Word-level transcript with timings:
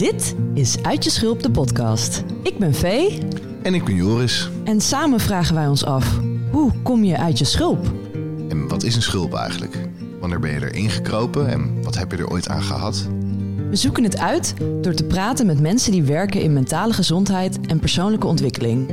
Dit 0.00 0.34
is 0.54 0.82
Uit 0.82 1.04
je 1.04 1.10
Schulp, 1.10 1.42
de 1.42 1.50
podcast. 1.50 2.24
Ik 2.42 2.58
ben 2.58 2.74
Vee. 2.74 3.18
En 3.62 3.74
ik 3.74 3.84
ben 3.84 3.94
Joris. 3.94 4.50
En 4.64 4.80
samen 4.80 5.20
vragen 5.20 5.54
wij 5.54 5.66
ons 5.66 5.84
af, 5.84 6.18
hoe 6.50 6.72
kom 6.82 7.04
je 7.04 7.16
uit 7.16 7.38
je 7.38 7.44
schulp? 7.44 7.92
En 8.48 8.68
wat 8.68 8.82
is 8.82 8.96
een 8.96 9.02
schulp 9.02 9.34
eigenlijk? 9.34 9.88
Wanneer 10.20 10.40
ben 10.40 10.50
je 10.50 10.70
erin 10.70 10.90
gekropen 10.90 11.48
en 11.48 11.82
wat 11.82 11.98
heb 11.98 12.10
je 12.10 12.16
er 12.16 12.30
ooit 12.30 12.48
aan 12.48 12.62
gehad? 12.62 13.08
We 13.70 13.76
zoeken 13.76 14.02
het 14.02 14.18
uit 14.18 14.54
door 14.80 14.94
te 14.94 15.04
praten 15.04 15.46
met 15.46 15.60
mensen 15.60 15.92
die 15.92 16.02
werken 16.02 16.42
in 16.42 16.52
mentale 16.52 16.92
gezondheid 16.92 17.60
en 17.66 17.78
persoonlijke 17.78 18.26
ontwikkeling. 18.26 18.90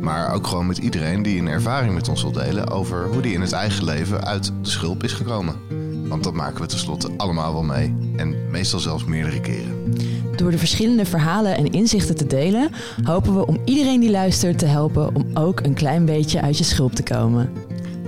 Maar 0.00 0.34
ook 0.34 0.46
gewoon 0.46 0.66
met 0.66 0.78
iedereen 0.78 1.22
die 1.22 1.38
een 1.38 1.48
ervaring 1.48 1.94
met 1.94 2.08
ons 2.08 2.22
wil 2.22 2.32
delen 2.32 2.68
over 2.70 3.08
hoe 3.12 3.22
die 3.22 3.32
in 3.32 3.40
het 3.40 3.52
eigen 3.52 3.84
leven 3.84 4.24
uit 4.24 4.52
de 4.62 4.70
schulp 4.70 5.04
is 5.04 5.12
gekomen. 5.12 5.69
Want 6.10 6.24
dat 6.24 6.34
maken 6.34 6.60
we 6.60 6.66
tenslotte 6.66 7.10
allemaal 7.16 7.52
wel 7.52 7.62
mee. 7.62 7.96
En 8.16 8.50
meestal 8.50 8.80
zelfs 8.80 9.04
meerdere 9.04 9.40
keren. 9.40 9.94
Door 10.36 10.50
de 10.50 10.58
verschillende 10.58 11.04
verhalen 11.04 11.56
en 11.56 11.72
inzichten 11.72 12.16
te 12.16 12.26
delen, 12.26 12.70
hopen 13.02 13.34
we 13.34 13.46
om 13.46 13.60
iedereen 13.64 14.00
die 14.00 14.10
luistert 14.10 14.58
te 14.58 14.66
helpen 14.66 15.14
om 15.14 15.26
ook 15.34 15.60
een 15.60 15.74
klein 15.74 16.04
beetje 16.04 16.40
uit 16.40 16.58
je 16.58 16.64
schulp 16.64 16.94
te 16.94 17.02
komen. 17.02 17.52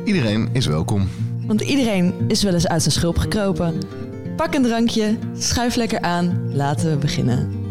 Iedereen 0.05 0.49
is 0.53 0.67
welkom. 0.67 1.09
Want 1.47 1.61
iedereen 1.61 2.15
is 2.29 2.43
wel 2.43 2.55
eens 2.55 2.69
uit 2.69 2.83
zijn 2.83 2.95
schulp 2.95 3.19
gekropen. 3.19 3.75
Pak 4.37 4.55
een 4.55 4.63
drankje, 4.63 5.17
schuif 5.39 5.75
lekker 5.75 6.01
aan, 6.01 6.55
laten 6.55 6.91
we 6.91 6.97
beginnen. 6.97 7.62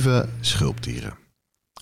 Lieve 0.00 0.28
schulpdieren. 0.40 1.18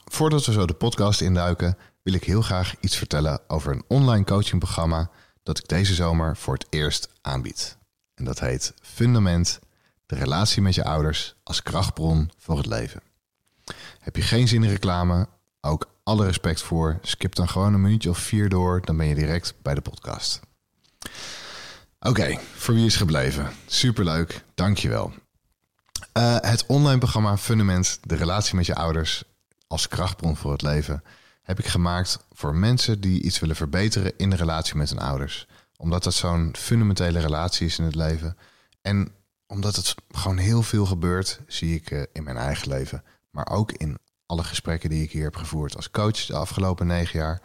Voordat 0.05 0.47
we 0.47 0.53
zo 0.53 0.67
de 0.67 0.75
podcast 0.75 1.21
induiken, 1.21 1.77
wil 2.03 2.15
ik 2.15 2.25
heel 2.25 2.43
graag 2.43 2.75
iets 2.81 2.97
vertellen 2.97 3.41
over 3.49 3.73
een 3.73 3.85
online 3.89 4.25
coachingprogramma 4.25 5.11
dat 5.43 5.59
ik 5.59 5.69
deze 5.69 5.95
zomer 5.95 6.37
voor 6.37 6.55
het 6.55 6.67
eerst 6.71 7.09
aanbied. 7.21 7.77
En 8.15 8.25
dat 8.25 8.41
heet 8.41 8.75
Fundament, 8.83 9.59
de 10.07 10.15
relatie 10.15 10.63
met 10.63 10.75
je 10.75 10.85
ouders 10.85 11.35
als 11.43 11.63
krachtbron 11.63 12.31
voor 12.39 12.57
het 12.57 12.67
leven. 12.67 13.03
Heb 13.99 14.17
je 14.17 14.23
geen 14.23 14.49
zin 14.49 14.63
in 14.63 14.71
reclame? 14.71 15.29
Ook 15.61 15.89
alle 16.03 16.27
respect 16.27 16.63
voor. 16.63 16.99
Skip 17.03 17.35
dan 17.35 17.49
gewoon 17.49 17.75
een 17.75 17.83
minuutje 17.83 18.11
of 18.11 18.19
vier 18.19 18.49
door, 18.49 18.81
dan 18.85 18.97
ben 18.97 19.07
je 19.07 19.15
direct 19.15 19.55
bij 19.63 19.75
de 19.75 19.81
podcast. 19.81 20.41
Oké, 22.01 22.39
voor 22.55 22.75
wie 22.75 22.87
is 22.87 22.97
gebleven? 22.97 23.51
Superleuk, 23.67 24.45
dankjewel. 24.55 25.13
Uh, 26.13 26.37
het 26.41 26.67
online 26.67 26.99
programma 26.99 27.37
Fundament, 27.37 27.99
de 28.03 28.15
relatie 28.15 28.55
met 28.55 28.67
je 28.67 28.75
ouders 28.75 29.25
als 29.67 29.89
krachtbron 29.89 30.37
voor 30.37 30.53
het 30.53 30.63
leven, 30.63 31.03
heb 31.43 31.59
ik 31.59 31.67
gemaakt 31.67 32.19
voor 32.33 32.55
mensen 32.55 33.01
die 33.01 33.23
iets 33.23 33.39
willen 33.39 33.57
verbeteren 33.57 34.13
in 34.17 34.31
de 34.31 34.37
relatie 34.37 34.77
met 34.77 34.89
hun 34.89 34.99
ouders. 34.99 35.47
Omdat 35.77 36.05
dat 36.05 36.15
zo'n 36.15 36.55
fundamentele 36.59 37.19
relatie 37.19 37.67
is 37.67 37.79
in 37.79 37.85
het 37.85 37.95
leven. 37.95 38.37
En 38.83 39.13
omdat 39.47 39.77
het 39.77 39.95
gewoon 40.11 40.37
heel 40.39 40.63
veel 40.63 40.87
gebeurt, 40.87 41.41
zie 41.47 41.75
ik 41.75 41.91
uh, 41.91 42.03
in 42.13 42.23
mijn 42.23 42.37
eigen 42.37 42.69
leven, 42.69 43.05
maar 43.31 43.49
ook 43.51 43.73
in 43.73 43.99
alle 44.27 44.45
gesprekken 44.45 44.91
die 44.91 45.03
ik 45.03 45.13
hier 45.13 45.25
heb 45.25 45.37
gevoerd 45.37 45.77
als 45.77 45.91
coach 45.91 46.27
de 46.27 46.37
afgelopen 46.37 46.87
negen 46.87 47.19
jaar, 47.19 47.41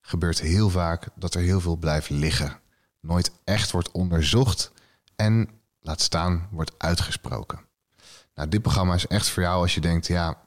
gebeurt 0.00 0.40
heel 0.40 0.70
vaak 0.70 1.08
dat 1.14 1.34
er 1.34 1.40
heel 1.40 1.60
veel 1.60 1.76
blijft 1.76 2.10
liggen. 2.10 2.60
Nooit 3.00 3.30
echt 3.44 3.70
wordt 3.70 3.90
onderzocht 3.90 4.72
en 5.16 5.48
laat 5.80 6.00
staan 6.00 6.48
wordt 6.50 6.72
uitgesproken. 6.78 7.65
Nou, 8.36 8.48
dit 8.48 8.62
programma 8.62 8.94
is 8.94 9.06
echt 9.06 9.28
voor 9.28 9.42
jou 9.42 9.62
als 9.62 9.74
je 9.74 9.80
denkt, 9.80 10.06
ja, 10.06 10.38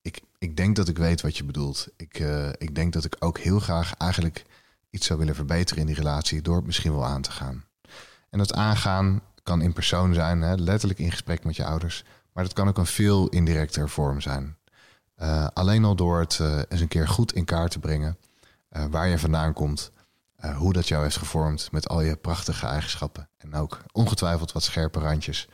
ik, 0.00 0.20
ik 0.38 0.56
denk 0.56 0.76
dat 0.76 0.88
ik 0.88 0.98
weet 0.98 1.20
wat 1.20 1.36
je 1.36 1.44
bedoelt. 1.44 1.88
Ik, 1.96 2.18
uh, 2.18 2.48
ik 2.48 2.74
denk 2.74 2.92
dat 2.92 3.04
ik 3.04 3.16
ook 3.18 3.38
heel 3.38 3.60
graag 3.60 3.94
eigenlijk 3.94 4.44
iets 4.90 5.06
zou 5.06 5.18
willen 5.18 5.34
verbeteren 5.34 5.80
in 5.80 5.86
die 5.86 5.96
relatie 5.96 6.42
door 6.42 6.56
het 6.56 6.66
misschien 6.66 6.92
wel 6.92 7.04
aan 7.04 7.22
te 7.22 7.30
gaan. 7.30 7.64
En 8.30 8.38
dat 8.38 8.54
aangaan 8.54 9.20
kan 9.42 9.62
in 9.62 9.72
persoon 9.72 10.14
zijn, 10.14 10.40
hè, 10.40 10.54
letterlijk 10.54 11.00
in 11.00 11.10
gesprek 11.10 11.44
met 11.44 11.56
je 11.56 11.64
ouders, 11.64 12.04
maar 12.32 12.44
dat 12.44 12.52
kan 12.52 12.68
ook 12.68 12.78
een 12.78 12.86
veel 12.86 13.28
indirecter 13.28 13.88
vorm 13.88 14.20
zijn. 14.20 14.56
Uh, 15.18 15.46
alleen 15.52 15.84
al 15.84 15.96
door 15.96 16.20
het 16.20 16.38
uh, 16.40 16.60
eens 16.68 16.80
een 16.80 16.88
keer 16.88 17.08
goed 17.08 17.32
in 17.32 17.44
kaart 17.44 17.70
te 17.70 17.78
brengen 17.78 18.18
waar 18.90 19.08
je 19.08 19.18
vandaan 19.18 19.52
komt, 19.52 19.90
hoe 20.56 20.72
dat 20.72 20.88
jou 20.88 21.02
heeft 21.02 21.16
gevormd 21.16 21.72
met 21.72 21.88
al 21.88 22.00
je 22.00 22.16
prachtige 22.16 22.66
eigenschappen 22.66 23.28
en 23.38 23.54
ook 23.54 23.82
ongetwijfeld 23.92 24.52
wat 24.52 24.62
scherpe 24.62 24.98
randjes. 24.98 25.48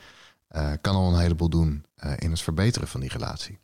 Uh, 0.54 0.72
kan 0.80 0.94
al 0.94 1.12
een 1.12 1.20
heleboel 1.20 1.48
doen 1.48 1.84
uh, 2.04 2.12
in 2.18 2.30
het 2.30 2.40
verbeteren 2.40 2.88
van 2.88 3.00
die 3.00 3.10
relatie. 3.10 3.58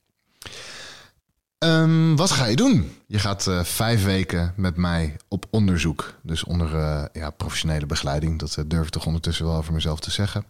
Um, 1.59 2.17
wat 2.17 2.31
ga 2.31 2.45
je 2.45 2.57
doen? 2.57 2.93
Je 3.07 3.19
gaat 3.19 3.47
uh, 3.47 3.65
vijf 3.65 4.05
weken 4.05 4.53
met 4.57 4.77
mij 4.77 5.17
op 5.29 5.47
onderzoek. 5.51 6.15
Dus 6.23 6.45
onder 6.45 6.71
ja, 7.13 7.31
professionele 7.31 7.87
begeleiding. 7.87 8.39
Dat 8.39 8.65
durf 8.67 8.87
ik 8.87 8.93
toch 8.93 9.07
ondertussen 9.07 9.47
wel 9.47 9.57
over 9.57 9.73
mezelf 9.73 10.01
te 10.01 10.11
zeggen. 10.11 10.45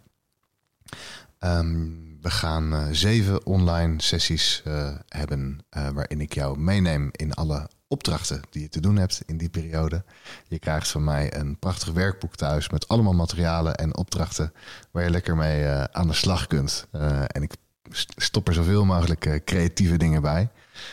Um, 1.38 2.18
we 2.20 2.30
gaan 2.30 2.94
zeven 2.94 3.46
online 3.46 4.02
sessies 4.02 4.62
hebben. 5.08 5.58
waarin 5.70 6.20
ik 6.20 6.34
jou 6.34 6.58
meeneem 6.58 7.08
in 7.12 7.34
alle 7.34 7.68
opdrachten 7.90 8.40
die 8.50 8.62
je 8.62 8.68
te 8.68 8.80
doen 8.80 8.96
hebt 8.96 9.22
in 9.26 9.36
die 9.36 9.48
periode. 9.48 10.04
Je 10.48 10.58
krijgt 10.58 10.88
van 10.88 11.04
mij 11.04 11.34
een 11.34 11.58
prachtig 11.58 11.92
werkboek 11.92 12.36
thuis 12.36 12.68
met 12.68 12.88
allemaal 12.88 13.12
materialen 13.12 13.74
en 13.74 13.96
opdrachten 13.96 14.52
waar 14.90 15.04
je 15.04 15.10
lekker 15.10 15.36
mee 15.36 15.62
uh, 15.62 15.84
aan 15.84 16.06
de 16.06 16.14
slag 16.14 16.46
kunt. 16.46 16.86
Uh, 16.92 17.22
en 17.26 17.42
ik 17.42 17.54
stop 18.16 18.48
er 18.48 18.54
zoveel 18.54 18.84
mogelijk 18.84 19.26
uh, 19.26 19.40
creatieve 19.44 19.96
dingen 19.96 20.22
bij, 20.22 20.48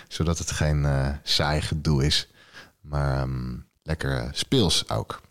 zodat 0.08 0.38
het 0.38 0.52
geen 0.52 0.88
saai 1.24 1.62
gedoe 1.62 2.06
is, 2.06 2.28
maar 2.82 3.22
um, 3.22 3.68
lekker 3.84 4.30
speels 4.32 4.90
ook. 4.90 5.22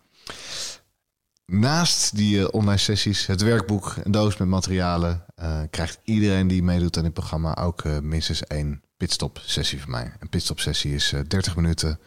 Naast 1.47 2.17
die 2.17 2.53
online 2.53 2.79
sessies, 2.79 3.27
het 3.27 3.43
werkboek, 3.43 3.95
een 4.05 4.11
doos 4.11 4.37
met 4.37 4.49
materialen, 4.49 5.25
krijgt 5.71 5.99
iedereen 6.05 6.49
die 6.49 6.63
meedoet 6.63 6.97
aan 6.97 7.03
dit 7.03 7.13
programma 7.13 7.57
ook 7.57 7.85
minstens 7.85 8.45
één 8.45 8.83
pitstop 8.97 9.41
sessie 9.45 9.81
van 9.81 9.91
mij. 9.91 10.13
Een 10.19 10.29
pitstop 10.29 10.61
sessie 10.61 10.95
is 10.95 11.13
uh, 11.13 11.21
30 11.27 11.57
minuten. 11.57 12.01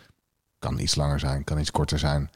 Kan 0.60 0.80
iets 0.80 0.96
langer 0.96 1.20
zijn, 1.20 1.44
kan 1.44 1.60
iets 1.60 1.72
korter 1.72 2.00
zijn. 2.00 2.32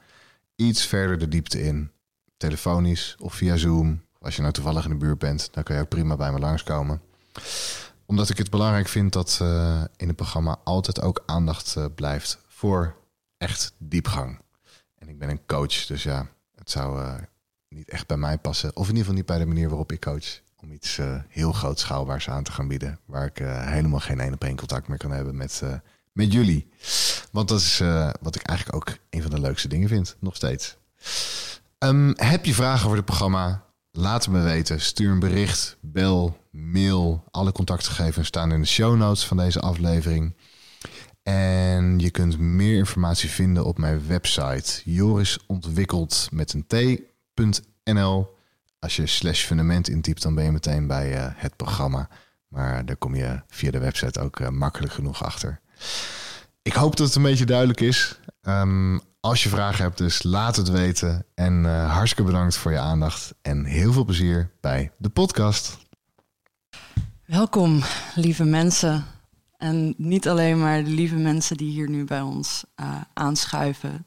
Iets 0.56 0.86
verder 0.86 1.18
de 1.18 1.28
diepte 1.28 1.62
in. 1.62 1.90
Telefonisch 2.36 3.16
of 3.18 3.34
via 3.34 3.56
Zoom. 3.56 4.02
Als 4.18 4.36
je 4.36 4.40
nou 4.40 4.52
toevallig 4.52 4.84
in 4.84 4.90
de 4.90 4.96
buurt 4.96 5.18
bent, 5.18 5.48
dan 5.52 5.62
kan 5.62 5.76
je 5.76 5.82
ook 5.82 5.88
prima 5.88 6.16
bij 6.16 6.32
me 6.32 6.38
langskomen. 6.38 7.02
Omdat 8.06 8.30
ik 8.30 8.38
het 8.38 8.50
belangrijk 8.50 8.88
vind 8.88 9.12
dat 9.12 9.38
uh, 9.42 9.84
in 9.96 10.06
het 10.06 10.16
programma 10.16 10.60
altijd 10.64 11.00
ook 11.00 11.22
aandacht 11.26 11.74
uh, 11.78 11.84
blijft 11.94 12.38
voor 12.48 12.94
echt 13.36 13.72
diepgang. 13.78 14.40
En 14.94 15.08
ik 15.08 15.18
ben 15.18 15.28
een 15.28 15.46
coach, 15.46 15.86
dus 15.86 16.02
ja, 16.02 16.28
het 16.54 16.70
zou 16.70 17.18
niet 17.68 17.90
echt 17.90 18.06
bij 18.06 18.16
mij 18.16 18.38
passen. 18.38 18.76
Of 18.76 18.82
in 18.82 18.96
ieder 18.96 18.98
geval 18.98 19.14
niet 19.14 19.26
bij 19.26 19.38
de 19.38 19.46
manier 19.46 19.68
waarop 19.68 19.92
ik 19.92 20.00
coach 20.00 20.42
om 20.64 20.72
iets 20.72 20.98
uh, 20.98 21.16
heel 21.28 21.52
groot 21.52 21.78
schaalbaars 21.78 22.28
aan 22.28 22.42
te 22.42 22.52
gaan 22.52 22.68
bieden. 22.68 22.98
Waar 23.04 23.26
ik 23.26 23.40
uh, 23.40 23.66
helemaal 23.66 24.00
geen 24.00 24.20
één 24.20 24.32
op 24.32 24.44
één 24.44 24.56
contact 24.56 24.88
meer 24.88 24.98
kan 24.98 25.10
hebben 25.10 25.36
met, 25.36 25.60
uh, 25.64 25.74
met 26.12 26.32
jullie. 26.32 26.68
Want 27.30 27.48
dat 27.48 27.60
is 27.60 27.78
wat 28.20 28.34
ik 28.34 28.42
eigenlijk 28.42 28.76
ook 28.76 28.96
een 29.10 29.22
van 29.22 29.30
de 29.30 29.40
leukste 29.40 29.68
dingen 29.68 29.88
vind, 29.88 30.16
nog 30.20 30.36
steeds. 30.36 30.76
Um, 31.78 32.12
heb 32.16 32.44
je 32.44 32.54
vragen 32.54 32.84
over 32.84 32.96
het 32.96 33.06
programma? 33.06 33.64
Laat 33.90 34.28
me 34.28 34.40
weten. 34.40 34.80
Stuur 34.80 35.10
een 35.10 35.18
bericht, 35.18 35.76
bel, 35.80 36.36
mail. 36.50 37.24
Alle 37.30 37.52
contactgegevens 37.52 38.26
staan 38.26 38.52
in 38.52 38.60
de 38.60 38.66
show 38.66 38.96
notes 38.96 39.26
van 39.26 39.36
deze 39.36 39.60
aflevering. 39.60 40.34
En 41.22 41.98
je 41.98 42.10
kunt 42.10 42.38
meer 42.38 42.76
informatie 42.76 43.30
vinden 43.30 43.64
op 43.64 43.78
mijn 43.78 44.06
website 44.06 44.80
jorisontwikkeld 44.84 46.28
met 46.30 46.52
een 46.52 46.66
t.nl 46.66 48.33
als 48.84 48.96
je 48.96 49.06
slash 49.06 49.44
fundament 49.44 49.88
intypt, 49.88 50.22
dan 50.22 50.34
ben 50.34 50.44
je 50.44 50.52
meteen 50.52 50.86
bij 50.86 51.16
uh, 51.16 51.26
het 51.34 51.56
programma. 51.56 52.08
Maar 52.48 52.84
daar 52.84 52.96
kom 52.96 53.14
je 53.14 53.42
via 53.48 53.70
de 53.70 53.78
website 53.78 54.20
ook 54.20 54.40
uh, 54.40 54.48
makkelijk 54.48 54.92
genoeg 54.92 55.24
achter. 55.24 55.60
Ik 56.62 56.72
hoop 56.72 56.96
dat 56.96 57.06
het 57.06 57.16
een 57.16 57.22
beetje 57.22 57.46
duidelijk 57.46 57.80
is. 57.80 58.20
Um, 58.42 59.00
als 59.20 59.42
je 59.42 59.48
vragen 59.48 59.84
hebt, 59.84 59.98
dus 59.98 60.22
laat 60.22 60.56
het 60.56 60.68
weten. 60.68 61.26
En 61.34 61.64
uh, 61.64 61.92
hartstikke 61.92 62.30
bedankt 62.30 62.56
voor 62.56 62.72
je 62.72 62.78
aandacht. 62.78 63.34
En 63.42 63.64
heel 63.64 63.92
veel 63.92 64.04
plezier 64.04 64.50
bij 64.60 64.92
de 64.98 65.08
podcast. 65.08 65.78
Welkom, 67.24 67.82
lieve 68.14 68.44
mensen. 68.44 69.04
En 69.56 69.94
niet 69.96 70.28
alleen 70.28 70.58
maar 70.58 70.84
de 70.84 70.90
lieve 70.90 71.16
mensen 71.16 71.56
die 71.56 71.70
hier 71.70 71.88
nu 71.88 72.04
bij 72.04 72.20
ons 72.20 72.64
aanschuiven 73.12 74.06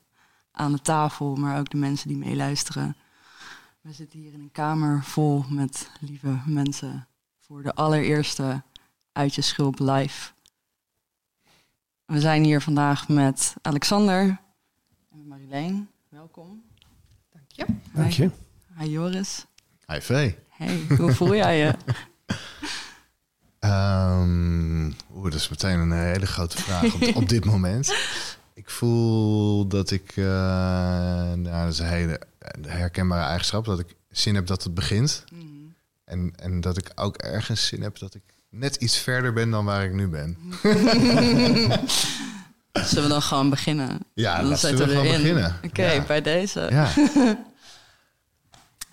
aan 0.52 0.72
de 0.72 0.81
tafel, 0.81 1.36
maar 1.36 1.60
ook 1.60 1.69
de 1.69 1.78
mensen 1.78 2.07
die 2.07 2.18
meeluisteren 2.18 2.96
we 3.88 3.94
zitten 3.94 4.19
hier 4.19 4.34
in 4.34 4.39
een 4.39 4.51
kamer 4.51 5.04
vol 5.04 5.45
met 5.50 5.89
lieve 6.00 6.39
mensen 6.45 7.07
voor 7.39 7.63
de 7.63 7.74
allereerste 7.74 8.63
Uit 9.12 9.36
je 9.36 9.42
Schulp 9.42 9.80
live. 9.80 10.31
We 12.06 12.19
zijn 12.19 12.44
hier 12.44 12.62
vandaag 12.62 13.07
met 13.07 13.56
Alexander 13.62 14.39
en 15.12 15.28
Marilijn. 15.28 15.89
Welkom. 16.10 16.63
Dank 17.30 17.45
je. 17.48 17.66
Dank 17.94 18.12
je. 18.12 18.30
Hi 18.78 18.89
Joris. 18.89 19.45
Hi 19.86 20.01
Vee. 20.01 20.38
Hey, 20.50 20.86
hoe 20.98 21.13
voel 21.13 21.36
jij 21.36 21.57
je? 21.57 21.75
Um, 23.60 24.95
Oeh, 25.16 25.24
dat 25.24 25.33
is 25.33 25.50
meteen 25.50 25.80
een 25.80 25.92
hele 25.92 26.28
grote 26.28 26.57
vraag 26.57 26.94
op, 26.94 27.16
op 27.16 27.30
dit 27.30 27.45
moment. 27.45 27.95
ik 28.54 28.69
voel 28.69 29.68
dat 29.68 29.92
ik, 29.92 30.16
uh, 30.16 30.25
nou, 30.25 31.44
dat 31.44 31.74
is 31.74 31.80
een 31.80 31.88
hele 31.88 32.19
herkenbare 32.68 33.26
eigenschap, 33.26 33.66
dat 33.66 33.80
ik 33.80 33.96
zin 34.10 34.36
heb 34.36 34.48
dat 34.48 34.64
het 34.64 34.74
begint. 34.74 35.24
Mm. 35.34 35.76
En, 36.06 36.34
en 36.36 36.62
dat 36.62 36.78
ik 36.78 36.92
ook 36.96 37.18
ergens 37.18 37.68
zin 37.68 37.82
heb 37.82 38.00
dat 38.00 38.16
ik 38.16 38.24
net 38.50 38.76
iets 38.76 38.98
verder 38.98 39.34
ben 39.34 39.50
dan 39.50 39.66
waar 39.66 39.84
ik 39.84 39.94
nu 39.94 40.08
ben. 40.08 40.38
Zullen 42.86 43.04
we 43.04 43.10
dan 43.10 43.22
gewoon 43.22 43.50
beginnen? 43.50 44.00
Ja, 44.14 44.42
dan 44.42 44.58
zetten 44.58 44.88
we 44.88 44.96
gewoon 44.96 45.08
beginnen. 45.08 45.60
Oké, 45.64 46.04
bij 46.08 46.22
deze. 46.22 46.68
Ja. 46.70 46.90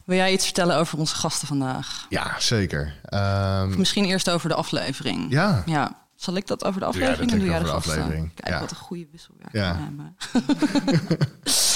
Wil 0.05 0.17
jij 0.17 0.33
iets 0.33 0.45
vertellen 0.45 0.77
over 0.77 0.99
onze 0.99 1.15
gasten 1.15 1.49
vandaag? 1.49 2.07
Ja, 2.09 2.35
zeker. 2.39 3.01
Um, 3.15 3.79
misschien 3.79 4.05
eerst 4.05 4.31
over 4.31 4.49
de 4.49 4.55
aflevering. 4.55 5.27
Ja. 5.31 5.63
ja. 5.67 6.03
Zal 6.17 6.37
ik 6.37 6.47
dat 6.47 6.65
over 6.65 6.81
de 6.81 6.87
aflevering? 6.87 7.31
Ja, 7.31 7.37
doe 7.37 7.47
jij 7.47 7.59
de, 7.59 7.65
de 7.65 7.71
aflevering. 7.71 8.35
Kijk, 8.35 8.61
wat 8.61 8.71
een 8.71 8.77
goede 8.77 9.07
wisselwerking 9.11 9.63
ja. 9.63 9.79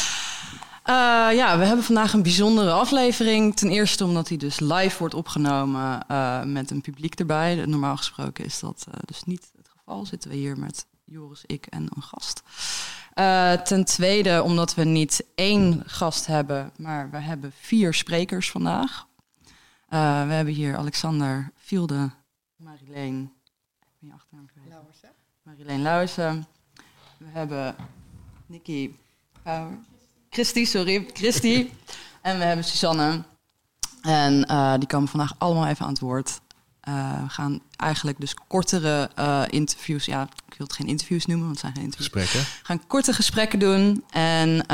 Uh, 0.88 0.94
ja, 1.36 1.58
we 1.58 1.64
hebben 1.64 1.84
vandaag 1.84 2.12
een 2.12 2.22
bijzondere 2.22 2.70
aflevering. 2.70 3.56
Ten 3.56 3.70
eerste 3.70 4.04
omdat 4.04 4.28
hij 4.28 4.36
dus 4.36 4.60
live 4.60 4.98
wordt 4.98 5.14
opgenomen 5.14 6.04
uh, 6.10 6.42
met 6.42 6.70
een 6.70 6.80
publiek 6.80 7.14
erbij. 7.14 7.66
Normaal 7.66 7.96
gesproken 7.96 8.44
is 8.44 8.60
dat 8.60 8.86
uh, 8.88 8.94
dus 9.04 9.24
niet 9.24 9.50
het 9.56 9.68
geval. 9.68 10.06
Zitten 10.06 10.30
we 10.30 10.36
hier 10.36 10.58
met 10.58 10.86
Joris, 11.04 11.42
ik 11.46 11.66
en 11.66 11.88
een 11.94 12.02
gast. 12.02 12.42
ten 13.68 13.84
tweede 13.84 14.42
omdat 14.42 14.74
we 14.74 14.84
niet 14.84 15.24
één 15.34 15.82
gast 15.86 16.26
hebben, 16.26 16.72
maar 16.76 17.10
we 17.10 17.18
hebben 17.18 17.52
vier 17.60 17.94
sprekers 17.94 18.50
vandaag. 18.50 19.06
we 19.88 19.96
hebben 20.34 20.54
hier 20.54 20.76
Alexander 20.76 21.52
Fielde, 21.54 22.10
Marileen 22.56 23.32
ben 24.00 24.08
je 24.08 24.14
achternaam 24.14 24.46
Lauwersen. 24.68 25.10
Marjolein 25.42 25.82
Lauwersen. 25.82 26.46
We 27.16 27.26
hebben 27.26 27.74
Nikki 28.46 28.98
Power. 29.42 29.78
Christy, 30.30 30.64
sorry. 30.64 31.08
Christy. 31.12 31.70
en 32.22 32.38
we 32.38 32.44
hebben 32.44 32.64
Suzanne. 32.64 33.22
En 34.02 34.46
uh, 34.50 34.74
die 34.78 34.86
komen 34.86 35.08
vandaag 35.08 35.34
allemaal 35.38 35.66
even 35.66 35.84
aan 35.84 35.92
het 35.92 36.00
woord. 36.00 36.40
Uh, 36.88 37.22
we 37.22 37.28
gaan 37.28 37.60
eigenlijk 37.76 38.20
dus 38.20 38.34
kortere 38.34 39.10
uh, 39.18 39.42
interviews. 39.48 40.04
Ja, 40.04 40.22
ik 40.22 40.54
wil 40.58 40.66
het 40.66 40.76
geen 40.76 40.86
interviews 40.86 41.26
noemen, 41.26 41.46
want 41.46 41.60
het 41.60 41.64
zijn 41.64 41.74
geen 41.74 41.84
interviews. 41.84 42.12
Gesprekken. 42.12 42.52
We 42.60 42.66
gaan 42.66 42.86
korte 42.86 43.12
gesprekken 43.12 43.58
doen. 43.58 44.04
En 44.10 44.64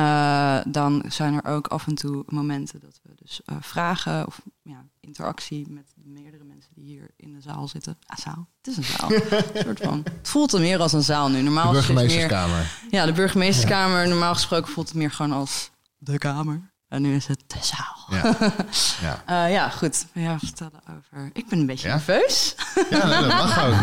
dan 0.73 1.05
zijn 1.09 1.35
er 1.35 1.51
ook 1.51 1.67
af 1.67 1.87
en 1.87 1.95
toe 1.95 2.25
momenten 2.27 2.81
dat 2.81 3.01
we 3.03 3.15
dus 3.23 3.41
vragen 3.61 4.27
of 4.27 4.41
ja, 4.63 4.85
interactie 5.01 5.67
met 5.69 5.93
meerdere 6.05 6.45
mensen 6.45 6.54
die 6.75 6.85
hier 6.85 7.11
in 7.17 7.33
de 7.33 7.41
zaal 7.41 7.69
zitten. 7.69 7.99
Ah, 8.07 8.19
zaal. 8.19 8.49
Het 8.63 8.67
is 8.67 8.77
een 8.77 8.99
zaal. 8.99 9.13
een 9.13 9.63
soort 9.65 9.81
van. 9.81 10.01
Het 10.19 10.29
voelt 10.29 10.53
er 10.53 10.61
meer 10.61 10.79
als 10.81 10.93
een 10.93 11.03
zaal 11.03 11.29
nu. 11.29 11.41
Normaal 11.41 11.67
de 11.67 11.73
burgemeesterskamer. 11.73 12.57
Meer, 12.57 12.91
ja, 12.91 13.07
de 13.07 13.13
burgemeesterskamer. 13.13 14.09
Normaal 14.09 14.35
gesproken 14.35 14.73
voelt 14.73 14.89
het 14.89 14.97
meer 14.97 15.11
gewoon 15.11 15.33
als 15.33 15.71
de 15.99 16.19
kamer. 16.19 16.73
En 16.89 17.03
nu 17.03 17.15
is 17.15 17.27
het 17.27 17.45
de 17.47 17.59
zaal. 17.61 18.21
Ja, 18.23 18.53
ja. 19.27 19.45
Uh, 19.47 19.53
ja 19.53 19.69
goed. 19.69 20.07
Ja, 20.13 20.39
vertellen 20.39 20.81
over. 20.91 21.31
Ik 21.33 21.49
ben 21.49 21.59
een 21.59 21.67
beetje 21.67 21.89
nerveus. 21.89 22.55
ja, 22.91 23.07
nee, 23.07 23.21
dat 23.21 23.29
mag 23.29 23.65
ook. 23.65 23.75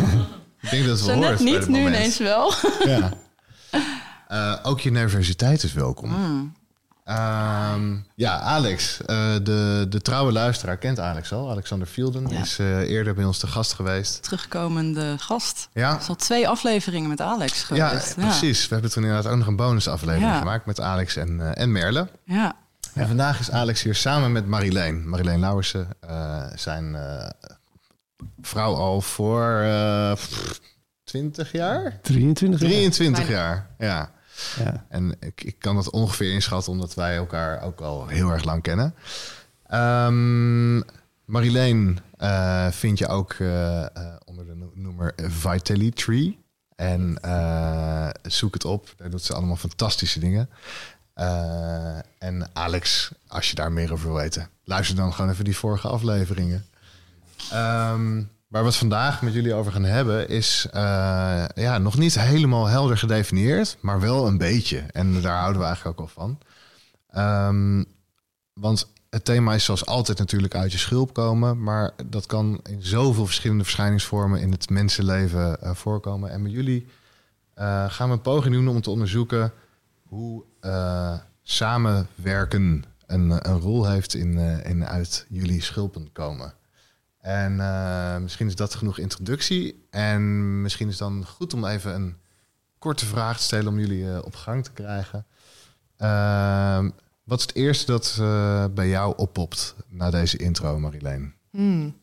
Ik 0.61 0.69
denk 0.69 0.85
dat 0.85 0.97
het 0.97 1.07
wel 1.07 1.15
hoort. 1.15 1.39
Net 1.39 1.59
niet, 1.59 1.67
nu 1.67 1.87
ineens 1.87 2.17
wel. 2.17 2.53
ja. 2.85 3.13
Uh, 4.31 4.57
ook 4.63 4.79
je 4.79 4.91
nervositeit 4.91 5.63
is 5.63 5.73
welkom. 5.73 6.09
Mm. 6.09 6.53
Um, 7.11 8.05
ja, 8.15 8.39
Alex, 8.39 8.99
uh, 9.01 9.07
de, 9.43 9.85
de 9.89 10.01
trouwe 10.01 10.31
luisteraar 10.31 10.77
kent 10.77 10.99
Alex 10.99 11.33
al. 11.33 11.49
Alexander 11.49 11.87
Fielden 11.87 12.31
is 12.31 12.59
uh, 12.59 12.89
eerder 12.89 13.13
bij 13.13 13.23
ons 13.23 13.37
te 13.37 13.47
gast 13.47 13.73
geweest. 13.73 14.23
Terugkomende 14.23 15.15
gast. 15.19 15.69
Ja. 15.73 15.91
Het 15.91 16.01
is 16.01 16.07
al 16.07 16.15
twee 16.15 16.47
afleveringen 16.47 17.09
met 17.09 17.21
Alex 17.21 17.63
geweest. 17.63 18.15
Ja, 18.15 18.23
precies. 18.23 18.67
We 18.67 18.73
hebben 18.73 18.91
toen 18.91 19.03
inderdaad 19.03 19.31
ook 19.31 19.37
nog 19.37 19.47
een 19.47 19.55
bonusaflevering 19.55 20.37
gemaakt 20.37 20.65
met 20.65 20.79
Alex 20.79 21.15
en, 21.15 21.39
uh, 21.39 21.49
en 21.53 21.71
Merle. 21.71 22.07
Ja. 22.25 22.55
En 22.93 23.07
vandaag 23.07 23.39
is 23.39 23.51
Alex 23.51 23.83
hier 23.83 23.95
samen 23.95 24.31
met 24.31 24.45
Marileen. 24.45 25.09
Marileen 25.09 25.39
Lauwersen, 25.39 25.87
zijn 26.55 26.97
vrouw 28.41 28.75
al 28.75 29.01
voor 29.01 29.65
20 31.03 31.51
jaar? 31.51 31.99
23 32.01 32.59
jaar. 32.59 32.69
23 32.69 33.29
jaar, 33.29 33.69
ja. 33.77 34.11
Ja. 34.57 34.85
En 34.89 35.15
ik, 35.19 35.43
ik 35.43 35.55
kan 35.59 35.75
dat 35.75 35.89
ongeveer 35.89 36.33
inschatten, 36.33 36.71
omdat 36.71 36.93
wij 36.93 37.15
elkaar 37.15 37.61
ook 37.61 37.81
al 37.81 38.07
heel 38.07 38.29
erg 38.29 38.43
lang 38.43 38.61
kennen. 38.61 38.95
Um, 39.73 40.83
Marileen 41.25 41.99
uh, 42.19 42.67
vind 42.71 42.97
je 42.97 43.07
ook 43.07 43.33
uh, 43.33 43.85
onder 44.25 44.45
de 44.45 44.69
noemer 44.73 45.13
Vitaly 45.15 45.91
Tree. 45.91 46.39
En 46.75 47.17
zoek 48.21 48.53
het 48.53 48.65
op, 48.65 48.93
daar 48.97 49.09
doet 49.09 49.23
ze 49.23 49.33
allemaal 49.33 49.55
fantastische 49.55 50.19
dingen. 50.19 50.49
en 52.19 52.49
Alex, 52.53 53.11
als 53.27 53.49
je 53.49 53.55
daar 53.55 53.71
meer 53.71 53.91
over 53.91 54.05
wil 54.05 54.15
weten, 54.15 54.49
luister 54.63 54.95
dan 54.95 55.13
gewoon 55.13 55.31
even 55.31 55.45
die 55.45 55.57
vorige 55.57 55.87
afleveringen. 55.87 56.65
Um, 57.53 58.29
Waar 58.51 58.61
we 58.61 58.67
het 58.67 58.77
vandaag 58.77 59.21
met 59.21 59.33
jullie 59.33 59.53
over 59.53 59.71
gaan 59.71 59.83
hebben, 59.83 60.29
is 60.29 60.67
uh, 60.73 61.45
ja, 61.55 61.77
nog 61.77 61.97
niet 61.97 62.19
helemaal 62.19 62.65
helder 62.65 62.97
gedefinieerd, 62.97 63.77
maar 63.81 63.99
wel 63.99 64.27
een 64.27 64.37
beetje. 64.37 64.79
En 64.79 65.21
daar 65.21 65.37
houden 65.37 65.61
we 65.61 65.67
eigenlijk 65.67 65.99
ook 65.99 66.07
al 66.07 66.13
van. 66.13 66.37
Um, 67.47 67.85
want 68.53 68.91
het 69.09 69.25
thema 69.25 69.53
is 69.53 69.63
zoals 69.63 69.85
altijd 69.85 70.17
natuurlijk 70.17 70.55
uit 70.55 70.71
je 70.71 70.77
schulp 70.77 71.13
komen, 71.13 71.63
maar 71.63 71.91
dat 72.05 72.25
kan 72.25 72.59
in 72.69 72.83
zoveel 72.83 73.25
verschillende 73.25 73.63
verschijningsvormen 73.63 74.41
in 74.41 74.51
het 74.51 74.69
mensenleven 74.69 75.57
uh, 75.63 75.73
voorkomen. 75.73 76.31
En 76.31 76.41
met 76.41 76.51
jullie 76.51 76.87
uh, 77.57 77.89
gaan 77.89 78.07
we 78.07 78.13
een 78.13 78.21
poging 78.21 78.53
doen 78.53 78.67
om 78.67 78.81
te 78.81 78.89
onderzoeken 78.89 79.53
hoe 80.07 80.43
samenwerken 81.41 82.83
een, 83.05 83.49
een 83.49 83.59
rol 83.59 83.89
heeft 83.89 84.13
in, 84.13 84.37
in 84.63 84.85
uit 84.85 85.25
jullie 85.29 85.61
schulpen 85.61 86.11
komen. 86.11 86.53
En 87.21 87.57
uh, 87.57 88.17
misschien 88.17 88.47
is 88.47 88.55
dat 88.55 88.75
genoeg 88.75 88.97
introductie. 88.97 89.85
En 89.89 90.61
misschien 90.61 90.87
is 90.87 90.99
het 90.99 91.07
dan 91.09 91.25
goed 91.25 91.53
om 91.53 91.65
even 91.65 91.93
een 91.95 92.15
korte 92.79 93.05
vraag 93.05 93.37
te 93.37 93.43
stellen 93.43 93.67
om 93.67 93.79
jullie 93.79 94.03
uh, 94.03 94.19
op 94.23 94.35
gang 94.35 94.63
te 94.63 94.71
krijgen. 94.71 95.25
Uh, 95.97 96.89
wat 97.23 97.39
is 97.39 97.45
het 97.45 97.55
eerste 97.55 97.91
dat 97.91 98.17
uh, 98.19 98.65
bij 98.73 98.89
jou 98.89 99.13
oppopt 99.17 99.75
na 99.87 100.09
deze 100.09 100.37
intro, 100.37 100.79
Marjolein? 100.79 101.33
Hmm. 101.49 101.95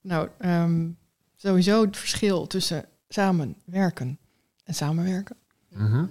Nou, 0.00 0.28
um, 0.44 0.98
sowieso 1.36 1.84
het 1.84 1.96
verschil 1.96 2.46
tussen 2.46 2.84
samenwerken 3.08 4.18
en 4.64 4.74
samenwerken. 4.74 5.36
Mm 5.68 5.86
-hmm. 5.86 6.10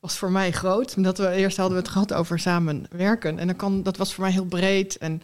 Was 0.00 0.18
voor 0.18 0.30
mij 0.30 0.52
groot. 0.52 0.96
Omdat 0.96 1.18
we 1.18 1.30
eerst 1.30 1.56
hadden 1.56 1.76
we 1.76 1.82
het 1.82 1.92
gehad 1.92 2.12
over 2.12 2.38
samenwerken. 2.38 3.38
En 3.38 3.46
dan 3.46 3.56
kan, 3.56 3.82
dat 3.82 3.96
was 3.96 4.14
voor 4.14 4.24
mij 4.24 4.32
heel 4.32 4.44
breed. 4.44 4.98
En 4.98 5.22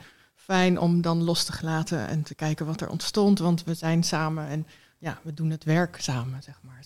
fijn 0.51 0.79
om 0.79 1.01
dan 1.01 1.23
los 1.23 1.45
te 1.45 1.53
laten 1.63 2.09
en 2.09 2.23
te 2.23 2.35
kijken 2.35 2.67
wat 2.67 2.81
er 2.81 2.89
ontstond. 2.89 3.39
Want 3.39 3.65
we 3.65 3.75
zijn 3.75 4.03
samen 4.03 4.49
en 4.49 4.67
ja, 4.99 5.19
we 5.23 5.35
doen 5.35 5.51
het 5.51 5.65
werk 5.65 5.97
samen, 6.01 6.43
zeg 6.43 6.61
maar. 6.63 6.85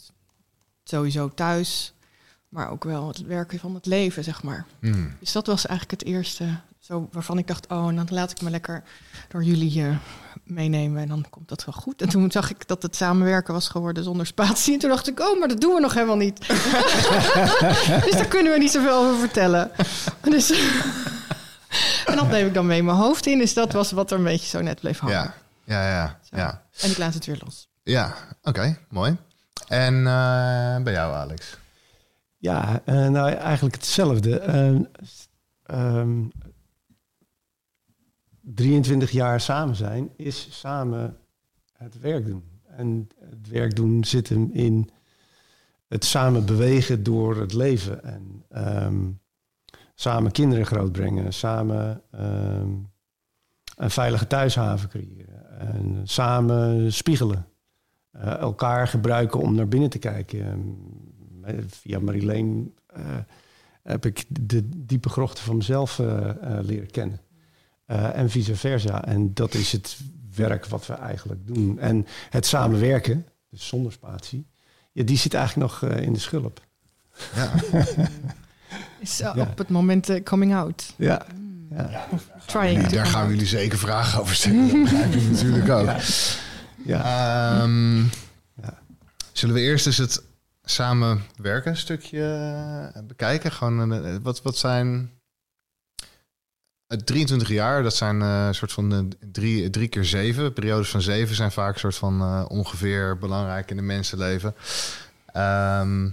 Sowieso 0.85 1.29
thuis, 1.29 1.95
maar 2.49 2.71
ook 2.71 2.85
wel 2.85 3.09
het 3.09 3.23
werken 3.23 3.59
van 3.59 3.75
het 3.75 3.87
leven, 3.87 4.25
zeg 4.25 4.43
maar. 4.43 4.67
Hmm. 4.81 5.17
Dus 5.21 5.33
dat 5.33 5.47
was 5.47 5.67
eigenlijk 5.67 6.01
het 6.01 6.11
eerste 6.11 6.61
zo 6.79 7.09
waarvan 7.13 7.39
ik 7.39 7.47
dacht, 7.47 7.69
oh, 7.69 7.89
en 7.89 7.97
dan 7.97 8.07
laat 8.11 8.31
ik 8.31 8.43
me 8.43 8.51
lekker 8.51 8.83
door 9.29 9.43
jullie 9.43 9.81
uh, 9.81 9.97
meenemen 10.45 11.03
en 11.03 11.09
dan 11.09 11.27
komt 11.31 11.49
dat 11.49 11.65
wel 11.65 11.75
goed. 11.75 12.03
En 12.03 12.09
toen 12.09 12.31
zag 12.31 12.51
ik 12.51 12.69
dat 12.69 12.83
het 12.83 12.97
samenwerken 12.97 13.55
was 13.55 13.69
geworden 13.69 14.05
zonder 14.05 14.27
spatie. 14.27 14.73
En 14.73 14.79
toen 14.79 14.91
dacht 14.91 15.09
ik, 15.09 15.21
oh, 15.21 15.39
maar 15.39 15.49
dat 15.49 15.61
doen 15.61 15.75
we 15.75 15.81
nog 15.81 15.95
helemaal 15.95 16.17
niet. 16.17 16.39
dus 18.05 18.13
daar 18.13 18.29
kunnen 18.29 18.53
we 18.53 18.59
niet 18.59 18.71
zoveel 18.71 18.97
over 18.97 19.19
vertellen. 19.19 19.71
Dus 20.23 20.49
en 22.07 22.17
dat 22.17 22.29
neem 22.29 22.47
ik 22.47 22.55
dan 22.55 22.67
mee 22.67 22.83
mijn 22.83 22.97
hoofd 22.97 23.27
in. 23.27 23.39
Dus 23.39 23.55
dat 23.55 23.73
was 23.73 23.91
wat 23.93 24.11
er 24.11 24.19
een 24.19 24.25
beetje 24.25 24.49
zo 24.49 24.61
net 24.61 24.81
bleef 24.81 24.99
hangen. 24.99 25.17
Ja, 25.17 25.35
ja, 25.65 25.89
ja. 25.89 26.19
ja. 26.31 26.63
En 26.81 26.91
ik 26.91 26.99
laat 26.99 27.15
het 27.15 27.27
weer 27.27 27.41
los. 27.45 27.69
Ja, 27.83 28.15
oké, 28.43 28.79
mooi. 28.89 29.17
En 29.67 29.95
uh, 29.95 30.83
bij 30.83 30.93
jou, 30.93 31.15
Alex? 31.15 31.59
Ja, 32.39 32.83
uh, 32.87 33.09
nou 33.09 33.31
eigenlijk 33.33 33.75
hetzelfde. 33.75 34.43
Uh, 35.67 35.97
um, 35.97 36.33
23 38.41 39.11
jaar 39.11 39.41
samen 39.41 39.77
zijn 39.77 40.11
is 40.17 40.49
samen 40.51 41.17
het 41.73 42.01
werk 42.01 42.27
doen. 42.27 42.45
En 42.67 43.09
het 43.21 43.49
werk 43.49 43.77
doen 43.77 44.05
zit 44.05 44.29
hem 44.29 44.51
in 44.53 44.91
het 45.89 46.05
samen 46.05 46.47
bewegen 46.47 47.03
door 47.03 47.37
het 47.41 47.53
leven. 47.53 48.05
En 48.05 48.45
um, 48.85 49.21
samen 49.95 50.33
kinderen 50.33 50.67
grootbrengen, 50.67 51.33
samen 51.33 52.03
ehm, 52.11 52.71
een 53.77 53.91
veilige 53.91 54.27
thuishaven 54.27 54.89
creëren, 54.89 55.59
en 55.59 56.01
samen 56.05 56.93
spiegelen, 56.93 57.47
uh, 58.17 58.39
elkaar 58.39 58.89
gebruiken 58.89 59.41
om 59.41 59.55
naar 59.55 59.69
binnen 59.69 59.91
te 59.91 59.99
kijken. 59.99 60.39
Uh, 61.47 61.55
via 61.67 61.99
Marileen 61.99 62.75
uh, 62.97 63.05
heb 63.83 64.07
ik 64.07 64.25
de 64.29 64.69
diepe 64.87 65.09
grochten 65.09 65.45
van 65.45 65.57
mezelf 65.57 65.99
leren 66.63 66.91
kennen. 66.91 67.21
en 67.87 68.31
vice 68.31 68.57
versa. 68.57 69.05
En 69.05 69.35
dat 69.35 69.55
is 69.55 69.73
het 69.73 69.99
werk 70.35 70.67
wat 70.67 70.87
we 70.87 70.93
eigenlijk 70.93 71.47
doen. 71.47 71.79
En 71.79 72.07
het 72.31 72.47
samenwerken, 72.47 73.27
dus 73.51 73.67
zonder 73.67 73.93
spatie, 73.93 74.47
ja, 74.93 75.05
die 75.05 75.17
zit 75.17 75.35
eigenlijk 75.35 75.71
nog 75.71 75.91
in 75.91 76.13
de 76.13 76.19
schulp. 76.19 76.61
Ja. 77.35 77.53
Is 79.01 79.21
uh, 79.21 79.33
Ja. 79.35 79.43
op 79.43 79.59
het 79.59 79.69
moment 79.69 80.09
eh, 80.09 80.23
coming 80.23 80.55
out. 80.55 80.93
Ja. 80.97 81.27
ja. 81.71 82.07
Trying 82.47 82.83
Daar 82.83 82.91
come 82.91 83.05
gaan 83.07 83.25
we 83.27 83.33
jullie 83.33 83.47
zeker 83.47 83.79
vragen 83.79 84.21
over 84.21 84.35
stellen. 84.35 84.69
Dat 84.71 84.83
begrijp 84.83 85.15
ik 85.15 85.31
natuurlijk 85.31 85.69
ook. 85.71 85.91
ja. 86.85 87.59
Ehm, 87.61 87.99
Ja. 88.63 88.79
Zullen 89.33 89.55
we 89.55 89.61
eerst 89.61 89.87
eens 89.87 89.99
het 89.99 90.23
samenwerken 90.65 91.77
stukje 91.77 92.23
eh, 92.95 93.03
bekijken? 93.03 93.53
Gewoon, 93.53 93.93
eh, 94.05 94.17
wat, 94.23 94.43
wat 94.43 94.57
zijn... 94.57 95.11
Het 96.87 97.07
23 97.07 97.49
jaar, 97.49 97.83
dat 97.83 97.95
zijn 97.95 98.23
eh, 98.23 98.47
een 98.47 98.55
soort 98.55 98.73
van 98.73 98.93
eh, 98.93 98.99
drie, 99.33 99.71
drie 99.71 99.89
keer 99.89 100.05
zeven. 100.05 100.53
Periodes 100.53 100.89
van 100.91 101.03
zeven 101.03 101.35
zijn 101.37 101.53
vaak 101.53 101.75
een 101.75 101.81
soort 101.81 101.97
van 101.97 102.21
eh, 102.21 102.45
ongeveer 102.49 103.19
belangrijk 103.19 103.71
in 103.71 103.79
een 103.79 103.87
mensenleven. 103.87 104.55
Ehm, 105.27 106.09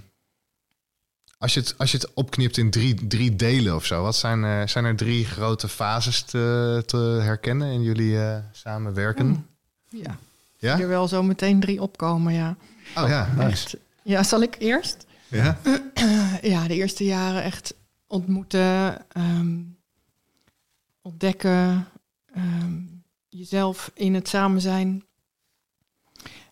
als, 1.42 1.54
je 1.54 1.60
het, 1.60 1.76
als 1.78 1.92
je 1.92 1.98
het 1.98 2.14
opknipt 2.14 2.58
in 2.58 2.70
drie, 2.70 3.08
drie 3.08 3.36
delen 3.36 3.76
of 3.76 3.86
zo, 3.86 4.02
wat 4.02 4.16
zijn, 4.16 4.44
eh, 4.44 4.68
zijn 4.68 4.86
er 4.86 4.96
drie 4.96 5.26
grote 5.26 5.68
fases 5.68 6.22
te, 6.22 6.84
te 6.86 6.98
herkennen 6.98 7.72
in 7.72 7.82
jullie 7.84 8.20
eh, 8.20 8.38
samenwerken? 8.52 9.26
Hmm. 9.26 9.46
Ja, 9.90 10.18
Ja? 10.58 10.80
er 10.80 10.88
wel 10.88 11.08
zo 11.08 11.24
meteen 11.24 11.60
drie 11.60 11.82
opkomen, 11.82 12.34
ja. 12.34 12.56
Oh 12.98 13.08
ja, 13.08 13.34
Nice. 13.38 13.80
Ja, 14.04 14.24
zal 14.24 14.42
ik 14.42 14.56
eerst? 14.60 15.06
Ja? 15.28 15.58
ja, 16.54 16.68
de 16.68 16.74
eerste 16.74 17.04
jaren 17.04 17.44
echt 17.44 17.74
ontmoeten, 18.08 19.06
ehm, 19.12 19.60
ontdekken, 21.02 21.88
ehm, 22.34 22.74
jezelf 23.30 23.92
in 23.94 24.14
het 24.14 24.28
samen 24.28 24.62
zijn. 24.62 25.04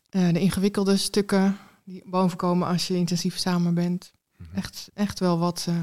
Eh, 0.09 0.33
de 0.33 0.39
ingewikkelde 0.39 0.97
stukken 0.97 1.57
die 1.83 2.03
bovenkomen 2.05 2.67
als 2.67 2.87
je 2.87 2.95
intensief 2.95 3.37
samen 3.37 3.73
bent. 3.73 4.11
Echt, 4.53 4.89
echt 4.93 5.19
wel 5.19 5.39
wat, 5.39 5.65
eh, 5.69 5.81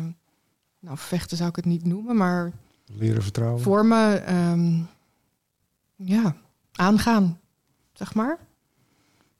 nou 0.78 0.98
vechten 0.98 1.36
zou 1.36 1.48
ik 1.48 1.56
het 1.56 1.64
niet 1.64 1.84
noemen, 1.84 2.16
maar 2.16 2.52
Leren 2.86 3.22
vertrouwen. 3.22 3.62
vormen, 3.62 4.26
ehm, 4.26 4.80
ja, 5.96 6.36
aangaan, 6.72 7.40
zeg 7.92 8.14
maar. 8.14 8.38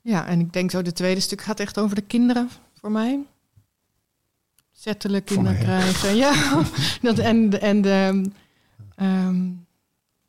Ja, 0.01 0.25
en 0.27 0.39
ik 0.39 0.53
denk 0.53 0.71
zo, 0.71 0.81
de 0.81 0.93
tweede 0.93 1.21
stuk 1.21 1.41
gaat 1.41 1.59
echt 1.59 1.77
over 1.79 1.95
de 1.95 2.01
kinderen 2.01 2.49
voor 2.73 2.91
mij. 2.91 3.25
Zettelen, 4.71 5.21
Voor 5.25 5.35
kinderen 5.35 5.59
krijgen. 5.59 6.15
Ja, 6.15 6.63
dat, 7.01 7.19
en, 7.19 7.61
en 7.61 7.81
de, 7.81 8.31
ehm, 8.95 9.49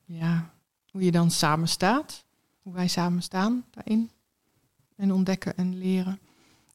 ja, 0.05 0.50
hoe 0.90 1.02
je 1.02 1.11
dan 1.11 1.31
samen 1.31 1.69
staat. 1.69 2.25
Hoe 2.62 2.73
wij 2.75 2.88
samen 2.88 3.23
staan 3.23 3.64
daarin. 3.71 4.11
En 4.97 5.12
ontdekken 5.12 5.57
en 5.57 5.78
leren. 5.78 6.19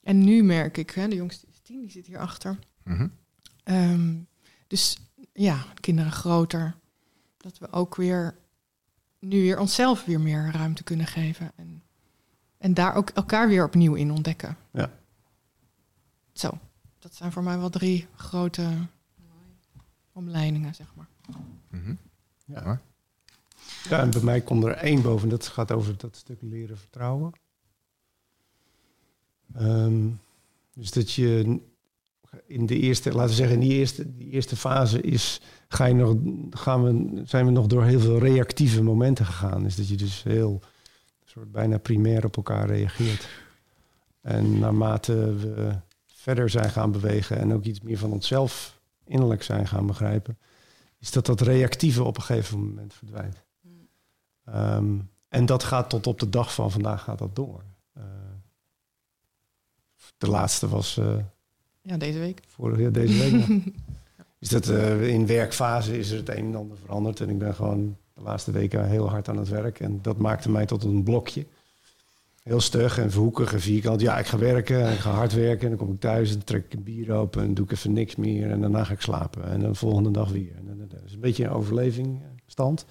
En 0.04 0.24
nu 0.24 0.44
merk 0.44 0.78
ik, 0.78 0.90
hè, 0.90 1.08
de 1.08 1.16
jongste 1.16 1.46
tien, 1.64 1.82
die 1.82 1.92
zit 1.92 2.06
hierachter. 2.06 2.60
Ehm, 3.64 4.16
dus 4.68 4.98
ja, 5.34 5.66
kinderen 5.80 6.12
groter. 6.12 6.76
Dat 7.38 7.58
we 7.58 7.72
ook 7.72 7.96
weer 7.96 8.36
nu 9.20 9.42
weer 9.42 9.60
onszelf 9.60 10.06
weer 10.06 10.22
meer 10.22 10.52
ruimte 10.52 10.84
kunnen 10.84 11.08
geven. 11.08 11.52
En, 11.56 11.84
en 12.58 12.74
daar 12.74 12.96
ook 12.96 13.10
elkaar 13.10 13.48
weer 13.48 13.66
opnieuw 13.66 13.94
in 13.94 14.12
ontdekken. 14.12 14.58
Ja. 14.72 14.92
Zo, 16.34 16.60
dat 17.00 17.16
zijn 17.16 17.32
voor 17.32 17.44
mij 17.44 17.58
wel 17.58 17.70
drie 17.70 18.08
grote 18.16 18.88
omleidingen, 20.12 20.76
zeg 20.76 20.96
maar. 20.96 21.08
Mhm. 21.70 21.96
Ja. 22.46 22.64
Mooi. 22.64 22.78
Ja, 23.90 24.00
en 24.00 24.12
bij 24.12 24.22
mij 24.22 24.42
komt 24.42 24.64
er 24.64 24.72
één 24.72 25.02
boven. 25.02 25.30
Dat 25.30 25.48
gaat 25.48 25.72
over 25.72 25.98
dat 25.98 26.16
stuk 26.16 26.42
leren 26.42 26.78
vertrouwen. 26.78 27.32
Ehm, 29.54 30.10
dus 30.74 30.92
dat 30.92 31.12
je 31.12 31.60
in 32.46 32.66
de 32.66 32.80
eerste, 32.80 33.12
laten 33.12 33.30
we 33.30 33.36
zeggen, 33.36 33.56
in 33.56 33.68
die 33.68 33.78
eerste, 33.78 34.16
die 34.16 34.30
eerste 34.30 34.56
fase 34.56 35.02
is, 35.02 35.42
ga 35.68 35.86
je 35.86 35.94
nog, 35.94 36.16
gaan 36.50 36.84
we, 36.84 37.22
zijn 37.26 37.46
we 37.46 37.52
nog 37.52 37.68
door 37.68 37.84
heel 37.84 38.00
veel 38.00 38.20
reactieve 38.20 38.84
momenten 38.84 39.26
gegaan. 39.26 39.64
Dus 39.64 39.76
dat 39.76 39.88
je 39.88 39.96
dus 39.96 40.24
heel 40.24 40.62
soort 41.26 41.52
bijna 41.52 41.78
primair 41.78 42.26
op 42.26 42.36
elkaar 42.36 42.68
reageert. 42.68 43.28
En 44.22 44.60
naarmate 44.60 45.36
we 45.36 45.76
verder 46.06 46.50
zijn 46.50 46.70
gaan 46.70 46.92
bewegen 46.92 47.38
en 47.38 47.54
ook 47.54 47.64
iets 47.64 47.82
meer 47.82 47.98
van 47.98 48.12
onszelf 48.12 48.82
innerlijk 49.06 49.44
zijn 49.44 49.68
gaan 49.68 49.88
begrijpen, 49.88 50.38
is 51.00 51.12
dat 51.12 51.26
dat 51.26 51.42
reactieve 51.42 52.04
op 52.04 52.18
een 52.18 52.24
gegeven 52.24 52.60
moment 52.60 52.94
verdwijnt. 52.94 53.44
Ehm, 54.46 55.00
en 55.28 55.46
dat 55.46 55.64
gaat 55.64 55.90
tot 55.90 56.08
op 56.08 56.20
de 56.20 56.30
dag 56.30 56.54
van 56.54 56.72
vandaag 56.72 57.04
gaat 57.04 57.18
dat 57.18 57.36
door. 57.36 57.64
Eh, 57.94 58.04
de 60.24 60.30
laatste 60.30 60.68
was 60.70 60.98
eh 60.98 61.16
Ja, 61.82 61.98
deze 61.98 62.20
week. 62.20 62.42
vorig 62.48 62.80
jaar, 62.80 62.92
deze 62.92 63.18
week. 63.32 63.46
Is 64.40 64.50
dat 64.50 64.68
eh, 64.70 65.08
in 65.08 65.28
werkfase 65.28 65.98
is 65.98 66.12
er 66.12 66.18
het 66.18 66.30
een 66.30 66.36
en 66.46 66.56
ander 66.56 66.78
veranderd. 66.78 67.20
En 67.20 67.30
ik 67.30 67.38
ben 67.38 67.56
gewoon 67.56 67.98
de 68.14 68.22
laatste 68.22 68.52
weken 68.52 68.90
heel 68.90 69.10
hard 69.10 69.30
aan 69.30 69.38
het 69.38 69.50
werk. 69.50 69.80
En 69.80 70.00
dat 70.02 70.18
maakte 70.18 70.52
mij 70.52 70.66
tot 70.66 70.84
een 70.84 71.04
blokje. 71.04 71.46
Heel 72.44 72.62
stug 72.62 72.98
en 73.00 73.12
verhoekig 73.12 73.54
en 73.54 73.62
vierkant. 73.62 74.02
Ja, 74.02 74.18
ik 74.18 74.26
ga 74.26 74.38
werken 74.38 74.86
en 74.88 74.94
ik 74.94 75.00
ga 75.00 75.12
hard 75.12 75.34
werken. 75.34 75.62
En 75.62 75.70
dan 75.78 75.86
kom 75.86 75.94
ik 75.96 76.00
thuis 76.00 76.34
en 76.34 76.44
trek 76.44 76.66
ik 76.66 76.74
een 76.74 76.84
bier 76.84 77.12
open 77.14 77.42
en 77.44 77.54
doe 77.54 77.66
ik 77.66 77.72
even 77.72 77.94
niks 77.94 78.16
meer. 78.16 78.52
En 78.52 78.62
daarna 78.62 78.84
ga 78.84 78.94
ik 78.94 79.02
slapen. 79.02 79.44
En 79.44 79.60
dan 79.60 79.72
de 79.72 79.78
volgende 79.78 80.12
dag 80.12 80.30
weer. 80.30 80.56
En 80.56 80.88
dat 80.90 81.00
is 81.06 81.14
een 81.14 81.20
beetje 81.20 81.44
een 81.44 81.50
overlevingstand. 81.52 82.86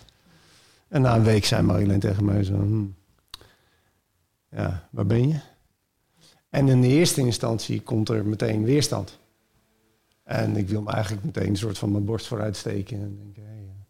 En 0.89 1.03
na 1.03 1.17
een 1.17 1.25
week 1.25 1.45
zei 1.45 1.63
Marjolein 1.63 2.01
tegen 2.01 2.25
mij 2.25 2.45
zo... 2.45 2.55
"Hmm, 2.55 2.95
ja, 4.51 4.89
waar 4.91 5.07
ben 5.07 5.29
je? 5.29 5.41
En 6.53 6.69
in 6.69 6.81
de 6.81 6.87
eerste 6.89 7.21
instantie 7.21 7.81
komt 7.81 8.09
er 8.09 8.27
meteen 8.27 8.65
weerstand. 8.65 9.19
En 10.23 10.57
ik 10.57 10.69
wil 10.69 10.83
me 10.83 10.91
eigenlijk 10.91 11.25
meteen 11.25 11.49
een 11.49 11.57
soort 11.57 11.79
van 11.79 11.91
mijn 11.93 12.05
borst 12.05 12.27
vooruit 12.27 12.57
steken. 12.57 13.01
En 13.01 13.17
denken, 13.23 13.43
hey, 13.45 13.53
eh. 13.57 13.85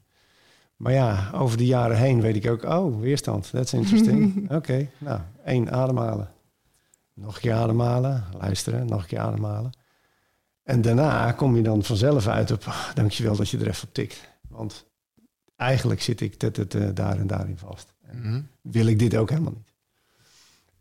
Maar 0.76 0.92
ja, 0.92 1.30
over 1.34 1.56
de 1.56 1.66
jaren 1.66 1.96
heen 1.96 2.20
weet 2.20 2.36
ik 2.36 2.50
ook, 2.50 2.62
oh, 2.62 3.00
weerstand, 3.00 3.50
that's 3.50 3.72
interesting. 3.72 4.50
Oké, 4.58 4.88
nou, 4.98 5.20
één, 5.44 5.70
ademhalen. 5.72 6.30
Nog 7.14 7.34
een 7.34 7.40
keer 7.40 7.52
ademhalen, 7.54 8.24
luisteren, 8.38 8.86
nog 8.86 9.02
een 9.02 9.08
keer 9.08 9.18
ademhalen. 9.18 9.70
En 10.62 10.80
daarna 10.82 11.32
kom 11.32 11.56
je 11.56 11.62
dan 11.62 11.82
vanzelf 11.82 12.26
uit 12.26 12.50
op, 12.50 12.64
ah, 12.64 12.94
dankjewel 12.94 13.36
dat 13.36 13.48
je 13.48 13.58
er 13.58 13.68
even 13.68 13.88
op 13.88 13.94
tikt. 13.94 14.28
Want 14.48 14.86
eigenlijk 15.56 16.02
zit 16.02 16.20
ik 16.20 16.56
daar 16.96 17.18
en 17.18 17.26
daarin 17.26 17.58
vast. 17.58 17.92
En 18.02 18.18
Mhm. 18.20 18.40
wil 18.60 18.86
ik 18.86 18.98
dit 18.98 19.16
ook 19.16 19.30
helemaal 19.30 19.52
niet. 19.52 19.71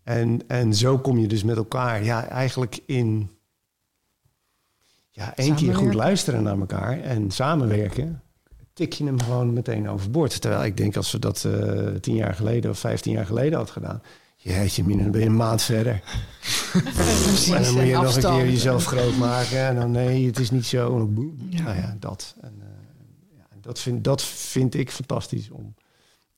En, 0.03 0.39
en 0.48 0.74
zo 0.74 1.00
kom 1.00 1.17
je 1.17 1.27
dus 1.27 1.43
met 1.43 1.58
elkaar, 1.58 2.03
ja, 2.03 2.27
eigenlijk 2.27 2.79
in 2.86 3.29
ja, 5.10 5.36
één 5.36 5.55
keer 5.55 5.75
goed 5.75 5.93
luisteren 5.93 6.43
naar 6.43 6.60
elkaar 6.60 7.00
en 7.00 7.31
samenwerken, 7.31 8.22
tik 8.74 8.93
je 8.93 9.03
hem 9.05 9.22
gewoon 9.22 9.53
meteen 9.53 9.89
overboord. 9.89 10.41
Terwijl 10.41 10.63
ik 10.63 10.77
denk 10.77 10.96
als 10.96 11.12
we 11.12 11.20
dat 11.20 11.46
eh, 11.46 11.88
tien 11.88 12.15
jaar 12.15 12.34
geleden 12.34 12.72
of 12.72 12.79
vijftien 12.79 13.13
jaar 13.13 13.25
geleden 13.25 13.58
had 13.58 13.70
gedaan, 13.70 14.01
jeetje, 14.36 14.84
mina, 14.84 15.03
dan 15.03 15.12
ben 15.12 15.22
je 15.22 15.27
een 15.27 15.36
maand 15.36 15.62
verder. 15.62 16.01
Precies, 16.93 17.50
en 17.50 17.63
dan 17.63 17.74
moet 17.74 17.86
je 17.86 17.93
nog 17.93 18.15
een 18.15 18.22
keer 18.22 18.50
jezelf 18.50 18.86
groot 18.86 19.17
maken 19.17 19.67
en 19.67 19.75
dan 19.75 19.91
nee, 19.91 20.25
het 20.25 20.39
is 20.39 20.51
niet 20.51 20.65
zo. 20.65 21.10
Ja. 21.50 21.63
Nou 21.63 21.77
ja, 21.77 21.96
dat. 22.00 22.36
En, 22.41 22.53
eh, 22.60 23.38
ja, 23.38 23.46
dat, 23.62 23.79
vind, 23.79 24.03
dat 24.03 24.24
vind 24.24 24.75
ik 24.75 24.91
fantastisch 24.91 25.50
om 25.50 25.74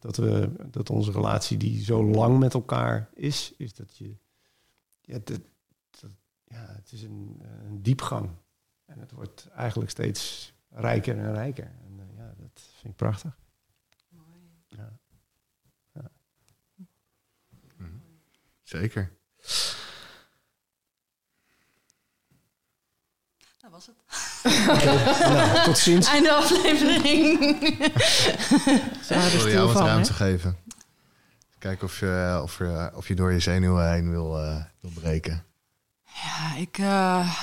dat, 0.04 0.18
we, 0.18 0.52
dat 0.70 0.90
onze 0.90 1.12
relatie 1.12 1.58
die 1.58 1.84
zo 1.84 2.04
lang 2.04 2.40
met 2.40 2.54
elkaar 2.54 3.10
is, 3.14 3.54
is 3.58 3.74
dat 3.74 3.98
je. 3.98 4.16
Ja, 5.02 5.20
dat, 5.24 5.42
dat- 5.90 6.12
ja 6.44 6.66
het 6.66 6.92
is 6.92 7.04
een, 7.04 7.42
een 7.66 7.82
diepgang. 7.84 8.30
En 8.86 9.00
het 9.00 9.12
wordt 9.12 9.48
eigenlijk 9.48 9.90
steeds 9.90 10.54
rijker 10.70 11.18
en 11.18 11.34
rijker. 11.34 11.66
En 11.66 12.00
eh, 12.00 12.18
ja, 12.18 12.34
dat 12.38 12.62
vind 12.80 12.92
ik 12.94 12.96
prachtig. 12.96 13.38
Ja. 14.68 15.00
Zeker. 18.64 19.12
Dat 23.58 23.72
was 23.72 23.86
het. 23.86 23.96
Nou, 24.44 25.64
tot 25.66 25.78
ziens. 25.78 26.08
Einde 26.08 26.34
aflevering. 26.34 27.42
Ik 29.10 29.32
wil 29.32 29.50
jou 29.50 29.66
wat 29.66 29.72
van, 29.72 29.84
hè? 29.84 29.88
ruimte 29.90 30.14
geven. 30.14 30.58
Kijken 31.60 31.88
of 31.88 32.00
je, 32.00 32.40
of, 32.44 32.58
je, 32.58 32.92
of 32.96 33.08
je 33.08 33.16
door 33.16 33.32
je 33.32 33.40
zenuwen 33.40 33.92
heen 33.92 34.10
wil, 34.10 34.40
eh, 34.40 34.64
wil 34.80 34.92
breken. 34.92 35.46
Ja, 36.04 36.56
ik. 36.56 36.78
eh, 36.78 37.38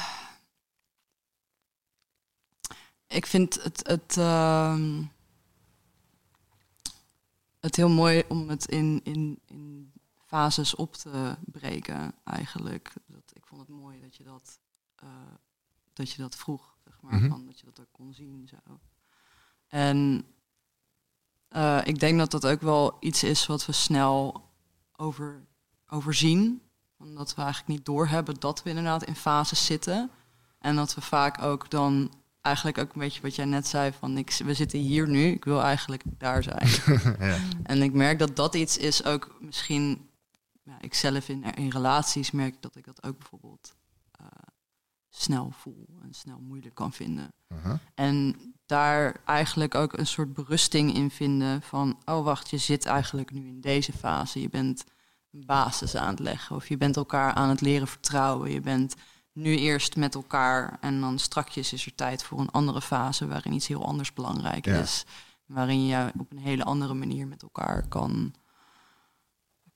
ik 3.06 3.26
vind 3.26 3.62
het. 3.62 3.80
het 3.86 4.16
ehm, 4.16 5.02
het 7.60 7.76
heel 7.76 7.88
mooi 7.88 8.22
om 8.28 8.48
het 8.48 8.66
in, 8.66 9.00
in, 9.04 9.40
in 9.46 9.92
fases 10.26 10.74
op 10.74 10.94
te 10.94 11.36
breken, 11.44 12.14
eigenlijk. 12.24 12.92
Dat, 13.06 13.22
ik 13.32 13.46
vond 13.46 13.60
het 13.60 13.70
mooi 13.70 14.00
dat 14.00 14.16
je 14.16 14.24
dat, 14.24 14.58
eh, 14.94 15.08
dat, 15.92 16.10
je 16.10 16.22
dat 16.22 16.36
vroeg, 16.36 16.69
zeg 17.00 17.10
maar, 17.10 17.20
Mhm. 17.20 17.28
van, 17.28 17.46
dat 17.46 17.58
je 17.58 17.64
dat 17.64 17.80
ook 17.80 17.92
kon 17.92 18.12
zien. 18.14 18.48
Zo. 18.48 18.78
En 19.68 20.24
eh, 21.48 21.80
ik 21.84 21.98
denk 21.98 22.18
dat 22.18 22.30
dat 22.30 22.46
ook 22.46 22.60
wel 22.60 22.96
iets 23.00 23.22
is 23.22 23.46
wat 23.46 23.66
we 23.66 23.72
snel 23.72 24.42
over, 24.96 25.46
overzien. 25.86 26.62
Omdat 26.98 27.34
we 27.34 27.42
eigenlijk 27.42 27.72
niet 27.72 27.84
doorhebben 27.84 28.34
dat 28.40 28.62
we 28.62 28.68
inderdaad 28.68 29.04
in 29.04 29.16
fases 29.16 29.66
zitten. 29.66 30.10
En 30.58 30.76
dat 30.76 30.94
we 30.94 31.00
vaak 31.00 31.42
ook 31.42 31.70
dan 31.70 32.12
eigenlijk 32.40 32.78
ook 32.78 32.92
een 32.92 33.00
beetje 33.00 33.22
wat 33.22 33.34
jij 33.34 33.44
net 33.44 33.66
zei 33.66 33.92
van 33.92 34.18
ik, 34.18 34.40
we 34.44 34.54
zitten 34.54 34.78
hier 34.78 35.08
nu, 35.08 35.24
ik 35.26 35.44
wil 35.44 35.62
eigenlijk 35.62 36.02
daar 36.06 36.42
zijn. 36.42 36.68
ja. 37.28 37.36
En 37.62 37.82
ik 37.82 37.92
merk 37.92 38.18
dat 38.18 38.36
dat 38.36 38.54
iets 38.54 38.76
is 38.78 39.04
ook 39.04 39.36
misschien, 39.40 40.10
ja, 40.62 40.80
ik 40.80 40.94
zelf 40.94 41.28
in, 41.28 41.44
in 41.44 41.68
relaties 41.70 42.30
merk 42.30 42.62
dat 42.62 42.76
ik 42.76 42.84
dat 42.84 43.02
ook 43.02 43.18
bijvoorbeeld 43.18 43.74
eh, 44.10 44.26
snel 45.10 45.50
voel 45.50 45.86
en 46.02 46.14
snel 46.14 46.38
moeilijk 46.40 46.74
kan 46.74 46.92
vinden. 46.92 47.32
Uh-huh. 47.48 47.78
En 47.94 48.36
daar 48.66 49.20
eigenlijk 49.24 49.74
ook 49.74 49.98
een 49.98 50.06
soort 50.06 50.32
berusting 50.34 50.94
in 50.94 51.10
vinden 51.10 51.62
van, 51.62 51.98
oh 52.04 52.24
wacht, 52.24 52.50
je 52.50 52.58
zit 52.58 52.86
eigenlijk 52.86 53.30
nu 53.32 53.46
in 53.46 53.60
deze 53.60 53.92
fase. 53.92 54.40
Je 54.40 54.48
bent 54.48 54.84
een 55.32 55.46
basis 55.46 55.96
aan 55.96 56.10
het 56.10 56.18
leggen 56.18 56.56
of 56.56 56.68
je 56.68 56.76
bent 56.76 56.96
elkaar 56.96 57.32
aan 57.32 57.48
het 57.48 57.60
leren 57.60 57.88
vertrouwen. 57.88 58.50
Je 58.50 58.60
bent 58.60 58.94
nu 59.32 59.56
eerst 59.56 59.96
met 59.96 60.14
elkaar 60.14 60.78
en 60.80 61.00
dan 61.00 61.18
strakjes 61.18 61.72
is 61.72 61.86
er 61.86 61.94
tijd 61.94 62.22
voor 62.22 62.40
een 62.40 62.50
andere 62.50 62.80
fase 62.80 63.26
waarin 63.26 63.52
iets 63.52 63.66
heel 63.66 63.86
anders 63.86 64.12
belangrijk 64.12 64.64
Ja. 64.64 64.78
is. 64.80 65.04
Waarin 65.46 65.86
je 65.86 66.12
op 66.18 66.32
een 66.32 66.38
hele 66.38 66.64
andere 66.64 66.94
manier 66.94 67.26
met 67.26 67.42
elkaar 67.42 67.88
kan, 67.88 68.34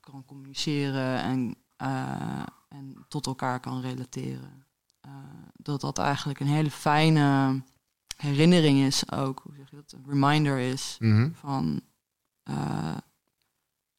kan 0.00 0.24
communiceren 0.24 1.18
en, 1.22 1.54
eh, 1.76 2.42
en 2.68 3.04
tot 3.08 3.26
elkaar 3.26 3.60
kan 3.60 3.80
relateren. 3.80 4.63
Eh, 5.04 5.10
dat 5.56 5.80
dat 5.80 5.98
eigenlijk 5.98 6.40
een 6.40 6.46
hele 6.46 6.70
fijne 6.70 7.60
herinnering 8.16 8.78
is 8.86 9.10
ook, 9.12 9.40
hoe 9.44 9.54
zeg 9.56 9.70
je 9.70 9.76
dat, 9.76 9.92
een 9.92 10.04
reminder 10.08 10.58
is 10.58 10.96
Mhm. 10.98 11.30
van 11.32 11.80
eh, 12.42 12.96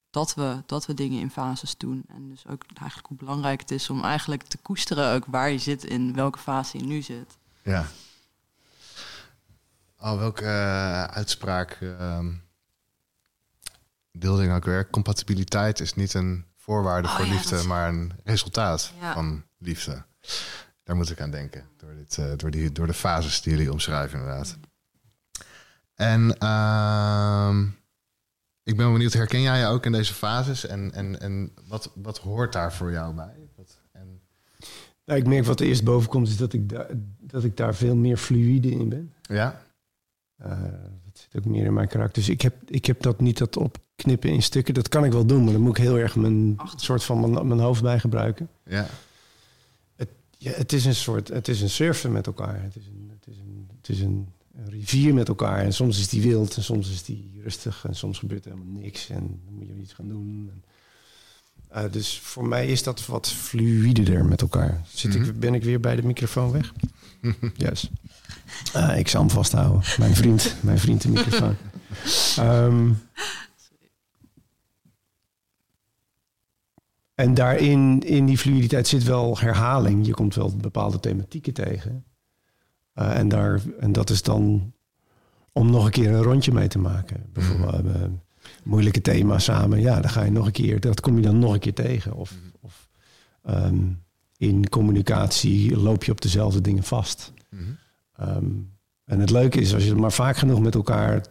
dat, 0.09 0.33
we, 0.33 0.63
dat 0.65 0.85
we 0.85 0.93
dingen 0.93 1.19
in 1.19 1.29
fases 1.31 1.77
doen. 1.77 2.03
En 2.07 2.29
dus 2.29 2.47
ook 2.47 2.63
eigenlijk 2.79 3.07
hoe 3.07 3.17
belangrijk 3.17 3.59
het 3.59 3.71
is 3.71 3.89
om 3.89 4.03
eigenlijk 4.03 4.43
te 4.43 4.57
koesteren 4.57 5.13
ook 5.13 5.25
waar 5.25 5.49
je 5.49 5.57
zit 5.57 5.83
in 5.83 6.13
welke 6.13 6.39
fase 6.39 6.77
je 6.77 6.83
nu 6.83 7.01
zit. 7.01 7.37
Ja. 7.63 7.85
Oh, 9.99 10.17
welke 10.17 10.45
eh, 10.45 11.03
uitspraak 11.03 11.77
deelde 14.11 14.41
ik 14.41 14.47
nou 14.47 14.57
ook 14.57 14.65
weer? 14.65 14.89
Compatibiliteit 14.89 15.79
is 15.79 15.93
niet 15.93 16.13
een 16.13 16.45
voorwaarde 16.55 17.07
Oh 17.07 17.15
voor 17.15 17.25
ja, 17.25 17.31
liefde, 17.31 17.63
maar 17.63 17.89
een 17.89 18.11
resultaat 18.23 18.91
Ja. 18.99 19.13
van 19.13 19.43
liefde. 19.57 20.03
Daar 20.85 20.95
moet 20.95 21.09
ik 21.09 21.21
aan 21.21 21.31
denken, 21.31 21.65
door, 21.77 21.95
dit, 21.95 22.17
eh, 22.17 22.31
door, 22.35 22.51
die, 22.51 22.71
door 22.71 22.87
de 22.87 22.93
fases 22.93 23.41
die 23.41 23.53
jullie 23.53 23.71
omschrijven 23.71 24.19
inderdaad. 24.19 24.57
En 25.95 26.37
ehm, 26.37 27.63
ik 28.63 28.75
ben 28.75 28.85
wel 28.85 28.91
benieuwd, 28.91 29.13
herken 29.13 29.41
jij 29.41 29.59
je 29.59 29.65
ook 29.65 29.85
in 29.85 29.91
deze 29.91 30.13
fases? 30.13 30.65
En, 30.65 30.93
en, 30.93 31.19
en 31.19 31.51
wat, 31.67 31.91
wat 31.95 32.17
hoort 32.17 32.53
daar 32.53 32.73
voor 32.73 32.91
jou 32.91 33.13
bij? 33.13 33.35
Wat, 33.55 33.77
en, 33.91 34.21
Nou, 35.05 35.19
ik 35.19 35.27
merk 35.27 35.45
wat 35.45 35.59
er 35.59 35.65
eerst 35.65 35.83
boven 35.83 36.09
komt, 36.09 36.27
is 36.27 36.37
dat 36.37 36.53
ik, 36.53 36.69
daar 36.69 36.87
dat 37.19 37.43
ik 37.43 37.57
daar 37.57 37.75
veel 37.75 37.95
meer 37.95 38.17
fluïde 38.17 38.71
in 38.71 38.89
ben. 38.89 39.13
ja? 39.21 39.61
Eh, 40.35 40.61
dat 41.05 41.19
zit 41.19 41.35
ook 41.35 41.45
meer 41.45 41.65
in 41.65 41.73
mijn 41.73 41.87
karakter. 41.87 42.21
Dus 42.21 42.29
ik 42.29 42.41
heb, 42.41 42.55
ik 42.65 42.85
heb 42.85 43.01
dat 43.01 43.19
niet 43.19 43.37
dat 43.37 43.57
opknippen 43.57 44.29
in 44.29 44.43
stukken. 44.43 44.73
Dat 44.73 44.87
kan 44.87 45.05
ik 45.05 45.11
wel 45.11 45.25
doen, 45.25 45.43
maar 45.43 45.53
dan 45.53 45.61
moet 45.61 45.77
ik 45.77 45.83
heel 45.83 45.97
erg 45.97 46.15
mijn 46.15 46.53
Achter. 46.57 46.79
soort 46.79 47.03
van 47.03 47.19
mijn, 47.19 47.47
mijn 47.47 47.59
hoofd 47.59 47.81
bij 47.81 47.99
gebruiken. 47.99 48.49
Ja. 48.65 48.87
Ja, 50.45 50.51
het 50.51 50.73
is 50.73 50.85
een 50.85 50.95
soort, 50.95 51.27
het 51.27 51.47
is 51.47 51.61
een 51.61 51.69
surfen 51.69 52.11
met 52.11 52.27
elkaar. 52.27 52.61
Het 52.63 52.75
is 52.75 52.85
een, 52.87 53.11
het 53.19 53.27
is 53.27 53.37
een, 53.37 53.67
het 53.81 53.89
is 53.89 53.99
een, 53.99 54.27
een 54.57 54.69
rivier 54.69 55.13
met 55.13 55.27
elkaar. 55.27 55.59
En 55.59 55.73
soms 55.73 55.99
is 55.99 56.07
die 56.09 56.21
wild 56.21 56.55
en 56.55 56.63
soms 56.63 56.89
is 56.89 57.03
die 57.03 57.39
rustig 57.43 57.85
en 57.87 57.95
soms 57.95 58.19
gebeurt 58.19 58.45
er 58.45 58.51
helemaal 58.51 58.81
niks. 58.81 59.09
En 59.09 59.19
dan 59.45 59.53
moet 59.53 59.67
je 59.67 59.81
iets 59.81 59.93
gaan 59.93 60.07
doen. 60.07 60.51
En, 60.51 60.63
eh, 61.83 61.91
dus 61.91 62.19
voor 62.19 62.47
mij 62.47 62.67
is 62.67 62.83
dat 62.83 63.05
wat 63.05 63.29
fluïder 63.31 64.25
met 64.25 64.41
elkaar. 64.41 64.81
Zit 64.93 65.13
Mhm. 65.15 65.23
ik, 65.29 65.39
ben 65.39 65.53
ik 65.53 65.63
weer 65.63 65.79
bij 65.79 65.95
de 65.95 66.03
microfoon 66.03 66.51
weg? 66.51 66.73
Juist. 67.57 67.89
Ah, 68.73 68.97
ik 68.97 69.07
zal 69.07 69.21
hem 69.21 69.29
vasthouden. 69.29 69.81
Mijn 69.97 70.15
vriend, 70.15 70.55
mijn 70.61 70.79
vriend 70.79 71.01
de 71.01 71.09
microfoon. 71.09 71.55
Ehm, 72.45 72.91
en 77.15 77.33
daarin, 77.33 77.99
in 77.99 78.25
die 78.25 78.37
fluiditeit 78.37 78.87
zit 78.87 79.03
wel 79.03 79.39
herhaling. 79.39 80.05
Je 80.05 80.13
komt 80.13 80.35
wel 80.35 80.55
bepaalde 80.55 80.99
thematieken 80.99 81.53
tegen. 81.53 82.05
Eh, 82.93 83.17
en, 83.17 83.27
daar, 83.27 83.61
en 83.79 83.91
dat 83.91 84.09
is 84.09 84.21
dan 84.21 84.73
om 85.51 85.71
nog 85.71 85.85
een 85.85 85.91
keer 85.91 86.11
een 86.11 86.23
rondje 86.23 86.51
mee 86.51 86.67
te 86.67 86.79
maken. 86.79 87.29
Bijvoorbeeld 87.33 87.85
eh, 87.85 88.01
moeilijke 88.63 89.01
thema's 89.01 89.43
samen. 89.43 89.81
Ja, 89.81 89.99
dan 89.99 90.09
ga 90.09 90.23
je 90.23 90.31
nog 90.31 90.45
een 90.45 90.51
keer, 90.51 90.79
dat 90.79 91.01
kom 91.01 91.15
je 91.15 91.21
dan 91.21 91.39
nog 91.39 91.53
een 91.53 91.59
keer 91.59 91.73
tegen. 91.73 92.13
Of, 92.13 92.33
of 92.61 92.89
ehm, 93.43 93.91
in 94.37 94.69
communicatie 94.69 95.77
loop 95.77 96.03
je 96.03 96.11
op 96.11 96.21
dezelfde 96.21 96.61
dingen 96.61 96.83
vast. 96.83 97.33
Mhm. 97.49 97.63
Ehm, 98.15 98.45
en 99.05 99.19
het 99.19 99.29
leuke 99.29 99.59
is, 99.59 99.73
als 99.73 99.85
je 99.85 99.95
maar 99.95 100.11
vaak 100.11 100.37
genoeg 100.37 100.59
met 100.59 100.75
elkaar 100.75 101.25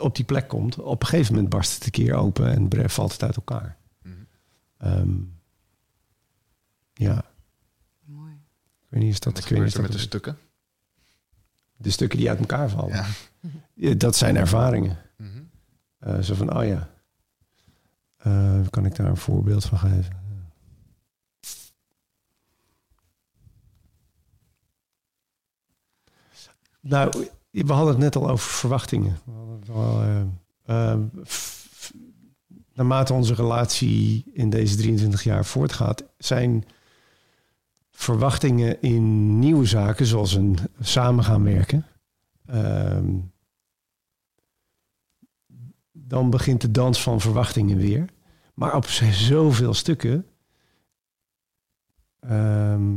op 0.00 0.16
die 0.16 0.24
plek 0.24 0.48
komt, 0.48 0.78
op 0.78 1.02
een 1.02 1.08
gegeven 1.08 1.34
moment 1.34 1.50
barst 1.50 1.74
het 1.74 1.84
een 1.84 1.90
keer 1.90 2.14
open 2.14 2.70
en 2.70 2.90
valt 2.90 3.12
het 3.12 3.22
uit 3.22 3.36
elkaar. 3.36 3.76
Ehm, 4.78 5.16
ja, 6.94 7.24
Mooi. 8.04 8.32
ik 8.32 8.86
weet 8.88 9.02
niet 9.02 9.12
of 9.12 9.18
dat, 9.18 9.32
Wat 9.32 9.42
ik 9.42 9.48
weet 9.50 9.58
niet 9.62 9.70
gebeurt 9.70 9.74
er 9.74 9.82
met 9.82 9.92
de 9.92 9.98
stukken? 9.98 10.38
de 11.76 11.90
stukken 11.90 12.18
die 12.18 12.28
uit 12.28 12.38
elkaar 12.38 12.68
vallen. 12.70 12.94
Ja. 12.94 13.06
Ja, 13.74 13.94
dat 13.94 14.16
zijn 14.16 14.36
ervaringen. 14.36 14.98
Mhm. 15.16 15.42
Eh, 15.98 16.18
zo 16.20 16.34
van, 16.34 16.56
oh 16.56 16.64
ja, 16.66 16.88
Eh, 18.16 18.60
kan 18.70 18.84
ik 18.86 18.96
daar 18.96 19.06
een 19.06 19.16
voorbeeld 19.16 19.64
van 19.64 19.78
geven? 19.78 20.16
Nou, 26.80 27.28
we 27.50 27.72
hadden 27.72 27.88
het 27.94 27.98
net 28.02 28.16
al 28.16 28.28
over 28.30 28.50
verwachtingen. 28.50 29.18
We 29.24 29.32
hadden 29.32 29.58
het 29.60 29.68
al, 29.68 30.02
naarmate 32.78 33.12
onze 33.12 33.34
relatie 33.34 34.24
in 34.32 34.50
deze 34.50 34.76
23 34.76 35.22
jaar 35.22 35.44
voortgaat, 35.44 36.04
zijn 36.18 36.64
verwachtingen 37.90 38.82
in 38.82 39.38
nieuwe 39.38 39.66
zaken, 39.66 40.06
zoals 40.06 40.34
een 40.34 40.58
samen 40.80 41.24
gaan 41.24 41.42
werken, 41.42 41.86
ehm, 42.46 43.16
dan 45.92 46.30
begint 46.30 46.60
de 46.60 46.70
dans 46.70 47.02
van 47.02 47.20
verwachtingen 47.20 47.76
weer. 47.76 48.04
Maar 48.54 48.76
op 48.76 48.86
zoveel 48.86 49.74
stukken. 49.74 50.26
ehm, 52.20 52.96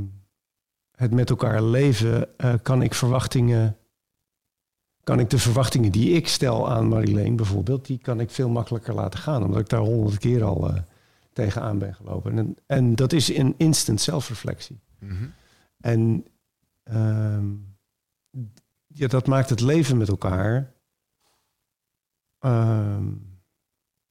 het 0.96 1.12
met 1.12 1.30
elkaar 1.30 1.64
leven, 1.64 2.38
eh, 2.38 2.54
kan 2.62 2.82
ik 2.82 2.94
verwachtingen. 2.94 3.78
Kan 5.04 5.20
ik 5.20 5.30
de 5.30 5.40
verwachtingen 5.40 5.92
die 5.92 6.10
ik 6.10 6.28
stel 6.28 6.70
aan 6.72 6.88
Marileen 6.88 7.36
bijvoorbeeld, 7.36 7.86
die 7.86 7.98
kan 7.98 8.20
ik 8.20 8.30
veel 8.30 8.50
makkelijker 8.50 8.94
laten 8.94 9.20
gaan. 9.20 9.44
Omdat 9.44 9.60
ik 9.60 9.70
daar 9.70 9.80
honderd 9.80 10.18
keer 10.18 10.44
al 10.44 10.70
eh, 10.70 10.82
tegenaan 11.34 11.78
ben 11.78 11.96
gelopen. 11.96 12.38
En, 12.38 12.56
en 12.66 12.96
dat 12.96 13.14
is 13.14 13.36
een 13.36 13.54
instant 13.58 14.02
zelfreflectie. 14.02 14.80
Mhm. 15.00 15.26
En 15.80 16.26
ehm, 16.84 17.46
ja, 18.88 19.08
dat 19.08 19.28
maakt 19.28 19.50
het 19.50 19.60
leven 19.60 19.98
met 19.98 20.08
elkaar 20.08 20.74
ehm, 22.40 23.14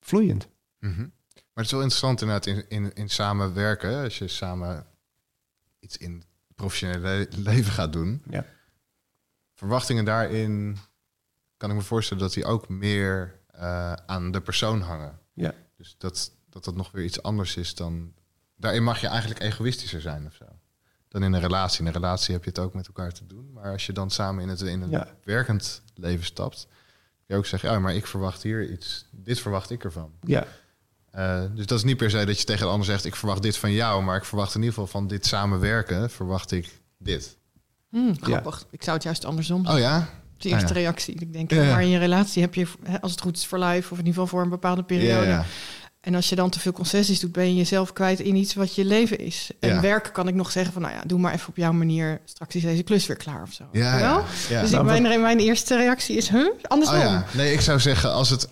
vloeiend. 0.00 0.48
Mhm. 0.79 1.00
Maar 1.35 1.64
het 1.64 1.64
is 1.64 1.70
wel 1.70 1.81
interessant 1.81 2.20
inderdaad 2.20 2.46
in, 2.46 2.64
in, 2.68 2.92
in 2.94 3.11
samenwerken. 3.11 4.03
Als 4.03 4.18
je 4.18 4.29
samen 4.29 4.87
iets 5.81 5.96
in 5.96 6.12
het 6.14 6.26
professionele 6.55 7.00
le- 7.00 7.26
leven 7.50 7.72
gaat 7.72 7.92
doen. 7.92 8.22
Ja. 8.31 8.44
Verwachtingen 9.61 10.05
daarin 10.05 10.79
kan 11.57 11.70
ik 11.70 11.77
me 11.77 11.83
voorstellen 11.83 12.23
dat 12.23 12.33
die 12.33 12.44
ook 12.44 12.68
meer 12.68 13.40
eh, 13.46 13.92
aan 13.92 14.31
de 14.33 14.40
persoon 14.40 14.81
hangen. 14.81 15.18
Ja. 15.35 15.55
Dus 15.77 15.94
dat, 15.99 16.33
dat 16.49 16.64
dat 16.64 16.75
nog 16.77 16.90
weer 16.90 17.05
iets 17.05 17.23
anders 17.23 17.57
is 17.57 17.75
dan... 17.75 18.12
Daarin 18.57 18.83
mag 18.83 19.01
je 19.01 19.07
eigenlijk 19.07 19.40
egoïstischer 19.40 20.01
zijn 20.01 20.27
of 20.27 20.35
zo. 20.35 20.44
Dan 21.09 21.23
in 21.23 21.33
een 21.33 21.40
relatie. 21.40 21.81
In 21.81 21.87
een 21.87 21.92
relatie 21.92 22.35
heb 22.35 22.44
je 22.44 22.51
het 22.51 22.59
ook 22.59 22.75
met 22.75 22.87
elkaar 22.87 23.12
te 23.12 23.27
doen. 23.27 23.53
Maar 23.53 23.73
als 23.73 23.87
je 23.87 23.92
dan 23.92 24.11
samen 24.11 24.42
in 24.42 24.49
het 24.49 24.61
in 24.61 24.83
een 24.83 24.90
Ja. 24.90 25.14
werkend 25.25 25.83
leven 25.94 26.25
stapt... 26.25 26.66
kun 26.70 27.25
je 27.27 27.37
ook 27.37 27.46
zeggen, 27.46 27.70
ja, 27.70 27.79
maar 27.79 27.94
ik 27.94 28.07
verwacht 28.07 28.42
hier 28.42 28.70
iets. 28.70 29.07
Dit 29.11 29.40
verwacht 29.40 29.70
ik 29.70 29.85
ervan. 29.85 30.12
Ja, 30.20 30.46
Eh, 31.11 31.44
dus 31.55 31.66
dat 31.66 31.79
is 31.79 31.85
niet 31.85 31.96
per 31.96 32.11
se 32.11 32.25
dat 32.25 32.38
je 32.38 32.44
tegen 32.44 32.66
de 32.66 32.73
ander 32.73 32.87
zegt: 32.87 33.05
ik 33.05 33.16
verwacht 33.16 33.42
dit 33.42 33.57
van 33.57 33.73
jou, 33.73 34.03
maar 34.03 34.16
ik 34.16 34.25
verwacht 34.25 34.55
in 34.55 34.61
ieder 34.61 34.75
geval 34.75 34.88
van 34.90 35.07
dit 35.07 35.27
samenwerken, 35.27 36.11
verwacht 36.11 36.51
ik 36.51 36.81
dit. 36.99 37.38
Hm, 37.90 38.14
grappig. 38.20 38.64
Ik 38.70 38.83
zou 38.83 38.94
het 38.96 39.05
juist 39.05 39.24
andersom 39.24 39.66
Oh 39.66 39.79
ja? 39.79 40.09
De 40.37 40.48
eerste 40.48 40.68
Ah, 40.68 40.74
ja. 40.74 40.81
reactie. 40.81 41.14
Ik 41.14 41.33
denk, 41.33 41.50
Ja, 41.50 41.64
maar 41.64 41.83
in 41.83 41.88
je 41.88 41.98
relatie 41.98 42.42
heb 42.42 42.55
je, 42.55 42.66
als 43.00 43.11
het 43.11 43.20
goed 43.20 43.37
is 43.37 43.46
voor 43.46 43.59
life, 43.59 43.92
of 43.92 43.98
in 43.98 44.07
ieder 44.07 44.12
geval 44.12 44.26
voor 44.26 44.42
een 44.42 44.48
bepaalde 44.48 44.83
periode. 44.83 45.42
En 46.00 46.14
als 46.14 46.29
je 46.29 46.37
dan 46.37 46.50
te 46.50 46.61
veel 46.61 46.72
concessies 46.72 47.20
doet, 47.20 47.33
ben 47.33 47.46
je 47.48 47.55
jezelf 47.55 47.92
kwijt 47.92 48.20
in 48.20 48.35
iets 48.37 48.55
wat 48.55 48.74
je 48.74 48.85
leven 48.85 49.18
is. 49.18 49.50
En 49.61 49.68
Ja. 49.68 49.81
werken 49.81 50.12
kan 50.12 50.29
ik 50.29 50.35
nog 50.35 50.50
zeggen 50.50 50.72
van, 50.72 50.83
nou 50.83 50.94
ja, 50.94 51.03
doe 51.07 51.18
maar 51.18 51.33
even 51.33 51.48
op 51.48 51.57
jouw 51.57 51.72
manier. 51.72 52.20
Straks 52.24 52.55
is 52.55 52.62
deze 52.62 52.83
klus 52.83 53.07
weer 53.07 53.16
klaar 53.16 53.42
of 53.42 53.53
zo. 53.53 53.64
Ja. 53.72 54.22
Dus 54.48 54.70
Nou, 54.70 54.94
ik, 54.94 55.03
mijn, 55.03 55.20
mijn 55.20 55.38
eerste 55.38 55.76
reactie 55.76 56.16
is, 56.16 56.29
huh? 56.29 56.50
Andersom. 56.68 56.96
Oh 56.96 57.03
ja. 57.03 57.24
Nee, 57.35 57.53
ik 57.53 57.61
zou 57.61 57.81
zeggen, 57.81 58.12
als, 58.12 58.31
het, 58.31 58.48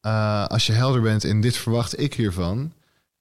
eh, 0.00 0.46
als 0.46 0.66
je 0.66 0.72
helder 0.72 1.00
bent 1.00 1.24
in 1.24 1.40
dit 1.40 1.56
verwacht 1.56 2.00
ik 2.00 2.14
hiervan, 2.14 2.72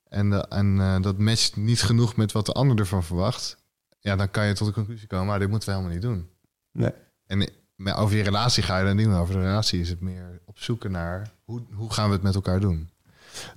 en, 0.10 0.34
eh, 0.34 0.58
en 0.58 0.80
eh, 0.80 1.02
dat 1.02 1.18
matcht 1.18 1.56
niet 1.56 1.82
genoeg 1.82 2.16
met 2.16 2.32
wat 2.32 2.46
de 2.46 2.52
ander 2.54 2.80
ervan 2.80 3.04
verwacht, 3.04 3.58
ja, 4.00 4.16
dan 4.16 4.32
kan 4.32 4.46
je 4.46 4.54
tot 4.54 4.68
de 4.68 4.74
conclusie 4.74 5.08
komen, 5.08 5.26
maar 5.26 5.40
dit 5.40 5.50
moeten 5.50 5.70
we 5.70 5.76
helemaal 5.76 5.96
niet 5.96 6.06
doen. 6.06 6.28
Nee. 6.72 6.92
En 7.28 7.50
over 7.96 8.18
je 8.18 8.24
relatie 8.24 8.64
ga 8.64 8.78
je 8.78 8.86
dan 8.86 8.96
niet 8.96 9.08
meer 9.08 9.18
over 9.18 9.34
de 9.34 9.42
relatie. 9.42 9.80
Is 9.80 9.90
het 9.90 10.02
meer 10.02 10.42
op 10.46 10.60
zoeken 10.60 10.92
naar 10.92 11.32
hoe, 11.44 11.62
hoe 11.74 11.94
gaan 11.94 12.08
we 12.08 12.14
het 12.14 12.24
met 12.24 12.36
elkaar 12.36 12.60
doen? 12.60 12.90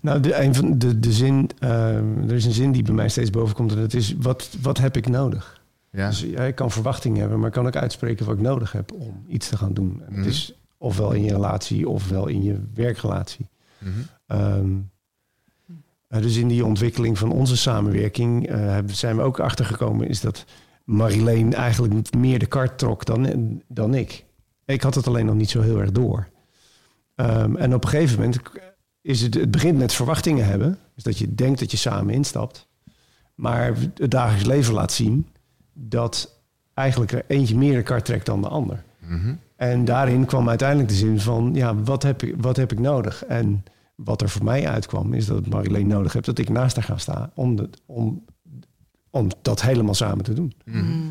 Nou, 0.01 0.21
de, 0.21 0.41
een 0.43 0.55
van 0.55 0.79
de, 0.79 1.01
de 1.01 1.13
zin, 1.13 1.51
ehm, 1.59 2.19
er 2.29 2.33
is 2.33 2.45
een 2.45 2.53
zin 2.53 2.73
die 2.73 2.83
bij 2.83 2.95
mij 2.95 3.09
steeds 3.09 3.31
boven 3.31 3.55
komt 3.55 3.73
en 3.73 3.79
dat 3.81 3.95
is: 3.95 4.15
wat, 4.19 4.57
wat 4.61 4.79
heb 4.79 4.97
ik 4.97 5.09
nodig? 5.09 5.61
Ja, 5.91 6.09
Dus 6.09 6.21
ja, 6.21 6.43
ik 6.43 6.55
kan 6.55 6.71
verwachting 6.71 7.17
hebben, 7.17 7.41
maar 7.41 7.51
kan 7.51 7.67
ook 7.67 7.77
uitspreken 7.77 8.27
wat 8.27 8.35
ik 8.35 8.41
nodig 8.41 8.73
heb 8.73 8.93
om 8.93 9.25
iets 9.29 9.49
te 9.49 9.57
gaan 9.57 9.75
doen. 9.75 10.03
En 10.07 10.13
Mhm. 10.13 10.19
Het 10.19 10.31
is 10.31 10.55
ofwel 10.79 11.13
in 11.13 11.25
je 11.25 11.33
relatie 11.33 11.89
ofwel 11.89 12.27
in 12.27 12.43
je 12.43 12.61
werkrelatie. 12.75 13.49
Mhm. 13.79 13.91
Ehm, 14.27 14.71
eh, 14.71 14.77
dus 16.21 16.37
in 16.37 16.49
die 16.49 16.65
ontwikkeling 16.65 17.19
van 17.19 17.33
onze 17.33 17.57
samenwerking 17.57 18.49
eh, 18.49 18.79
zijn 18.87 19.17
we 19.17 19.23
ook 19.23 19.41
achtergekomen... 19.41 20.09
is 20.09 20.21
dat 20.21 20.45
Marileen 20.85 21.55
eigenlijk 21.55 22.17
meer 22.17 22.39
de 22.39 22.47
kart 22.47 22.79
trok 22.79 23.05
dan, 23.05 23.63
dan 23.69 23.95
ik. 23.95 24.25
Ik 24.65 24.83
had 24.83 24.95
het 24.95 25.07
alleen 25.07 25.27
nog 25.27 25.35
niet 25.35 25.51
zo 25.51 25.61
heel 25.61 25.81
erg 25.81 25.93
door. 25.93 26.29
Ehm, 27.15 27.57
en 27.57 27.75
op 27.75 27.85
een 27.85 27.91
gegeven 27.91 28.19
moment 28.19 28.41
is 29.01 29.21
het... 29.21 29.35
Het 29.35 29.51
begint 29.51 29.79
met 29.79 29.93
verwachtingen 29.93 30.47
hebben. 30.47 30.79
Dus 30.95 31.03
dat 31.03 31.19
je 31.19 31.35
denkt 31.35 31.59
dat 31.59 31.71
je 31.71 31.77
samen 31.77 32.15
instapt. 32.15 32.69
Maar 33.35 33.73
het 33.95 34.11
dagelijks 34.11 34.47
leven 34.47 34.75
laat 34.75 34.93
zien... 34.93 35.27
dat 35.73 36.43
eigenlijk 36.75 37.13
er 37.13 37.25
eentje 37.27 37.57
meer 37.57 37.75
de 37.75 37.83
kart 37.83 38.05
trekt 38.05 38.27
dan 38.27 38.41
de 38.41 38.49
ander. 38.49 38.83
Mhm. 38.99 39.35
En 39.57 39.85
daarin 39.85 40.25
kwam 40.25 40.49
uiteindelijk 40.49 40.89
de 40.89 40.95
zin 40.95 41.21
van, 41.21 41.51
ja, 41.55 41.77
wat 41.77 42.03
heb 42.03 42.23
ik, 42.23 42.35
wat 42.39 42.57
heb 42.57 42.73
ik 42.73 42.79
nodig? 42.79 43.25
En 43.25 43.65
wat 44.05 44.23
er 44.23 44.29
voor 44.29 44.45
mij 44.45 44.69
uitkwam, 44.69 45.15
is 45.15 45.27
dat 45.27 45.47
Marileen 45.47 45.87
nodig 45.87 46.13
heeft 46.13 46.27
dat 46.27 46.39
ik 46.39 46.49
naast 46.49 46.77
haar 46.77 46.85
ga 46.85 46.97
staan 46.97 47.31
om, 47.35 47.57
dat 47.57 47.81
om, 47.87 48.25
om 49.11 49.29
dat 49.43 49.63
helemaal 49.63 49.95
samen 49.95 50.25
te 50.25 50.33
doen. 50.33 50.55
Mhm. 50.65 51.11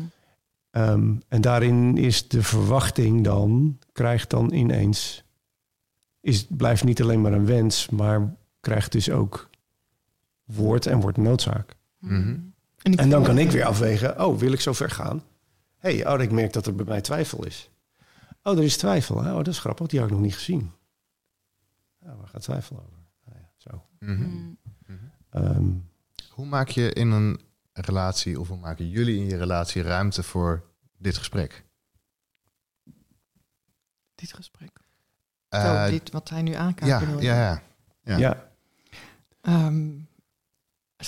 Ehm, 0.70 1.14
en 1.28 1.40
daarin 1.40 1.96
is 1.96 2.28
de 2.28 2.42
verwachting 2.42 3.24
dan, 3.24 3.78
krijgt 3.92 4.30
dan 4.30 4.52
ineens, 4.52 5.24
is, 6.20 6.46
blijft 6.48 6.84
niet 6.84 7.02
alleen 7.02 7.20
maar 7.20 7.32
een 7.32 7.46
wens, 7.46 7.88
maar 7.88 8.34
krijgt 8.60 8.92
dus 8.92 9.10
ook 9.10 9.50
woord 10.44 10.86
en 10.86 11.00
wordt 11.00 11.18
noodzaak. 11.18 11.76
Mhm. 11.98 12.36
ik 12.82 12.94
En 12.94 13.10
dan 13.10 13.22
kan 13.22 13.38
ik 13.38 13.50
weer 13.50 13.64
afwegen, 13.64 14.24
oh, 14.24 14.38
wil 14.38 14.52
ik 14.52 14.60
zo 14.60 14.72
ver 14.72 14.90
gaan? 14.90 15.22
Hé, 15.78 15.96
hey, 15.96 16.14
oh, 16.14 16.22
ik 16.22 16.30
merk 16.30 16.52
dat 16.52 16.66
er 16.66 16.74
bij 16.74 16.84
mij 16.84 17.00
twijfel 17.00 17.46
is. 17.46 17.70
Oh, 18.42 18.56
er 18.56 18.64
is 18.64 18.76
twijfel. 18.76 19.22
hè? 19.22 19.30
Oh, 19.30 19.36
dat 19.36 19.46
is 19.46 19.58
grappig, 19.58 19.86
die 19.86 19.98
had 20.00 20.08
ik 20.08 20.14
nog 20.14 20.24
niet 20.24 20.34
gezien. 20.34 20.70
Ja, 22.04 22.16
waar 22.16 22.28
gaat 22.28 22.42
twijfel 22.42 22.76
over? 22.76 22.98
Nou 23.24 23.38
ja, 23.38 23.50
zo. 23.56 23.84
Mhm. 23.98 24.22
Mhm. 24.86 24.98
Ehm, 25.30 25.70
Hoe 26.30 26.46
maak 26.46 26.68
je 26.68 26.92
in 26.92 27.10
een 27.10 27.40
relatie, 27.72 28.40
of 28.40 28.48
hoe 28.48 28.56
maken 28.58 28.88
jullie 28.88 29.18
in 29.20 29.26
je 29.26 29.36
relatie 29.36 29.82
ruimte 29.82 30.22
voor 30.22 30.64
dit 30.98 31.16
gesprek? 31.18 31.64
Dit 34.14 34.32
gesprek. 34.32 34.70
Eh, 35.48 35.84
Zo, 35.84 35.90
dit 35.90 36.10
wat 36.10 36.28
hij 36.28 36.42
nu 36.42 36.52
aankijkt. 36.54 36.86
ja, 37.04 37.18
ja, 37.20 37.34
ja. 37.44 37.62
Ja. 38.04 38.16
ja. 38.16 38.50
Ehm, 39.40 39.90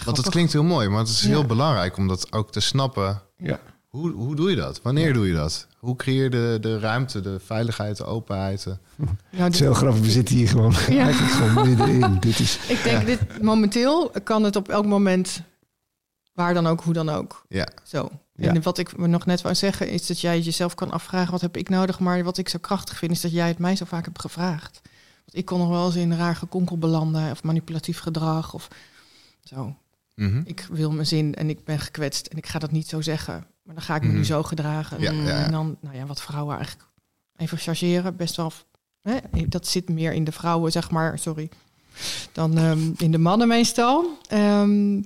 Want 0.05 0.17
het 0.17 0.29
klinkt 0.29 0.53
heel 0.53 0.63
mooi, 0.65 0.89
maar 0.89 0.99
het 0.99 1.09
is 1.09 1.23
Ja. 1.23 1.29
heel 1.29 1.47
belangrijk 1.47 1.97
om 1.97 2.09
dat 2.09 2.33
ook 2.33 2.53
te 2.53 2.61
snappen. 2.61 3.23
Ja. 3.37 3.61
Hoe, 3.95 4.11
hoe 4.13 4.37
doe 4.37 4.51
je 4.51 4.57
dat? 4.57 4.83
Wanneer 4.83 5.13
doe 5.13 5.27
je 5.27 5.35
dat? 5.35 5.67
Hoe 5.79 5.97
creëer 5.97 6.23
je 6.23 6.31
de, 6.31 6.59
de 6.61 6.79
ruimte, 6.79 7.21
de 7.21 7.41
veiligheid, 7.41 7.97
de 7.97 8.05
openheid? 8.05 8.65
Het 9.31 9.55
is 9.55 9.61
heel 9.61 9.75
grappig, 9.75 10.01
we 10.01 10.11
zitten 10.11 10.37
hier 10.37 10.49
gewoon, 10.49 10.73
Ja. 10.89 11.05
eigenlijk 11.05 11.33
gewoon 11.33 11.69
middenin. 11.69 12.19
Dit 12.21 12.39
is, 12.39 12.59
ik 12.69 12.83
denk, 12.83 13.07
dit, 13.07 13.43
momenteel 13.43 14.11
kan 14.25 14.43
het 14.43 14.57
op 14.57 14.69
elk 14.69 14.87
moment, 14.87 15.43
waar 16.33 16.55
dan 16.55 16.67
ook, 16.67 16.81
hoe 16.81 16.93
dan 16.93 17.09
ook. 17.09 17.45
Ja. 17.49 17.69
Zo. 17.85 18.11
Ja. 18.33 18.49
En 18.49 18.63
wat 18.63 18.79
ik 18.79 18.97
me 18.97 19.07
nog 19.07 19.27
net 19.27 19.43
wou 19.43 19.55
zeggen, 19.55 19.89
is 19.89 20.07
dat 20.07 20.21
jij 20.21 20.41
jezelf 20.41 20.75
kan 20.75 20.91
afvragen, 20.91 21.33
wat 21.33 21.41
heb 21.41 21.57
ik 21.57 21.69
nodig? 21.69 21.99
Maar 21.99 22.25
wat 22.25 22.39
ik 22.39 22.49
zo 22.49 22.59
krachtig 22.59 22.97
vind, 22.99 23.13
is 23.13 23.21
dat 23.21 23.33
jij 23.33 23.49
het 23.49 23.59
mij 23.59 23.77
zo 23.77 23.85
vaak 23.85 24.05
hebt 24.05 24.21
gevraagd. 24.21 24.81
Want 25.25 25.37
ik 25.37 25.45
kon 25.45 25.59
nog 25.59 25.69
wel 25.69 25.87
eens 25.87 25.97
in 25.97 26.17
raar 26.17 26.37
gekonkel 26.37 26.79
belanden, 26.79 27.31
of 27.31 27.43
manipulatief 27.43 27.99
gedrag, 27.99 28.55
of 28.55 28.69
zo. 29.45 29.77
Mhm. 30.15 30.43
Ik 30.45 30.67
wil 30.71 30.91
mijn 30.91 31.07
zin 31.07 31.35
en 31.35 31.49
ik 31.49 31.65
ben 31.65 31.79
gekwetst 31.79 32.27
en 32.27 32.37
ik 32.37 32.47
ga 32.47 32.59
dat 32.59 32.71
niet 32.71 32.89
zo 32.89 33.01
zeggen. 33.01 33.47
Maar 33.65 33.75
dan 33.75 33.85
ga 33.85 33.95
ik 33.95 34.03
me 34.03 34.09
Mhm. 34.09 34.17
nu 34.17 34.25
zo 34.25 34.43
gedragen. 34.43 35.01
Ja, 35.01 35.11
ja, 35.13 35.23
ja. 35.23 35.45
En 35.45 35.51
dan, 35.51 35.77
nou 35.81 35.97
ja, 35.97 36.07
wat 36.07 36.21
vrouwen 36.23 36.57
eigenlijk 36.57 36.89
even 37.37 37.59
chargeren, 37.59 38.17
best 38.17 38.37
wel. 38.37 38.53
Hè, 39.03 39.17
dat 39.49 39.67
zit 39.67 39.89
meer 39.89 40.13
in 40.13 40.25
de 40.25 40.33
vrouwen, 40.33 40.73
zeg 40.73 40.91
maar, 40.91 41.19
sorry, 41.19 41.49
dan 42.33 42.59
ehm, 42.59 42.91
in 42.97 43.11
de 43.11 43.19
mannen 43.19 43.49
meestal. 43.49 44.19
Ehm, 44.29 45.03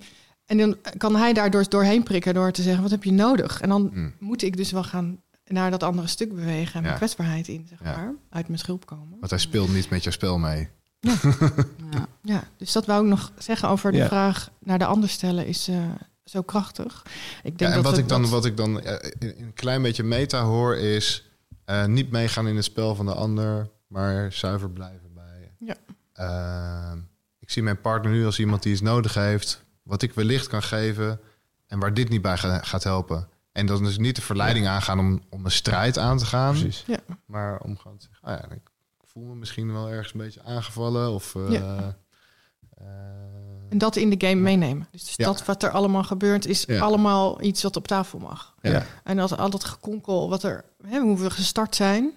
en 0.47 0.59
dan 0.59 0.77
kan 0.97 1.16
hij 1.16 1.33
daardoor 1.33 1.68
doorheen 1.68 2.03
prikken 2.03 2.35
door 2.35 2.53
te 2.53 2.62
zeggen: 2.62 2.83
wat 2.83 2.90
heb 2.90 3.05
je 3.05 3.12
nodig? 3.12 3.61
En 3.61 3.68
dan 3.68 3.90
Mm. 3.92 4.12
moet 4.18 4.42
ik 4.42 4.57
dus 4.57 4.71
wel 4.73 4.85
gaan 4.85 5.21
naar 5.47 5.71
dat 5.71 5.83
andere 5.83 6.07
stuk 6.09 6.35
bewegen 6.35 6.75
en 6.75 6.81
mijn 6.81 6.92
Ja. 6.92 6.99
kwetsbaarheid 6.99 7.49
in, 7.49 7.66
zeg 7.68 7.79
Ja. 7.83 7.97
maar, 7.97 8.14
uit 8.31 8.47
mijn 8.47 8.59
schulp 8.59 8.87
komen. 8.87 9.16
Want 9.18 9.31
hij 9.31 9.40
speelt 9.40 9.73
niet 9.75 9.90
met 9.90 10.03
jouw 10.03 10.12
spel 10.12 10.38
mee. 10.38 10.68
Ja. 11.01 11.16
Ja, 12.23 12.42
dus 12.57 12.73
dat 12.73 12.87
wou 12.87 13.03
ik 13.03 13.09
nog 13.09 13.33
zeggen 13.38 13.68
over 13.68 13.92
de 13.92 13.99
Ja. 13.99 14.07
vraag 14.07 14.51
naar 14.59 14.79
de 14.79 14.85
ander 14.87 15.09
stellen 15.09 15.47
is 15.47 15.68
eh, 15.68 15.77
zo 16.29 16.43
krachtig. 16.43 17.03
Ik 17.43 17.43
denk 17.43 17.61
Ja, 17.61 17.67
en 17.67 17.75
dat 17.75 17.85
wat 17.85 17.99
ik 17.99 18.09
dan, 18.09 18.23
dat- 18.23 18.31
wat 18.31 18.45
ik 18.45 18.57
dan 18.57 18.81
eh, 18.81 19.11
in 19.19 19.45
een 19.45 19.55
klein 19.55 19.83
beetje 19.83 20.03
meta 20.03 20.43
hoor 20.43 20.77
is 20.77 21.31
eh, 21.64 21.85
niet 21.85 22.11
meegaan 22.11 22.49
in 22.49 22.57
het 22.57 22.64
spel 22.64 22.95
van 22.95 23.07
de 23.07 23.14
ander, 23.14 23.69
maar 23.87 24.33
zuiver 24.33 24.71
blijven 24.71 25.14
bij. 25.14 25.53
Ja. 25.59 25.75
Eh, 26.12 26.99
ik 27.38 27.51
zie 27.51 27.62
mijn 27.62 27.81
partner 27.81 28.12
nu 28.12 28.25
als 28.27 28.38
iemand 28.38 28.62
die 28.62 28.73
iets 28.73 28.81
nodig 28.81 29.14
heeft, 29.14 29.64
wat 29.83 30.03
ik 30.03 30.12
wellicht 30.14 30.47
kan 30.47 30.62
geven 30.62 31.21
en 31.67 31.79
waar 31.79 31.95
dit 31.95 32.09
niet 32.09 32.23
bij 32.23 32.37
ga- 32.37 32.62
gaat 32.62 32.85
helpen. 32.85 33.29
En 33.53 33.67
dan 33.67 33.85
dus 33.85 33.99
niet 33.99 34.17
de 34.17 34.23
verleiding 34.23 34.67
aangaan 34.67 34.99
om, 34.99 35.23
om 35.31 35.45
een 35.45 35.51
strijd 35.51 35.99
aan 35.99 36.19
te 36.19 36.27
gaan, 36.27 36.53
precies. 36.59 36.85
maar 37.27 37.61
om 37.61 37.79
gewoon 37.79 37.97
te 37.99 38.07
zeggen, 38.11 38.29
ah 38.29 38.38
ja, 38.51 38.55
ik 38.55 38.71
voel 39.05 39.25
me 39.25 39.35
misschien 39.35 39.73
wel 39.73 39.88
ergens 39.91 40.12
een 40.12 40.19
beetje 40.21 40.43
aangevallen 40.43 41.11
of. 41.11 41.35
eh, 41.35 41.51
Ja. 41.51 41.97
En 43.69 43.79
dat 43.79 43.97
in 43.97 44.11
de 44.11 44.27
game 44.27 44.41
meenemen. 44.41 44.87
Dus, 44.91 45.05
dus 45.05 45.15
Ja. 45.17 45.25
dat 45.25 45.45
wat 45.45 45.63
er 45.63 45.71
allemaal 45.71 46.05
gebeurt, 46.05 46.47
is 46.47 46.65
Ja. 46.67 46.81
allemaal 46.81 47.43
iets 47.43 47.63
wat 47.63 47.77
op 47.77 47.87
tafel 47.87 48.19
mag. 48.19 48.55
Ja. 48.63 48.85
En 49.05 49.17
dat 49.17 49.39
al 49.39 49.51
dat 49.51 49.65
gekonkel, 49.65 50.29
wat 50.29 50.43
er, 50.43 50.65
hè, 50.87 50.99
hoe 51.01 51.19
we 51.19 51.31
gestart 51.31 51.75
zijn. 51.77 52.11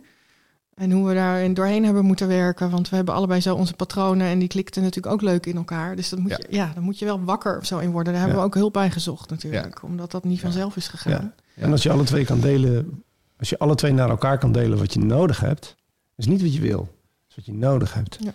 En 0.75 0.91
hoe 0.91 1.07
we 1.07 1.13
daarin 1.13 1.53
doorheen 1.53 1.85
hebben 1.85 2.05
moeten 2.05 2.27
werken. 2.27 2.69
Want 2.69 2.89
we 2.89 2.95
hebben 2.95 3.13
allebei 3.13 3.41
zo 3.41 3.55
onze 3.55 3.73
patronen. 3.73 4.27
En 4.27 4.39
die 4.39 4.47
klikten 4.47 4.81
natuurlijk 4.83 5.13
ook 5.13 5.21
leuk 5.21 5.45
in 5.45 5.55
elkaar. 5.55 5.95
Dus 5.95 6.09
dat 6.09 6.19
moet 6.19 6.29
Ja. 6.31 6.37
Je, 6.49 6.55
ja, 6.55 6.71
dan 6.73 6.83
moet 6.83 6.99
je 6.99 7.05
wel 7.05 7.23
wakker 7.23 7.57
of 7.57 7.65
zo 7.65 7.77
in 7.77 7.91
worden. 7.91 8.13
Daar 8.13 8.21
hebben 8.21 8.39
Ja. 8.39 8.43
we 8.45 8.49
ook 8.49 8.59
hulp 8.59 8.73
bij 8.73 8.91
gezocht 8.91 9.29
natuurlijk. 9.29 9.83
Omdat 9.83 10.11
dat 10.11 10.23
niet 10.23 10.39
vanzelf 10.39 10.75
is 10.75 10.87
gegaan. 10.87 11.33
Ja. 11.55 11.63
En 11.63 11.71
als 11.71 11.83
je 11.83 11.91
alle 11.91 12.03
twee 12.03 12.25
kan 12.25 12.39
delen, 12.39 13.03
als 13.39 13.49
je 13.49 13.59
alle 13.59 13.75
twee 13.75 13.93
naar 13.93 14.09
elkaar 14.09 14.37
kan 14.37 14.51
delen 14.51 14.77
wat 14.77 14.93
je 14.93 14.99
nodig 14.99 15.39
hebt, 15.39 15.75
is 16.15 16.25
niet 16.25 16.41
wat 16.41 16.53
je 16.53 16.61
wil, 16.61 16.95
is 17.29 17.35
wat 17.35 17.45
je 17.45 17.53
nodig 17.53 17.93
hebt. 17.93 18.17
Ja. 18.19 18.33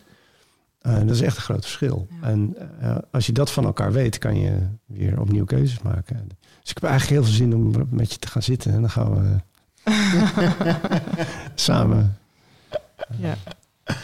Eh, 0.86 0.98
dat 0.98 1.10
is 1.10 1.20
echt 1.20 1.36
een 1.36 1.42
groot 1.42 1.62
verschil. 1.64 2.06
Ja. 2.20 2.28
En 2.28 2.56
eh, 2.80 2.96
als 3.10 3.26
je 3.26 3.32
dat 3.32 3.50
van 3.50 3.64
elkaar 3.64 3.92
weet, 3.92 4.18
kan 4.18 4.40
je 4.40 4.58
weer 4.86 5.20
opnieuw 5.20 5.44
keuzes 5.44 5.82
maken. 5.82 6.28
Dus 6.60 6.70
ik 6.70 6.74
heb 6.80 6.90
eigenlijk 6.90 7.12
heel 7.20 7.24
veel 7.30 7.36
zin 7.38 7.54
om 7.54 7.86
met 7.90 8.12
je 8.12 8.18
te 8.18 8.28
gaan 8.28 8.42
zitten 8.42 8.72
en 8.72 8.80
dan 8.80 8.90
gaan 8.90 9.14
we 9.14 9.36
samen 11.54 12.18
Ja. 13.18 13.34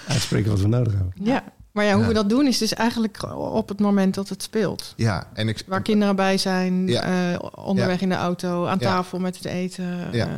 uitspreken 0.08 0.50
wat 0.50 0.60
we 0.60 0.68
nodig 0.68 0.92
hebben. 0.92 1.12
Ja, 1.22 1.44
maar 1.72 1.84
ja, 1.84 1.92
hoe 1.92 2.02
Ja. 2.02 2.08
we 2.08 2.14
dat 2.14 2.28
doen 2.28 2.46
is 2.46 2.58
dus 2.58 2.74
eigenlijk 2.74 3.22
op 3.36 3.68
het 3.68 3.80
moment 3.80 4.14
dat 4.14 4.28
het 4.28 4.42
speelt. 4.42 4.92
ja, 4.96 5.26
en 5.32 5.48
ik, 5.48 5.62
Waar 5.66 5.82
kinderen 5.82 6.16
bij 6.16 6.38
zijn, 6.38 6.86
Ja. 6.88 7.32
eh, 7.32 7.38
onderweg 7.54 8.00
in 8.00 8.08
de 8.08 8.14
auto, 8.14 8.66
aan 8.66 8.78
Ja. 8.80 8.86
tafel 8.86 9.18
met 9.18 9.36
het 9.36 9.44
eten, 9.44 10.12
Ja. 10.12 10.26
eh, 10.26 10.32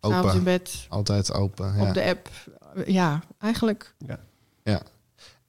Open. 0.00 0.34
in 0.34 0.42
bed, 0.42 0.86
altijd 0.88 1.32
open. 1.32 1.74
Ja. 1.76 1.88
op 1.88 1.94
de 1.94 2.04
app. 2.04 2.28
Ja, 2.86 3.20
eigenlijk. 3.38 3.94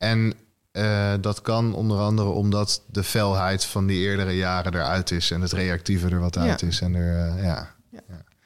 En 0.02 0.34
eh, 0.72 1.14
dat 1.22 1.42
kan 1.42 1.74
onder 1.74 2.00
andere 2.00 2.30
omdat 2.30 2.82
de 2.92 3.04
felheid 3.04 3.66
van 3.66 3.86
die 3.88 4.00
eerdere 4.00 4.36
jaren 4.38 4.74
eruit 4.74 5.12
is 5.12 5.32
en 5.32 5.42
het 5.42 5.52
reactieve 5.52 6.10
er 6.10 6.20
wat 6.20 6.36
Ja. 6.36 6.42
uit 6.42 6.62
is. 6.62 6.82
En 6.82 6.96
er, 6.96 7.36
eh, 7.38 7.44
ja. 7.44 7.76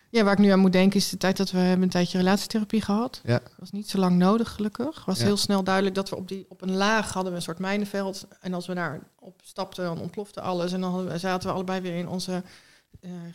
Ja, 0.10 0.24
waar 0.24 0.34
ik 0.34 0.40
nu 0.40 0.50
aan 0.50 0.60
moet 0.60 0.72
denken 0.72 1.00
is 1.00 1.10
de 1.10 1.18
tijd 1.18 1.38
dat 1.38 1.52
we 1.52 1.58
hebben 1.58 1.84
een 1.84 1.90
tijdje 1.90 2.18
relatietherapie 2.18 2.82
gehad. 2.82 3.22
Ja. 3.24 3.40
was 3.58 3.72
niet 3.72 3.90
zo 3.90 3.98
lang 4.00 4.18
nodig, 4.18 4.52
gelukkig. 4.52 5.06
was 5.06 5.18
Ja. 5.20 5.26
heel 5.26 5.38
snel 5.38 5.64
duidelijk 5.64 5.96
dat 5.96 6.10
we 6.10 6.16
op, 6.16 6.28
die, 6.28 6.46
op 6.50 6.62
een 6.62 6.76
laag 6.76 7.14
hadden 7.14 7.32
we 7.32 7.38
een 7.38 7.44
soort 7.44 7.60
mijnenveld. 7.60 8.28
En 8.42 8.54
als 8.54 8.68
we 8.68 8.74
daar 8.74 9.00
op 9.20 9.40
stapten, 9.44 9.84
dan 9.84 10.00
ontplofte 10.00 10.42
alles. 10.42 10.74
En 10.74 10.82
dan 10.82 11.20
zaten 11.20 11.48
we 11.50 11.56
allebei 11.56 11.82
weer 11.82 11.96
in 11.98 12.08
onze 12.08 12.44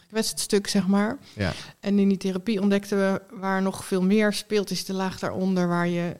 gekwetst 0.00 0.38
stuk, 0.38 0.66
zeg 0.66 0.86
maar. 0.86 1.18
Ja. 1.34 1.52
En 1.80 1.98
in 1.98 2.08
die 2.08 2.16
therapie 2.18 2.60
ontdekten 2.60 2.98
we 2.98 3.22
waar 3.40 3.62
nog 3.62 3.84
veel 3.84 4.02
meer 4.02 4.32
speelt, 4.32 4.70
is 4.70 4.84
de 4.84 4.92
laag 4.92 5.18
daaronder 5.18 5.68
waar 5.68 5.88
je 5.88 6.16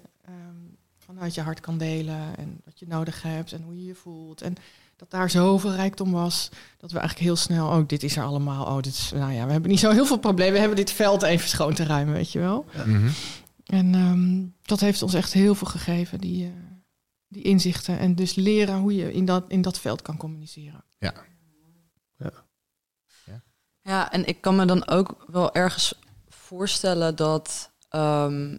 vanuit 1.20 1.38
je 1.38 1.44
hart 1.44 1.60
kan 1.60 1.78
delen 1.78 2.36
en 2.36 2.60
wat 2.64 2.78
je 2.78 2.86
nodig 2.86 3.22
hebt 3.22 3.52
en 3.52 3.62
hoe 3.62 3.76
je 3.76 3.84
je 3.84 3.94
voelt. 3.94 4.42
En 4.42 4.54
dat 4.96 5.10
daar 5.10 5.30
zoveel 5.30 5.72
rijkdom 5.72 6.12
was, 6.12 6.48
dat 6.78 6.90
we 6.90 6.98
eigenlijk 6.98 7.28
heel 7.28 7.36
snel, 7.36 7.66
oh, 7.68 7.86
dit 7.86 8.02
is 8.02 8.16
er 8.16 8.24
allemaal. 8.24 8.66
Oh, 8.66 8.82
dit 8.82 8.92
is, 8.92 9.10
nou 9.14 9.32
ja, 9.32 9.46
we 9.46 9.52
hebben 9.52 9.70
niet 9.70 9.80
zo 9.80 9.90
heel 9.90 10.06
veel 10.06 10.18
problemen. 10.18 10.52
We 10.52 10.58
hebben 10.58 10.76
dit 10.76 10.90
veld 10.90 11.22
even 11.22 11.48
schoon 11.48 11.74
te 11.74 11.84
ruimen, 11.84 12.14
weet 12.14 12.32
je 12.32 12.38
wel. 12.38 12.64
Mhm. 12.86 13.10
En 13.64 13.94
ehm, 13.94 14.46
dat 14.62 14.80
heeft 14.80 15.02
ons 15.02 15.14
echt 15.14 15.32
heel 15.32 15.54
veel 15.54 15.66
gegeven, 15.66 16.20
die, 16.20 16.46
eh, 16.46 16.52
die 17.28 17.42
inzichten. 17.42 17.98
En 17.98 18.14
dus 18.14 18.34
leren 18.34 18.78
hoe 18.78 18.94
je 18.94 19.12
in 19.12 19.24
dat, 19.24 19.44
in 19.48 19.62
dat 19.62 19.78
veld 19.78 20.02
kan 20.02 20.16
communiceren. 20.16 20.84
Ja, 20.98 21.14
Ja, 23.82 24.12
en 24.12 24.26
ik 24.26 24.40
kan 24.40 24.56
me 24.56 24.64
dan 24.64 24.88
ook 24.88 25.24
wel 25.26 25.54
ergens 25.54 25.94
voorstellen 26.28 27.16
dat. 27.16 27.70
ehm, 27.88 28.56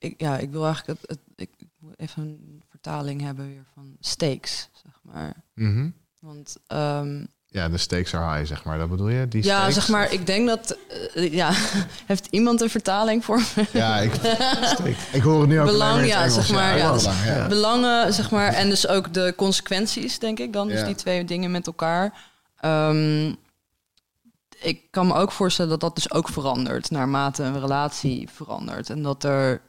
ik, 0.00 0.14
ja, 0.20 0.38
ik 0.38 0.50
wil 0.50 0.64
eigenlijk 0.64 1.00
het, 1.00 1.08
het, 1.10 1.18
ik 1.36 1.50
moet 1.78 1.94
even 1.96 2.22
een 2.22 2.62
vertaling 2.70 3.20
hebben 3.20 3.46
weer 3.48 3.64
van 3.74 3.96
stakes, 4.00 4.68
zeg 4.84 4.92
maar. 5.02 5.34
Mhm. 5.54 5.88
Want 6.18 6.56
ehm, 6.66 7.24
Ja, 7.46 7.68
de 7.68 7.78
stakes 7.78 8.14
are 8.14 8.34
high, 8.36 8.48
zeg 8.48 8.64
maar. 8.64 8.78
Dat 8.78 8.90
bedoel 8.90 9.08
je? 9.08 9.28
Die 9.28 9.44
ja, 9.44 9.56
stakes? 9.56 9.74
zeg 9.74 9.88
maar, 9.88 10.12
ik 10.12 10.26
denk 10.26 10.48
dat. 10.48 10.76
eh, 11.14 11.32
ja, 11.32 11.50
heeft 12.06 12.26
iemand 12.30 12.60
een 12.60 12.70
vertaling 12.70 13.24
voor 13.24 13.36
me? 13.56 13.66
Ja, 13.72 13.98
ik, 13.98 14.12
ik 15.12 15.22
hoor 15.22 15.40
het 15.40 15.48
nu 15.48 15.60
ook 15.60 15.66
Belang, 15.66 16.06
ja, 16.06 16.18
Engels. 16.20 16.34
zeg 16.34 16.50
maar, 16.52 16.76
ja, 16.78 16.92
belang, 16.92 17.24
ja. 17.24 17.48
Belangen, 17.48 18.12
zeg 18.14 18.30
maar, 18.30 18.52
en 18.52 18.68
dus 18.68 18.86
ook 18.88 19.14
de 19.14 19.32
consequenties, 19.36 20.18
denk 20.18 20.38
ik 20.38 20.52
dan. 20.52 20.68
Dus 20.68 20.84
die 20.84 20.94
twee 20.94 21.24
dingen 21.24 21.50
met 21.50 21.66
elkaar. 21.66 22.28
Ehm, 22.56 23.34
ik 24.60 24.90
kan 24.90 25.06
me 25.06 25.14
ook 25.14 25.32
voorstellen 25.32 25.70
dat 25.70 25.80
dat 25.80 25.94
dus 25.94 26.12
ook 26.12 26.28
verandert 26.28 26.90
naarmate 26.90 27.42
een 27.42 27.60
relatie 27.60 28.28
verandert. 28.28 28.90
En 28.90 29.02
dat 29.02 29.24
er 29.24 29.60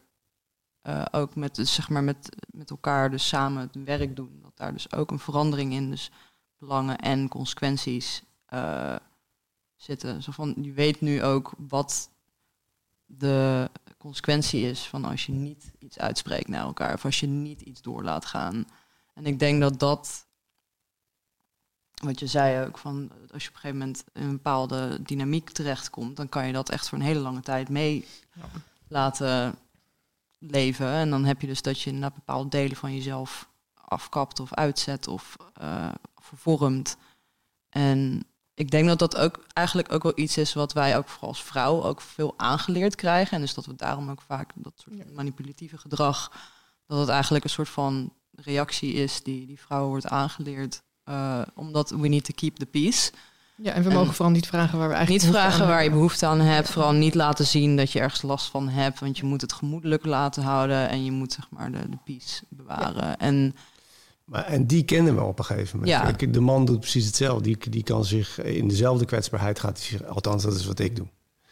eh, 0.81 1.05
ook 1.11 1.35
met, 1.35 1.55
dus 1.55 1.73
zeg 1.73 1.89
maar 1.89 2.03
met, 2.03 2.35
met 2.51 2.69
elkaar 2.69 3.11
dus 3.11 3.27
samen 3.27 3.61
het 3.61 3.83
werk 3.83 4.15
doen. 4.15 4.39
Dat 4.41 4.57
daar 4.57 4.73
dus 4.73 4.93
ook 4.93 5.11
een 5.11 5.19
verandering 5.19 5.73
in, 5.73 5.89
dus 5.89 6.11
belangen 6.57 6.97
en 6.97 7.27
consequenties 7.27 8.23
eh, 8.45 8.95
zitten. 9.75 10.23
Zo 10.23 10.31
van, 10.31 10.55
je 10.61 10.71
weet 10.71 11.01
nu 11.01 11.23
ook 11.23 11.53
wat 11.57 12.09
de 13.05 13.69
consequentie 13.97 14.61
is 14.61 14.87
van 14.87 15.05
als 15.05 15.25
je 15.25 15.31
niet 15.31 15.71
iets 15.79 15.99
uitspreekt 15.99 16.47
naar 16.47 16.65
elkaar 16.65 16.93
of 16.93 17.05
als 17.05 17.19
je 17.19 17.27
niet 17.27 17.61
iets 17.61 17.81
door 17.81 18.03
laat 18.03 18.25
gaan. 18.25 18.65
En 19.13 19.25
ik 19.25 19.39
denk 19.39 19.61
dat 19.61 19.79
dat, 19.79 20.27
wat 22.03 22.19
je 22.19 22.27
zei 22.27 22.67
ook, 22.67 22.77
van 22.77 23.11
als 23.31 23.43
je 23.43 23.49
op 23.49 23.55
een 23.55 23.61
gegeven 23.61 23.77
moment 23.77 24.03
in 24.13 24.23
een 24.23 24.31
bepaalde 24.31 25.01
dynamiek 25.01 25.49
terechtkomt, 25.49 26.17
dan 26.17 26.29
kan 26.29 26.47
je 26.47 26.53
dat 26.53 26.69
echt 26.69 26.89
voor 26.89 26.97
een 26.97 27.03
hele 27.03 27.19
lange 27.19 27.41
tijd 27.41 27.69
mee 27.69 28.07
laten 28.87 29.55
leven. 30.41 30.88
En 30.88 31.10
dan 31.10 31.25
heb 31.25 31.41
je 31.41 31.47
dus 31.47 31.62
dat 31.62 31.82
je 31.82 31.89
inderdaad 31.89 32.15
bepaalde 32.15 32.49
delen 32.49 32.77
van 32.77 32.95
jezelf 32.95 33.49
afkapt 33.73 34.39
of 34.39 34.54
uitzet 34.54 35.08
of 35.08 35.36
eh, 35.54 35.91
vervormt. 36.15 36.97
En 37.69 38.25
ik 38.54 38.71
denk 38.71 38.88
dat 38.88 38.99
dat 38.99 39.17
ook 39.17 39.45
eigenlijk 39.54 39.91
ook 39.91 40.04
wel 40.04 40.12
iets 40.15 40.38
is 40.38 40.54
wat 40.54 40.73
wij 40.73 40.97
ook 40.97 41.08
vooral 41.08 41.30
als 41.30 41.43
vrouw 41.43 41.84
ook 41.84 42.01
veel 42.01 42.34
aangeleerd 42.38 42.95
krijgen. 42.95 43.36
En 43.36 43.41
dus 43.41 43.54
dat 43.54 43.65
we 43.65 43.75
daarom 43.75 44.10
ook 44.10 44.21
vaak 44.21 44.51
dat 44.56 44.73
soort 44.75 45.13
manipulatieve 45.13 45.77
gedrag, 45.77 46.32
dat 46.86 46.99
het 46.99 47.10
eigenlijk 47.10 47.43
een 47.43 47.49
soort 47.49 47.69
van 47.69 48.13
reactie 48.32 48.93
is 48.93 49.23
die 49.23 49.45
die 49.45 49.60
vrouwen 49.60 49.89
wordt 49.89 50.08
aangeleerd. 50.08 50.82
eh, 51.04 51.41
omdat 51.56 51.89
we 51.89 52.08
need 52.08 52.25
to 52.25 52.34
keep 52.36 52.56
the 52.56 52.65
peace. 52.65 53.12
Ja, 53.55 53.71
en 53.73 53.83
we 53.83 53.89
En- 53.89 53.95
mogen 53.95 54.13
vooral 54.13 54.33
niet 54.33 54.47
vragen 54.47 54.77
waar 54.79 54.87
we 54.89 54.93
eigenlijk 54.93 55.23
Niet 55.25 55.33
vragen 55.35 55.67
waar 55.67 55.83
je 55.83 55.89
behoefte 55.89 56.25
aan 56.25 56.39
hebt. 56.39 56.69
Vooral 56.69 56.91
niet 56.93 57.15
laten 57.15 57.45
zien 57.45 57.75
dat 57.77 57.91
je 57.91 57.99
ergens 57.99 58.21
last 58.21 58.49
van 58.49 58.69
hebt. 58.69 58.99
Want 58.99 59.17
je 59.17 59.25
moet 59.25 59.41
het 59.41 59.53
gemoedelijk 59.53 60.05
laten 60.05 60.43
houden. 60.43 60.89
En 60.89 61.03
je 61.05 61.11
moet 61.11 61.33
zeg 61.33 61.47
maar 61.49 61.71
de, 61.71 61.89
de 61.89 61.97
peace 62.05 62.43
bewaren. 62.49 63.17
En 63.17 63.55
Maar, 64.25 64.43
en 64.45 64.67
die 64.67 64.83
kennen 64.83 65.15
we 65.15 65.21
op 65.23 65.39
een 65.39 65.45
gegeven 65.45 65.79
moment. 65.79 66.19
Ja. 66.21 66.27
De 66.27 66.39
man 66.39 66.65
doet 66.65 66.79
precies 66.79 67.05
hetzelfde. 67.05 67.43
Die, 67.43 67.69
die 67.69 67.83
kan 67.83 68.05
zich 68.05 68.41
in 68.41 68.67
dezelfde 68.67 69.05
kwetsbaarheid 69.05 69.59
gaat 69.59 69.77
hij 69.77 69.87
zich, 69.87 70.03
althans 70.07 70.43
dat 70.43 70.55
is 70.55 70.65
wat 70.65 70.79
ik 70.79 70.95
doe. 70.95 71.07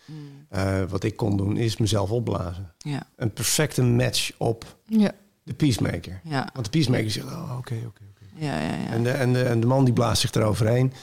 mm, 0.06 0.16
Eh, 0.50 0.82
wat 0.90 1.04
ik 1.04 1.16
kon 1.16 1.38
doen 1.38 1.58
is 1.58 1.78
mezelf 1.78 2.10
opblazen. 2.12 2.74
ja, 2.78 3.04
Een 3.16 3.34
perfecte 3.34 3.84
match 3.84 4.32
op 4.38 4.66
Ja, 4.86 5.12
de 5.44 5.54
peacemaker. 5.54 6.22
ja, 6.24 6.50
Want 6.54 6.66
de 6.66 6.72
peacemaker 6.72 7.12
zegt, 7.12 7.26
oh, 7.28 7.56
oké, 7.58 7.74
oké, 7.74 8.04
oké. 8.10 8.26
ja, 8.46 8.60
ja, 8.60 8.74
ja. 8.76 8.88
En, 8.90 9.04
de, 9.04 9.10
en, 9.12 9.34
de, 9.34 9.44
en 9.44 9.60
de 9.60 9.68
man 9.68 9.86
die 9.86 9.94
blaast 9.94 10.22
zich 10.22 10.32
eroverheen. 10.32 10.94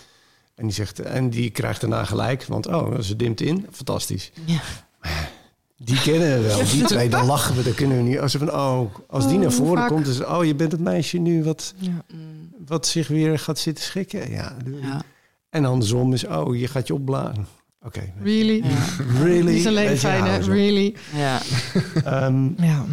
En 0.57 0.65
die, 0.65 0.73
zegt, 0.75 1.01
en 1.01 1.31
die 1.31 1.51
krijgt 1.51 1.81
daarna 1.81 2.05
gelijk, 2.05 2.45
want 2.45 2.67
oh, 2.67 3.01
ze 3.01 3.17
dimt 3.17 3.41
in. 3.41 3.67
Fantastisch. 3.73 4.31
Ja. 4.45 4.61
Die 5.77 6.01
kennen 6.01 6.41
we 6.43 6.47
wel. 6.47 6.59
Die 6.65 6.85
twee, 6.85 7.09
dan 7.09 7.27
lachen 7.35 7.57
we. 7.57 7.63
Dan 7.63 7.75
kunnen 7.75 7.97
we 7.97 8.03
niet. 8.03 8.19
Als, 8.19 8.33
van, 8.35 8.53
oh, 8.53 8.95
als 9.09 9.25
die 9.27 9.35
Oh, 9.35 9.41
naar 9.41 9.53
hoe 9.53 9.59
voren 9.67 9.79
vaak? 9.79 9.89
komt, 9.89 10.07
is 10.07 10.25
oh, 10.25 10.45
je 10.45 10.55
bent 10.55 10.73
het 10.73 10.81
meisje 10.81 11.19
nu 11.19 11.45
wat, 11.45 11.75
ja. 11.77 12.05
Wat 12.67 12.87
zich 12.87 13.09
weer 13.09 13.39
gaat 13.39 13.59
zitten 13.59 13.85
schikken. 13.85 14.31
Ja, 14.31 14.57
ja, 14.83 15.03
En 15.51 15.65
andersom 15.65 16.13
is, 16.13 16.27
oh, 16.27 16.57
je 16.57 16.69
gaat 16.69 16.87
je 16.87 16.95
opblazen. 16.95 17.47
Oké. 17.83 18.13
Really? 18.23 18.63
ja, 18.65 18.87
Really? 19.23 19.53
Niet 19.55 19.67
alleen 19.67 19.99
fijn, 19.99 20.25
hè? 20.25 20.39
Really? 20.39 20.95
ja. 21.15 21.41
Ehm, 22.05 22.65
Ja. 22.65 22.85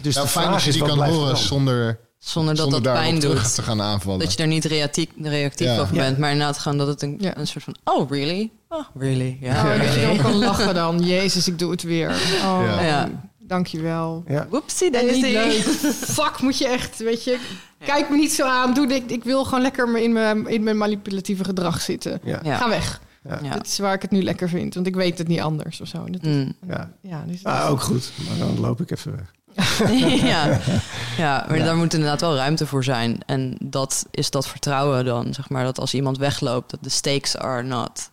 dus 0.00 0.14
Nou, 0.14 0.26
de 0.26 0.32
fijn 0.32 0.44
vraag 0.44 0.52
als 0.54 0.62
je 0.64 0.68
is, 0.68 0.74
die 0.76 0.84
kan 0.84 1.04
horen 1.04 1.20
er 1.28 1.34
dan? 1.34 1.36
zonder, 1.36 2.00
Zonder 2.18 2.54
dat 2.54 2.62
zonder 2.62 2.82
dat 2.82 2.94
pijn 2.94 3.20
doet. 3.20 3.54
te 3.54 3.62
gaan 3.62 3.82
aanvallen. 3.82 4.18
Dat 4.20 4.32
je 4.32 4.38
er 4.42 4.46
niet 4.48 4.64
reactief, 4.64 5.06
reactief 5.22 5.66
Ja. 5.66 5.78
over 5.80 5.94
Ja. 5.94 6.00
bent. 6.02 6.18
Maar 6.18 6.30
inderdaad 6.30 6.58
gewoon 6.58 6.78
dat 6.78 6.86
het 6.86 7.02
een, 7.02 7.16
Ja. 7.20 7.36
een 7.38 7.46
soort 7.46 7.64
van... 7.64 7.76
Oh, 7.84 8.10
really? 8.10 8.50
Oh, 8.68 8.84
really? 8.94 9.38
Ja, 9.40 9.62
Oh, 9.74 9.82
dat 9.84 9.94
je 9.94 10.00
dan 10.00 10.16
kan 10.16 10.34
lachen 10.34 10.74
dan. 10.74 10.98
Jezus, 11.04 11.48
ik 11.48 11.58
doe 11.58 11.70
het 11.70 11.82
weer. 11.82 12.08
Oh, 12.44 12.60
Ja. 12.64 12.80
Ja. 12.82 13.10
dankjewel. 13.38 14.24
Ja. 14.28 14.46
Whoopsie 14.50 14.90
Dat 14.90 15.02
is 15.02 15.20
leuk. 15.20 15.52
Fuck, 16.16 16.40
moet 16.40 16.58
je 16.58 16.66
echt, 16.68 16.98
weet 16.98 17.24
je... 17.24 17.38
Kijk 17.84 18.10
me 18.10 18.16
niet 18.16 18.32
zo 18.32 18.46
aan. 18.46 18.74
Doe 18.74 18.86
dit. 18.86 19.10
Ik 19.10 19.24
wil 19.24 19.44
gewoon 19.44 19.62
lekker 19.62 19.98
in 19.98 20.12
mijn, 20.12 20.46
in 20.46 20.62
mijn 20.62 20.76
manipulatieve 20.76 21.44
gedrag 21.44 21.80
zitten. 21.80 22.20
Ja. 22.24 22.40
Ja. 22.42 22.56
Ga 22.56 22.68
weg. 22.68 23.00
Ja. 23.42 23.50
Dat 23.54 23.66
is 23.66 23.78
waar 23.78 23.94
ik 23.94 24.02
het 24.02 24.10
nu 24.10 24.22
lekker 24.22 24.48
vind. 24.48 24.74
Want 24.74 24.86
ik 24.86 24.94
weet 24.94 25.18
het 25.18 25.28
niet 25.28 25.40
anders 25.40 25.80
of 25.80 25.88
zo. 25.88 26.04
Dat 26.10 26.22
is- 26.24 26.28
Mm. 26.34 26.54
Ja. 26.68 26.90
ja, 27.02 27.24
dus 27.26 27.44
Ah, 27.44 27.70
ook 27.70 27.80
goed. 27.80 28.10
Maar 28.28 28.38
dan 28.46 28.60
loop 28.60 28.80
ik 28.80 28.90
even 28.90 29.10
weg. 29.16 29.30
ja. 30.32 30.60
ja, 31.24 31.44
maar 31.48 31.56
Ja. 31.56 31.64
daar 31.64 31.76
moet 31.76 31.92
inderdaad 31.94 32.20
wel 32.20 32.36
ruimte 32.36 32.66
voor 32.66 32.84
zijn. 32.84 33.20
En 33.26 33.56
dat 33.62 34.06
is 34.10 34.30
dat 34.30 34.48
vertrouwen 34.48 35.04
dan, 35.04 35.34
zeg 35.34 35.48
maar, 35.48 35.64
dat 35.64 35.78
als 35.78 35.94
iemand 35.94 36.18
wegloopt, 36.18 36.70
dat 36.70 36.82
de 36.82 36.88
stakes 36.88 37.36
are 37.36 37.62
not. 37.62 38.10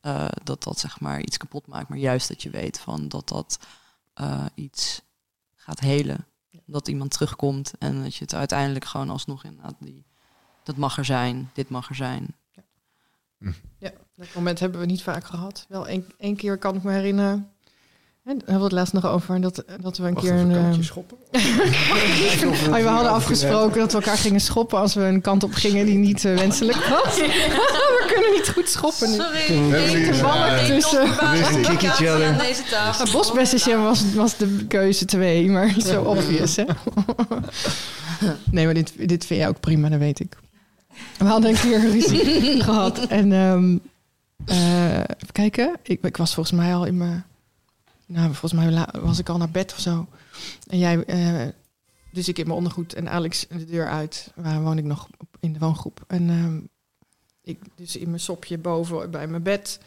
eh, 0.00 0.28
dat 0.44 0.62
dat 0.62 0.78
zeg 0.78 1.00
maar 1.00 1.20
iets 1.20 1.36
kapot 1.36 1.66
maakt, 1.66 1.88
maar 1.88 1.98
juist 1.98 2.28
dat 2.28 2.42
je 2.42 2.50
weet 2.50 2.80
van 2.80 3.08
dat 3.08 3.28
dat 3.28 3.58
eh, 4.14 4.44
iets 4.54 5.00
gaat 5.54 5.80
helen. 5.80 6.26
Dat 6.66 6.88
iemand 6.88 7.10
terugkomt 7.10 7.72
en 7.78 8.02
dat 8.02 8.14
je 8.14 8.24
het 8.24 8.34
uiteindelijk 8.34 8.84
gewoon 8.84 9.10
alsnog 9.10 9.44
inderdaad 9.44 9.74
die, 9.78 10.04
dat 10.62 10.76
mag 10.76 10.98
er 10.98 11.04
zijn, 11.04 11.50
dit 11.54 11.68
mag 11.68 11.88
er 11.88 11.94
zijn. 11.94 12.34
Ja, 13.78 13.90
dat 14.14 14.26
moment 14.34 14.58
hebben 14.60 14.80
we 14.80 14.86
niet 14.86 15.02
vaak 15.02 15.24
gehad. 15.24 15.66
Wel 15.68 15.88
één, 15.88 16.06
één 16.18 16.36
keer 16.36 16.58
kan 16.58 16.74
ik 16.76 16.82
me 16.82 16.92
herinneren. 16.92 17.50
En 18.26 18.38
daar 18.38 18.50
hadden 18.50 18.56
we 18.56 18.64
het 18.64 18.72
laatst 18.72 18.92
nog 18.92 19.06
over 19.06 19.40
dat, 19.40 19.64
dat 19.80 19.98
we 19.98 20.06
een 20.06 20.14
Wacht 20.14 20.26
keer 20.26 20.34
een. 20.34 20.52
kan 20.52 20.66
ik 20.66 20.72
je 20.72 20.78
eh, 20.78 20.86
schoppen? 20.86 21.16
Oh, 22.74 22.82
we 22.82 22.88
hadden 22.88 23.12
afgesproken 23.12 23.78
dat 23.78 23.92
we 23.92 23.98
elkaar 23.98 24.18
gingen 24.18 24.40
schoppen 24.40 24.78
als 24.78 24.94
we 24.94 25.00
een 25.00 25.20
kant 25.20 25.42
op 25.42 25.54
gingen 25.54 25.86
die 25.86 25.98
niet 25.98 26.24
eh, 26.24 26.34
wenselijk 26.34 26.78
was. 26.78 27.16
we 27.96 28.12
kunnen 28.14 28.32
niet 28.32 28.48
goed 28.48 28.68
schoppen 28.68 29.10
nu. 29.10 29.16
Ja. 29.16 30.66
tussen. 30.66 31.02
Other. 31.02 32.24
aan 32.24 32.38
deze 32.38 32.62
tafel. 32.70 33.12
Bosbessetje 33.12 33.76
was, 33.76 34.14
was 34.14 34.36
de 34.36 34.64
keuze 34.68 35.04
twee, 35.04 35.48
maar 35.48 35.74
zo 35.78 36.02
obvious, 36.02 36.56
hè? 36.56 36.64
nee, 38.50 38.64
maar 38.64 38.74
dit, 38.74 39.08
dit 39.08 39.26
vind 39.26 39.40
jij 39.40 39.48
ook 39.48 39.60
prima, 39.60 39.88
dat 39.88 39.98
weet 39.98 40.20
ik. 40.20 40.36
We 41.18 41.24
hadden 41.24 41.50
een 41.50 41.56
keer 41.56 41.80
ruzie 41.80 42.62
gehad. 42.62 42.98
En 42.98 43.32
ehm, 43.32 43.76
eh, 44.44 44.98
even 44.98 45.32
kijken. 45.32 45.76
Ik, 45.82 46.02
ik 46.02 46.16
was 46.16 46.34
volgens 46.34 46.56
mij 46.56 46.74
al 46.74 46.84
in 46.84 46.96
mijn... 46.96 47.24
Nou, 48.06 48.34
volgens 48.34 48.52
mij 48.52 48.86
was 49.00 49.18
ik 49.18 49.28
al 49.28 49.38
naar 49.38 49.50
bed 49.50 49.72
of 49.72 49.78
zo. 49.78 50.06
En 50.66 50.78
jij... 50.78 51.04
eh, 51.04 51.48
dus 52.10 52.28
ik 52.28 52.38
in 52.38 52.46
mijn 52.46 52.58
ondergoed 52.58 52.94
en 52.94 53.08
Alex 53.08 53.46
de 53.48 53.64
deur 53.64 53.88
uit. 53.88 54.32
Waar 54.34 54.62
woon 54.62 54.78
ik 54.78 54.84
nog 54.84 55.08
in 55.40 55.52
de 55.52 55.58
woongroep. 55.58 56.04
En 56.06 56.30
ehm, 56.30 56.60
ik 57.42 57.58
dus 57.74 57.96
in 57.96 58.08
mijn 58.08 58.20
sopje 58.20 58.58
boven 58.58 59.10
bij 59.10 59.26
mijn 59.26 59.42
bed. 59.42 59.80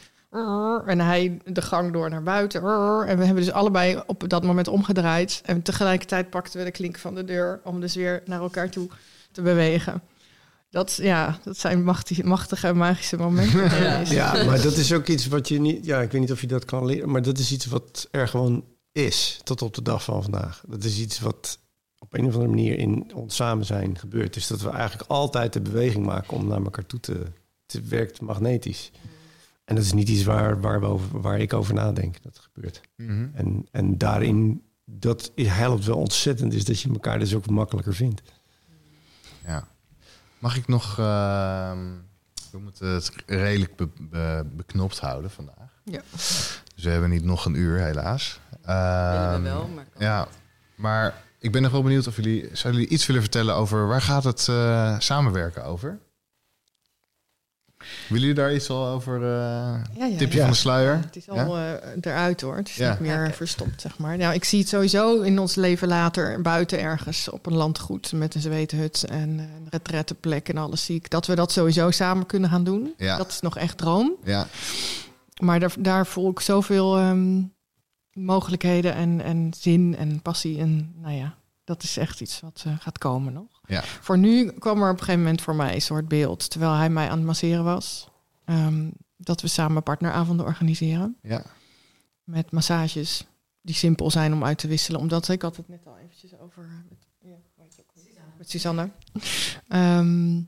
En 0.86 1.00
hij 1.00 1.42
de 1.46 1.62
gang 1.62 1.94
door 1.94 2.10
naar 2.10 2.24
buiten. 2.24 2.62
En 3.08 3.18
we 3.18 3.26
hebben 3.26 3.44
dus 3.44 3.52
allebei 3.52 4.02
op 4.06 4.30
dat 4.30 4.44
moment 4.44 4.68
omgedraaid. 4.68 5.42
En 5.46 5.62
tegelijkertijd 5.62 6.30
pakten 6.30 6.60
we 6.60 6.66
de 6.66 6.72
klink 6.72 6.98
van 6.98 7.16
de 7.16 7.24
deur 7.24 7.60
om 7.64 7.80
dus 7.80 7.96
weer 7.96 8.22
naar 8.26 8.42
elkaar 8.42 8.70
toe 8.70 8.90
te 9.32 9.42
bewegen. 9.42 10.02
Dat, 10.70 11.00
ja, 11.02 11.40
dat 11.44 11.58
zijn 11.58 11.84
machtige, 11.84 12.24
machtige 12.24 12.68
en 12.68 12.78
magische 12.78 13.18
momenten. 13.18 13.70
Ja, 14.16 14.44
maar 14.44 14.62
dat 14.62 14.78
is 14.78 14.94
ook 14.94 15.08
iets 15.08 15.28
wat 15.28 15.48
je 15.48 15.60
niet... 15.60 15.86
Ja, 15.86 16.02
ik 16.02 16.12
weet 16.12 16.22
niet 16.22 16.32
of 16.32 16.42
je 16.42 16.48
dat 16.48 16.66
kan 16.66 16.86
leren, 16.86 17.12
maar 17.12 17.22
dat 17.22 17.38
is 17.38 17.52
iets 17.52 17.66
wat 17.66 18.08
er 18.12 18.28
gewoon 18.28 18.64
is 18.92 19.40
tot 19.44 19.62
op 19.62 19.74
de 19.74 19.82
dag 19.82 20.04
van 20.04 20.22
vandaag. 20.22 20.64
Dat 20.68 20.84
is 20.84 21.00
iets 21.00 21.20
wat 21.20 21.60
op 22.00 22.14
een 22.14 22.26
of 22.26 22.34
andere 22.34 22.52
manier 22.52 22.78
in 22.78 23.12
ons 23.14 23.36
samen 23.36 23.66
zijn 23.66 23.98
gebeurt. 23.98 24.34
Dus 24.34 24.48
dat 24.48 24.62
we 24.62 24.70
eigenlijk 24.70 25.10
altijd 25.10 25.54
de 25.54 25.62
beweging 25.62 26.06
maken 26.06 26.38
om 26.38 26.48
naar 26.48 26.64
elkaar 26.64 26.86
toe 26.86 27.00
te... 27.00 27.24
Het 27.66 27.88
werkt 27.88 28.22
magnetisch. 28.22 28.92
En 29.66 29.76
dat 29.76 29.84
is 29.84 29.94
niet 29.94 30.10
iets 30.10 30.24
waar, 30.24 30.62
waar, 30.62 30.80
we 30.80 30.86
over, 30.86 31.22
waar 31.22 31.40
ik 31.40 31.54
over 31.54 31.74
nadenk 31.74 32.24
dat 32.24 32.36
het 32.36 32.50
gebeurt. 32.54 32.82
Mhm. 32.96 33.28
En, 33.34 33.68
en 33.72 33.98
daarin, 33.98 34.64
dat 34.86 35.32
helpt 35.36 35.86
wel 35.86 35.98
ontzettend, 35.98 36.54
is 36.54 36.66
dat 36.66 36.80
je 36.80 36.90
elkaar 36.90 37.20
dus 37.20 37.36
ook 37.36 37.50
makkelijker 37.50 37.96
vindt. 37.96 38.22
Mag 40.40 40.56
ik 40.58 40.68
nog... 40.68 41.00
ehm, 41.00 41.78
we 42.52 42.60
moeten 42.60 42.88
het 42.88 43.12
redelijk 43.26 43.76
be- 43.76 43.90
be- 44.00 44.46
beknopt 44.52 45.00
houden 45.00 45.32
vandaag. 45.32 45.82
Ja. 45.84 46.02
Dus 46.76 46.84
we 46.84 46.90
hebben 46.90 47.10
niet 47.10 47.24
nog 47.24 47.46
een 47.46 47.56
uur, 47.56 47.80
helaas. 47.80 48.40
Ehm, 48.64 49.42
wel, 49.42 49.68
maar 49.68 49.86
Ja, 49.98 50.28
maar 50.76 51.14
ik 51.40 51.52
ben 51.52 51.62
nog 51.62 51.72
wel 51.72 51.84
benieuwd 51.84 52.08
of 52.08 52.16
jullie... 52.16 52.42
Zouden 52.54 52.82
jullie 52.82 52.88
iets 52.96 53.06
willen 53.06 53.22
vertellen 53.22 53.56
over... 53.56 53.88
Waar 53.88 54.02
gaat 54.02 54.24
het 54.24 54.48
eh, 54.48 55.00
samenwerken 55.00 55.64
over? 55.64 56.00
Willen 58.08 58.20
jullie 58.28 58.34
daar 58.36 58.54
iets 58.54 58.70
al 58.70 58.88
over? 58.88 59.16
eh, 59.16 59.30
Ja, 59.98 60.06
ja, 60.06 60.18
tipje 60.18 60.38
ja. 60.38 60.42
van 60.44 60.52
de 60.52 60.58
sluier? 60.58 60.96
Het 60.96 61.16
is 61.16 61.30
al 61.30 61.58
eh, 61.58 61.72
eruit 62.02 62.42
hoor. 62.42 62.56
Het 62.56 62.68
is 62.70 62.76
Ja. 62.76 62.90
niet 62.92 63.00
meer 63.00 63.32
verstopt, 63.34 63.82
zeg 63.82 63.98
maar. 63.98 64.18
Nou, 64.18 64.34
ik 64.34 64.44
zie 64.44 64.60
het 64.60 64.68
sowieso 64.70 65.22
in 65.22 65.40
ons 65.40 65.56
leven 65.56 65.88
later 65.88 66.42
buiten 66.42 66.80
ergens 66.80 67.30
op 67.30 67.46
een 67.46 67.56
landgoed 67.56 68.12
met 68.12 68.36
een 68.36 68.42
zweethut 68.42 69.04
en 69.04 69.40
eh, 69.40 69.46
een 69.46 69.68
retretteplek 69.70 70.50
en 70.50 70.58
alles 70.58 70.86
zie 70.86 70.96
ik 70.96 71.10
dat 71.10 71.26
we 71.28 71.36
dat 71.36 71.52
sowieso 71.52 71.92
samen 71.92 72.26
kunnen 72.26 72.50
gaan 72.50 72.64
doen. 72.64 72.94
Ja. 72.98 73.18
Dat 73.18 73.28
is 73.30 73.40
nog 73.40 73.58
echt 73.58 73.78
droom. 73.78 74.12
Ja, 74.24 74.48
Maar 75.42 75.60
daar, 75.60 75.74
daar 75.80 76.08
voel 76.08 76.30
ik 76.32 76.40
zoveel 76.40 76.98
ehm, 76.98 77.42
mogelijkheden 78.14 78.94
en, 78.94 79.22
en 79.22 79.52
zin 79.60 79.96
en 79.98 80.22
passie. 80.22 80.60
En 80.60 80.94
nou 80.96 81.14
ja, 81.16 81.36
dat 81.64 81.84
is 81.84 81.98
echt 81.98 82.22
iets 82.22 82.40
wat 82.40 82.64
eh, 82.68 82.74
gaat 82.80 82.98
komen 82.98 83.34
nog. 83.34 83.59
Ja. 83.70 83.84
Voor 83.84 84.18
nu 84.18 84.52
kwam 84.52 84.78
er 84.84 84.90
op 84.90 84.98
een 84.98 85.00
gegeven 85.00 85.22
moment 85.22 85.42
voor 85.42 85.56
mij 85.56 85.74
een 85.74 85.82
soort 85.82 86.08
beeld, 86.08 86.50
terwijl 86.50 86.74
hij 86.74 86.90
mij 86.90 87.10
aan 87.10 87.18
het 87.18 87.26
masseren 87.26 87.64
was, 87.64 88.10
ehm, 88.46 88.90
dat 89.18 89.42
we 89.42 89.48
samen 89.48 89.84
partneravonden 89.84 90.46
organiseren 90.46 91.18
ja. 91.22 91.44
met 92.24 92.52
massages 92.52 93.26
die 93.62 93.76
simpel 93.76 94.12
zijn 94.12 94.34
om 94.34 94.44
uit 94.44 94.58
te 94.58 94.68
wisselen. 94.68 95.00
Omdat 95.00 95.28
ik 95.28 95.42
had 95.42 95.58
het 95.58 95.68
net 95.68 95.88
al 95.88 95.98
eventjes 95.98 96.40
over 96.40 96.64
eh, 96.64 96.70
met, 96.90 97.08
ja, 97.20 98.24
met 98.38 98.50
Suzanne. 98.50 98.90
Ehm, 99.68 100.42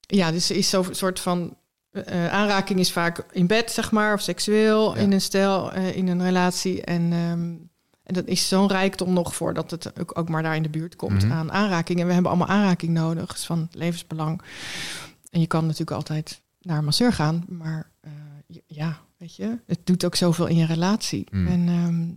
ja, 0.00 0.30
dus 0.30 0.50
is 0.50 0.68
zo'n 0.70 0.94
soort 0.94 1.20
van 1.20 1.56
eh, 1.90 2.28
aanraking 2.32 2.78
is 2.78 2.92
vaak 2.92 3.24
in 3.32 3.46
bed, 3.46 3.70
zeg 3.70 3.90
maar, 3.90 4.14
of 4.14 4.20
seksueel, 4.20 4.94
Ja. 4.94 5.00
in 5.00 5.12
een 5.12 5.20
stel, 5.20 5.72
eh, 5.72 5.96
in 5.96 6.08
een 6.08 6.22
relatie. 6.22 6.82
En, 6.82 7.12
ehm, 7.12 7.54
en 8.02 8.14
dat 8.14 8.26
is 8.26 8.48
zo'n 8.48 8.68
rijkdom 8.68 9.12
nog 9.12 9.34
voordat 9.34 9.70
het 9.70 10.00
ook, 10.00 10.18
ook 10.18 10.28
maar 10.28 10.42
daar 10.42 10.56
in 10.56 10.62
de 10.62 10.68
buurt 10.68 10.96
komt 10.96 11.22
Mhm. 11.22 11.32
aan 11.32 11.52
aanraking. 11.52 12.00
En 12.00 12.06
we 12.06 12.12
hebben 12.12 12.30
allemaal 12.30 12.56
aanraking 12.56 12.92
nodig, 12.92 13.34
is 13.34 13.44
van 13.46 13.68
levensbelang. 13.72 14.40
En 15.30 15.40
je 15.40 15.46
kan 15.46 15.62
natuurlijk 15.64 15.90
altijd 15.96 16.40
naar 16.60 16.78
een 16.78 16.84
masseur 16.84 17.12
gaan, 17.12 17.44
maar 17.48 17.90
eh, 18.00 18.10
ja, 18.66 18.98
weet 19.16 19.36
je, 19.36 19.58
het 19.66 19.86
doet 19.86 20.04
ook 20.04 20.14
zoveel 20.14 20.46
in 20.46 20.56
je 20.56 20.66
relatie. 20.66 21.26
Mm. 21.30 21.46
En 21.46 21.68
ehm, 21.68 22.10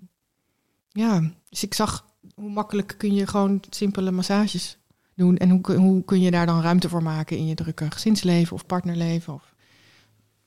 ja, 0.89 1.31
dus 1.49 1.63
ik 1.63 1.73
zag 1.73 2.05
hoe 2.35 2.49
makkelijk 2.49 2.95
kun 2.97 3.13
je 3.13 3.27
gewoon 3.27 3.61
simpele 3.69 4.11
massages 4.11 4.77
doen. 5.15 5.37
En 5.37 5.49
hoe, 5.49 5.61
kun- 5.61 5.75
hoe 5.77 6.03
kun 6.03 6.19
je 6.21 6.31
daar 6.31 6.45
dan 6.45 6.61
ruimte 6.61 6.89
voor 6.89 7.03
maken 7.03 7.37
in 7.37 7.47
je 7.47 7.55
drukke 7.55 7.91
gezinsleven 7.91 8.53
of 8.55 8.65
partnerleven 8.65 9.33
of 9.33 9.53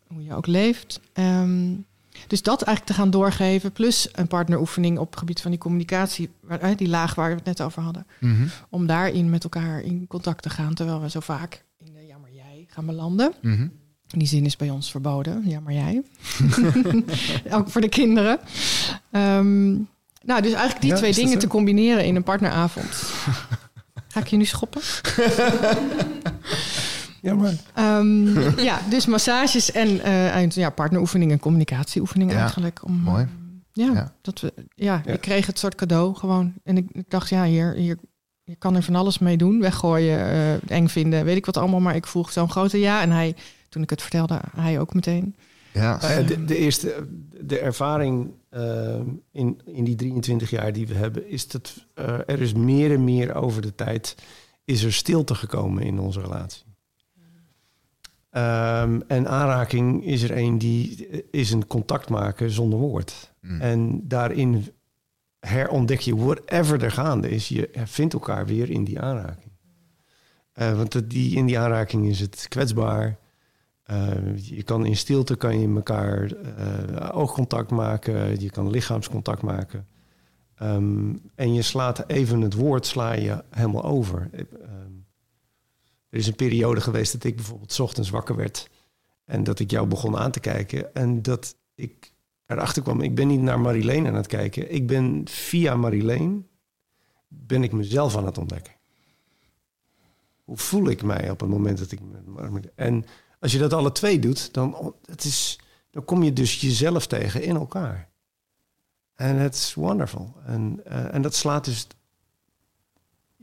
hoe 0.06 0.22
je 0.24 0.34
ook 0.34 0.46
leeft. 0.46 1.00
Ehm, 1.12 1.74
dus 2.26 2.42
dat 2.42 2.62
eigenlijk 2.62 2.96
te 2.96 3.02
gaan 3.02 3.10
doorgeven, 3.10 3.72
plus 3.72 4.08
een 4.12 4.26
partneroefening 4.26 4.98
op 4.98 5.10
het 5.10 5.18
gebied 5.18 5.40
van 5.40 5.50
die 5.50 5.60
communicatie, 5.60 6.30
die 6.76 6.88
laag 6.88 7.14
waar 7.14 7.28
we 7.28 7.34
het 7.34 7.44
net 7.44 7.60
over 7.60 7.82
hadden. 7.82 8.06
Mhm. 8.20 8.46
Om 8.70 8.86
daarin 8.86 9.30
met 9.30 9.44
elkaar 9.44 9.80
in 9.80 10.06
contact 10.06 10.42
te 10.42 10.50
gaan, 10.50 10.74
terwijl 10.74 11.00
we 11.00 11.10
zo 11.10 11.20
vaak 11.20 11.64
in 11.78 11.92
de 11.94 12.06
jammer 12.06 12.30
jij 12.32 12.66
gaan 12.68 12.86
belanden. 12.86 13.32
Mhm. 13.42 13.66
Die 14.06 14.26
zin 14.26 14.44
is 14.44 14.56
bij 14.56 14.70
ons 14.70 14.90
verboden, 14.90 15.42
jammer 15.46 15.72
jij. 15.72 16.02
Ook 17.56 17.70
voor 17.70 17.80
de 17.80 17.88
kinderen. 17.88 18.38
Ehm, 19.10 19.70
nou, 20.22 20.42
dus 20.42 20.52
eigenlijk 20.52 20.80
die 20.80 20.90
Ja, 20.90 20.96
twee 20.96 21.14
dingen 21.14 21.38
te 21.38 21.46
combineren 21.46 22.04
in 22.04 22.16
een 22.16 22.22
partneravond. 22.22 22.90
Ga 24.08 24.20
ik 24.20 24.26
je 24.26 24.36
nu 24.36 24.44
schoppen? 24.44 24.80
Ja, 27.22 27.34
maar 27.34 27.54
Ehm, 27.74 28.60
ja, 28.60 28.80
dus 28.90 29.06
massages 29.06 29.72
en, 29.72 30.00
eh, 30.00 30.36
en 30.36 30.50
ja, 30.54 30.70
partneroefeningen, 30.70 31.38
communicatieoefeningen 31.38 32.34
Ja, 32.34 32.40
eigenlijk. 32.40 32.84
Om, 32.84 32.92
mooi. 32.92 33.22
eh, 33.22 33.28
ja, 33.72 33.92
Ja. 33.92 34.12
Dat 34.22 34.40
we, 34.40 34.52
ja, 34.74 35.02
Ja. 35.04 35.12
ik 35.12 35.20
kreeg 35.20 35.46
het 35.46 35.58
soort 35.58 35.74
cadeau 35.74 36.14
gewoon. 36.14 36.52
En 36.64 36.76
ik, 36.76 36.86
ik 36.92 37.10
dacht, 37.10 37.28
ja, 37.28 37.44
hier, 37.44 37.72
hier, 37.74 37.98
je 38.44 38.56
kan 38.56 38.76
er 38.76 38.82
van 38.82 38.94
alles 38.94 39.18
mee 39.18 39.36
doen. 39.36 39.60
Weggooien, 39.60 40.18
eh, 40.18 40.70
eng 40.76 40.88
vinden, 40.88 41.24
weet 41.24 41.36
ik 41.36 41.46
wat 41.46 41.56
allemaal. 41.56 41.80
Maar 41.80 41.94
ik 41.96 42.06
vroeg 42.06 42.32
zo'n 42.32 42.50
grote 42.50 42.78
ja. 42.80 43.02
En 43.02 43.10
hij, 43.10 43.34
toen 43.68 43.82
ik 43.82 43.90
het 43.90 44.02
vertelde, 44.02 44.40
hij 44.56 44.80
ook 44.80 44.94
meteen. 44.94 45.34
Ja. 45.72 45.98
Nou 46.00 46.24
de, 46.24 46.44
de 46.44 46.56
eerste 46.56 47.06
de 47.40 47.58
ervaring 47.58 48.30
eh, 48.50 48.94
in, 49.32 49.60
in 49.64 49.84
die 49.84 49.94
23 49.94 50.50
jaar 50.50 50.72
die 50.72 50.86
we 50.86 50.94
hebben, 50.94 51.30
is 51.30 51.48
dat 51.48 51.86
eh, 51.94 52.18
er 52.26 52.40
is 52.40 52.52
meer 52.54 52.92
en 52.92 53.04
meer 53.04 53.34
over 53.34 53.62
de 53.62 53.74
tijd 53.74 54.14
is 54.64 54.82
er 54.82 54.92
stilte 54.92 55.34
gekomen 55.34 55.82
in 55.82 55.98
onze 55.98 56.20
relatie. 56.20 56.62
Ehm, 58.30 59.00
en 59.06 59.28
aanraking 59.28 60.04
is 60.04 60.22
er 60.22 60.36
een 60.36 60.58
die 60.58 61.08
eh, 61.08 61.20
is 61.30 61.50
een 61.50 61.66
contact 61.66 62.08
maken 62.08 62.50
zonder 62.50 62.78
woord. 62.78 63.32
Mm. 63.40 63.60
En 63.60 64.08
daarin 64.08 64.66
herontdek 65.40 66.00
je 66.00 66.16
whatever 66.16 66.82
er 66.82 66.90
gaande 66.90 67.28
is. 67.28 67.48
Je 67.48 67.70
vindt 67.84 68.14
elkaar 68.14 68.46
weer 68.46 68.70
in 68.70 68.84
die 68.84 69.00
aanraking. 69.00 69.52
Eh, 70.52 70.76
want 70.76 71.10
die, 71.10 71.36
in 71.36 71.46
die 71.46 71.58
aanraking 71.58 72.06
is 72.06 72.20
het 72.20 72.46
kwetsbaar. 72.48 73.18
Eh, 73.82 74.36
je 74.36 74.62
kan 74.62 74.86
in 74.86 74.96
stilte 74.96 75.36
kan 75.36 75.60
je 75.60 75.74
elkaar 75.74 76.32
eh, 76.32 77.10
oogcontact 77.12 77.70
maken. 77.70 78.40
Je 78.40 78.50
kan 78.50 78.70
lichaamscontact 78.70 79.42
maken. 79.42 79.86
Ehm, 80.54 81.14
en 81.34 81.54
je 81.54 81.62
slaat 81.62 82.04
even 82.06 82.40
het 82.40 82.54
woord 82.54 82.86
sla 82.86 83.12
je 83.12 83.44
helemaal 83.50 83.84
over. 83.84 84.30
Er 86.10 86.18
is 86.18 86.26
een 86.26 86.34
periode 86.34 86.80
geweest 86.80 87.12
dat 87.12 87.24
ik 87.24 87.36
bijvoorbeeld 87.36 87.80
ochtends 87.80 88.10
wakker 88.10 88.36
werd. 88.36 88.70
En 89.24 89.44
dat 89.44 89.58
ik 89.58 89.70
jou 89.70 89.86
begon 89.86 90.16
aan 90.16 90.30
te 90.30 90.40
kijken. 90.40 90.94
En 90.94 91.22
dat 91.22 91.56
ik 91.74 92.12
erachter 92.46 92.82
kwam, 92.82 93.00
ik 93.00 93.14
ben 93.14 93.28
niet 93.28 93.40
naar 93.40 93.60
Marileen 93.60 94.06
aan 94.06 94.14
het 94.14 94.26
kijken. 94.26 94.72
Ik 94.74 94.86
ben 94.86 95.22
via 95.28 95.76
Marileen, 95.76 96.48
ben 97.28 97.62
ik 97.62 97.72
mezelf 97.72 98.16
aan 98.16 98.26
het 98.26 98.38
ontdekken. 98.38 98.72
Hoe 100.44 100.56
voel 100.56 100.88
ik 100.88 101.02
mij 101.02 101.30
op 101.30 101.40
het 101.40 101.48
moment 101.48 101.78
dat 101.78 101.92
ik... 101.92 102.00
En 102.74 103.04
als 103.40 103.52
je 103.52 103.58
dat 103.58 103.72
alle 103.72 103.92
twee 103.92 104.18
doet, 104.18 104.54
dan, 104.54 104.94
het 105.04 105.24
is, 105.24 105.60
dan 105.90 106.04
kom 106.04 106.22
je 106.22 106.32
dus 106.32 106.60
jezelf 106.60 107.06
tegen 107.06 107.42
in 107.42 107.56
elkaar. 107.56 108.08
En 109.14 109.36
het 109.36 109.54
is 109.54 109.74
wonderful. 109.74 110.34
En, 110.46 110.80
eh, 110.84 111.14
en 111.14 111.22
dat 111.22 111.34
slaat 111.34 111.64
dus... 111.64 111.86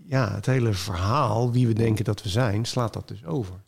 Ja, 0.08 0.34
het 0.34 0.46
hele 0.46 0.74
verhaal, 0.74 1.52
wie 1.52 1.68
we 1.68 1.74
denken 1.74 2.06
dat 2.06 2.24
we 2.24 2.30
zijn, 2.30 2.66
slaat 2.66 2.94
dat 2.94 3.08
dus 3.08 3.26
over 3.26 3.64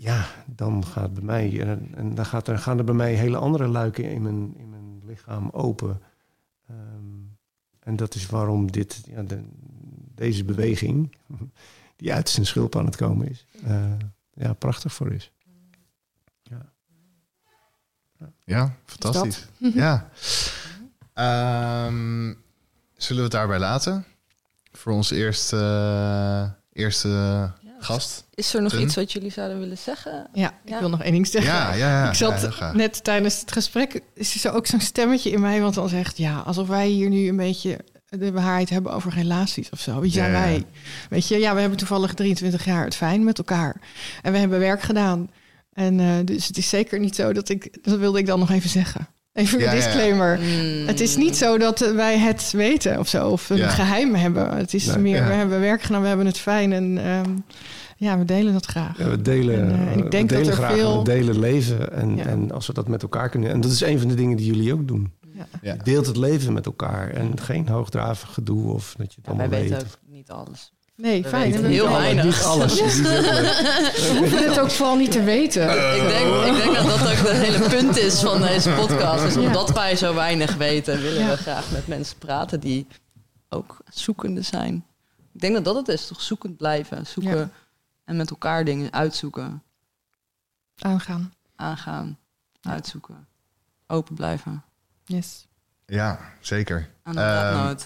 ja, 0.00 0.26
dan 0.46 0.86
gaat 0.86 1.14
bij 1.14 1.22
mij 1.22 1.60
en, 1.60 1.94
en 1.94 2.14
dan 2.14 2.26
gaat 2.26 2.48
er, 2.48 2.58
gaan 2.58 2.78
er 2.78 2.84
bij 2.84 2.94
mij 2.94 3.14
hele 3.14 3.36
andere 3.36 3.66
luiken 3.66 4.04
in 4.04 4.22
mijn, 4.22 4.56
in 4.56 4.70
mijn 4.70 5.02
lichaam 5.04 5.48
open. 5.50 6.00
Ehm, 6.68 6.76
en 7.78 7.96
dat 7.96 8.14
is 8.14 8.26
waarom 8.26 8.70
dit, 8.70 9.02
ja, 9.06 9.22
de, 9.22 9.42
deze 10.14 10.44
beweging, 10.44 11.16
die 11.96 12.12
uit 12.12 12.28
zijn 12.28 12.46
schulp 12.46 12.76
aan 12.76 12.84
het 12.84 12.96
komen 12.96 13.28
is, 13.28 13.46
eh, 13.64 13.92
ja, 14.32 14.52
prachtig 14.52 14.92
voor 14.92 15.12
is. 15.12 15.32
Ja, 18.44 18.76
fantastisch. 18.84 19.48
Ja. 19.58 20.10
Ehm, 21.12 22.34
zullen 22.96 23.16
we 23.16 23.22
het 23.22 23.30
daarbij 23.30 23.58
laten? 23.58 24.04
Voor 24.72 24.92
onze 24.92 25.16
eerste, 25.16 25.56
eh, 25.56 26.82
eerste 26.82 27.52
gast? 27.78 28.24
Is 28.34 28.54
er 28.54 28.62
nog 28.62 28.72
Tim? 28.72 28.80
iets 28.80 28.94
wat 28.94 29.12
jullie 29.12 29.30
zouden 29.30 29.58
willen 29.58 29.78
zeggen? 29.78 30.28
Ja, 30.32 30.52
ik 30.64 30.74
wil 30.78 30.88
nog 30.88 31.02
één 31.02 31.12
ding 31.12 31.26
zeggen. 31.26 31.52
Ja, 31.52 31.74
ja, 31.74 32.02
ja. 32.02 32.08
ik 32.08 32.14
zat 32.14 32.72
net 32.72 33.04
tijdens 33.04 33.40
het 33.40 33.52
gesprek, 33.52 34.00
is 34.14 34.44
er 34.44 34.52
ook 34.52 34.66
zo'n 34.66 34.80
stemmetje 34.80 35.30
in 35.30 35.40
mij, 35.40 35.60
want 35.60 35.74
dan 35.74 35.88
zegt, 35.88 36.16
ja, 36.16 36.38
alsof 36.38 36.68
wij 36.68 36.88
hier 36.88 37.08
nu 37.08 37.28
een 37.28 37.36
beetje 37.36 37.78
de 38.08 38.32
waarheid 38.32 38.70
hebben 38.70 38.92
over 38.92 39.12
relaties 39.12 39.70
of 39.70 39.80
zo. 39.80 40.00
Wie 40.00 40.12
zijn 40.12 40.30
Ja, 40.30 40.38
ja. 40.38 40.44
wij? 40.44 40.64
Weet 41.10 41.28
je, 41.28 41.38
ja, 41.38 41.54
we 41.54 41.60
hebben 41.60 41.78
toevallig 41.78 42.14
23 42.14 42.64
jaar 42.64 42.84
het 42.84 42.94
fijn 42.96 43.24
met 43.24 43.38
elkaar. 43.38 43.76
En 44.22 44.32
we 44.32 44.38
hebben 44.38 44.58
werk 44.58 44.82
gedaan. 44.82 45.30
En 45.72 46.00
eh, 46.00 46.14
dus 46.24 46.46
het 46.46 46.56
is 46.58 46.68
zeker 46.68 46.98
niet 46.98 47.14
zo 47.14 47.32
dat 47.32 47.48
ik, 47.48 47.84
dat 47.84 47.98
wilde 47.98 48.18
ik 48.18 48.26
dan 48.26 48.38
nog 48.38 48.50
even 48.50 48.70
zeggen. 48.70 49.08
Even 49.32 49.58
Ja, 49.58 49.64
een 49.64 49.70
ja, 49.76 49.80
ja. 49.80 49.84
disclaimer. 49.86 50.38
Mm. 50.38 50.86
Het 50.86 51.00
is 51.00 51.16
niet 51.16 51.36
zo 51.36 51.58
dat 51.58 51.80
eh, 51.82 51.94
wij 51.94 52.18
het 52.18 52.50
weten 52.50 52.98
of 52.98 53.08
zo, 53.08 53.28
of 53.28 53.50
een 53.50 53.56
Ja. 53.56 53.68
geheim 53.68 54.14
hebben. 54.14 54.56
Het 54.56 54.74
is 54.74 54.86
Nee, 54.86 54.98
meer, 54.98 55.16
ja. 55.16 55.26
we 55.26 55.32
hebben 55.32 55.60
werk 55.60 55.82
gedaan, 55.82 56.02
we 56.02 56.08
hebben 56.08 56.26
het 56.26 56.38
fijn 56.38 56.72
en 56.72 56.98
ehm, 57.04 57.30
ja, 57.96 58.18
we 58.18 58.24
delen 58.24 58.52
dat 58.52 58.66
graag. 58.66 58.98
Ja, 58.98 59.08
we 59.10 59.22
delen, 59.22 59.60
En, 59.70 59.88
eh, 59.88 59.96
ik 59.96 60.02
we 60.04 60.08
denk 60.10 60.28
dat 60.28 60.38
delen 60.38 60.52
er 60.52 60.58
graag, 60.58 60.72
veel- 60.74 60.98
we 60.98 61.04
delen 61.04 61.38
leven 61.38 61.92
en, 61.92 62.16
Ja. 62.16 62.24
en 62.24 62.50
als 62.52 62.66
we 62.66 62.72
dat 62.72 62.88
met 62.88 63.02
elkaar 63.02 63.28
kunnen... 63.28 63.50
En 63.50 63.60
dat 63.60 63.70
is 63.70 63.80
een 63.80 63.98
van 63.98 64.08
de 64.08 64.14
dingen 64.14 64.36
die 64.36 64.46
jullie 64.46 64.72
ook 64.72 64.88
doen. 64.88 65.12
Ja. 65.34 65.46
Ja. 65.62 65.72
Je 65.72 65.82
deelt 65.82 66.06
het 66.06 66.16
leven 66.16 66.52
met 66.52 66.66
elkaar 66.66 67.10
en 67.10 67.40
geen 67.40 67.68
hoogdravig 67.68 68.32
gedoe 68.32 68.72
of 68.72 68.94
dat 68.98 69.14
je 69.14 69.20
het 69.22 69.30
Ja, 69.30 69.36
wij 69.36 69.46
allemaal 69.46 69.68
weten 69.68 69.78
ook 69.86 69.98
niet 70.10 70.30
alles. 70.30 70.72
Nee, 71.00 71.22
We 71.22 71.28
fijn. 71.28 71.52
we 71.52 71.68
heel 71.68 71.90
weinig. 71.90 72.24
Niet 72.24 72.42
alles. 72.42 72.78
Ja. 72.78 72.84
We 72.86 74.14
hoeven 74.18 74.48
het 74.48 74.58
ook 74.58 74.70
vooral 74.70 74.96
niet 74.96 75.12
te 75.12 75.22
weten. 75.22 75.62
ik, 75.96 76.08
denk, 76.08 76.56
ik 76.56 76.62
denk 76.62 76.74
dat 76.76 76.86
dat 76.86 77.00
ook 77.00 77.26
het 77.28 77.36
hele 77.36 77.68
punt 77.68 77.96
is 77.96 78.20
van 78.20 78.40
deze 78.40 78.70
podcast. 78.70 79.22
Dus 79.24 79.34
Ja. 79.34 79.40
omdat 79.40 79.70
wij 79.70 79.96
zo 79.96 80.14
weinig 80.14 80.54
weten, 80.54 81.00
willen 81.00 81.22
Ja. 81.22 81.28
we 81.30 81.36
graag 81.36 81.70
met 81.70 81.86
mensen 81.86 82.18
praten 82.18 82.60
die 82.60 82.86
ook 83.48 83.78
zoekende 83.90 84.42
zijn. 84.42 84.84
Ik 85.32 85.40
denk 85.40 85.54
dat 85.54 85.64
dat 85.64 85.76
het 85.76 85.88
is, 85.88 86.06
toch 86.06 86.20
zoekend 86.20 86.56
blijven. 86.56 87.06
Zoeken 87.06 87.36
Ja. 87.38 87.50
en 88.04 88.16
met 88.16 88.30
elkaar 88.30 88.64
dingen 88.64 88.92
uitzoeken, 88.92 89.62
Aangaan. 90.78 91.34
aangaan, 91.56 92.18
uitzoeken. 92.62 93.26
Open 93.86 94.14
blijven. 94.14 94.62
Yes. 95.04 95.46
Ja, 95.90 96.18
zeker. 96.40 96.88
Aan 97.02 97.14
de 97.14 97.20
Ehm. 97.20 97.76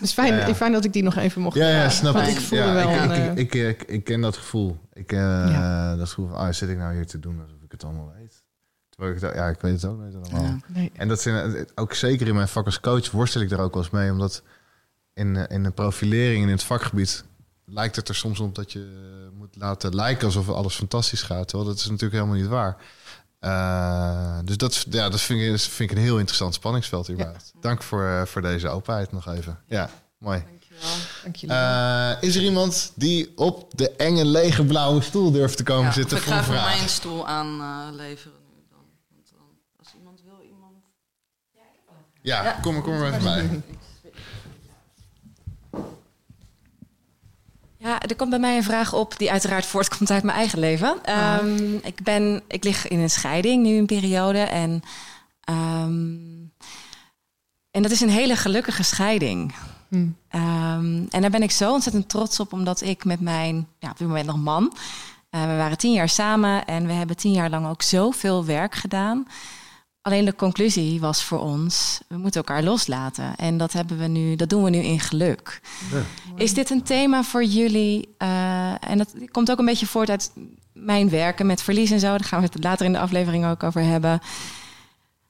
Dus 0.00 0.12
fijn, 0.12 0.34
Ja, 0.34 0.46
ja. 0.46 0.54
fijn 0.54 0.72
dat 0.72 0.84
ik 0.84 0.92
die 0.92 1.02
nog 1.02 1.16
even 1.16 1.42
mocht 1.42 1.56
Ja, 1.56 1.68
ja, 1.68 1.88
snap 1.88 2.16
ik. 2.16 2.26
ik 2.26 2.40
voelde 2.40 2.64
ja, 2.64 2.72
wel... 2.74 2.90
ik, 2.90 3.00
een, 3.00 3.36
ik, 3.36 3.54
eh, 3.54 3.68
ik, 3.68 3.80
ik, 3.80 3.88
ik 3.88 4.04
ken 4.04 4.20
dat 4.20 4.36
gevoel. 4.36 4.78
Ik, 4.92 5.12
eh, 5.12 5.18
Ja. 5.18 5.96
Dat 5.96 6.08
gevoel 6.08 6.28
van, 6.28 6.36
ah, 6.36 6.52
zit 6.52 6.68
ik 6.68 6.76
nou 6.76 6.94
hier 6.94 7.06
te 7.06 7.18
doen 7.18 7.40
alsof 7.42 7.62
ik 7.62 7.72
het 7.72 7.84
allemaal 7.84 8.12
weet? 8.18 8.42
Terwijl 8.88 9.14
ik 9.14 9.20
het, 9.20 9.34
ja, 9.34 9.48
ik 9.48 9.60
weet 9.60 9.72
het 9.72 9.84
ook 9.84 10.00
niet 10.00 10.14
allemaal. 10.14 10.42
Ja. 10.42 10.58
nee. 10.66 10.92
En 10.96 11.08
dat 11.08 11.20
zijn, 11.20 11.66
ook 11.74 11.94
zeker 11.94 12.28
in 12.28 12.34
mijn 12.34 12.48
vak 12.48 12.64
als 12.66 12.80
coach 12.80 13.10
worstel 13.10 13.40
ik 13.40 13.50
er 13.50 13.60
ook 13.60 13.74
wel 13.74 13.82
eens 13.82 13.92
mee. 13.92 14.10
Omdat 14.10 14.42
in, 15.14 15.36
eh, 15.36 15.56
in 15.56 15.62
de 15.62 15.70
profilering 15.70 16.44
in 16.44 16.50
het 16.50 16.62
vakgebied 16.62 17.24
lijkt 17.64 17.96
het 17.96 18.08
er 18.08 18.14
soms 18.14 18.40
op 18.40 18.54
dat 18.54 18.72
je 18.72 19.08
moet 19.34 19.56
laten 19.56 19.94
lijken 19.94 20.26
alsof 20.26 20.48
alles 20.48 20.74
fantastisch 20.74 21.22
gaat. 21.22 21.48
Terwijl 21.48 21.70
dat 21.70 21.78
is 21.78 21.84
natuurlijk 21.84 22.12
helemaal 22.12 22.36
niet 22.36 22.46
waar. 22.46 22.76
Eh, 23.40 24.38
dus 24.44 24.56
dat, 24.56 24.86
ja, 24.90 25.08
dat 25.08 25.20
vind, 25.20 25.40
ik, 25.40 25.58
vind 25.70 25.90
ik 25.90 25.96
een 25.96 26.02
heel 26.02 26.18
interessant 26.18 26.54
spanningsveld 26.54 27.06
hierbij. 27.06 27.32
Dank 27.60 27.82
voor, 27.82 28.04
eh, 28.06 28.22
voor 28.26 28.42
deze 28.42 28.68
openheid 28.68 29.12
nog 29.12 29.26
even. 29.28 29.58
Ja, 29.66 29.90
mooi. 30.18 30.44
Dankjewel. 31.22 31.56
Eh, 31.56 32.22
is 32.22 32.36
er 32.36 32.42
iemand 32.42 32.92
die 32.94 33.32
op 33.36 33.70
de 33.76 33.90
enge, 33.90 34.24
lege 34.24 34.64
blauwe 34.64 35.00
stoel 35.02 35.30
durft 35.30 35.56
te 35.56 35.62
komen 35.62 35.84
Ja, 35.84 35.92
zitten 35.92 36.16
ik 36.16 36.22
ga 36.22 36.42
voor 36.44 36.54
vraag? 36.54 36.74
mij 36.74 36.82
een 36.82 36.88
stoel 36.88 37.26
aanleveren 37.28 38.38
nu 38.54 38.62
dan. 38.70 38.78
Want 39.10 39.30
dan. 39.32 39.40
Als 39.78 39.88
iemand 39.98 40.20
wil, 40.24 40.40
iemand... 40.48 40.74
Ja, 42.22 42.42
Ja. 42.44 42.58
kom, 42.62 42.76
er- 42.76 42.82
kom 42.82 42.92
er 42.92 43.06
even 43.12 43.22
bij. 43.22 43.48
Ja, 47.82 48.00
er 48.00 48.16
komt 48.16 48.30
bij 48.30 48.38
mij 48.38 48.56
een 48.56 48.62
vraag 48.62 48.92
op 48.92 49.18
die 49.18 49.30
uiteraard 49.30 49.66
voortkomt 49.66 50.10
uit 50.10 50.22
mijn 50.22 50.36
eigen 50.36 50.58
leven. 50.58 51.04
Ehm, 51.04 51.74
ik, 51.74 52.02
ben, 52.02 52.42
ik 52.48 52.64
lig 52.64 52.88
in 52.88 52.98
een 52.98 53.10
scheiding 53.10 53.62
nu 53.62 53.76
een 53.76 53.86
periode. 53.86 54.38
En, 54.38 54.82
ehm, 55.40 56.16
en 57.70 57.82
dat 57.82 57.90
is 57.90 58.00
een 58.00 58.10
hele 58.10 58.36
gelukkige 58.36 58.82
scheiding. 58.82 59.54
Hm. 59.88 60.06
Ehm, 60.28 61.04
en 61.10 61.20
daar 61.20 61.30
ben 61.30 61.42
ik 61.42 61.50
zo 61.50 61.72
ontzettend 61.72 62.08
trots 62.08 62.40
op, 62.40 62.52
omdat 62.52 62.80
ik 62.80 63.04
met 63.04 63.20
mijn, 63.20 63.68
ja, 63.78 63.90
op 63.90 63.98
dit 63.98 64.06
moment 64.06 64.26
nog 64.26 64.38
man, 64.38 64.72
eh, 65.30 65.40
we 65.40 65.56
waren 65.56 65.78
tien 65.78 65.92
jaar 65.92 66.08
samen 66.08 66.64
en 66.64 66.86
we 66.86 66.92
hebben 66.92 67.16
tien 67.16 67.32
jaar 67.32 67.50
lang 67.50 67.66
ook 67.66 67.82
zoveel 67.82 68.44
werk 68.44 68.74
gedaan. 68.74 69.26
Alleen 70.02 70.24
de 70.24 70.34
conclusie 70.34 71.00
was 71.00 71.24
voor 71.24 71.38
ons, 71.38 72.00
we 72.08 72.16
moeten 72.16 72.40
elkaar 72.40 72.62
loslaten. 72.62 73.36
En 73.36 73.58
dat, 73.58 73.72
hebben 73.72 73.98
we 73.98 74.06
nu, 74.06 74.36
dat 74.36 74.48
doen 74.48 74.62
we 74.62 74.70
nu 74.70 74.78
in 74.78 75.00
geluk. 75.00 75.60
Is 76.36 76.54
dit 76.54 76.70
een 76.70 76.82
thema 76.82 77.22
voor 77.22 77.44
jullie? 77.44 78.14
eh, 78.18 78.90
en 78.90 78.98
dat 78.98 79.14
komt 79.30 79.50
ook 79.50 79.58
een 79.58 79.64
beetje 79.64 79.86
voort 79.86 80.10
uit 80.10 80.32
mijn 80.72 81.10
werken 81.10 81.46
met 81.46 81.62
verlies 81.62 81.90
en 81.90 82.00
zo. 82.00 82.06
Daar 82.06 82.24
gaan 82.24 82.40
we 82.40 82.48
het 82.52 82.64
later 82.64 82.86
in 82.86 82.92
de 82.92 82.98
aflevering 82.98 83.46
ook 83.46 83.62
over 83.62 83.82
hebben. 83.82 84.20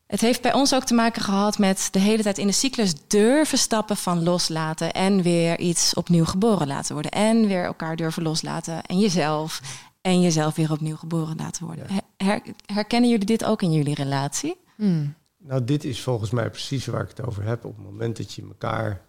Het 0.07 0.21
heeft 0.21 0.43
bij 0.43 0.53
ons 0.53 0.75
ook 0.75 0.85
te 0.85 0.95
maken 0.95 1.23
gehad 1.23 1.59
met 1.59 1.89
de 1.91 1.99
hele 1.99 2.23
tijd 2.23 2.39
in 2.39 2.47
de 2.47 2.53
cyclus 2.53 2.93
durven 3.09 3.59
stappen 3.59 3.97
van 3.97 4.23
loslaten 4.23 4.93
en 4.93 5.23
weer 5.23 5.59
iets 5.59 5.95
opnieuw 5.95 6.25
geboren 6.25 6.67
laten 6.67 6.93
worden. 6.93 7.11
En 7.11 7.47
weer 7.47 7.65
elkaar 7.65 7.97
durven 7.97 8.23
loslaten 8.23 8.83
en 8.83 8.99
jezelf 8.99 9.61
en 10.01 10.21
jezelf 10.21 10.55
weer 10.57 10.73
opnieuw 10.73 10.97
geboren 10.97 11.37
laten 11.37 11.67
worden. 11.67 11.87
Her- 12.17 12.43
herkennen 12.67 13.11
jullie 13.11 13.27
dit 13.27 13.45
ook 13.45 13.63
in 13.63 13.73
jullie 13.73 13.95
relatie? 13.95 14.57
Hm. 14.77 15.07
Nou, 15.39 15.65
dit 15.65 15.85
is 15.85 16.01
volgens 16.01 16.31
mij 16.31 16.51
precies 16.51 16.87
waar 16.87 17.03
ik 17.03 17.09
het 17.09 17.27
over 17.27 17.45
heb. 17.45 17.65
Op 17.65 17.77
het 17.77 17.85
moment 17.85 18.17
dat 18.17 18.33
je 18.33 18.43
elkaar, 18.43 19.05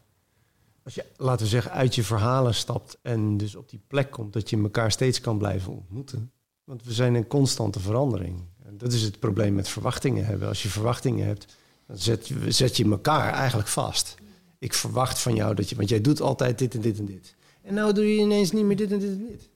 als 0.84 0.96
je, 0.96 1.06
laten 1.18 1.44
we 1.44 1.52
zeggen, 1.52 1.72
uit 1.72 1.96
je 1.96 2.04
verhalen 2.04 2.56
stapt 2.56 2.98
en 3.02 3.38
dus 3.38 3.56
op 3.56 3.70
die 3.70 3.82
plek 3.88 4.12
komt, 4.12 4.34
dat 4.34 4.50
je 4.50 4.58
elkaar 4.58 4.92
steeds 4.92 5.22
kan 5.22 5.38
blijven 5.38 5.74
ontmoeten. 5.74 6.32
Want 6.64 6.84
we 6.84 6.94
zijn 6.94 7.16
in 7.16 7.28
constante 7.28 7.80
verandering. 7.80 8.44
En 8.66 8.78
dat 8.78 8.94
is 8.94 9.02
het 9.02 9.20
probleem 9.20 9.54
met 9.54 9.68
verwachtingen 9.68 10.26
hebben. 10.26 10.48
Als 10.48 10.64
je 10.64 10.70
verwachtingen 10.70 11.26
hebt, 11.26 11.56
dan 11.88 11.98
zet 11.98 12.28
je, 12.28 12.52
zet 12.52 12.78
je 12.78 12.89
elkaar 12.89 13.34
eigenlijk 13.34 13.68
vast. 13.68 14.16
Ik 14.60 14.74
verwacht 14.74 15.20
van 15.20 15.36
jou 15.36 15.56
dat 15.56 15.70
je, 15.70 15.76
want 15.76 15.89
jij 15.89 16.02
doet 16.02 16.22
altijd 16.22 16.60
dit 16.60 16.76
en 16.76 16.82
dit 16.82 17.00
en 17.00 17.06
dit. 17.06 17.36
En 17.62 17.74
nou 17.74 17.94
doe 17.94 18.16
je 18.16 18.20
ineens 18.22 18.52
niet 18.52 18.66
meer 18.66 18.76
dit 18.76 18.92
en 18.92 19.00
dit 19.00 19.10
en 19.12 19.26
dit. 19.28 19.50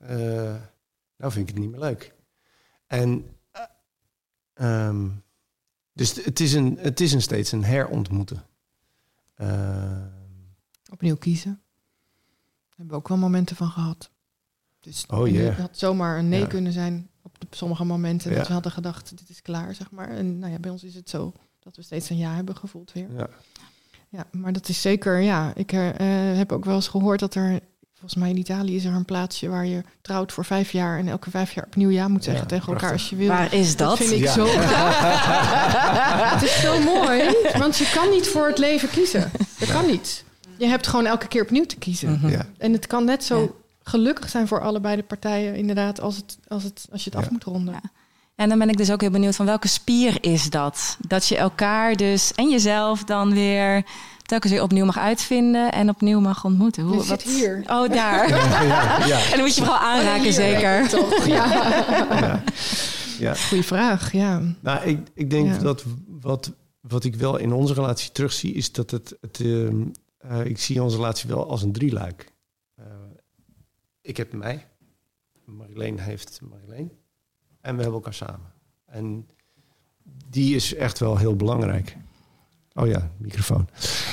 Eh, 0.00 0.54
nou 1.16 1.32
vind 1.32 1.48
ik 1.48 1.54
het 1.54 1.58
niet 1.64 1.70
meer 1.70 1.80
leuk. 1.80 2.14
En 2.86 3.36
eh, 3.50 3.62
ehm, 4.54 5.08
dus 5.92 6.24
het 6.24 6.40
is, 6.40 6.52
een, 6.52 6.78
het 6.80 7.00
is 7.00 7.12
een 7.12 7.22
steeds 7.22 7.52
een 7.52 7.64
herontmoeten. 7.64 8.46
Ehm, 9.34 10.08
Opnieuw 10.92 11.16
kiezen. 11.16 11.50
Daar 11.50 12.68
hebben 12.76 12.94
we 12.94 13.00
ook 13.02 13.08
wel 13.08 13.16
momenten 13.18 13.56
van 13.56 13.70
gehad. 13.70 14.10
Dus 14.80 15.06
Oh, 15.06 15.28
yeah. 15.28 15.48
Het 15.48 15.58
had 15.58 15.78
zomaar 15.78 16.18
een 16.18 16.28
nee 16.28 16.40
Ja. 16.40 16.46
kunnen 16.46 16.72
zijn 16.72 17.10
op 17.22 17.40
de, 17.40 17.46
sommige 17.50 17.84
momenten. 17.84 18.30
Ja. 18.30 18.36
Dat 18.36 18.46
we 18.46 18.52
hadden 18.52 18.72
gedacht, 18.72 19.18
dit 19.18 19.28
is 19.28 19.42
klaar, 19.42 19.74
zeg 19.74 19.90
maar. 19.90 20.08
En 20.08 20.38
nou 20.38 20.52
ja, 20.52 20.58
bij 20.58 20.70
ons 20.70 20.84
is 20.84 20.94
het 20.94 21.10
zo 21.10 21.32
dat 21.58 21.76
we 21.76 21.82
steeds 21.82 22.10
een 22.10 22.16
ja 22.16 22.34
hebben 22.34 22.56
gevoeld 22.56 22.92
weer. 22.92 23.12
ja. 23.16 23.28
Ja, 24.08 24.26
maar 24.32 24.52
dat 24.52 24.68
is 24.68 24.80
zeker, 24.80 25.18
ja. 25.18 25.54
Ik 25.54 25.72
eh, 25.72 26.30
eh, 26.30 26.36
heb 26.36 26.52
ook 26.52 26.64
wel 26.64 26.74
eens 26.74 26.88
gehoord 26.88 27.20
dat 27.20 27.34
er, 27.34 27.60
volgens 28.00 28.20
mij 28.20 28.30
in 28.30 28.36
Italië 28.36 28.76
is 28.76 28.84
er 28.84 28.92
een 28.92 29.04
plaatsje 29.04 29.48
waar 29.48 29.66
je 29.66 29.82
trouwt 30.02 30.32
voor 30.32 30.44
vijf 30.44 30.72
jaar 30.72 30.98
en 30.98 31.08
elke 31.08 31.30
vijf 31.30 31.52
jaar 31.52 31.64
opnieuw 31.66 31.88
ja 31.90 32.08
moet 32.08 32.24
zeggen 32.24 32.42
Ja, 32.42 32.48
tegen 32.48 32.72
elkaar 32.72 32.92
als 32.92 33.10
je 33.10 33.16
wil. 33.16 33.28
Waar 33.28 33.54
is 33.54 33.76
dat? 33.76 33.96
vind 33.96 34.10
ik 34.10 34.18
Ja. 34.18 34.32
zo 34.32 34.46
gaaf. 34.46 36.30
het 36.32 36.42
is 36.42 36.60
zo 36.60 36.80
mooi, 36.80 37.22
want 37.58 37.76
je 37.76 37.90
kan 37.94 38.10
niet 38.10 38.26
voor 38.28 38.46
het 38.46 38.58
leven 38.58 38.90
kiezen. 38.90 39.30
Dat 39.58 39.70
kan 39.72 39.86
niet. 39.86 40.24
Je 40.56 40.66
hebt 40.66 40.86
gewoon 40.86 41.06
elke 41.06 41.28
keer 41.28 41.42
opnieuw 41.42 41.64
te 41.66 41.76
kiezen. 41.76 42.10
Mhm. 42.12 42.28
ja. 42.28 42.46
En 42.58 42.72
het 42.72 42.86
kan 42.86 43.04
net 43.04 43.24
zo 43.24 43.40
Ja. 43.40 43.48
gelukkig 43.82 44.28
zijn 44.28 44.48
voor 44.48 44.60
allebei 44.60 44.96
de 44.96 45.02
partijen, 45.02 45.54
inderdaad, 45.54 46.00
als, 46.00 46.16
het, 46.16 46.38
als, 46.48 46.62
het, 46.62 46.86
als 46.92 47.04
je 47.04 47.10
het 47.10 47.18
Ja. 47.18 47.24
af 47.24 47.30
moet 47.30 47.44
ronden. 47.44 47.74
Ja. 47.74 47.90
En 48.34 48.48
dan 48.48 48.58
ben 48.58 48.68
ik 48.68 48.76
dus 48.76 48.90
ook 48.90 49.00
heel 49.00 49.10
benieuwd 49.10 49.36
van 49.36 49.46
welke 49.46 49.68
spier 49.68 50.16
is 50.20 50.50
dat? 50.50 50.96
Dat 51.08 51.26
je 51.28 51.36
elkaar 51.36 51.94
dus 51.96 52.32
en 52.34 52.50
jezelf 52.50 53.04
dan 53.04 53.32
weer 53.32 53.84
telkens 54.30 54.52
weer 54.52 54.62
opnieuw 54.62 54.84
mag 54.84 54.98
uitvinden 54.98 55.72
en 55.72 55.88
opnieuw 55.88 56.20
mag 56.20 56.44
ontmoeten. 56.44 56.92
Je 56.92 57.02
zit 57.02 57.22
hier. 57.22 57.62
Oh, 57.66 57.88
daar. 57.88 58.28
Ja, 58.38 58.62
ja, 58.62 59.06
ja. 59.06 59.18
En 59.24 59.30
dan 59.30 59.40
moet 59.40 59.54
je 59.54 59.62
vooral 59.62 59.78
aanraken, 59.78 60.22
Hier, 60.22 60.32
zeker. 60.32 60.88
Toch? 60.88 61.26
Ja. 61.26 61.52
ja. 62.20 62.42
ja. 63.18 63.34
Goeie 63.34 63.64
vraag, 63.64 64.12
ja. 64.12 64.42
Nou, 64.60 64.86
ik, 64.88 65.08
ik 65.14 65.30
denk 65.30 65.46
Ja. 65.46 65.58
dat 65.58 65.84
wat, 66.20 66.52
wat 66.80 67.04
ik 67.04 67.14
wel 67.14 67.36
in 67.36 67.52
onze 67.52 67.74
relatie 67.74 68.12
terugzie, 68.12 68.52
is 68.52 68.72
dat 68.72 68.90
het. 68.90 69.16
het 69.20 69.40
ehm, 69.40 69.82
eh, 70.18 70.44
ik 70.44 70.58
zie 70.58 70.82
onze 70.82 70.96
relatie 70.96 71.28
wel 71.28 71.50
als 71.50 71.62
een 71.62 71.72
drieluik. 71.72 72.32
Eh, 72.74 72.84
ik 74.00 74.16
heb 74.16 74.32
mij, 74.32 74.66
Marleen 75.44 75.98
heeft 75.98 76.40
Marleen. 76.50 76.92
En 77.60 77.76
we 77.76 77.82
hebben 77.82 77.92
elkaar 78.00 78.14
samen. 78.14 78.52
En 78.86 79.28
die 80.28 80.54
is 80.54 80.74
echt 80.74 80.98
wel 80.98 81.16
heel 81.16 81.36
belangrijk. 81.36 81.96
Oh 82.80 82.86
ja, 82.86 83.10
microfoon. 83.16 83.68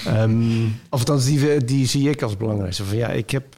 Ehm, 0.06 0.66
of 0.66 1.00
althans, 1.00 1.26
die, 1.26 1.64
die 1.64 1.88
zie 1.88 2.10
ik 2.10 2.22
als 2.22 2.38
belangrijk. 2.38 2.74
Zo 2.74 2.84
van 2.84 2.98
ja, 2.98 3.08
ik 3.08 3.30
heb. 3.30 3.56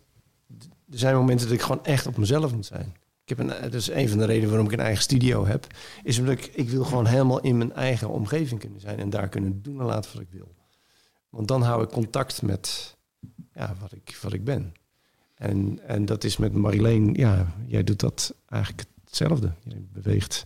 Er 0.92 1.00
zijn 1.00 1.16
momenten 1.16 1.48
dat 1.48 1.56
ik 1.56 1.62
gewoon 1.62 1.84
echt 1.84 2.08
op 2.08 2.18
mezelf 2.18 2.54
moet 2.54 2.66
zijn. 2.66 2.94
Ik 3.24 3.38
heb 3.38 3.40
een, 3.40 3.62
dat 3.62 3.74
is 3.74 3.90
een 3.90 4.10
van 4.10 4.18
de 4.18 4.26
redenen 4.26 4.50
waarom 4.50 4.68
ik 4.68 4.74
een 4.74 4.80
eigen 4.80 5.04
studio 5.04 5.46
heb. 5.46 5.68
Is 6.04 6.20
omdat 6.20 6.34
ik, 6.34 6.46
ik 6.54 6.70
wil 6.70 6.84
gewoon 6.84 7.06
helemaal 7.06 7.40
in 7.42 7.58
mijn 7.58 7.74
eigen 7.74 8.10
omgeving 8.10 8.60
kunnen 8.60 8.80
zijn. 8.80 9.00
En 9.00 9.10
daar 9.10 9.30
kunnen 9.30 9.62
doen 9.62 9.80
en 9.80 9.86
laten 9.86 10.12
wat 10.14 10.22
ik 10.22 10.32
wil. 10.32 10.56
Want 11.30 11.48
dan 11.48 11.62
hou 11.62 11.84
ik 11.84 11.90
contact 11.90 12.42
met 12.42 12.98
ja, 13.54 13.76
wat, 13.80 13.92
ik, 13.92 14.18
wat 14.22 14.34
ik 14.34 14.44
ben. 14.44 14.74
En, 15.36 15.80
en 15.88 16.06
dat 16.06 16.24
is 16.24 16.38
met 16.38 16.54
Marileen, 16.54 17.14
ja, 17.14 17.54
jij 17.66 17.84
doet 17.84 18.00
dat 18.00 18.34
eigenlijk 18.46 18.86
hetzelfde. 19.06 19.54
Je 19.64 19.86
beweegt 19.94 20.46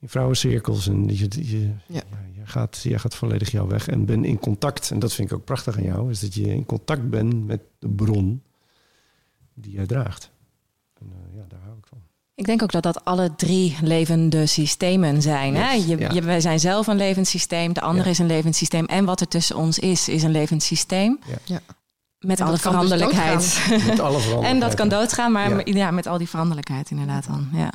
in 0.00 0.08
vrouwencirkels 0.08 0.88
en 0.88 1.08
je, 1.16 1.26
je, 1.30 1.60
Ja. 1.60 1.74
ja. 1.86 2.02
je, 2.34 2.40
gaat, 2.46 2.80
je 2.82 2.98
gaat 2.98 3.14
volledig 3.14 3.50
jouw 3.50 3.66
weg 3.66 3.88
en 3.88 4.04
ben 4.04 4.24
in 4.24 4.38
contact. 4.38 4.90
En 4.90 4.98
dat 4.98 5.12
vind 5.12 5.30
ik 5.30 5.36
ook 5.36 5.44
prachtig 5.44 5.76
aan 5.76 5.82
jou, 5.82 6.10
is 6.10 6.20
dat 6.20 6.34
je 6.34 6.46
in 6.54 6.66
contact 6.66 7.10
bent 7.10 7.46
met 7.46 7.60
de 7.78 7.88
bron 7.88 8.42
die 9.54 9.72
jij 9.72 9.86
draagt. 9.86 10.30
En 11.00 11.06
eh, 11.12 11.36
ja, 11.36 11.44
daar 11.48 11.60
hou 11.64 11.76
ik 11.78 11.86
van. 11.86 11.98
Ik 12.34 12.44
denk 12.46 12.62
ook 12.62 12.72
dat 12.72 12.82
dat 12.82 13.04
alle 13.04 13.34
drie 13.36 13.76
levende 13.82 14.46
systemen 14.46 15.22
zijn. 15.22 15.54
Hè? 15.54 15.70
Je, 15.72 15.98
ja. 15.98 16.10
je- 16.12 16.22
wij 16.22 16.40
zijn 16.40 16.60
zelf 16.60 16.86
een 16.86 16.96
levend 16.96 17.26
systeem, 17.28 17.72
de 17.72 17.80
andere 17.80 18.04
Ja. 18.04 18.10
is 18.10 18.18
een 18.18 18.26
levend 18.26 18.56
systeem. 18.56 18.84
En 18.84 19.04
wat 19.04 19.20
er 19.20 19.28
tussen 19.28 19.56
ons 19.56 19.78
is, 19.78 20.08
is 20.08 20.22
een 20.22 20.30
levend 20.30 20.62
systeem. 20.62 21.18
Ja. 21.26 21.36
Ja. 21.44 21.60
Met 22.18 22.40
alle 22.40 22.50
dus 22.50 22.60
veranderlijkheid. 22.60 23.66
Met 23.86 24.00
alle 24.00 24.18
veranderingen. 24.18 24.50
en 24.54 24.60
dat 24.60 24.74
kan 24.74 24.88
doodgaan, 24.88 25.32
maar 25.32 25.50
Ja. 25.68 25.74
ja. 25.74 25.90
met 25.90 26.06
al 26.06 26.18
die 26.18 26.28
veranderlijkheid 26.28 26.90
inderdaad 26.90 27.26
dan. 27.26 27.48
Ja. 27.52 27.72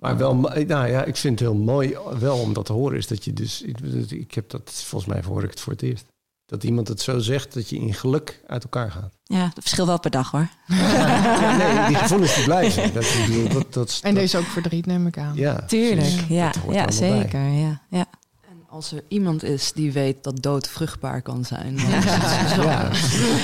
Maar 0.00 0.16
wel, 0.16 0.34
nou 0.66 0.88
ja, 0.88 1.04
ik 1.04 1.16
vind 1.16 1.38
het 1.40 1.48
heel 1.48 1.58
mooi 1.58 1.96
wel 2.18 2.38
om 2.38 2.52
dat 2.52 2.64
te 2.64 2.72
horen. 2.72 2.98
Is 2.98 3.06
dat 3.06 3.24
je 3.24 3.32
dus, 3.32 3.62
ik, 3.62 3.78
ik 4.10 4.34
heb 4.34 4.50
dat, 4.50 4.70
volgens 4.86 5.12
mij 5.12 5.22
hoor 5.26 5.42
ik 5.44 5.50
het 5.50 5.60
voor 5.60 5.72
het 5.72 5.82
eerst. 5.82 6.04
Dat 6.46 6.64
iemand 6.64 6.88
het 6.88 7.00
zo 7.00 7.18
zegt 7.18 7.54
dat 7.54 7.68
je 7.68 7.76
in 7.76 7.94
geluk 7.94 8.40
uit 8.46 8.62
elkaar 8.62 8.90
gaat. 8.90 9.12
ja, 9.22 9.42
dat 9.44 9.52
verschilt 9.60 9.88
wel 9.88 10.00
per 10.00 10.10
dag 10.10 10.30
hoor. 10.30 10.48
Ja, 10.66 11.56
nee, 11.56 11.86
die 11.86 11.96
gevoelens 11.96 12.34
die 12.34 12.44
blijven. 12.44 12.92
Dat, 12.94 13.04
dat, 13.52 13.72
dat, 13.72 13.98
En 14.02 14.14
dat- 14.14 14.22
deze 14.22 14.38
ook 14.38 14.44
verdriet, 14.44 14.86
neem 14.86 15.06
ik 15.06 15.18
aan. 15.18 15.34
Ja, 15.34 15.60
Tuurlijk, 15.64 16.24
ja, 16.28 16.52
bij. 16.66 16.90
zeker. 16.92 17.40
Ja, 17.48 17.80
ja. 17.90 18.06
En 18.48 18.64
als 18.68 18.92
er 18.92 19.02
iemand 19.08 19.42
is 19.42 19.72
die 19.72 19.92
weet 19.92 20.24
dat 20.24 20.42
dood 20.42 20.68
vruchtbaar 20.68 21.22
kan 21.22 21.44
zijn. 21.44 21.76
dan 21.76 21.88
Ja. 21.90 21.96
is 21.96 22.04
het 22.06 22.50
zo. 22.50 22.62
Ja, 22.62 22.90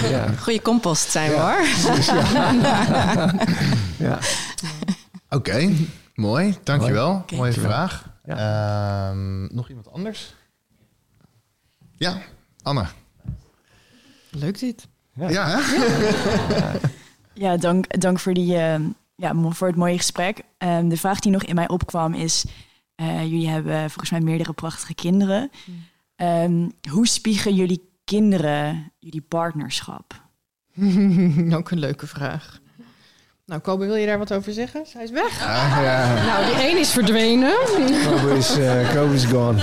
ja, 0.09 0.33
Goede 0.41 0.63
compost 0.63 1.11
zijn 1.11 1.31
we 1.31 1.37
hoor. 1.37 1.65
ja. 4.09 4.19
Oké, 5.31 5.71
mooi. 6.21 6.59
Dankjewel. 6.63 7.13
Mooie 7.13 7.27
Dankjewel. 7.53 7.71
vraag. 7.71 8.09
Ehm, 8.25 9.55
nog 9.55 9.69
iemand 9.69 9.91
anders? 9.93 10.35
Ja, 11.97 12.19
Anne. 12.63 12.87
Leuk 14.31 14.59
dit. 14.59 14.89
Ja. 15.15 15.29
Ja, 15.31 15.47
hè? 15.49 16.79
Ja, 17.35 17.57
dank, 17.57 18.01
dank 18.01 18.19
voor, 18.19 18.35
die, 18.35 18.57
eh, 18.57 18.81
ja, 19.17 19.35
voor 19.35 19.67
het 19.67 19.77
mooie 19.77 19.97
gesprek. 19.97 20.43
Ehm, 20.59 20.89
de 20.89 20.97
vraag 20.97 21.21
die 21.21 21.33
nog 21.33 21.43
in 21.43 21.55
mij 21.55 21.69
opkwam 21.69 22.15
is... 22.15 22.45
eh, 22.95 23.23
jullie 23.23 23.49
hebben 23.49 23.77
volgens 23.79 24.11
mij 24.11 24.21
meerdere 24.21 24.53
prachtige 24.53 24.95
kinderen. 24.95 25.51
Ehm, 26.17 26.69
hoe 26.91 27.07
spiegelen 27.07 27.55
jullie 27.57 27.89
kinderen 28.05 28.93
jullie 28.99 29.21
partnerschap? 29.21 30.23
Ook 31.57 31.71
een 31.71 31.79
leuke 31.79 32.07
vraag. 32.07 32.61
Nou, 33.51 33.63
Kobe, 33.63 33.87
wil 33.87 33.95
je 33.95 34.07
daar 34.07 34.19
wat 34.19 34.33
over 34.33 34.53
zeggen? 34.53 34.85
Hij 34.93 35.05
is 35.05 35.11
weg. 35.11 35.41
Ah, 35.47 35.79
ja. 35.83 36.25
Nou, 36.25 36.45
die 36.55 36.71
een 36.71 36.79
is 36.79 36.91
verdwenen. 36.93 37.55
Kobe 38.05 38.37
is, 38.37 38.59
eh, 38.59 38.95
Kobe 38.95 39.15
is 39.15 39.25
gone. 39.25 39.63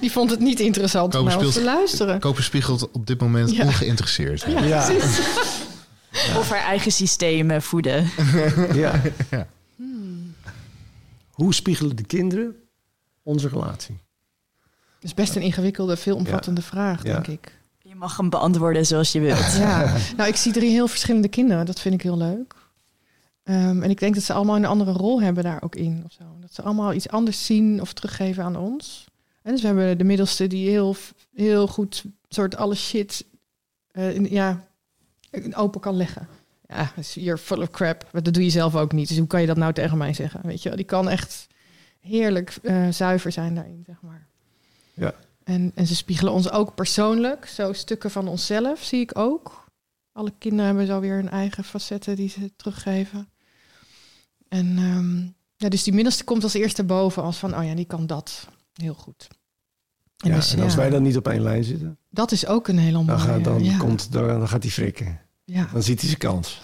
Die 0.00 0.12
vond 0.12 0.30
het 0.30 0.40
niet 0.40 0.60
interessant 0.60 1.14
om 1.14 1.20
Kobe 1.20 1.28
naar 1.34 1.38
ons 1.44 1.48
speelt- 1.54 1.66
te 1.66 1.72
luisteren. 1.72 2.20
Koper 2.20 2.42
spiegelt 2.42 2.90
op 2.90 3.06
dit 3.06 3.20
moment 3.20 3.50
Ja. 3.56 3.64
ongeïnteresseerd. 3.64 4.44
Ja, 4.62 4.88
Of 6.36 6.48
haar 6.50 6.62
eigen 6.64 6.92
systemen 6.92 7.62
voeden? 7.62 8.10
ja. 8.74 9.00
Ja. 9.30 9.46
Hoe 11.30 11.54
spiegelen 11.54 11.96
de 11.96 12.04
kinderen 12.04 12.54
onze 13.22 13.48
relatie? 13.48 13.98
Dat 15.00 15.04
is 15.10 15.14
best 15.14 15.36
een 15.36 15.42
ingewikkelde, 15.42 15.96
veelomvattende 15.96 16.62
vraag, 16.62 17.02
Ja. 17.04 17.12
denk 17.12 17.26
ik. 17.26 17.58
Je 17.82 17.94
mag 17.94 18.16
hem 18.16 18.30
beantwoorden 18.30 18.86
zoals 18.86 19.12
je 19.12 19.20
wilt. 19.20 19.56
Ja, 19.58 19.94
nou, 20.16 20.28
ik 20.28 20.36
zie 20.36 20.52
drie 20.52 20.70
heel 20.70 20.88
verschillende 20.88 21.28
kinderen. 21.28 21.66
Dat 21.66 21.80
vind 21.80 21.94
ik 21.94 22.02
heel 22.02 22.16
leuk. 22.16 22.54
Ehm, 23.50 23.82
en 23.82 23.90
ik 23.90 23.98
denk 24.00 24.14
dat 24.14 24.22
ze 24.24 24.32
allemaal 24.32 24.56
een 24.56 24.64
andere 24.64 24.92
rol 24.92 25.22
hebben 25.22 25.44
daar 25.44 25.62
ook 25.62 25.74
in. 25.74 26.02
Of 26.04 26.12
zo. 26.12 26.24
Dat 26.40 26.54
ze 26.54 26.62
allemaal 26.62 26.92
iets 26.92 27.08
anders 27.08 27.46
zien 27.46 27.80
of 27.80 27.92
teruggeven 27.92 28.44
aan 28.44 28.56
ons. 28.56 29.04
En 29.42 29.52
dus 29.52 29.60
we 29.60 29.66
hebben 29.66 29.98
de 29.98 30.04
middelste 30.04 30.46
die 30.46 30.68
heel, 30.68 30.96
heel 31.34 31.66
goed 31.66 32.04
soort 32.28 32.56
alle 32.56 32.74
shit 32.74 33.24
eh, 33.90 34.14
in- 34.14 34.30
ja, 34.30 34.66
open 35.52 35.80
kan 35.80 35.96
leggen. 35.96 36.28
Ja, 36.68 36.92
you're 37.14 37.38
full 37.38 37.60
of 37.62 37.70
crap. 37.70 38.08
Maar 38.12 38.22
dat 38.22 38.34
doe 38.34 38.44
je 38.44 38.50
zelf 38.50 38.76
ook 38.76 38.92
niet. 38.92 39.08
Dus 39.08 39.18
hoe 39.18 39.26
kan 39.26 39.40
je 39.40 39.46
dat 39.46 39.56
nou 39.56 39.72
tegen 39.72 39.98
mij 39.98 40.14
zeggen? 40.14 40.40
Weet 40.42 40.62
je, 40.62 40.68
wel? 40.68 40.76
die 40.76 40.86
kan 40.86 41.08
echt 41.08 41.46
heerlijk 42.00 42.56
eh, 42.62 42.88
zuiver 42.88 43.32
zijn 43.32 43.54
daarin, 43.54 43.82
zeg 43.86 43.96
maar. 44.02 44.26
Ja. 44.94 45.14
En, 45.44 45.72
en 45.74 45.86
ze 45.86 45.96
spiegelen 45.96 46.32
ons 46.32 46.50
ook 46.50 46.74
persoonlijk. 46.74 47.46
Zo 47.46 47.72
stukken 47.72 48.10
van 48.10 48.28
onszelf 48.28 48.82
zie 48.82 49.00
ik 49.00 49.18
ook. 49.18 49.64
Alle 50.12 50.32
kinderen 50.38 50.66
hebben 50.66 50.86
zo 50.86 51.00
weer 51.00 51.14
hun 51.14 51.30
eigen 51.30 51.64
facetten 51.64 52.16
die 52.16 52.28
ze 52.28 52.52
teruggeven. 52.56 53.28
En 54.50 54.78
ehm, 54.78 55.18
ja, 55.56 55.68
dus 55.68 55.82
die 55.82 55.92
middelste 55.94 56.24
komt 56.24 56.42
als 56.42 56.54
eerste 56.54 56.84
boven 56.84 57.22
als 57.22 57.36
van, 57.36 57.56
oh 57.56 57.64
ja, 57.64 57.74
die 57.74 57.84
kan 57.84 58.06
dat 58.06 58.48
heel 58.72 58.94
goed. 58.94 59.28
En, 60.16 60.28
Ja, 60.30 60.34
dus, 60.36 60.54
en 60.54 60.60
als 60.62 60.72
ja, 60.72 60.78
wij 60.78 60.90
dan 60.90 61.02
niet 61.02 61.16
op 61.16 61.28
één 61.28 61.42
lijn 61.42 61.64
zitten, 61.64 61.98
dat 62.10 62.32
is 62.32 62.46
ook 62.46 62.68
een 62.68 62.78
hele 62.78 62.92
mooie. 62.96 63.06
dan, 63.06 63.18
gaat, 63.20 63.44
dan, 63.44 63.64
ja, 63.64 63.76
komt, 63.76 64.12
dan, 64.12 64.26
dan 64.26 64.48
gaat 64.48 64.62
hij 64.62 64.72
frikken. 64.72 65.20
ja. 65.44 65.68
Dan 65.72 65.82
ziet 65.82 65.98
hij 66.00 66.08
zijn 66.08 66.20
kans. 66.20 66.60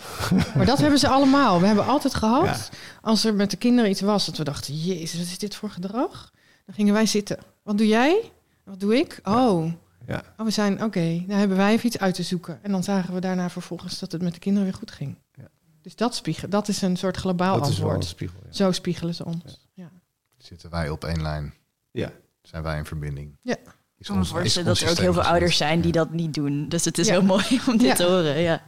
Maar 0.56 0.66
dat 0.66 0.78
hebben 0.78 0.98
ze 0.98 1.08
allemaal. 1.08 1.60
We 1.60 1.66
hebben 1.66 1.86
altijd 1.86 2.14
gehad, 2.14 2.70
als 3.00 3.24
er 3.24 3.34
met 3.34 3.50
de 3.50 3.56
kinderen 3.56 3.90
iets 3.90 4.00
was, 4.00 4.26
dat 4.26 4.36
we 4.36 4.44
dachten, 4.44 4.74
jezus, 4.74 5.18
wat 5.18 5.26
is 5.28 5.38
dit 5.38 5.54
voor 5.54 5.70
gedrag? 5.70 6.32
Dan 6.66 6.74
gingen 6.74 6.94
wij 6.94 7.06
zitten. 7.06 7.38
Wat 7.62 7.78
doe 7.78 7.86
jij? 7.86 8.32
Wat 8.64 8.80
doe 8.80 8.96
ik? 8.96 9.20
Oh, 9.24 9.72
Ja. 10.06 10.22
oh 10.36 10.44
we 10.46 10.50
zijn, 10.52 10.82
oké, 10.84 11.24
dan 11.26 11.38
hebben 11.38 11.56
wij 11.56 11.72
even 11.72 11.86
iets 11.86 11.98
uit 11.98 12.14
te 12.14 12.22
zoeken. 12.22 12.58
En 12.62 12.70
dan 12.70 12.82
zagen 12.84 13.14
we 13.14 13.20
daarna 13.20 13.50
vervolgens 13.50 13.98
dat 13.98 14.12
het 14.12 14.22
met 14.22 14.32
de 14.32 14.38
kinderen 14.38 14.68
weer 14.68 14.78
goed 14.78 14.90
ging. 14.90 15.16
Ja. 15.34 15.48
Dus 15.86 15.96
dat, 15.96 16.14
spiegel, 16.14 16.48
dat 16.48 16.68
is 16.68 16.82
een 16.82 16.96
soort 16.96 17.16
globaal 17.16 17.58
dat 17.58 17.68
is 17.68 17.78
wel 17.78 17.90
antwoord. 17.90 18.02
een 18.02 18.08
spiegel. 18.08 18.38
Ja. 18.44 18.52
Zo 18.52 18.72
spiegelen 18.72 19.14
ze 19.14 19.24
ons. 19.24 19.68
Ja. 19.74 19.90
Zitten 20.38 20.70
wij 20.70 20.88
op 20.88 21.04
één 21.04 21.22
lijn? 21.22 21.54
Ja. 21.90 22.12
Zijn 22.42 22.62
wij 22.62 22.78
in 22.78 22.84
verbinding? 22.84 23.36
Ja. 23.42 23.56
Is 23.56 23.66
Ik 23.98 24.06
kan 24.06 24.18
me 24.18 24.24
voorstellen 24.24 24.68
dat 24.68 24.80
er 24.80 24.90
ook 24.90 24.96
heel 24.98 25.12
veel 25.12 25.22
ouders 25.22 25.56
zijn 25.56 25.80
die 25.80 25.92
dat 25.92 26.10
niet 26.12 26.34
doen. 26.34 26.68
Dus 26.68 26.84
het 26.84 26.98
is 26.98 27.06
Ja. 27.06 27.12
heel 27.12 27.22
mooi 27.36 27.60
om 27.68 27.76
dit 27.76 27.86
Ja. 27.86 27.94
te 27.94 28.04
horen. 28.04 28.38
Ja. 28.40 28.62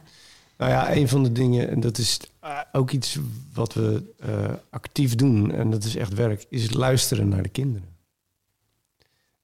Nou 0.57 0.71
ja, 0.71 0.95
een 0.95 1.07
van 1.09 1.23
de 1.23 1.31
dingen, 1.31 1.69
en 1.69 1.79
dat 1.79 1.97
is 1.97 2.19
eh, 2.39 2.59
ook 2.71 2.91
iets 2.91 3.17
wat 3.53 3.73
we 3.73 4.13
eh, 4.19 4.53
actief 4.69 5.15
doen, 5.15 5.51
en 5.51 5.69
dat 5.71 5.83
is 5.83 5.95
echt 5.95 6.13
werk, 6.13 6.45
is 6.49 6.73
luisteren 6.73 7.27
naar 7.29 7.43
de 7.43 7.49
kinderen. 7.49 7.87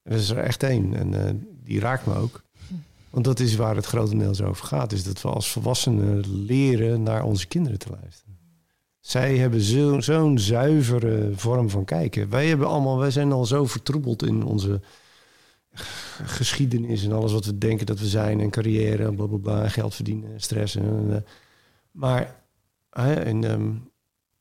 En 0.03 0.11
dat 0.11 0.19
is 0.19 0.29
er 0.29 0.37
echt 0.37 0.63
één, 0.63 0.93
en 0.95 1.27
eh, 1.27 1.33
die 1.63 1.79
raakt 1.79 2.05
me 2.05 2.15
ook. 2.15 2.43
Want 3.15 3.27
dat 3.27 3.39
is 3.39 3.55
waar 3.55 3.75
het 3.75 3.85
grotendeels 3.85 4.41
over 4.41 4.65
gaat, 4.65 4.91
is 4.91 5.03
dat 5.03 5.21
we 5.21 5.29
als 5.29 5.51
volwassenen 5.51 6.43
leren 6.45 7.03
naar 7.03 7.23
onze 7.23 7.47
kinderen 7.47 7.79
te 7.79 7.89
luisteren. 8.01 8.37
Zij 8.99 9.37
hebben 9.37 9.61
zo- 9.61 9.99
zo'n 9.99 10.39
zuivere 10.39 11.31
vorm 11.35 11.69
van 11.69 11.85
kijken. 11.85 12.29
Wij, 12.29 12.47
hebben 12.47 12.67
allemaal, 12.67 12.97
wij 12.97 13.11
zijn 13.11 13.31
al 13.31 13.45
zo 13.45 13.65
vertroebeld 13.65 14.23
in 14.25 14.43
onze 14.43 14.81
geschiedenis 16.23 17.03
en 17.03 17.11
alles 17.11 17.31
wat 17.31 17.45
we 17.45 17.57
denken 17.57 17.85
dat 17.85 17.99
we 17.99 18.07
zijn 18.07 18.39
en 18.39 18.49
carrière 18.49 19.03
en 19.03 19.15
bla 19.15 19.25
bla 19.25 19.37
bla, 19.37 19.63
en 19.63 19.71
geld 19.71 19.95
verdienen, 19.95 20.33
en 20.33 20.41
stress. 20.41 20.75
En, 20.75 21.05
eh, 21.09 21.17
maar 21.91 22.41
hè, 22.89 23.25
in, 23.25 23.43
ehm, 23.43 23.71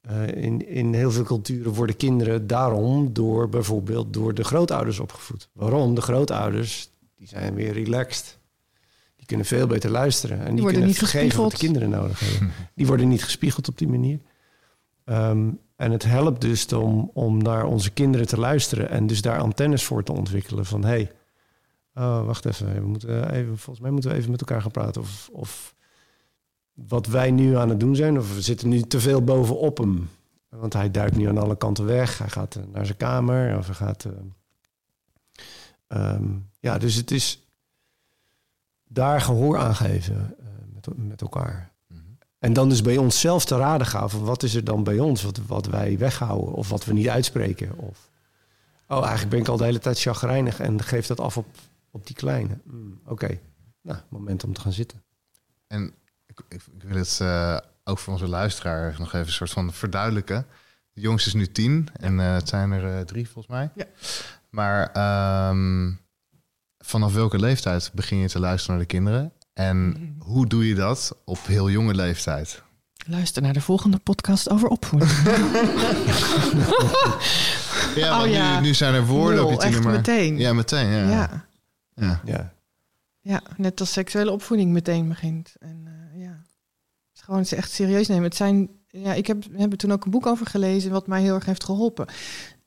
eh, 0.01 0.43
in, 0.45 0.69
in 0.69 0.95
heel 0.95 1.11
veel 1.11 1.25
culturen 1.25 1.73
worden 1.73 1.97
kinderen 1.97 2.47
daarom 2.47 3.13
door 3.13 3.49
bijvoorbeeld 3.49 4.13
door 4.13 4.35
de 4.35 4.45
grootouders 4.45 4.99
opgevoed. 4.99 5.49
Waarom? 5.53 5.95
De 5.95 6.01
grootouders 6.01 6.91
die 7.17 7.29
zijn 7.29 7.55
weer 7.55 7.73
relaxed. 7.73 8.43
Die 9.25 9.37
kunnen 9.37 9.59
veel 9.59 9.67
beter 9.67 9.91
luisteren 9.91 10.39
en 10.39 10.45
die, 10.45 10.63
worden 10.63 10.71
kunnen 10.71 10.89
niet 10.89 10.99
vergeven 10.99 11.41
wat 11.43 11.51
de 11.51 11.57
kinderen 11.57 11.91
nodig 11.91 12.21
hebben. 12.21 12.53
Die 12.75 12.87
worden 12.87 13.09
niet 13.09 13.25
gespiegeld 13.25 13.69
op 13.69 13.79
die 13.79 13.89
manier. 13.89 14.19
Ehm, 15.05 15.51
en 15.77 15.91
het 15.91 16.05
helpt 16.05 16.41
dus 16.41 16.73
om, 16.73 17.11
om 17.15 17.43
naar 17.43 17.65
onze 17.65 17.91
kinderen 17.91 18.27
te 18.27 18.39
luisteren 18.39 18.91
en 18.91 19.07
dus 19.07 19.23
daar 19.23 19.39
antennes 19.39 19.85
voor 19.85 20.03
te 20.03 20.13
ontwikkelen 20.13 20.67
van 20.67 20.85
hey, 20.85 21.13
oh, 21.95 22.27
wacht 22.27 22.45
even, 22.45 22.75
we 22.75 22.87
moeten 22.87 23.31
even, 23.31 23.59
volgens 23.59 23.81
mij 23.81 23.91
moeten 23.91 24.11
we 24.11 24.17
even 24.17 24.31
met 24.31 24.41
elkaar 24.41 24.63
gaan 24.63 24.71
praten 24.71 25.01
of, 25.01 25.29
of 25.33 25.75
wat 26.73 27.07
wij 27.07 27.31
nu 27.31 27.57
aan 27.57 27.69
het 27.69 27.81
doen 27.81 27.97
zijn, 27.97 28.19
of 28.19 28.35
we 28.35 28.43
zitten 28.43 28.69
nu 28.69 28.81
te 28.81 29.01
veel 29.01 29.23
bovenop 29.23 29.79
hem. 29.79 30.09
Want 30.49 30.73
hij 30.73 30.91
duikt 30.91 31.17
nu 31.17 31.29
aan 31.29 31.39
alle 31.39 31.57
kanten 31.57 31.85
weg. 31.85 32.19
Hij 32.19 32.29
gaat 32.29 32.55
eh, 32.55 32.63
naar 32.73 32.87
zijn 32.87 32.99
kamer. 32.99 33.59
Of 33.59 33.67
hij 33.67 33.75
gaat. 33.75 34.05
eh, 34.05 34.13
ehm, 35.87 36.25
ja, 36.61 36.79
dus 36.79 36.95
het 36.95 37.11
is 37.11 37.44
daar 38.95 39.21
gehoor 39.21 39.59
aan 39.59 39.75
geven 39.75 40.37
eh, 40.39 40.47
met, 40.75 41.07
met 41.09 41.21
elkaar. 41.21 41.73
Mhm. 41.87 42.01
En 42.39 42.53
dan 42.53 42.69
dus 42.69 42.83
bij 42.83 42.97
onszelf 42.97 43.45
te 43.45 43.57
raden 43.57 43.87
gaan 43.87 44.11
van 44.11 44.25
wat 44.25 44.43
is 44.43 44.55
er 44.55 44.65
dan 44.65 44.85
bij 44.85 44.99
ons 44.99 45.23
wat, 45.23 45.41
wat 45.47 45.67
wij 45.67 45.99
weghouden 45.99 46.55
of 46.55 46.69
wat 46.69 46.85
we 46.85 46.93
niet 46.93 47.09
uitspreken. 47.09 47.79
Of 47.79 48.11
oh, 48.89 48.99
eigenlijk 48.99 49.31
ben 49.31 49.41
ik 49.41 49.49
al 49.49 49.57
de 49.57 49.65
hele 49.65 49.79
tijd 49.79 50.01
chagrijnig 50.01 50.61
en 50.61 50.83
geef 50.83 51.07
dat 51.07 51.21
af 51.21 51.37
op, 51.37 51.47
op 51.91 52.07
die 52.07 52.17
kleine. 52.17 52.59
Hmm, 52.65 53.01
Oké, 53.07 53.39
nou, 53.81 53.99
moment 54.09 54.45
om 54.45 54.53
te 54.53 54.61
gaan 54.61 54.73
zitten. 54.73 55.03
En 55.67 55.95
ik, 56.27 56.41
ik, 56.49 56.63
ik 56.77 56.83
wil 56.83 56.97
het 56.97 57.19
eh, 57.21 57.59
ook 57.85 57.99
voor 57.99 58.13
onze 58.13 58.29
luisteraar 58.29 58.95
nog 58.99 59.09
even 59.09 59.27
een 59.27 59.33
soort 59.33 59.51
van 59.51 59.73
verduidelijken. 59.73 60.47
De 60.93 61.01
jongste 61.01 61.29
is 61.29 61.35
nu 61.35 61.47
tien 61.47 61.89
en 61.93 62.21
eh, 62.21 62.35
het 62.35 62.49
zijn 62.49 62.73
er 62.73 62.99
eh, 62.99 63.05
drie 63.05 63.29
volgens 63.29 63.55
mij. 63.55 63.71
Ja. 63.75 63.87
Maar 64.51 64.93
ehm, 64.93 65.93
vanaf 66.85 67.15
welke 67.15 67.39
leeftijd 67.39 67.91
begin 67.95 68.19
je 68.19 68.29
te 68.29 68.41
luisteren 68.41 68.77
naar 68.77 68.87
de 68.87 68.93
kinderen? 68.93 69.33
En 69.53 70.15
hoe 70.19 70.47
doe 70.47 70.69
je 70.69 70.75
dat 70.75 71.17
op 71.25 71.47
heel 71.47 71.71
jonge 71.71 71.95
leeftijd? 71.95 72.63
Luister 73.07 73.43
naar 73.43 73.53
de 73.53 73.61
volgende 73.61 73.99
podcast 73.99 74.51
over 74.51 74.69
opvoeding. 74.69 75.13
Ja, 77.95 78.13
Oh 78.13 78.19
want 78.19 78.33
ja. 78.33 78.61
Nu, 78.61 78.67
nu 78.67 78.75
zijn 78.75 78.95
er 78.95 79.07
woorden 79.07 79.37
Nul, 79.37 79.45
op 79.45 79.51
je 79.51 79.59
tiener, 79.59 79.77
echt 79.77 79.85
maar... 79.85 79.95
meteen. 79.95 80.39
Ja, 80.39 80.53
meteen. 80.53 80.89
Ja. 80.89 81.11
ja. 81.11 81.47
Ja. 81.95 82.21
Ja, 82.25 82.53
Ja, 83.21 83.43
net 83.57 83.81
als 83.81 83.93
seksuele 83.93 84.31
opvoeding 84.31 84.73
meteen 84.73 85.09
begint. 85.09 85.55
En 85.59 85.83
eh, 85.87 86.21
ja, 86.21 86.31
het 86.31 87.15
is 87.15 87.21
gewoon 87.21 87.47
ze 87.47 87.57
echt 87.57 87.71
serieus 87.71 88.09
nemen. 88.09 88.25
Het 88.25 88.37
zijn, 88.37 88.71
ja, 88.89 89.13
ik 89.13 89.27
heb, 89.27 89.45
heb 89.53 89.73
er 89.73 89.79
toen 89.79 89.93
ook 89.93 90.05
een 90.05 90.11
boek 90.11 90.27
over 90.27 90.47
gelezen 90.47 90.91
wat 90.91 91.07
mij 91.07 91.23
heel 91.23 91.35
erg 91.35 91.45
heeft 91.45 91.65
geholpen. 91.65 92.07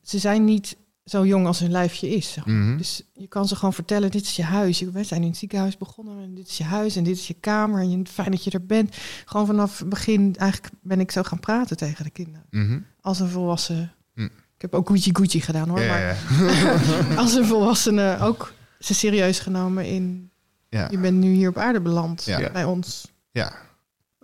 Ze 0.01 0.19
zijn 0.19 0.45
niet 0.45 0.77
zo 1.09 1.25
jong 1.25 1.45
als 1.45 1.59
hun 1.59 1.71
lijfje 1.71 2.09
is. 2.09 2.31
Zeg 2.31 2.45
maar. 2.45 2.55
Mhm. 2.55 2.77
Dus 2.77 3.01
je 3.13 3.27
kan 3.27 3.47
ze 3.47 3.55
gewoon 3.55 3.73
vertellen, 3.73 4.11
dit 4.11 4.21
is 4.21 4.35
je 4.35 4.43
huis. 4.43 4.79
We 4.81 5.03
zijn 5.03 5.21
in 5.21 5.27
het 5.27 5.37
ziekenhuis 5.37 5.77
begonnen 5.77 6.23
en 6.23 6.35
dit 6.35 6.47
is 6.47 6.57
je 6.57 6.63
huis 6.63 6.95
en 6.95 7.03
dit 7.03 7.15
is 7.17 7.27
je 7.27 7.33
kamer. 7.33 7.81
En 7.81 8.07
fijn 8.07 8.31
dat 8.31 8.43
je 8.43 8.51
er 8.51 8.65
bent. 8.65 8.97
Gewoon 9.25 9.45
vanaf 9.45 9.79
het 9.79 9.89
begin 9.89 10.35
eigenlijk 10.35 10.73
ben 10.81 10.99
ik 10.99 11.11
zo 11.11 11.23
gaan 11.23 11.39
praten 11.39 11.77
tegen 11.77 12.03
de 12.03 12.09
kinderen. 12.09 12.45
Mhm. 12.49 12.79
Als 13.01 13.19
een 13.19 13.27
volwassen. 13.29 13.93
Hm. 14.13 14.23
Ik 14.55 14.61
heb 14.63 14.73
ook 14.75 14.89
Gucci 14.89 15.09
Gucci 15.13 15.41
gedaan 15.41 15.69
hoor. 15.69 15.79
Ja, 15.81 15.87
maar 15.87 16.01
ja. 16.01 17.15
als 17.21 17.33
een 17.33 17.45
volwassene 17.45 18.17
ook 18.21 18.53
ze 18.79 18.93
serieus 18.93 19.39
genomen 19.39 19.85
in 19.85 20.31
Ja. 20.69 20.87
je 20.91 20.97
bent 20.99 21.17
nu 21.17 21.33
hier 21.33 21.49
op 21.49 21.57
aarde 21.57 21.81
beland 21.81 22.25
bij 22.53 22.63
ons 22.63 23.11
Ja. 23.31 23.53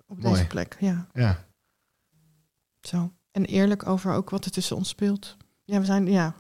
op 0.08 0.20
Mooi. 0.22 0.34
deze 0.36 0.48
plek. 0.48 0.78
Ja, 0.80 1.08
Ja. 1.14 1.46
zo. 2.82 3.12
En 3.32 3.46
eerlijk 3.46 3.88
over 3.88 4.14
ook 4.14 4.30
wat 4.30 4.46
er 4.46 4.52
tussen 4.52 4.76
ons 4.76 4.90
speelt. 4.90 5.38
Ja, 5.66 5.80
we 5.80 5.86
zijn, 5.86 6.08
ja. 6.08 6.36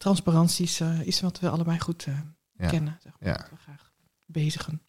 Transparantie 0.00 0.64
is 0.64 0.80
eh, 0.80 1.06
iets 1.06 1.20
wat 1.20 1.40
we 1.40 1.48
allebei 1.48 1.78
goed 1.80 2.04
eh, 2.06 2.18
Ja. 2.52 2.68
kennen. 2.68 2.98
Zeg 3.02 3.12
maar, 3.20 3.28
Ja. 3.28 3.36
dat 3.36 3.50
we 3.50 3.56
graag 3.56 3.90
bezigen. 4.26 4.82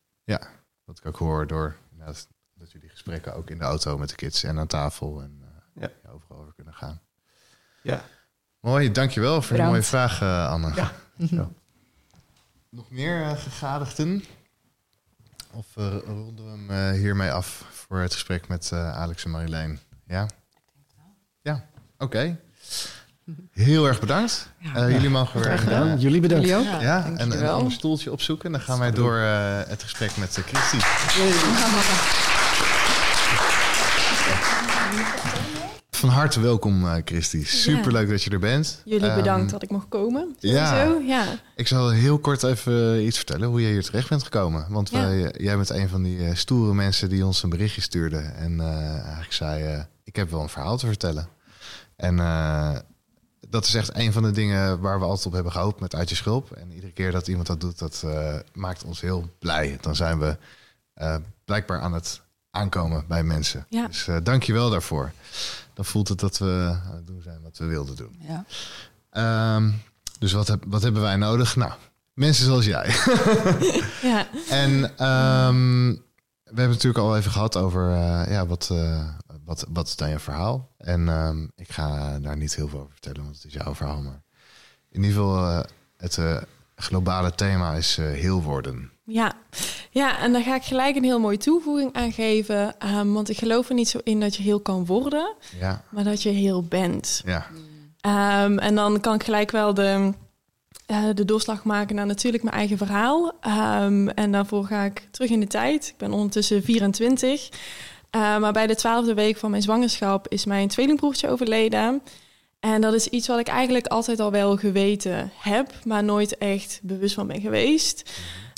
Wat 0.83 0.97
ik 0.99 1.05
ook 1.05 1.17
hoor 1.17 1.47
door 1.47 1.75
inderdaad, 1.91 2.27
dat 2.53 2.71
jullie 2.71 2.89
gesprekken 2.89 3.35
ook 3.35 3.49
in 3.49 3.57
de 3.57 3.63
auto 3.63 3.97
met 3.97 4.09
de 4.09 4.15
kids 4.15 4.43
en 4.43 4.59
aan 4.59 4.67
tafel 4.67 5.21
en 5.21 5.39
eh, 5.41 5.81
Ja. 5.81 5.89
ja, 6.03 6.09
overal 6.09 6.37
over 6.39 6.53
kunnen 6.53 6.73
gaan. 6.73 7.01
ja. 7.81 8.03
Mooi, 8.59 8.91
dankjewel 8.91 9.41
voor 9.41 9.57
Bedankt. 9.57 9.63
de 9.63 9.69
mooie 9.71 9.83
vraag, 9.83 10.21
eh, 10.21 10.49
Anne. 10.49 10.75
Ja. 10.75 10.91
Zo. 11.37 11.53
Nog 12.69 12.89
meer 12.91 13.23
eh, 13.23 13.37
gegadigden? 13.37 14.23
Of 15.51 15.75
ronden 16.05 16.67
we 16.67 16.73
hem 16.73 16.93
hiermee 16.95 17.31
af 17.31 17.47
voor 17.71 17.99
het 17.99 18.13
gesprek 18.13 18.47
met 18.47 18.71
eh, 18.71 18.91
Alex 18.97 19.23
en 19.25 19.31
Marjolein? 19.31 19.79
Ja? 20.05 20.27
Ja, 21.41 21.65
oké. 21.97 22.39
Heel 23.51 23.87
erg 23.87 23.99
bedankt. 23.99 24.49
Eh, 24.75 24.91
jullie 24.91 25.09
mogen 25.09 25.33
weer... 25.39 25.43
Graag 25.43 25.63
gedaan. 25.63 25.87
eh, 25.87 26.01
Jullie 26.01 26.21
bedankt. 26.21 26.47
Jullie 26.47 26.65
ook? 26.65 26.71
Ja, 26.71 26.81
ja, 26.81 27.11
en 27.17 27.31
een 27.41 27.47
ander 27.47 27.71
stoeltje 27.71 28.11
opzoeken. 28.11 28.51
Dan 28.51 28.61
gaan 28.61 28.79
wij 28.79 28.91
door 28.91 29.17
eh, 29.17 29.59
het 29.67 29.83
gesprek 29.83 30.17
met 30.17 30.37
uh, 30.37 30.45
Christy. 30.45 30.77
Van 35.89 36.09
harte 36.09 36.39
welkom, 36.39 36.85
eh 36.87 37.01
Christy. 37.05 37.45
Superleuk 37.45 38.09
dat 38.09 38.23
je 38.23 38.29
er 38.29 38.39
bent. 38.39 38.81
Jullie 38.85 39.07
Ehm, 39.07 39.15
bedankt 39.15 39.51
dat 39.51 39.63
ik 39.63 39.69
mocht 39.69 39.85
komen. 39.89 40.35
ja. 40.39 40.95
Ja. 41.07 41.23
Ik 41.55 41.67
zal 41.67 41.89
heel 41.89 42.19
kort 42.19 42.43
even 42.43 43.05
iets 43.05 43.17
vertellen 43.17 43.47
hoe 43.47 43.61
jij 43.61 43.71
hier 43.71 43.83
terecht 43.83 44.09
bent 44.09 44.23
gekomen. 44.23 44.65
Want 44.69 44.89
Ja. 44.89 45.07
wij, 45.07 45.33
jij 45.37 45.55
bent 45.55 45.69
een 45.69 45.89
van 45.89 46.03
die 46.03 46.25
eh, 46.25 46.35
stoere 46.35 46.73
mensen 46.73 47.09
die 47.09 47.25
ons 47.25 47.43
een 47.43 47.49
berichtje 47.49 47.81
stuurde. 47.81 48.17
En 48.17 48.59
eh, 48.59 48.93
eigenlijk 48.99 49.33
zei, 49.33 49.63
eh, 49.63 49.79
ik 50.03 50.15
heb 50.15 50.31
wel 50.31 50.41
een 50.41 50.49
verhaal 50.49 50.77
te 50.77 50.85
vertellen. 50.85 51.27
En 51.95 52.19
eh, 52.19 52.71
dat 53.51 53.65
is 53.65 53.73
echt 53.73 53.95
een 53.95 54.13
van 54.13 54.23
de 54.23 54.31
dingen 54.31 54.79
waar 54.79 54.99
we 54.99 55.05
altijd 55.05 55.25
op 55.25 55.33
hebben 55.33 55.51
gehoopt 55.51 55.79
met 55.79 55.95
Uit 55.95 56.09
je 56.09 56.15
Schulp. 56.15 56.51
En 56.51 56.71
iedere 56.71 56.91
keer 56.91 57.11
dat 57.11 57.27
iemand 57.27 57.47
dat 57.47 57.59
doet, 57.59 57.79
dat 57.79 58.01
eh, 58.05 58.35
maakt 58.53 58.83
ons 58.83 59.01
heel 59.01 59.29
blij. 59.39 59.77
Dan 59.81 59.95
zijn 59.95 60.19
we 60.19 60.37
eh, 60.93 61.15
blijkbaar 61.45 61.81
aan 61.81 61.93
het 61.93 62.21
aankomen 62.49 63.05
bij 63.07 63.23
mensen. 63.23 63.65
Ja. 63.69 63.87
Dus 63.87 64.07
eh 64.07 64.17
dank 64.23 64.43
je 64.43 64.53
wel 64.53 64.69
daarvoor. 64.69 65.11
Dan 65.73 65.85
voelt 65.85 66.07
het 66.07 66.19
dat 66.19 66.37
we 66.37 66.79
aan 66.85 66.95
het 66.95 67.07
doen 67.07 67.21
zijn 67.21 67.41
wat 67.41 67.57
we 67.57 67.65
wilden 67.65 67.95
doen. 67.95 68.19
Ja. 68.19 68.45
Ehm, 69.09 69.71
dus 70.19 70.31
wat, 70.31 70.47
heb, 70.47 70.63
wat 70.67 70.81
hebben 70.81 71.01
wij 71.01 71.15
nodig? 71.15 71.55
Nou, 71.55 71.71
mensen 72.13 72.45
zoals 72.45 72.65
jij. 72.65 72.95
ja. 74.11 74.27
en 74.49 74.97
ehm, 74.97 75.89
we 76.43 76.57
hebben 76.57 76.75
natuurlijk 76.75 77.03
al 77.03 77.17
even 77.17 77.31
gehad 77.31 77.57
over 77.57 77.89
ja, 78.31 78.45
wat, 78.45 78.71
wat, 79.51 79.65
wat 79.69 79.87
is 79.87 79.95
dan 79.95 80.09
je 80.09 80.19
verhaal? 80.19 80.69
En 80.77 81.09
ehm, 81.09 81.43
ik 81.55 81.71
ga 81.71 82.19
daar 82.19 82.37
niet 82.37 82.55
heel 82.55 82.67
veel 82.67 82.79
over 82.79 82.91
vertellen, 82.91 83.23
want 83.23 83.35
het 83.35 83.45
is 83.45 83.53
jouw 83.53 83.75
verhaal. 83.75 84.01
Maar 84.01 84.21
in 84.91 85.03
ieder 85.03 85.17
geval, 85.17 85.47
eh, 85.47 85.63
het 85.97 86.17
eh, 86.17 86.37
globale 86.75 87.35
thema 87.35 87.73
is 87.73 87.97
eh, 87.97 88.05
heel 88.05 88.41
worden. 88.41 88.91
Ja. 89.03 89.33
ja, 89.89 90.19
en 90.19 90.33
daar 90.33 90.41
ga 90.41 90.55
ik 90.55 90.63
gelijk 90.63 90.95
een 90.95 91.03
heel 91.03 91.19
mooie 91.19 91.37
toevoeging 91.37 91.93
aan 91.93 92.11
geven. 92.11 92.79
ehm, 92.79 93.11
want 93.11 93.29
ik 93.29 93.37
geloof 93.37 93.69
er 93.69 93.75
niet 93.75 93.89
zo 93.89 93.99
in 94.03 94.19
dat 94.19 94.35
je 94.35 94.43
heel 94.43 94.59
kan 94.59 94.85
worden, 94.85 95.35
Ja, 95.59 95.83
maar 95.89 96.03
dat 96.03 96.23
je 96.23 96.29
heel 96.29 96.63
bent. 96.63 97.21
ja. 97.25 97.45
Ehm, 98.01 98.57
en 98.57 98.75
dan 98.75 98.99
kan 98.99 99.15
ik 99.15 99.23
gelijk 99.23 99.51
wel 99.51 99.73
de, 99.73 100.13
de 101.13 101.25
doorslag 101.25 101.63
maken 101.63 101.95
naar 101.95 102.05
natuurlijk 102.05 102.43
mijn 102.43 102.55
eigen 102.55 102.77
verhaal. 102.77 103.39
En 104.15 104.31
daarvoor 104.31 104.65
ga 104.65 104.83
ik 104.83 105.07
terug 105.11 105.29
in 105.29 105.39
de 105.39 105.47
tijd. 105.47 105.87
Ik 105.87 105.97
ben 105.97 106.11
ondertussen 106.11 106.63
24. 106.63 107.49
Eh, 108.11 108.37
maar 108.37 108.53
bij 108.53 108.67
de 108.67 108.75
twaalfde 108.75 109.13
week 109.13 109.37
van 109.37 109.49
mijn 109.49 109.61
zwangerschap 109.61 110.27
is 110.27 110.45
mijn 110.45 110.67
tweelingbroertje 110.67 111.29
overleden. 111.29 112.01
En 112.59 112.81
dat 112.81 112.93
is 112.93 113.07
iets 113.07 113.27
wat 113.27 113.39
ik 113.39 113.47
eigenlijk 113.47 113.87
altijd 113.87 114.19
al 114.19 114.31
wel 114.31 114.57
geweten 114.57 115.31
heb, 115.37 115.73
maar 115.85 116.03
nooit 116.03 116.37
echt 116.37 116.79
bewust 116.83 117.13
van 117.13 117.27
ben 117.27 117.41
geweest. 117.41 118.11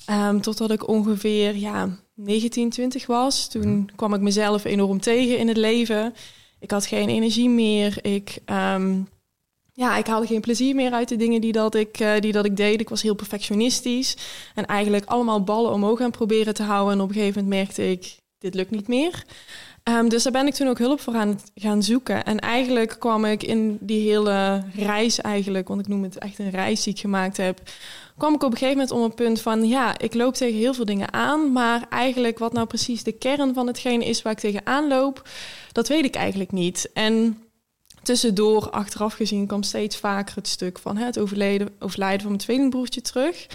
Ehm, 0.06 0.40
totdat 0.40 0.72
ik 0.72 0.88
ongeveer 0.88 1.56
ja, 1.56 2.00
19, 2.16 2.70
20 2.70 3.06
was. 3.06 3.48
Toen 3.48 3.90
kwam 3.96 4.14
ik 4.14 4.22
mezelf 4.22 4.64
enorm 4.64 5.02
tegen 5.02 5.38
in 5.38 5.48
het 5.48 5.58
leven. 5.58 6.14
Ik 6.60 6.72
had 6.72 6.86
geen 6.86 7.10
energie 7.10 7.50
meer. 7.50 7.98
Ik, 8.02 8.38
ehm, 8.46 9.02
ja, 9.74 9.98
ik 9.98 10.08
haalde 10.08 10.28
geen 10.28 10.42
plezier 10.42 10.76
meer 10.76 10.92
uit 10.92 11.10
de 11.10 11.16
dingen 11.16 11.42
die 11.42 11.52
dat, 11.52 11.76
ik, 11.76 12.00
eh, 12.00 12.20
die 12.20 12.32
dat 12.32 12.46
ik 12.46 12.58
deed. 12.58 12.80
Ik 12.80 12.90
was 12.90 13.02
heel 13.02 13.16
perfectionistisch. 13.16 14.18
En 14.56 14.66
eigenlijk 14.66 15.06
allemaal 15.06 15.44
ballen 15.44 15.72
omhoog 15.72 16.02
aan 16.02 16.12
proberen 16.12 16.54
te 16.54 16.64
houden. 16.64 16.94
En 16.94 17.02
op 17.02 17.10
een 17.10 17.16
gegeven 17.16 17.44
moment 17.44 17.62
merkte 17.62 17.92
ik, 17.92 18.22
dit 18.44 18.54
lukt 18.54 18.72
niet 18.72 18.88
meer. 18.88 19.24
Ehm, 19.84 20.08
dus 20.08 20.24
daar 20.24 20.32
ben 20.32 20.48
ik 20.48 20.54
toen 20.54 20.68
ook 20.68 20.78
hulp 20.78 21.00
voor 21.00 21.16
aan 21.16 21.28
het 21.28 21.52
gaan 21.56 21.84
zoeken. 21.84 22.24
En 22.24 22.40
eigenlijk 22.40 22.96
kwam 23.00 23.26
ik 23.26 23.44
in 23.44 23.78
die 23.82 24.10
hele 24.10 24.64
reis 24.76 25.22
eigenlijk, 25.22 25.68
want 25.68 25.80
ik 25.80 25.88
noem 25.88 26.04
het 26.04 26.18
echt 26.18 26.40
een 26.40 26.50
reis 26.50 26.84
die 26.84 26.94
ik 26.94 27.00
gemaakt 27.00 27.38
heb, 27.38 27.62
kwam 28.18 28.34
ik 28.34 28.44
op 28.44 28.52
een 28.52 28.58
gegeven 28.58 28.78
moment 28.78 28.92
om 28.92 29.02
een 29.04 29.14
punt 29.14 29.42
van, 29.42 29.68
ja, 29.68 29.98
ik 30.00 30.14
loop 30.14 30.34
tegen 30.34 30.60
heel 30.60 30.74
veel 30.74 30.86
dingen 30.86 31.14
aan, 31.14 31.52
maar 31.52 31.86
eigenlijk 31.90 32.40
wat 32.40 32.54
nou 32.54 32.68
precies 32.68 33.04
de 33.04 33.12
kern 33.12 33.54
van 33.54 33.68
hetgene 33.68 34.06
is 34.06 34.22
waar 34.22 34.34
ik 34.34 34.40
tegenaan 34.40 34.88
loop, 34.88 35.30
dat 35.72 35.88
weet 35.88 36.06
ik 36.06 36.16
eigenlijk 36.16 36.52
niet. 36.52 36.90
En 36.94 37.38
tussendoor, 38.02 38.70
achteraf 38.70 39.14
gezien, 39.14 39.48
kwam 39.48 39.64
steeds 39.64 39.98
vaker 39.98 40.36
het 40.36 40.48
stuk 40.48 40.80
van 40.80 40.98
hè, 40.98 41.06
het 41.06 41.20
overleden, 41.20 41.70
overlijden 41.80 42.22
van 42.22 42.30
mijn 42.30 42.44
tweelingbroertje 42.44 43.02
terug. 43.02 43.48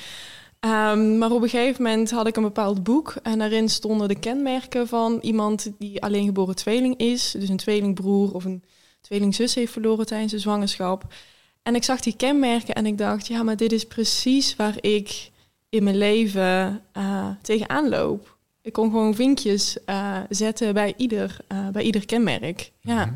Ehm, 0.61 1.19
maar 1.19 1.31
op 1.31 1.43
een 1.43 1.49
gegeven 1.49 1.83
moment 1.83 2.11
had 2.11 2.27
ik 2.27 2.37
een 2.37 2.43
bepaald 2.43 2.83
boek 2.83 3.15
en 3.23 3.39
daarin 3.39 3.69
stonden 3.69 4.09
de 4.09 4.19
kenmerken 4.19 4.89
van 4.89 5.19
iemand 5.21 5.73
die 5.79 6.03
alleen 6.03 6.25
geboren 6.25 6.57
tweeling 6.57 6.97
is. 6.97 7.31
Dus 7.31 7.49
een 7.49 7.57
tweelingbroer 7.57 8.35
of 8.35 8.45
een 8.45 8.65
tweelingzus 9.01 9.55
heeft 9.55 9.73
verloren 9.73 10.07
tijdens 10.07 10.33
de 10.33 10.39
zwangerschap. 10.39 11.15
En 11.63 11.75
ik 11.75 11.85
zag 11.85 12.01
die 12.01 12.17
kenmerken 12.17 12.75
en 12.75 12.87
ik 12.87 12.99
dacht, 12.99 13.27
ja, 13.27 13.43
maar 13.43 13.57
dit 13.57 13.73
is 13.73 13.87
precies 13.87 14.57
waar 14.57 14.77
ik 14.81 15.31
in 15.69 15.85
mijn 15.85 15.97
leven 15.97 16.83
eh, 16.93 17.31
tegenaan 17.43 17.89
loop. 17.89 18.37
Ik 18.63 18.73
kon 18.73 18.91
gewoon 18.91 19.15
vinkjes 19.15 19.85
eh, 19.85 20.21
zetten 20.29 20.75
bij 20.75 20.95
ieder, 20.97 21.37
eh, 21.49 21.69
bij 21.69 21.83
ieder 21.83 22.07
kenmerk. 22.07 22.73
Ja. 22.81 23.05
Mhm. 23.05 23.15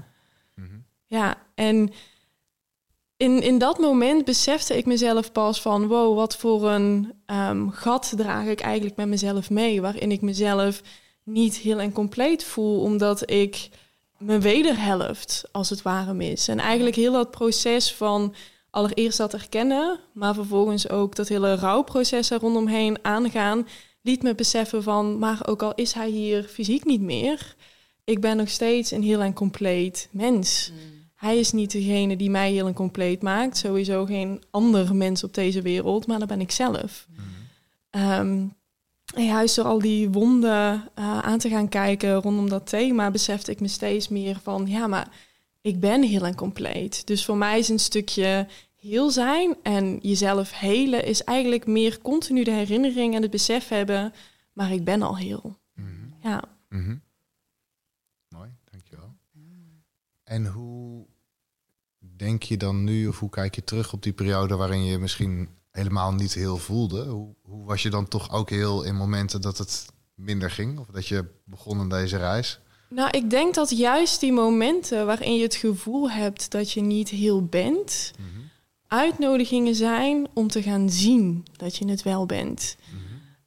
Mhm. 0.67 0.79
Ja, 1.07 1.37
en 1.55 1.91
in, 3.23 3.43
in 3.43 3.59
dat 3.59 3.79
moment 3.79 4.25
besefte 4.25 4.77
ik 4.77 4.87
mezelf 4.87 5.33
pas 5.33 5.61
van... 5.61 5.87
wow, 5.87 6.17
wat 6.17 6.37
voor 6.37 6.71
een 6.71 7.13
ehm, 7.27 7.69
gat 7.69 8.13
draag 8.17 8.47
ik 8.47 8.61
eigenlijk 8.61 8.97
met 8.97 9.09
mezelf 9.09 9.51
mee... 9.51 9.81
waarin 9.81 10.13
ik 10.13 10.21
mezelf 10.21 10.83
niet 11.23 11.57
heel 11.57 11.81
en 11.81 11.93
compleet 11.93 12.45
voel... 12.45 12.81
omdat 12.81 13.31
ik 13.31 13.69
mijn 14.19 14.41
wederhelft 14.41 15.45
als 15.53 15.71
het 15.71 15.83
ware 15.83 16.15
mis. 16.15 16.49
En 16.49 16.59
eigenlijk 16.59 16.97
heel 16.97 17.13
dat 17.13 17.31
proces 17.31 17.95
van 17.95 18.35
allereerst 18.71 19.19
dat 19.19 19.33
erkennen... 19.35 19.99
maar 20.13 20.35
vervolgens 20.35 20.89
ook 20.89 21.17
dat 21.17 21.29
hele 21.29 21.55
rouwproces 21.55 22.31
er 22.31 22.41
rondomheen 22.41 22.99
aangaan... 23.03 23.67
liet 24.01 24.23
me 24.23 24.35
beseffen 24.35 24.83
van, 24.83 25.19
maar 25.19 25.47
ook 25.47 25.63
al 25.63 25.75
is 25.75 25.93
hij 25.93 26.09
hier 26.09 26.43
fysiek 26.43 26.85
niet 26.85 27.01
meer... 27.01 27.55
ik 28.05 28.21
ben 28.21 28.37
nog 28.37 28.49
steeds 28.49 28.91
een 28.91 29.03
heel 29.03 29.21
en 29.21 29.35
compleet 29.35 30.09
mens... 30.11 30.73
Hij 31.23 31.39
is 31.39 31.53
niet 31.53 31.71
degene 31.71 32.17
die 32.17 32.31
mij 32.31 32.53
heel 32.53 32.67
en 32.67 32.75
compleet 32.75 33.23
maakt. 33.23 33.57
Sowieso 33.57 34.05
geen 34.05 34.43
ander 34.51 34.95
mens 34.95 35.25
op 35.25 35.35
deze 35.35 35.63
wereld, 35.63 36.07
maar 36.07 36.19
dat 36.19 36.29
ben 36.29 36.41
ik 36.41 36.51
zelf. 36.51 37.07
Ehm, 37.91 38.47
en 39.15 39.25
juist 39.25 39.57
door 39.57 39.65
al 39.65 39.79
die 39.79 40.11
wonden 40.11 40.89
eh, 40.95 41.19
aan 41.19 41.39
te 41.39 41.49
gaan 41.49 41.69
kijken 41.69 42.15
rondom 42.15 42.49
dat 42.49 42.67
thema, 42.67 43.11
besefte 43.11 43.51
ik 43.51 43.61
me 43.61 43.69
steeds 43.69 44.09
meer 44.09 44.39
van, 44.43 44.67
ja, 44.67 44.87
maar 44.87 45.09
ik 45.61 45.81
ben 45.81 46.03
heel 46.03 46.27
en 46.27 46.35
compleet. 46.35 47.07
Dus 47.07 47.25
voor 47.25 47.37
mij 47.37 47.59
is 47.59 47.69
een 47.69 47.79
stukje 47.79 48.47
heel 48.77 49.11
zijn 49.11 49.57
en 49.63 49.99
jezelf 50.01 50.59
helen 50.59 51.05
is 51.05 51.25
eigenlijk 51.25 51.67
meer 51.67 52.01
continu 52.01 52.45
de 52.45 52.51
herinnering 52.51 53.15
en 53.15 53.23
het 53.23 53.31
besef 53.31 53.69
hebben, 53.69 54.13
maar 54.53 54.73
ik 54.73 54.85
ben 54.85 55.03
al 55.03 55.17
heel. 55.17 55.57
Mhm. 55.75 55.89
Ja. 56.23 56.43
Mhm. 56.69 56.97
Mooi, 58.29 58.51
dankjewel. 58.71 59.15
En 60.25 60.47
hoe 60.47 61.07
denk 62.23 62.43
je 62.43 62.57
dan 62.57 62.85
nu, 62.85 63.09
of 63.09 63.19
hoe 63.19 63.31
kijk 63.31 63.55
je 63.55 63.65
terug 63.65 63.93
op 63.93 64.03
die 64.03 64.13
periode 64.13 64.57
waarin 64.57 64.85
je 64.85 64.99
misschien 64.99 65.49
helemaal 65.71 66.13
niet 66.13 66.35
heel 66.35 66.57
voelde? 66.57 67.05
Hoe, 67.05 67.35
hoe 67.43 67.65
was 67.65 67.83
je 67.83 67.91
dan 67.91 68.09
toch 68.09 68.33
ook 68.33 68.51
heel 68.51 68.83
in 68.83 68.97
momenten 68.97 69.41
dat 69.41 69.59
het 69.59 69.87
minder 70.15 70.51
ging? 70.51 70.79
Of 70.79 70.87
dat 70.87 71.07
je 71.07 71.25
begon 71.45 71.79
aan 71.79 71.89
deze 71.89 72.17
reis? 72.17 72.61
Nou, 72.89 73.11
ik 73.11 73.31
denk 73.31 73.55
dat 73.55 73.71
juist 73.71 74.21
die 74.21 74.33
momenten 74.33 75.07
waarin 75.07 75.37
je 75.37 75.43
het 75.43 75.55
gevoel 75.55 76.11
hebt 76.11 76.51
dat 76.51 76.73
je 76.73 76.81
niet 76.81 77.09
heel 77.09 77.45
bent, 77.45 78.13
uitnodigingen 78.87 79.75
zijn 79.75 80.27
om 80.35 80.49
te 80.49 80.63
gaan 80.63 80.91
zien 80.91 81.45
dat 81.57 81.77
je 81.77 81.89
het 81.89 82.03
wel 82.03 82.27
bent. 82.27 82.77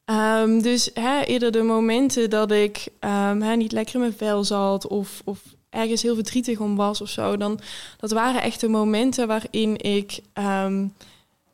Ehm, 0.06 0.60
dus 0.60 0.90
hè, 0.94 1.22
eerder 1.22 1.52
de 1.52 1.62
momenten 1.62 2.30
dat 2.30 2.52
ik 2.52 2.88
ehm, 3.00 3.42
hè, 3.42 3.56
niet 3.56 3.72
lekker 3.72 3.94
in 3.94 4.00
mijn 4.00 4.14
vel 4.14 4.44
zat 4.44 4.88
of, 4.88 5.22
of 5.26 5.55
ergens 5.76 6.02
heel 6.02 6.16
verdrietig 6.16 6.60
om 6.60 6.76
was 6.76 7.02
of 7.02 7.10
zo, 7.10 7.38
dan 7.38 7.60
dat 7.98 8.12
waren 8.12 8.42
echt 8.42 8.60
de 8.60 8.68
momenten 8.68 9.28
waarin 9.28 9.82
ik 9.82 10.20
ehm, 10.34 10.88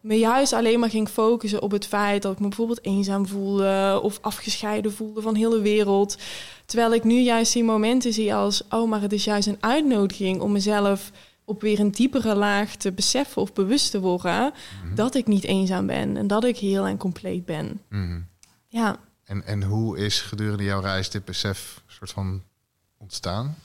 me 0.02 0.16
juist 0.16 0.54
alleen 0.54 0.80
maar 0.80 0.90
ging 0.90 1.10
focussen 1.10 1.62
op 1.62 1.72
het 1.72 1.88
feit 1.88 2.22
dat 2.22 2.32
ik 2.32 2.40
me 2.40 2.48
bijvoorbeeld 2.48 2.86
eenzaam 2.86 3.28
voelde 3.28 4.00
of 4.04 4.18
afgescheiden 4.22 4.94
voelde 4.94 5.22
van 5.22 5.36
heel 5.36 5.50
de 5.50 5.62
wereld. 5.62 6.18
Terwijl 6.66 6.94
ik 6.94 7.04
nu 7.04 7.20
juist 7.20 7.54
die 7.54 7.64
momenten 7.64 8.14
zie 8.14 8.34
als, 8.34 8.64
oh, 8.70 8.90
maar 8.90 9.02
het 9.02 9.14
is 9.14 9.24
juist 9.24 9.48
een 9.48 9.58
uitnodiging 9.60 10.42
om 10.42 10.52
mezelf 10.52 11.12
op 11.46 11.62
weer 11.62 11.80
een 11.80 11.92
diepere 11.92 12.36
laag 12.36 12.76
te 12.76 12.92
beseffen 12.92 13.42
of 13.42 13.54
bewust 13.54 13.92
te 13.92 14.00
worden 14.00 14.54
dat 14.96 15.16
ik 15.16 15.28
niet 15.28 15.44
eenzaam 15.44 15.88
ben 15.88 16.18
en 16.18 16.28
dat 16.28 16.44
ik 16.44 16.58
heel 16.58 16.86
en 16.86 16.98
compleet 16.98 17.46
ben. 17.46 17.82
Mhm. 17.90 18.20
Ja. 18.68 18.98
En, 19.24 19.46
en 19.46 19.64
hoe 19.64 19.98
is 19.98 20.22
gedurende 20.22 20.64
jouw 20.64 20.82
reis 20.82 21.10
dit 21.10 21.26
besef 21.26 21.82
soort 21.88 22.12
van 22.12 22.44
ontstaan? 22.98 23.56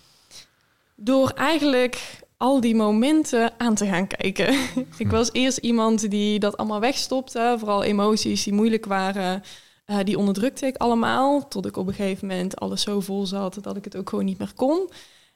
Door 0.97 1.30
eigenlijk 1.30 2.20
al 2.36 2.61
die 2.61 2.74
momenten 2.74 3.61
aan 3.61 3.74
te 3.74 3.86
gaan 3.86 4.07
kijken. 4.07 4.59
ik 4.99 5.11
was 5.11 5.32
eerst 5.32 5.59
iemand 5.59 6.11
die 6.11 6.38
dat 6.38 6.57
allemaal 6.57 6.80
wegstopte, 6.80 7.57
vooral 7.59 7.82
emoties 7.82 8.44
die 8.44 8.53
moeilijk 8.53 8.86
waren. 8.86 9.42
Uh, 9.86 9.99
die 10.05 10.18
onderdrukte 10.18 10.66
ik 10.66 10.76
allemaal, 10.76 11.49
tot 11.49 11.66
ik 11.66 11.76
op 11.76 11.86
een 11.86 11.94
gegeven 11.94 12.28
moment 12.28 12.57
alles 12.57 12.82
zo 12.82 13.01
vol 13.01 13.26
zat 13.26 13.59
dat 13.61 13.76
ik 13.76 13.84
het 13.84 13.97
ook 13.97 14.09
gewoon 14.09 14.24
niet 14.24 14.38
meer 14.38 14.53
kon. 14.55 14.90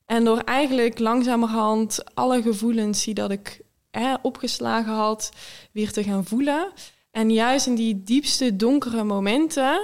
En 0.06 0.24
door 0.24 0.38
eigenlijk 0.38 0.98
langzamerhand 0.98 2.14
alle 2.14 2.42
gevoelens 2.42 3.04
die 3.04 3.14
dat 3.14 3.30
ik 3.30 3.60
opgeslagen 4.22 4.92
had, 4.92 5.32
weer 5.72 5.92
te 5.92 6.02
gaan 6.02 6.24
voelen. 6.24 6.72
En 7.10 7.30
juist 7.30 7.66
in 7.66 7.74
die 7.74 8.02
diepste 8.02 8.56
donkere 8.56 9.04
momenten 9.04 9.80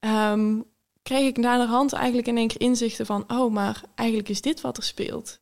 um, 0.00 0.64
kreeg 1.10 1.28
ik 1.28 1.36
naar 1.36 1.58
de 1.58 1.66
hand 1.66 1.92
eigenlijk 1.92 2.26
in 2.28 2.36
één 2.36 2.48
keer 2.48 2.60
inzichten 2.60 3.06
van, 3.06 3.24
oh, 3.28 3.52
maar 3.52 3.82
eigenlijk 3.94 4.28
is 4.28 4.40
dit 4.40 4.60
wat 4.60 4.76
er 4.76 4.82
speelt. 4.82 5.40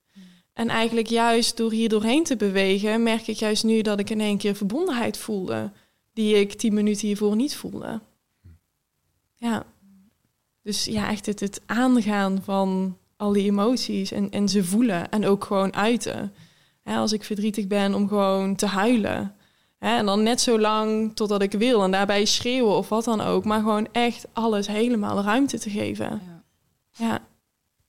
En 0.52 0.68
eigenlijk 0.68 1.06
juist 1.06 1.56
door 1.56 1.72
hier 1.72 1.88
doorheen 1.88 2.24
te 2.24 2.36
bewegen, 2.36 3.02
merk 3.02 3.26
ik 3.26 3.36
juist 3.36 3.64
nu 3.64 3.82
dat 3.82 3.98
ik 3.98 4.10
in 4.10 4.20
één 4.20 4.38
keer 4.38 4.54
verbondenheid 4.54 5.16
voelde, 5.16 5.72
die 6.12 6.34
ik 6.34 6.52
tien 6.52 6.74
minuten 6.74 7.06
hiervoor 7.06 7.36
niet 7.36 7.56
voelde. 7.56 8.00
Ja. 9.34 9.66
Dus 10.62 10.84
ja, 10.84 11.10
echt 11.10 11.26
het, 11.26 11.40
het 11.40 11.60
aangaan 11.66 12.42
van 12.42 12.98
al 13.16 13.32
die 13.32 13.44
emoties 13.44 14.12
en, 14.12 14.30
en 14.30 14.48
ze 14.48 14.64
voelen 14.64 15.10
en 15.10 15.26
ook 15.26 15.44
gewoon 15.44 15.74
uiten. 15.74 16.32
als 16.84 17.12
ik 17.12 17.24
verdrietig 17.24 17.66
ben, 17.66 17.94
om 17.94 18.08
gewoon 18.08 18.56
te 18.56 18.66
huilen. 18.66 19.34
En 19.78 20.06
dan 20.06 20.22
net 20.22 20.40
zo 20.40 20.58
lang 20.60 21.16
totdat 21.16 21.42
ik 21.42 21.52
wil 21.52 21.82
en 21.82 21.90
daarbij 21.90 22.24
schreeuwen 22.24 22.76
of 22.76 22.88
wat 22.88 23.04
dan 23.04 23.20
ook. 23.20 23.44
Maar 23.44 23.58
gewoon 23.58 23.88
echt 23.92 24.26
alles 24.32 24.66
helemaal 24.66 25.22
ruimte 25.22 25.58
te 25.58 25.70
geven. 25.70 26.04
Ja. 26.10 26.42
ja. 27.06 27.20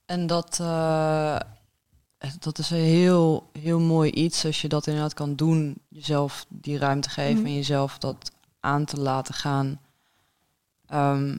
En 0.04 0.26
dat, 0.26 0.58
uh, 0.60 1.40
dat 2.38 2.58
is 2.58 2.70
een 2.70 2.78
heel, 2.78 3.50
heel 3.58 3.80
mooi 3.80 4.10
iets 4.10 4.44
als 4.44 4.60
je 4.60 4.68
dat 4.68 4.86
inderdaad 4.86 5.14
kan 5.14 5.34
doen. 5.34 5.82
Jezelf 5.88 6.46
die 6.48 6.78
ruimte 6.78 7.10
geven 7.10 7.36
mhm. 7.36 7.46
en 7.46 7.54
jezelf 7.54 7.98
dat 7.98 8.32
aan 8.60 8.84
te 8.84 9.00
laten 9.00 9.34
gaan. 9.34 9.80
Um, 10.92 11.38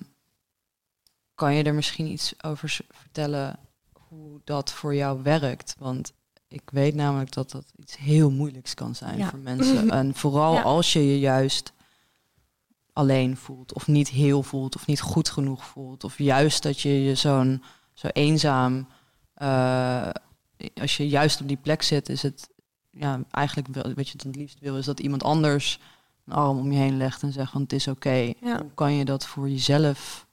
kan 1.36 1.54
je 1.54 1.64
er 1.64 1.74
misschien 1.74 2.08
iets 2.08 2.43
over 2.43 2.80
vertellen 2.89 3.60
hoe 3.93 4.41
dat 4.43 4.72
voor 4.72 4.95
jou 4.95 5.24
werkt? 5.24 5.76
Want 5.80 6.14
ik 6.52 6.70
weet 6.72 6.95
namelijk 6.95 7.34
dat 7.34 7.52
dat 7.52 7.66
iets 7.76 7.97
heel 7.97 8.32
moeilijks 8.32 8.74
kan 8.74 8.95
zijn 8.95 9.26
voor 9.26 9.39
mensen. 9.39 9.89
En 9.99 10.16
vooral 10.16 10.60
als 10.60 10.93
je 10.93 11.08
je 11.08 11.20
juist 11.20 11.74
alleen 12.93 13.38
voelt, 13.38 13.74
of 13.74 13.88
niet 13.88 14.10
heel 14.10 14.43
voelt, 14.43 14.76
of 14.76 14.88
niet 14.88 15.02
goed 15.02 15.30
genoeg 15.30 15.66
voelt, 15.66 16.04
of 16.04 16.18
juist 16.18 16.64
dat 16.64 16.82
je 16.82 17.04
je 17.04 17.16
zo'n 17.16 17.64
zo 17.93 18.08
eenzaam. 18.08 18.88
Uh, 19.38 20.10
als 20.82 20.97
je 20.97 21.08
juist 21.08 21.41
op 21.41 21.47
die 21.47 21.58
plek 21.58 21.82
zit, 21.82 22.10
is 22.10 22.22
het 22.22 22.49
ja, 22.89 23.24
eigenlijk 23.32 23.95
wat 23.95 24.10
je 24.10 24.20
het 24.24 24.36
liefst 24.36 24.60
wil, 24.60 24.78
is 24.78 24.86
dat 24.86 24.99
iemand 24.99 25.24
anders 25.24 25.80
een 26.26 26.34
arm 26.34 26.58
om 26.58 26.72
je 26.72 26.78
heen 26.78 26.97
legt 26.97 27.24
en 27.24 27.32
zegt 27.32 27.52
van 27.52 27.62
het 27.62 27.74
is 27.74 27.88
oké. 27.88 28.34
Hoe 28.39 28.74
kan 28.74 28.93
je 28.93 29.06
dat 29.06 29.26
voor 29.26 29.49
jezelf 29.49 30.28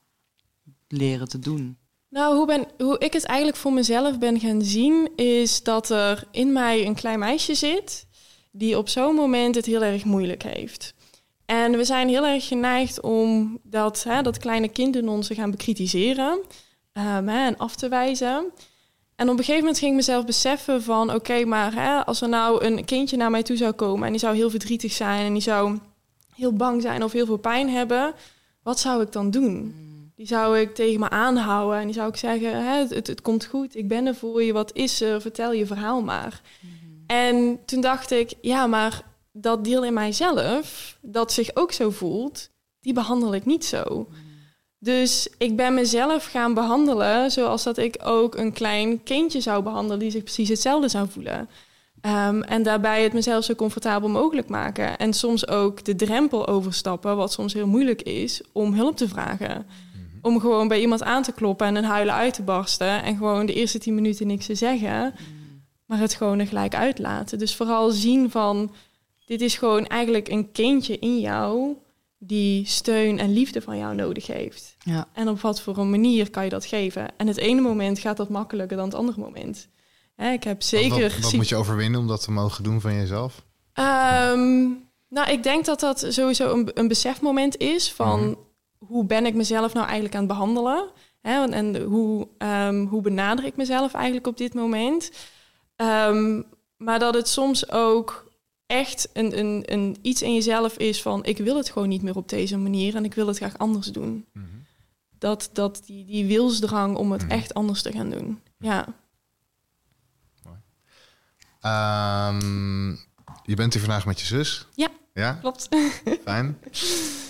leren 0.88 1.28
te 1.28 1.38
doen? 1.38 1.76
Nou, 2.11 2.36
hoe, 2.36 2.46
ben, 2.46 2.66
hoe 2.78 2.98
ik 2.98 3.12
het 3.12 3.24
eigenlijk 3.24 3.59
voor 3.59 3.72
mezelf 3.72 4.18
ben 4.18 4.40
gaan 4.40 4.62
zien, 4.62 5.11
is 5.16 5.62
dat 5.62 5.90
er 5.90 6.24
in 6.30 6.52
mij 6.52 6.86
een 6.86 6.94
klein 6.94 7.18
meisje 7.18 7.54
zit 7.54 8.06
die 8.50 8.78
op 8.78 8.88
zo'n 8.88 9.14
moment 9.14 9.54
het 9.54 9.66
heel 9.66 9.82
erg 9.82 10.04
moeilijk 10.04 10.42
heeft. 10.42 10.94
En 11.46 11.76
we 11.76 11.84
zijn 11.84 12.09
heel 12.09 12.26
erg 12.26 12.46
geneigd 12.46 13.00
om 13.00 13.59
dat, 13.62 14.02
hè, 14.02 14.22
dat 14.22 14.38
kleine 14.38 14.68
kind 14.68 14.96
in 14.96 15.09
ons 15.09 15.26
te 15.26 15.34
gaan 15.34 15.50
bekritiseren 15.50 16.38
hè, 16.92 17.20
en 17.46 17.56
af 17.56 17.76
te 17.76 17.88
wijzen. 17.88 18.52
En 19.16 19.28
op 19.28 19.38
een 19.38 19.44
gegeven 19.44 19.59
moment 19.59 19.78
ging 19.78 19.90
ik 19.90 19.96
mezelf 19.96 20.24
beseffen 20.24 20.82
van... 20.82 21.14
oké, 21.14 21.44
maar 21.44 21.74
hè, 21.74 22.04
als 22.04 22.20
er 22.20 22.28
nou 22.28 22.64
een 22.64 22.84
kindje 22.84 23.16
naar 23.16 23.30
mij 23.30 23.42
toe 23.42 23.56
zou 23.56 23.72
komen... 23.72 24.06
en 24.06 24.11
die 24.11 24.20
zou 24.20 24.36
heel 24.36 24.50
verdrietig 24.50 24.92
zijn 24.92 25.26
en 25.26 25.32
die 25.32 25.42
zou 25.42 25.78
heel 26.34 26.52
bang 26.52 26.82
zijn 26.82 27.02
of 27.02 27.12
heel 27.12 27.26
veel 27.26 27.36
pijn 27.36 27.68
hebben... 27.68 28.14
wat 28.62 28.80
zou 28.80 29.02
ik 29.02 29.12
dan 29.12 29.30
doen? 29.30 29.74
Die 30.18 30.26
zou 30.26 30.58
ik 30.58 30.74
tegen 30.74 31.00
me 31.00 31.10
aanhouden 31.10 31.78
en 31.78 31.84
die 31.84 31.94
zou 31.94 32.08
ik 32.08 32.16
zeggen: 32.16 32.64
het, 32.64 32.90
het, 32.90 33.06
het, 33.06 33.22
komt 33.22 33.44
goed, 33.44 33.76
ik 33.76 33.88
ben 33.88 34.06
er 34.06 34.14
voor 34.14 34.42
je, 34.42 34.52
wat 34.52 34.74
is 34.74 35.00
er, 35.00 35.20
vertel 35.20 35.52
je 35.52 35.66
verhaal 35.66 36.02
maar. 36.02 36.40
Mhm. 36.60 36.72
En 37.06 37.58
toen 37.64 37.80
dacht 37.80 38.10
ik: 38.10 38.32
ja, 38.40 38.66
maar 38.66 39.02
dat 39.32 39.64
deel 39.64 39.84
in 39.84 39.92
mijzelf, 39.92 40.98
dat 41.00 41.32
zich 41.32 41.50
ook 41.54 41.72
zo 41.72 41.90
voelt, 41.90 42.50
die 42.80 42.92
behandel 42.92 43.34
ik 43.34 43.44
niet 43.44 43.64
zo. 43.64 44.06
Mhm. 44.08 44.20
Dus 44.78 45.28
ik 45.38 45.56
ben 45.56 45.74
mezelf 45.74 46.26
gaan 46.26 46.54
behandelen 46.54 47.30
zoals 47.30 47.62
dat 47.62 47.78
ik 47.78 47.96
ook 48.04 48.36
een 48.36 48.52
klein 48.52 49.02
kindje 49.02 49.40
zou 49.40 49.62
behandelen 49.62 49.98
die 49.98 50.10
zich 50.10 50.22
precies 50.22 50.48
hetzelfde 50.48 50.88
zou 50.88 51.08
voelen. 51.08 51.48
Ehm, 52.00 52.42
en 52.42 52.62
daarbij 52.62 53.02
het 53.02 53.12
mezelf 53.12 53.44
zo 53.44 53.54
comfortabel 53.54 54.08
mogelijk 54.08 54.48
maken. 54.48 54.98
En 54.98 55.12
soms 55.12 55.48
ook 55.48 55.84
de 55.84 55.94
drempel 55.94 56.46
overstappen, 56.46 57.16
wat 57.16 57.32
soms 57.32 57.52
heel 57.52 57.66
moeilijk 57.66 58.02
is, 58.02 58.42
om 58.52 58.74
hulp 58.74 58.96
te 58.96 59.08
vragen 59.08 59.66
om 60.22 60.40
gewoon 60.40 60.68
bij 60.68 60.80
iemand 60.80 61.02
aan 61.02 61.22
te 61.22 61.32
kloppen 61.32 61.66
en 61.66 61.76
een 61.76 61.84
huilen 61.84 62.14
uit 62.14 62.34
te 62.34 62.42
barsten. 62.42 63.02
En 63.02 63.16
gewoon 63.16 63.46
de 63.46 63.54
eerste 63.54 63.78
tien 63.78 63.94
minuten 63.94 64.26
niks 64.26 64.46
te 64.46 64.54
zeggen. 64.54 65.14
Maar 65.86 65.98
het 65.98 66.14
gewoon 66.14 66.38
er 66.38 66.46
gelijk 66.46 66.74
uitlaten. 66.74 67.38
Dus 67.38 67.56
vooral 67.56 67.90
zien 67.90 68.30
van, 68.30 68.74
dit 69.26 69.40
is 69.40 69.56
gewoon 69.56 69.86
eigenlijk 69.86 70.28
een 70.28 70.52
kindje 70.52 70.98
in 70.98 71.20
jou 71.20 71.76
die 72.18 72.66
steun 72.66 73.18
en 73.18 73.32
liefde 73.32 73.60
van 73.60 73.78
jou 73.78 73.94
nodig 73.94 74.26
heeft. 74.26 74.76
Ja. 74.78 75.08
En 75.12 75.28
op 75.28 75.40
wat 75.40 75.60
voor 75.60 75.78
een 75.78 75.90
manier 75.90 76.30
kan 76.30 76.44
je 76.44 76.50
dat 76.50 76.64
geven? 76.64 77.16
En 77.16 77.26
het 77.26 77.36
ene 77.36 77.60
moment 77.60 77.98
gaat 77.98 78.16
dat 78.16 78.28
makkelijker 78.28 78.76
dan 78.76 78.86
het 78.86 78.94
andere 78.94 79.20
moment. 79.20 79.68
Hè, 80.14 80.32
ik 80.32 80.44
heb 80.44 80.62
zeker. 80.62 81.02
Wat, 81.02 81.20
wat, 81.20 81.32
moet 81.32 81.48
je 81.48 81.56
overwinnen 81.56 82.00
om 82.00 82.06
dat 82.06 82.22
te 82.22 82.30
mogen 82.30 82.64
doen 82.64 82.80
van 82.80 82.94
jezelf? 82.94 83.44
Ehm, 83.72 84.66
nou, 85.08 85.30
ik 85.30 85.42
denk 85.42 85.64
dat 85.64 85.80
dat 85.80 86.06
sowieso 86.08 86.52
een, 86.52 86.70
een 86.74 86.88
besefmoment 86.88 87.56
is 87.56 87.92
van 87.92 88.20
mhm 88.20 88.46
hoe 88.78 89.04
ben 89.04 89.26
ik 89.26 89.34
mezelf 89.34 89.72
nou 89.72 89.84
eigenlijk 89.84 90.14
aan 90.14 90.24
het 90.24 90.30
behandelen? 90.30 90.90
Hè? 91.20 91.44
En 91.44 91.82
hoe, 91.82 92.28
um, 92.38 92.86
hoe 92.86 93.02
benader 93.02 93.44
ik 93.44 93.56
mezelf 93.56 93.94
eigenlijk 93.94 94.26
op 94.26 94.36
dit 94.36 94.54
moment? 94.54 95.10
Um, 95.76 96.46
maar 96.76 96.98
dat 96.98 97.14
het 97.14 97.28
soms 97.28 97.70
ook 97.70 98.32
echt 98.66 99.08
een, 99.12 99.38
een, 99.38 99.62
een 99.64 99.96
iets 100.02 100.22
in 100.22 100.34
jezelf 100.34 100.76
is 100.76 101.02
van... 101.02 101.24
ik 101.24 101.38
wil 101.38 101.56
het 101.56 101.70
gewoon 101.70 101.88
niet 101.88 102.02
meer 102.02 102.16
op 102.16 102.28
deze 102.28 102.56
manier 102.56 102.94
en 102.94 103.04
ik 103.04 103.14
wil 103.14 103.26
het 103.26 103.36
graag 103.36 103.58
anders 103.58 103.86
doen. 103.86 104.08
Mm 104.08 104.26
-hmm. 104.32 104.66
Dat, 105.18 105.50
dat 105.52 105.82
die, 105.86 106.04
die 106.04 106.26
wilsdrang 106.26 106.96
om 106.96 107.12
het 107.12 107.22
mm 107.22 107.28
-hmm. 107.28 107.38
echt 107.38 107.54
anders 107.54 107.82
te 107.82 107.92
gaan 107.92 108.10
doen. 108.10 108.40
Ja. 108.58 108.86
Um, 111.62 112.90
je 113.42 113.54
bent 113.54 113.72
hier 113.72 113.82
vandaag 113.82 114.06
met 114.06 114.20
je 114.20 114.26
zus. 114.26 114.66
Ja. 114.74 114.88
Ja? 115.18 115.32
Klopt. 115.40 115.68
Fijn. 116.24 116.58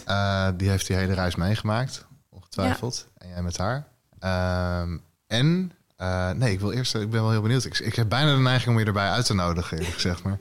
Uh, 0.09 0.49
die 0.57 0.69
heeft 0.69 0.87
die 0.87 0.97
hele 0.97 1.15
reis 1.15 1.35
meegemaakt, 1.35 2.07
ongetwijfeld. 2.31 3.07
Ja. 3.15 3.25
En 3.25 3.29
jij 3.29 3.43
met 3.43 3.57
haar. 3.57 3.87
Uh, 4.25 4.97
en, 5.27 5.73
uh, 6.01 6.31
nee, 6.31 6.53
ik 6.53 6.61
wil 6.61 6.73
eerst, 6.73 6.95
ik 6.95 7.11
ben 7.11 7.23
wel 7.23 7.31
heel 7.31 7.43
benieuwd. 7.43 7.65
Ik, 7.65 7.79
ik 7.79 7.95
heb 7.95 8.09
bijna 8.09 8.35
de 8.35 8.41
neiging 8.41 8.75
om 8.75 8.81
je 8.81 8.87
erbij 8.87 9.09
uit 9.09 9.27
te 9.27 9.35
nodigen, 9.35 9.77
eerlijk 9.77 9.95
gezegd. 9.95 10.23
Maar. 10.23 10.39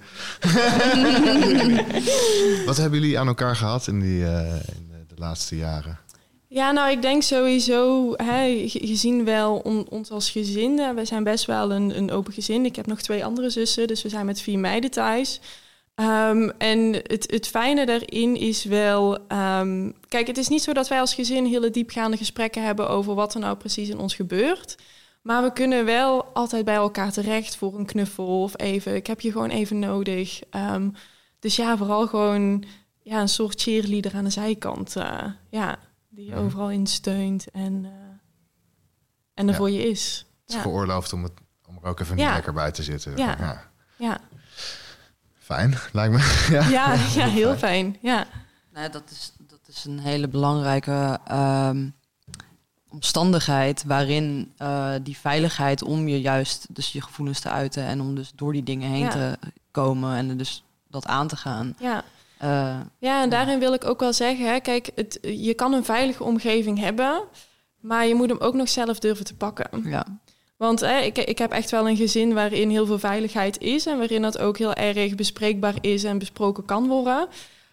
Wat 2.65 2.77
hebben 2.77 2.99
jullie 2.99 3.19
aan 3.19 3.27
elkaar 3.27 3.55
gehad 3.55 3.87
in, 3.87 3.99
die, 3.99 4.21
uh, 4.21 4.53
in 4.53 4.87
de, 4.89 5.05
de, 5.07 5.15
laatste 5.15 5.57
jaren? 5.57 5.99
Ja, 6.47 6.71
nou, 6.71 6.91
ik 6.91 7.01
denk 7.01 7.23
sowieso, 7.23 8.13
hè, 8.15 8.63
gezien 8.67 9.25
wel 9.25 9.55
on, 9.55 9.89
ons 9.89 10.11
als 10.11 10.29
gezin. 10.29 10.95
We 10.95 11.05
zijn 11.05 11.23
best 11.23 11.45
wel 11.45 11.71
een, 11.71 11.97
een 11.97 12.11
open 12.11 12.33
gezin. 12.33 12.65
Ik 12.65 12.75
heb 12.75 12.85
nog 12.85 13.01
twee 13.01 13.25
andere 13.25 13.49
zussen, 13.49 13.87
dus 13.87 14.03
we 14.03 14.09
zijn 14.09 14.25
met 14.25 14.41
vier 14.41 14.59
meiden 14.59 14.91
thuis. 14.91 15.39
Um, 15.99 16.49
en 16.49 16.93
het, 16.93 17.31
het 17.31 17.47
fijne 17.47 17.85
daarin 17.85 18.35
is 18.35 18.63
wel. 18.63 19.13
Um, 19.31 19.93
kijk, 20.07 20.27
het 20.27 20.37
is 20.37 20.47
niet 20.47 20.61
zo 20.61 20.73
dat 20.73 20.87
wij 20.87 20.99
als 20.99 21.13
gezin 21.13 21.45
hele 21.45 21.69
diepgaande 21.69 22.17
gesprekken 22.17 22.63
hebben 22.63 22.89
over 22.89 23.15
wat 23.15 23.33
er 23.33 23.39
nou 23.39 23.57
precies 23.57 23.89
in 23.89 23.99
ons 23.99 24.15
gebeurt. 24.15 24.75
Maar 25.21 25.43
we 25.43 25.53
kunnen 25.53 25.85
wel 25.85 26.25
altijd 26.25 26.65
bij 26.65 26.75
elkaar 26.75 27.11
terecht 27.11 27.55
voor 27.55 27.77
een 27.77 27.85
knuffel 27.85 28.41
of 28.41 28.59
even. 28.59 28.95
Ik 28.95 29.07
heb 29.07 29.21
je 29.21 29.31
gewoon 29.31 29.49
even 29.49 29.79
nodig. 29.79 30.41
Um, 30.51 30.93
dus 31.39 31.55
ja, 31.55 31.77
vooral 31.77 32.07
gewoon 32.07 32.63
ja, 33.01 33.21
een 33.21 33.29
soort 33.29 33.61
cheerleader 33.61 34.15
aan 34.15 34.23
de 34.23 34.29
zijkant. 34.29 34.95
Uh, 34.95 35.23
ja, 35.49 35.79
die 36.09 36.25
je 36.25 36.31
mhm. 36.31 36.43
overal 36.43 36.71
in 36.71 36.87
steunt 36.87 37.51
en, 37.51 37.83
uh, 37.83 37.91
en 39.33 39.47
er 39.47 39.55
voor 39.55 39.69
je 39.69 39.89
is. 39.89 40.25
Het 40.41 40.49
is 40.49 40.55
ja. 40.55 40.61
geoorloofd 40.61 41.13
om, 41.13 41.23
het, 41.23 41.33
om 41.67 41.77
er 41.81 41.89
ook 41.89 41.99
even 41.99 42.15
niet 42.15 42.25
lekker 42.25 42.53
bij 42.53 42.71
te 42.71 42.83
zitten. 42.83 43.17
Ja. 43.17 43.69
ja. 43.97 44.19
Fijn, 45.47 45.73
lijkt 45.91 46.13
me. 46.13 46.47
Ja, 46.59 46.67
ja, 46.67 46.93
ja 47.15 47.27
heel 47.27 47.55
fijn. 47.55 47.97
Ja. 48.01 48.25
Nou, 48.73 48.91
dat, 48.91 49.03
is, 49.11 49.33
dat 49.37 49.59
is 49.67 49.85
een 49.85 49.99
hele 49.99 50.27
belangrijke 50.27 51.19
um, 51.31 51.95
omstandigheid 52.89 53.83
waarin 53.83 54.53
uh, 54.61 54.93
die 55.03 55.17
veiligheid 55.17 55.83
om 55.83 56.07
je 56.07 56.21
juist 56.21 56.65
dus 56.69 56.91
je 56.91 57.01
gevoelens 57.01 57.39
te 57.39 57.49
uiten 57.49 57.83
en 57.83 58.01
om 58.01 58.15
dus 58.15 58.31
door 58.35 58.53
die 58.53 58.63
dingen 58.63 58.89
heen 58.89 58.99
ja. 58.99 59.09
te 59.09 59.37
komen 59.71 60.15
en 60.15 60.37
dus 60.37 60.63
dat 60.89 61.05
aan 61.05 61.27
te 61.27 61.35
gaan. 61.35 61.75
Ja. 61.79 62.03
Uh, 62.43 62.79
ja, 62.99 63.21
en 63.21 63.29
daarin 63.29 63.59
wil 63.59 63.73
ik 63.73 63.85
ook 63.85 63.99
wel 63.99 64.13
zeggen, 64.13 64.45
hè, 64.45 64.59
kijk, 64.59 64.91
het, 64.95 65.19
je 65.21 65.53
kan 65.53 65.73
een 65.73 65.85
veilige 65.85 66.23
omgeving 66.23 66.79
hebben, 66.79 67.23
maar 67.79 68.05
je 68.05 68.15
moet 68.15 68.29
hem 68.29 68.39
ook 68.39 68.53
nog 68.53 68.69
zelf 68.69 68.99
durven 68.99 69.25
te 69.25 69.35
pakken. 69.35 69.69
Ja. 69.83 70.05
Want 70.57 70.79
hè, 70.79 70.99
ik, 70.99 71.17
ik 71.17 71.37
heb 71.37 71.51
echt 71.51 71.71
wel 71.71 71.89
een 71.89 71.97
gezin 71.97 72.33
waarin 72.33 72.69
heel 72.69 72.85
veel 72.85 72.99
veiligheid 72.99 73.61
is 73.61 73.85
en 73.85 73.97
waarin 73.97 74.21
dat 74.21 74.37
ook 74.37 74.57
heel 74.57 74.73
erg 74.73 75.15
bespreekbaar 75.15 75.75
is 75.81 76.03
en 76.03 76.17
besproken 76.17 76.65
kan 76.65 76.87
worden. 76.87 77.27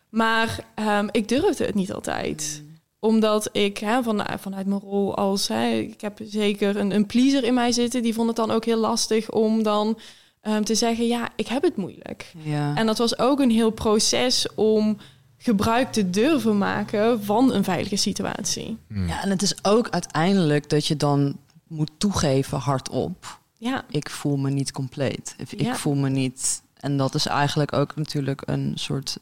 Maar 0.09 0.65
ehm, 0.75 1.09
ik 1.11 1.29
durfde 1.29 1.65
het 1.65 1.75
niet 1.75 1.93
altijd. 1.93 2.63
Omdat 2.99 3.49
ik 3.53 3.79
hè, 3.79 4.03
van, 4.03 4.27
vanuit 4.41 4.67
mijn 4.67 4.81
rol 4.81 5.17
als, 5.17 5.49
hè, 5.49 5.69
ik 5.69 6.01
heb 6.01 6.19
zeker 6.25 6.77
een, 6.77 6.95
een 6.95 7.07
pleaser 7.07 7.45
in 7.45 7.55
mij 7.55 7.73
zitten, 7.73 8.03
die 8.03 8.15
vond 8.15 8.27
het 8.27 8.37
dan 8.37 8.51
ook 8.51 8.65
heel 8.65 8.79
lastig 8.79 9.31
om 9.31 9.63
dan 9.63 9.99
ehm, 10.41 10.63
te 10.63 10.75
zeggen, 10.75 11.07
ja, 11.07 11.29
ik 11.37 11.47
heb 11.47 11.63
het 11.63 11.77
moeilijk. 11.77 12.33
Ja. 12.43 12.77
En 12.77 12.87
dat 12.87 12.99
was 12.99 13.19
ook 13.19 13.41
een 13.41 13.51
heel 13.51 13.71
proces 13.71 14.49
om 14.55 14.97
gebruik 15.39 15.93
te 15.93 16.11
durven 16.11 16.59
maken 16.59 17.25
van 17.25 17.53
een 17.53 17.65
veilige 17.65 17.97
situatie. 17.97 18.79
Hmm. 18.89 19.09
ja, 19.09 19.23
en 19.23 19.31
het 19.31 19.43
is 19.43 19.55
ook 19.63 19.89
uiteindelijk 19.91 20.69
dat 20.69 20.87
je 20.87 20.97
dan 20.97 21.37
moet 21.67 21.91
toegeven 21.99 22.59
hardop. 22.59 23.39
Ja, 23.59 23.85
Ik 23.89 24.11
voel 24.11 24.37
me 24.37 24.51
niet 24.51 24.73
compleet. 24.73 25.35
Ik 25.39 25.61
Ja. 25.61 25.75
voel 25.77 25.95
me 25.95 26.09
niet. 26.09 26.63
En 26.81 26.97
dat 26.97 27.15
is 27.15 27.27
eigenlijk 27.27 27.73
ook 27.73 27.97
natuurlijk 27.97 28.43
een 28.47 28.73
soort 28.75 29.19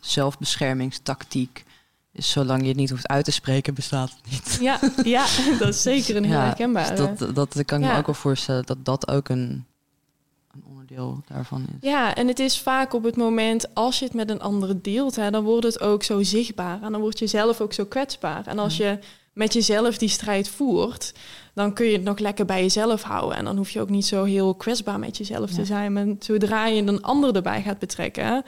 zelfbeschermingstactiek. 0.67 1.65
Dus 2.13 2.31
zolang 2.31 2.63
je 2.63 2.69
het 2.69 2.77
niet 2.77 2.91
hoeft 2.91 3.09
uit 3.09 3.25
te 3.25 3.31
spreken, 3.31 3.75
bestaat 3.75 4.11
het 4.11 4.31
niet. 4.31 4.59
ja, 4.61 4.81
ja 5.05 5.27
dat 5.59 5.69
is 5.69 5.83
zeker 5.83 6.17
een 6.17 6.25
heel 6.25 6.33
Ja, 6.33 6.45
herkenbare. 6.45 6.95
Dus 6.95 7.19
dat, 7.19 7.35
dat 7.35 7.65
kan 7.65 7.83
ik 7.83 7.91
me 7.91 7.97
ook 7.97 8.07
wel 8.07 8.15
voorstellen 8.15 8.67
dat 8.67 8.85
dat 8.85 9.09
ook 9.09 9.29
een, 9.29 9.65
een 10.55 10.65
onderdeel 10.69 11.23
daarvan 11.29 11.63
is. 11.81 11.89
Ja, 11.89 12.15
en 12.15 12.29
het 12.29 12.39
is 12.39 12.59
vaak 12.61 12.93
op 12.93 13.03
het 13.03 13.17
moment 13.17 13.75
als 13.75 13.99
je 13.99 14.05
het 14.05 14.15
met 14.15 14.31
een 14.31 14.41
andere 14.41 14.81
deelt, 14.81 15.17
hè, 15.17 15.31
dan 15.31 15.45
wordt 15.45 15.65
het 15.67 15.81
ook 15.81 16.03
zo 16.03 16.23
zichtbaar. 16.23 16.83
En 16.83 16.93
dan 16.93 17.01
word 17.01 17.19
je 17.19 17.27
zelf 17.27 17.61
ook 17.61 17.73
zo 17.73 17.85
kwetsbaar. 17.85 18.47
En 18.47 18.59
als 18.59 18.77
je 18.77 18.99
met 19.33 19.53
jezelf 19.53 19.99
die 19.99 20.09
strijd 20.09 20.49
voert, 20.49 21.13
dan 21.55 21.73
kun 21.73 21.87
je 21.87 21.93
het 21.93 22.03
nog 22.03 22.19
lekker 22.19 22.45
bij 22.45 22.63
jezelf 22.63 23.03
houden. 23.03 23.39
En 23.39 23.45
dan 23.45 23.57
hoef 23.57 23.71
je 23.71 23.81
ook 23.81 23.91
niet 23.91 24.07
zo 24.07 24.25
heel 24.25 24.55
kwetsbaar 24.55 24.99
met 24.99 25.17
jezelf 25.17 25.51
te 25.51 25.65
zijn. 25.65 25.93
Maar 25.93 26.07
zodra 26.19 26.67
je 26.67 26.83
een 26.83 27.03
ander 27.03 27.35
erbij 27.35 27.63
gaat 27.63 27.79
betrekken, 27.79 28.45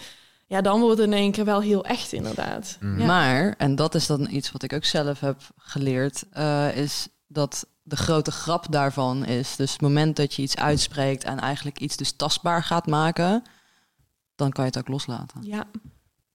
ja, 0.46 0.60
dan 0.60 0.80
wordt 0.80 0.98
het 0.98 1.06
in 1.06 1.12
één 1.12 1.32
keer 1.32 1.44
wel 1.44 1.60
heel 1.60 1.84
echt, 1.84 2.12
inderdaad. 2.12 2.76
Mm. 2.80 2.98
Ja. 2.98 3.06
Maar, 3.06 3.54
en 3.58 3.74
dat 3.74 3.94
is 3.94 4.06
dan 4.06 4.28
iets 4.30 4.52
wat 4.52 4.62
ik 4.62 4.72
ook 4.72 4.84
zelf 4.84 5.20
heb 5.20 5.40
geleerd, 5.56 6.24
eh, 6.30 6.76
is 6.76 7.08
dat 7.26 7.66
de 7.82 7.96
grote 7.96 8.30
grap 8.30 8.66
daarvan 8.70 9.24
is. 9.24 9.56
Dus 9.56 9.72
het 9.72 9.80
moment 9.80 10.16
dat 10.16 10.34
je 10.34 10.42
iets 10.42 10.56
uitspreekt 10.56 11.24
en 11.24 11.40
eigenlijk 11.40 11.78
iets 11.78 11.96
dus 11.96 12.12
tastbaar 12.12 12.62
gaat 12.62 12.86
maken, 12.86 13.42
dan 14.34 14.50
kan 14.50 14.64
je 14.64 14.70
het 14.70 14.78
ook 14.78 14.88
loslaten. 14.88 15.42
Ja, 15.42 15.64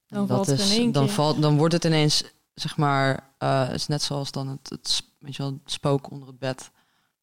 dan 0.08 0.28
dat 0.28 0.45
valt 0.45 0.60
in 0.60 0.78
één 0.78 0.91
dan, 0.91 1.06
keer. 1.06 1.14
valt, 1.14 1.41
dan 1.41 1.58
wordt 1.58 1.74
het 1.74 1.86
ineens, 1.86 2.24
zeg 2.62 2.78
maar, 2.78 3.30
eh, 3.38 3.66
het 3.66 3.76
is 3.76 3.88
net 3.88 4.01
zoals 4.01 4.32
dan 4.32 4.47
het, 4.47 4.70
het, 4.70 5.03
weet 5.20 5.36
je 5.36 5.43
wel, 5.43 5.60
het 5.64 5.72
spook 5.72 6.12
onder 6.12 6.28
het 6.28 6.39
bed. 6.39 6.72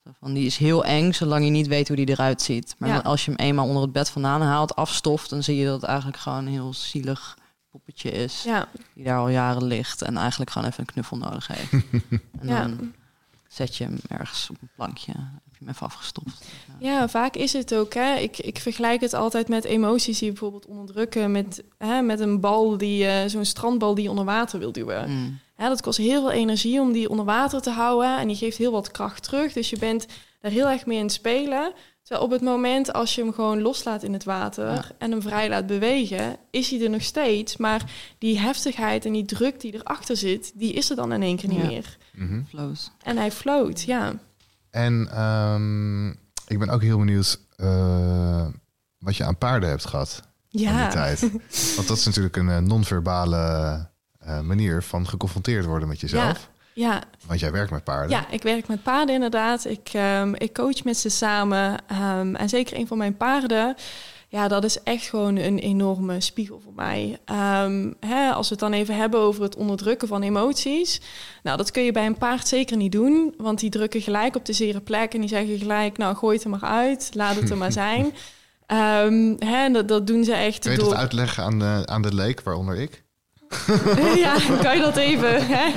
Zo 0.04 0.10
Van, 0.20 0.32
die 0.32 0.46
is 0.46 0.56
heel 0.56 0.84
eng, 0.84 1.12
zolang 1.12 1.44
je 1.44 1.50
niet 1.50 1.66
weet 1.66 1.88
hoe 1.88 1.96
die 1.96 2.08
eruit 2.08 2.42
ziet. 2.42 2.74
Maar 2.78 2.88
Ja. 2.88 2.98
als 2.98 3.24
je 3.24 3.30
hem 3.30 3.40
eenmaal 3.40 3.66
onder 3.66 3.82
het 3.82 3.92
bed 3.92 4.10
vandaan 4.10 4.42
haalt, 4.42 4.76
afstoft, 4.76 5.30
dan 5.30 5.42
zie 5.42 5.56
je 5.56 5.64
dat 5.66 5.80
het 5.80 5.84
eigenlijk 5.90 6.18
gewoon 6.18 6.38
een 6.38 6.52
heel 6.52 6.74
zielig 6.74 7.38
poppetje 7.70 8.10
is. 8.10 8.42
ja, 8.42 8.68
Die 8.94 9.04
daar 9.04 9.18
al 9.18 9.28
jaren 9.28 9.64
ligt 9.64 10.02
en 10.02 10.16
eigenlijk 10.16 10.50
gewoon 10.50 10.68
even 10.68 10.80
een 10.80 10.92
knuffel 10.92 11.16
nodig 11.16 11.46
heeft. 11.46 11.72
en 12.40 12.48
ja. 12.48 12.60
dan 12.60 12.92
zet 13.56 13.76
je 13.76 13.84
hem 13.84 13.98
ergens 14.08 14.50
op 14.50 14.56
een 14.60 14.70
plankje, 14.74 15.12
heb 15.12 15.52
je 15.52 15.58
hem 15.58 15.68
even 15.68 15.86
afgestoft. 15.86 16.44
Ja, 16.78 17.08
vaak 17.08 17.34
is 17.34 17.52
het 17.52 17.74
ook. 17.74 17.94
Hè. 17.94 18.14
Ik, 18.14 18.38
ik 18.38 18.58
vergelijk 18.58 19.00
het 19.00 19.14
altijd 19.14 19.48
met 19.48 19.64
emoties 19.64 20.18
die 20.18 20.26
je 20.26 20.32
bijvoorbeeld 20.32 20.66
onderdrukken. 20.66 21.30
Met, 21.30 21.62
hè, 21.78 22.02
met 22.02 22.20
een 22.20 22.40
bal 22.40 22.78
die, 22.78 23.06
eh, 23.06 23.28
zo'n 23.28 23.44
strandbal 23.44 23.94
die 23.94 24.04
je 24.04 24.10
onder 24.10 24.24
water 24.24 24.58
wil 24.58 24.72
duwen. 24.72 25.10
Mm. 25.10 25.38
Hè, 25.54 25.68
dat 25.68 25.82
kost 25.82 25.98
heel 25.98 26.20
veel 26.20 26.30
energie 26.30 26.80
om 26.80 26.92
die 26.92 27.08
onder 27.08 27.24
water 27.24 27.62
te 27.62 27.70
houden. 27.70 28.18
En 28.18 28.26
die 28.26 28.36
geeft 28.36 28.58
heel 28.58 28.72
wat 28.72 28.90
kracht 28.90 29.22
terug. 29.22 29.52
Dus 29.52 29.70
je 29.70 29.78
bent 29.78 30.06
daar 30.40 30.50
heel 30.50 30.68
erg 30.68 30.86
mee 30.86 30.98
in 30.98 31.04
het 31.04 31.12
spelen. 31.12 31.72
Terwijl 32.06 32.26
op 32.26 32.32
het 32.32 32.42
moment 32.42 32.92
als 32.92 33.14
je 33.14 33.22
hem 33.22 33.32
gewoon 33.32 33.62
loslaat 33.62 34.02
in 34.02 34.12
het 34.12 34.24
water 34.24 34.70
Ja. 34.72 34.84
en 34.98 35.10
hem 35.10 35.22
vrij 35.22 35.48
laat 35.48 35.66
bewegen, 35.66 36.36
is 36.50 36.70
hij 36.70 36.80
er 36.82 36.90
nog 36.90 37.02
steeds. 37.02 37.56
Maar 37.56 37.90
die 38.18 38.38
heftigheid 38.38 39.04
en 39.04 39.12
die 39.12 39.24
druk 39.24 39.60
die 39.60 39.74
erachter 39.74 40.16
zit, 40.16 40.52
die 40.54 40.72
is 40.72 40.90
er 40.90 40.96
dan 40.96 41.12
in 41.12 41.22
één 41.22 41.36
keer 41.36 41.48
niet 41.48 41.60
Ja. 41.60 41.66
meer. 41.66 41.96
Mhm. 42.14 42.40
Flows. 42.48 42.90
En 43.02 43.16
hij 43.16 43.32
float, 43.32 43.82
ja. 43.82 44.12
En 44.70 45.08
ehm, 45.10 46.08
ik 46.46 46.58
ben 46.58 46.68
ook 46.68 46.82
heel 46.82 46.98
benieuwd 46.98 47.40
eh, 47.56 48.46
wat 48.98 49.16
je 49.16 49.24
aan 49.24 49.38
paarden 49.38 49.68
hebt 49.68 49.84
gehad 49.86 50.22
in 50.50 50.58
die 50.58 50.68
Ja, 50.68 50.88
tijd. 50.88 51.20
Want 51.76 51.88
dat 51.88 51.96
is 51.96 52.04
natuurlijk 52.04 52.36
een 52.36 52.48
eh, 52.50 52.58
non-verbale 52.58 53.36
eh, 54.18 54.40
manier 54.40 54.82
van 54.82 55.08
geconfronteerd 55.08 55.64
worden 55.64 55.88
met 55.88 56.00
jezelf. 56.00 56.38
ja. 56.38 56.54
Want 57.26 57.40
jij 57.40 57.52
werkt 57.52 57.70
met 57.70 57.84
paarden. 57.84 58.10
Ja, 58.10 58.30
ik 58.30 58.42
werk 58.42 58.68
met 58.68 58.82
paarden 58.82 59.14
inderdaad. 59.14 59.64
Ik, 59.64 59.88
ehm, 59.92 60.34
ik 60.34 60.54
coach 60.54 60.84
met 60.84 60.96
ze 60.96 61.08
samen. 61.08 61.76
ehm, 61.86 62.34
en 62.34 62.48
zeker 62.48 62.76
een 62.76 62.86
van 62.86 62.98
mijn 62.98 63.16
paarden. 63.16 63.74
Ja, 64.28 64.48
dat 64.48 64.64
is 64.64 64.82
echt 64.82 65.08
gewoon 65.08 65.36
een 65.36 65.58
enorme 65.58 66.20
spiegel 66.20 66.60
voor 66.64 66.72
mij. 66.74 67.18
Ehm, 67.24 67.92
hè, 68.00 68.30
als 68.30 68.48
we 68.48 68.54
het 68.54 68.62
dan 68.62 68.72
even 68.72 68.96
hebben 68.96 69.20
over 69.20 69.42
het 69.42 69.56
onderdrukken 69.56 70.08
van 70.08 70.22
emoties. 70.22 71.00
Nou, 71.42 71.56
dat 71.56 71.70
kun 71.70 71.82
je 71.82 71.92
bij 71.92 72.06
een 72.06 72.18
paard 72.18 72.48
zeker 72.48 72.76
niet 72.76 72.92
doen. 72.92 73.34
Want 73.36 73.60
die 73.60 73.70
drukken 73.70 74.00
gelijk 74.00 74.36
op 74.36 74.44
de 74.44 74.52
zere 74.52 74.80
plek. 74.80 75.14
En 75.14 75.20
die 75.20 75.28
zeggen 75.28 75.58
gelijk, 75.58 75.98
nou 75.98 76.16
gooi 76.16 76.34
het 76.34 76.44
er 76.44 76.50
maar 76.50 76.64
uit. 76.64 77.10
Laat 77.14 77.36
het 77.36 77.50
er 77.50 77.56
maar 77.56 77.72
zijn. 77.84 78.14
Hè, 79.38 79.70
dat, 79.70 79.88
dat 79.88 80.06
doen 80.06 80.24
ze 80.24 80.32
echt 80.32 80.58
Kun 80.58 80.70
je 80.70 80.78
door... 80.78 80.88
dat 80.88 80.98
uitleggen 80.98 81.44
aan 81.44 81.58
de, 81.58 81.82
aan 81.84 82.02
de 82.02 82.14
leek, 82.14 82.40
waaronder 82.40 82.76
ik? 82.76 83.04
ja, 84.14 84.36
kan 84.62 84.76
je 84.76 84.82
dat 84.82 84.96
even? 84.96 85.46
Hè? 85.46 85.72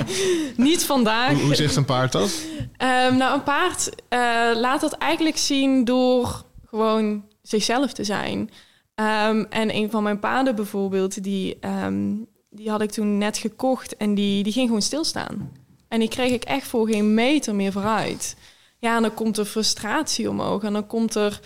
Niet 0.56 0.84
vandaag. 0.84 1.32
Hoe, 1.32 1.42
hoe 1.42 1.54
zegt 1.54 1.76
een 1.76 1.84
paard 1.84 2.12
dat? 2.12 2.44
Ehm, 2.76 3.16
nou, 3.16 3.34
een 3.34 3.42
paard 3.42 3.90
eh, 4.08 4.20
laat 4.54 4.80
dat 4.80 4.92
eigenlijk 4.92 5.36
zien 5.36 5.84
door 5.84 6.44
gewoon 6.66 7.24
zichzelf 7.42 7.92
te 7.92 8.04
zijn. 8.04 8.50
Ehm, 8.94 9.44
en 9.48 9.74
een 9.74 9.90
van 9.90 10.02
mijn 10.02 10.18
paarden 10.18 10.54
bijvoorbeeld, 10.54 11.22
die, 11.22 11.56
ehm, 11.60 12.14
die 12.50 12.70
had 12.70 12.80
ik 12.80 12.90
toen 12.90 13.18
net 13.18 13.38
gekocht 13.38 13.96
en 13.96 14.14
die, 14.14 14.42
die 14.42 14.52
ging 14.52 14.66
gewoon 14.66 14.82
stilstaan. 14.82 15.52
En 15.88 15.98
die 15.98 16.08
kreeg 16.08 16.32
ik 16.32 16.44
echt 16.44 16.66
voor 16.66 16.88
geen 16.88 17.14
meter 17.14 17.54
meer 17.54 17.72
vooruit. 17.72 18.36
Ja, 18.78 18.96
en 18.96 19.02
dan 19.02 19.14
komt 19.14 19.38
er 19.38 19.44
frustratie 19.44 20.28
omhoog 20.28 20.62
en 20.62 20.72
dan 20.72 20.86
komt 20.86 21.14
er 21.14 21.40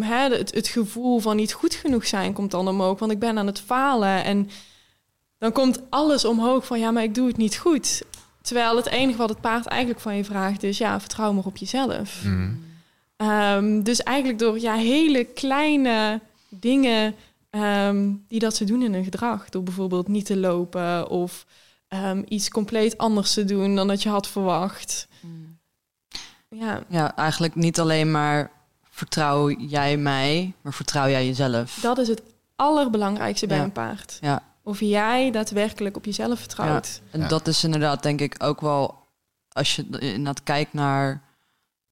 hè, 0.00 0.28
het, 0.28 0.54
het 0.54 0.68
gevoel 0.68 1.18
van 1.18 1.36
niet 1.36 1.52
goed 1.52 1.74
genoeg 1.74 2.06
zijn 2.06 2.32
komt 2.32 2.50
dan 2.50 2.68
omhoog, 2.68 2.98
want 2.98 3.12
ik 3.12 3.18
ben 3.18 3.38
aan 3.38 3.46
het 3.46 3.60
falen 3.60 4.24
en 4.24 4.50
dan 5.38 5.52
komt 5.52 5.80
alles 5.90 6.24
omhoog 6.24 6.66
van 6.66 6.78
ja, 6.78 6.90
maar 6.90 7.02
ik 7.02 7.14
doe 7.14 7.26
het 7.26 7.36
niet 7.36 7.56
goed. 7.56 8.02
Terwijl 8.42 8.76
het 8.76 8.86
enige 8.86 9.18
wat 9.18 9.28
het 9.28 9.40
paard 9.40 9.66
eigenlijk 9.66 10.00
van 10.00 10.16
je 10.16 10.24
vraagt 10.24 10.62
is 10.62 10.78
ja, 10.78 11.00
vertrouw 11.00 11.32
maar 11.32 11.44
op 11.44 11.56
jezelf. 11.56 12.24
Mm. 12.24 12.64
Ehm, 13.16 13.82
dus 13.82 14.02
eigenlijk 14.02 14.38
door 14.38 14.60
ja, 14.60 14.74
hele 14.74 15.24
kleine 15.24 16.20
dingen 16.48 17.14
ehm, 17.50 18.12
die 18.28 18.38
dat 18.38 18.56
ze 18.56 18.64
doen 18.64 18.82
in 18.82 18.94
hun 18.94 19.04
gedrag. 19.04 19.48
Door 19.48 19.62
bijvoorbeeld 19.62 20.08
niet 20.08 20.26
te 20.26 20.36
lopen 20.36 21.08
of 21.08 21.46
ehm, 21.88 22.22
iets 22.28 22.48
compleet 22.50 22.98
anders 22.98 23.32
te 23.34 23.44
doen 23.44 23.74
dan 23.76 23.88
dat 23.88 24.02
je 24.02 24.08
had 24.08 24.28
verwacht. 24.28 25.08
Ja, 26.48 26.82
Ja, 26.88 27.16
eigenlijk 27.16 27.54
niet 27.54 27.80
alleen 27.80 28.10
maar 28.10 28.50
vertrouw 28.90 29.50
jij 29.50 29.96
mij, 29.96 30.52
maar 30.62 30.72
vertrouw 30.74 31.08
jij 31.08 31.26
jezelf. 31.26 31.78
dat 31.82 31.98
is 31.98 32.08
het 32.08 32.22
allerbelangrijkste 32.56 33.46
bij 33.46 33.56
Ja. 33.56 33.62
een 33.62 33.72
paard. 33.72 34.18
Ja. 34.20 34.42
Of 34.66 34.80
jij 34.80 35.30
daadwerkelijk 35.30 35.96
op 35.96 36.04
jezelf 36.04 36.38
vertrouwt. 36.38 37.02
En 37.10 37.20
Ja. 37.20 37.28
dat 37.28 37.46
is 37.46 37.64
inderdaad 37.64 38.02
denk 38.02 38.20
ik 38.20 38.42
ook 38.42 38.60
wel, 38.60 39.06
als 39.48 39.76
je 39.76 39.82
inderdaad 39.98 40.42
kijkt 40.42 40.72
naar 40.72 41.22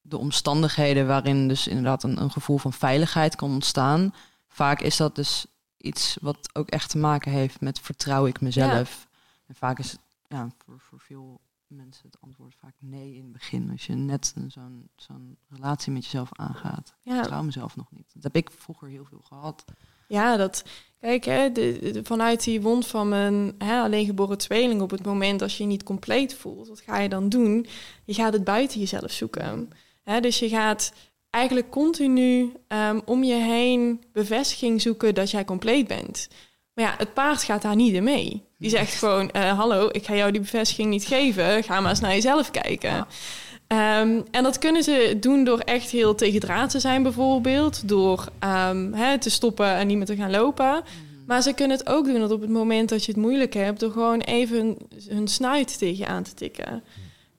de 0.01 0.17
omstandigheden 0.17 1.07
waarin 1.07 1.47
dus 1.47 1.67
inderdaad 1.67 2.03
een, 2.03 2.21
een 2.21 2.31
gevoel 2.31 2.57
van 2.57 2.73
veiligheid 2.73 3.35
kan 3.35 3.51
ontstaan. 3.51 4.13
Vaak 4.47 4.81
is 4.81 4.97
dat 4.97 5.15
dus 5.15 5.45
iets 5.77 6.17
wat 6.21 6.49
ook 6.55 6.69
echt 6.69 6.89
te 6.89 6.97
maken 6.97 7.31
heeft 7.31 7.61
met 7.61 7.79
vertrouw 7.79 8.25
ik 8.25 8.41
mezelf. 8.41 9.07
En 9.47 9.55
vaak 9.55 9.79
is 9.79 9.91
het 9.91 9.99
ja, 10.27 10.49
voor, 10.65 10.79
voor 10.79 10.99
veel 10.99 11.41
mensen 11.67 12.05
het 12.05 12.21
antwoord 12.21 12.55
vaak 12.55 12.73
nee 12.79 13.15
in 13.15 13.23
het 13.23 13.31
begin. 13.31 13.69
Als 13.71 13.85
je 13.85 13.93
net 13.93 14.33
een- 14.35 14.51
zo'n 14.51 14.89
zo'n 14.95 15.37
relatie 15.49 15.91
met 15.91 16.03
jezelf 16.03 16.29
aangaat. 16.31 16.93
Ik 17.03 17.11
Ja. 17.11 17.17
vertrouw 17.17 17.43
mezelf 17.43 17.75
nog 17.75 17.91
niet. 17.91 18.11
Dat 18.13 18.23
heb 18.23 18.35
ik 18.35 18.51
vroeger 18.57 18.87
heel 18.87 19.05
veel 19.05 19.21
gehad. 19.23 19.65
Ja, 20.07 20.37
dat. 20.37 20.63
Kijk, 20.99 21.25
hè, 21.25 21.51
de, 21.51 21.79
de- 21.91 21.99
vanuit 22.03 22.43
die 22.43 22.61
wond 22.61 22.87
van 22.87 23.09
mijn 23.09 23.55
hè, 23.57 23.79
alleengeboren 23.79 24.37
tweeling, 24.37 24.81
op 24.81 24.91
het 24.91 25.05
moment 25.05 25.41
als 25.41 25.57
je 25.57 25.63
je 25.63 25.69
niet 25.69 25.83
compleet 25.83 26.33
voelt, 26.35 26.67
wat 26.67 26.81
ga 26.85 26.99
je 26.99 27.09
dan 27.09 27.29
doen? 27.29 27.67
Je 28.05 28.13
gaat 28.13 28.33
het 28.33 28.43
buiten 28.43 28.79
jezelf 28.79 29.11
zoeken. 29.11 29.69
Hè, 30.03 30.19
dus 30.19 30.39
je 30.39 30.49
gaat 30.49 30.93
eigenlijk 31.29 31.69
continu 31.69 32.51
ehm, 32.67 32.99
om 33.05 33.23
je 33.23 33.33
heen 33.35 34.03
bevestiging 34.11 34.81
zoeken 34.81 35.15
dat 35.15 35.31
jij 35.31 35.45
compleet 35.45 35.87
bent. 35.87 36.27
Maar 36.73 36.85
ja, 36.85 36.95
het 36.97 37.13
paard 37.13 37.43
gaat 37.43 37.61
daar 37.61 37.75
niet 37.75 37.93
in 37.93 38.03
mee. 38.03 38.43
Die 38.57 38.69
zegt 38.69 38.93
gewoon: 38.93 39.31
eh, 39.31 39.57
Hallo, 39.57 39.89
ik 39.91 40.05
ga 40.05 40.15
jou 40.15 40.31
die 40.31 40.41
bevestiging 40.41 40.89
niet 40.89 41.05
geven. 41.05 41.63
Ga 41.63 41.79
maar 41.79 41.89
eens 41.89 41.99
naar 41.99 42.13
jezelf 42.13 42.51
kijken. 42.51 43.07
Ehm, 43.67 44.21
en 44.31 44.43
dat 44.43 44.57
kunnen 44.57 44.83
ze 44.83 45.17
doen 45.19 45.43
door 45.43 45.59
echt 45.59 45.89
heel 45.89 46.15
tegendraad 46.15 46.69
te 46.69 46.79
zijn, 46.79 47.03
bijvoorbeeld. 47.03 47.87
Door 47.87 48.25
ehm, 48.39 49.17
te 49.19 49.29
stoppen 49.29 49.75
en 49.75 49.87
niet 49.87 49.97
meer 49.97 50.05
te 50.05 50.15
gaan 50.15 50.31
lopen. 50.31 50.83
Maar 51.25 51.41
ze 51.41 51.53
kunnen 51.53 51.77
het 51.77 51.89
ook 51.89 52.05
doen 52.05 52.19
dat 52.19 52.31
op 52.31 52.41
het 52.41 52.49
moment 52.49 52.89
dat 52.89 53.05
je 53.05 53.11
het 53.11 53.21
moeilijk 53.21 53.53
hebt, 53.53 53.79
door 53.79 53.91
gewoon 53.91 54.19
even 54.19 54.57
hun, 54.57 54.77
hun 55.07 55.27
snuit 55.27 55.77
tegen 55.77 55.97
je 55.97 56.07
aan 56.07 56.23
te 56.23 56.33
tikken. 56.33 56.83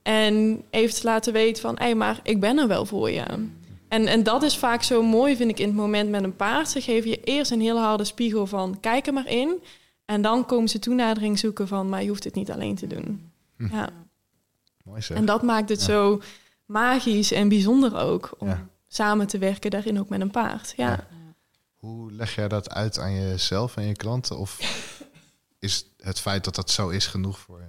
En 0.02 0.62
even 0.70 0.94
te 0.94 1.04
laten 1.04 1.32
weten 1.32 1.62
van, 1.62 1.76
hé, 1.78 1.94
maar 1.94 2.20
ik 2.22 2.40
ben 2.40 2.58
er 2.58 2.68
wel 2.68 2.86
voor 2.86 3.10
je. 3.10 3.24
En, 3.88 4.06
en 4.06 4.22
dat 4.22 4.42
is 4.42 4.56
vaak 4.56 4.82
zo 4.82 5.02
mooi, 5.02 5.36
vind 5.36 5.50
ik, 5.50 5.58
in 5.58 5.66
het 5.66 5.76
moment 5.76 6.10
met 6.10 6.22
een 6.22 6.36
paard. 6.36 6.68
Ze 6.68 6.80
geven 6.80 7.10
je 7.10 7.20
eerst 7.20 7.50
een 7.50 7.60
heel 7.60 7.78
harde 7.78 8.04
spiegel 8.04 8.46
van, 8.46 8.80
kijk 8.80 9.06
er 9.06 9.12
maar 9.12 9.30
in. 9.30 9.62
En 10.04 10.22
dan 10.22 10.46
komen 10.46 10.68
ze 10.68 10.78
toenadering 10.78 11.38
zoeken 11.38 11.68
van, 11.68 11.88
maar 11.88 12.02
je 12.02 12.08
hoeft 12.08 12.24
het 12.24 12.34
niet 12.34 12.50
alleen 12.50 12.74
te 12.74 12.86
doen. 12.86 13.30
Ja. 13.58 13.90
Mooi 14.86 15.02
zeg. 15.02 15.16
En 15.16 15.24
dat 15.24 15.42
maakt 15.42 15.68
het 15.68 15.80
Ja. 15.80 15.86
zo 15.86 16.22
magisch 16.64 17.32
en 17.32 17.48
bijzonder 17.48 17.96
ook, 17.96 18.30
om 18.38 18.48
Ja. 18.48 18.66
samen 18.88 19.26
te 19.26 19.38
werken 19.38 19.70
daarin 19.70 19.98
ook 20.00 20.08
met 20.08 20.20
een 20.20 20.30
paard. 20.30 20.72
Ja. 20.76 20.88
Ja. 20.88 21.06
Hoe 21.76 22.12
leg 22.12 22.34
jij 22.34 22.48
dat 22.48 22.70
uit 22.70 22.98
aan 22.98 23.14
jezelf 23.14 23.76
en 23.76 23.86
je 23.86 23.96
klanten? 23.96 24.38
Of 24.38 24.58
is 25.58 25.86
het 25.98 26.20
feit 26.20 26.44
dat 26.44 26.54
dat 26.54 26.70
zo 26.70 26.88
is 26.88 27.06
genoeg 27.06 27.38
voor 27.38 27.58
je? 27.60 27.66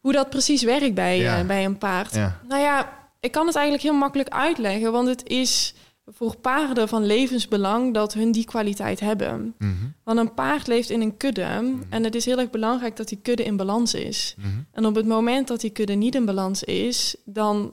Hoe 0.00 0.12
dat 0.12 0.30
precies 0.30 0.62
werkt 0.62 0.94
bij, 0.94 1.18
Ja. 1.18 1.38
eh, 1.40 1.46
bij 1.46 1.64
een 1.64 1.78
paard. 1.78 2.14
Ja. 2.14 2.40
Nou 2.48 2.60
ja, 2.62 3.08
ik 3.20 3.32
kan 3.32 3.46
het 3.46 3.54
eigenlijk 3.56 3.84
heel 3.86 3.94
makkelijk 3.98 4.28
uitleggen, 4.28 4.92
want 4.92 5.08
het 5.08 5.26
is 5.28 5.74
voor 6.06 6.36
paarden 6.36 6.88
van 6.88 7.04
levensbelang 7.06 7.94
dat 7.94 8.14
hun 8.14 8.32
die 8.32 8.44
kwaliteit 8.44 9.00
hebben. 9.00 9.54
Mhm. 9.58 9.72
Want 10.04 10.18
een 10.18 10.34
paard 10.34 10.66
leeft 10.66 10.90
in 10.90 11.00
een 11.00 11.16
kudde 11.16 11.74
en 11.90 12.04
het 12.04 12.14
is 12.14 12.24
heel 12.24 12.38
erg 12.38 12.50
belangrijk 12.50 12.96
dat 12.96 13.08
die 13.08 13.18
kudde 13.22 13.44
in 13.44 13.56
balans 13.56 13.94
is. 13.94 14.34
Mhm. 14.38 14.48
En 14.72 14.86
op 14.86 14.94
het 14.94 15.06
moment 15.06 15.48
dat 15.48 15.60
die 15.60 15.70
kudde 15.70 15.94
niet 15.94 16.14
in 16.14 16.24
balans 16.24 16.62
is, 16.64 17.16
dan 17.24 17.72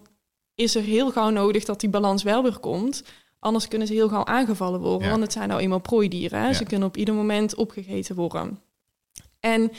is 0.56 0.76
er 0.76 0.82
heel 0.82 1.12
gauw 1.12 1.30
nodig 1.30 1.64
dat 1.64 1.80
die 1.80 1.90
balans 1.90 2.24
wel 2.24 2.44
weer 2.44 2.60
komt. 2.60 3.04
Anders 3.40 3.68
kunnen 3.68 3.88
ze 3.88 3.94
heel 3.94 4.10
gauw 4.10 4.26
aangevallen 4.26 4.80
worden, 4.80 5.04
Ja. 5.04 5.10
want 5.10 5.22
het 5.24 5.34
zijn 5.34 5.48
nou 5.50 5.62
eenmaal 5.62 5.80
prooidieren. 5.80 6.40
Ja. 6.42 6.54
Ze 6.54 6.64
kunnen 6.64 6.88
op 6.88 6.98
ieder 6.98 7.14
moment 7.14 7.56
opgegeten 7.56 8.16
worden. 8.16 8.60
En 9.40 9.72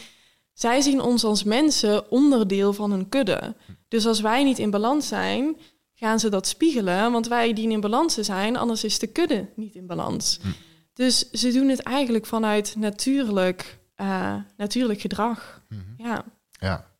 zij 0.52 0.80
zien 0.80 1.00
ons 1.00 1.24
als 1.24 1.44
mensen 1.44 2.10
onderdeel 2.10 2.72
van 2.72 2.90
hun 2.90 3.08
kudde. 3.08 3.54
Dus 3.88 4.06
als 4.06 4.20
wij 4.20 4.44
niet 4.44 4.58
in 4.58 4.70
balans 4.70 5.08
zijn, 5.08 5.56
gaan 5.94 6.18
ze 6.18 6.28
dat 6.28 6.46
spiegelen, 6.46 7.12
want 7.12 7.28
wij 7.28 7.52
dienen 7.52 7.74
in 7.74 7.80
balans 7.80 8.14
te 8.14 8.22
zijn, 8.22 8.56
anders 8.56 8.84
is 8.84 8.98
de 8.98 9.06
kudde 9.06 9.48
niet 9.56 9.74
in 9.74 9.86
balans. 9.86 10.38
Hm. 10.42 10.48
Dus 10.92 11.30
ze 11.30 11.52
doen 11.52 11.68
het 11.68 11.80
eigenlijk 11.82 12.26
vanuit 12.26 12.74
natuurlijk, 12.76 13.78
eh, 13.94 14.34
natuurlijk 14.56 15.00
gedrag. 15.00 15.62
Mhm. 15.68 15.80
Ja. 16.08 16.24
Ja. 16.50 16.92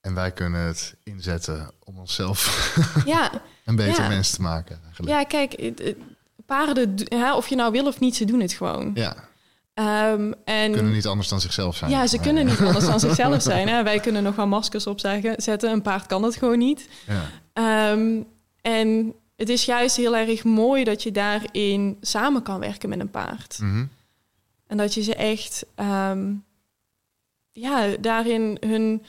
En 0.00 0.14
wij 0.14 0.32
kunnen 0.32 0.60
het 0.60 0.94
inzetten 1.02 1.70
om 1.84 1.98
onszelf 1.98 2.74
ja, 3.04 3.42
een 3.64 3.76
beter 3.76 4.02
Ja. 4.02 4.08
mens 4.08 4.30
te 4.30 4.42
maken. 4.42 4.80
Eigenlijk. 4.84 5.12
ja, 5.12 5.24
kijk, 5.24 5.74
paarden, 6.46 6.94
of 7.36 7.48
je 7.48 7.54
nou 7.56 7.72
wil 7.72 7.86
of 7.86 8.00
niet, 8.00 8.16
ze 8.16 8.24
doen 8.24 8.40
het 8.40 8.52
gewoon. 8.52 8.90
Ja, 8.94 9.28
Ehm, 9.74 10.32
en 10.44 10.72
kunnen 10.72 10.92
niet 10.92 11.06
anders 11.06 11.28
dan 11.28 11.40
zichzelf 11.40 11.76
zijn. 11.76 11.90
ja, 11.90 12.06
ze 12.06 12.18
kunnen 12.18 12.46
niet 12.46 12.60
anders 12.60 12.86
dan 12.86 13.00
zichzelf 13.08 13.42
zijn. 13.42 13.68
Hè. 13.68 13.82
Wij 13.82 14.00
kunnen 14.00 14.22
nog 14.22 14.36
wel 14.36 14.46
maskers 14.46 14.86
opzetten, 14.86 15.42
zetten. 15.42 15.70
Een 15.70 15.82
paard 15.82 16.06
kan 16.06 16.22
het 16.22 16.36
gewoon 16.36 16.58
niet. 16.58 16.88
Ja. 17.06 17.22
Ehm, 17.52 18.22
en 18.60 19.14
het 19.36 19.48
is 19.48 19.64
juist 19.64 19.96
heel 19.96 20.16
erg 20.16 20.44
mooi 20.44 20.84
dat 20.84 21.02
je 21.02 21.12
daarin 21.12 21.96
samen 22.00 22.42
kan 22.42 22.60
werken 22.60 22.88
met 22.88 23.00
een 23.00 23.10
paard. 23.10 23.58
Mhm. 23.62 23.84
En 24.66 24.76
dat 24.76 24.94
je 24.94 25.02
ze 25.02 25.14
echt 25.14 25.66
ehm, 25.74 26.32
ja, 27.52 27.96
daarin 28.00 28.56
hun 28.60 29.04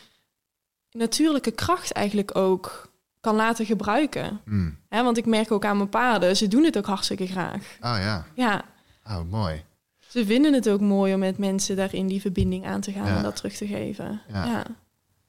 natuurlijke 0.92 1.52
kracht 1.52 1.92
eigenlijk 1.92 2.38
ook 2.38 2.90
kan 3.20 3.36
laten 3.36 3.66
gebruiken. 3.66 4.42
Mm. 4.46 4.78
Want 4.90 5.18
ik 5.18 5.26
merk 5.26 5.52
ook 5.52 5.66
aan 5.66 5.78
mijn 5.78 5.90
paarden, 5.90 6.38
ze 6.38 6.48
doen 6.48 6.64
het 6.64 6.78
ook 6.78 6.86
hartstikke 6.86 7.28
graag. 7.28 7.78
Oh 7.82 7.98
ja, 8.00 8.26
Ja, 8.36 8.66
oh, 9.06 9.22
mooi. 9.30 9.64
Ze 10.12 10.26
vinden 10.26 10.54
het 10.54 10.70
ook 10.70 10.80
mooi 10.82 11.14
om 11.14 11.20
met 11.20 11.38
mensen 11.38 11.76
daarin 11.76 12.08
die 12.08 12.22
verbinding 12.22 12.66
aan 12.66 12.82
te 12.82 12.92
gaan 12.92 13.06
Ja. 13.08 13.16
en 13.18 13.24
dat 13.24 13.36
terug 13.36 13.54
te 13.54 13.68
geven. 13.68 14.22
Ja. 14.32 14.46
Ja. 14.46 14.66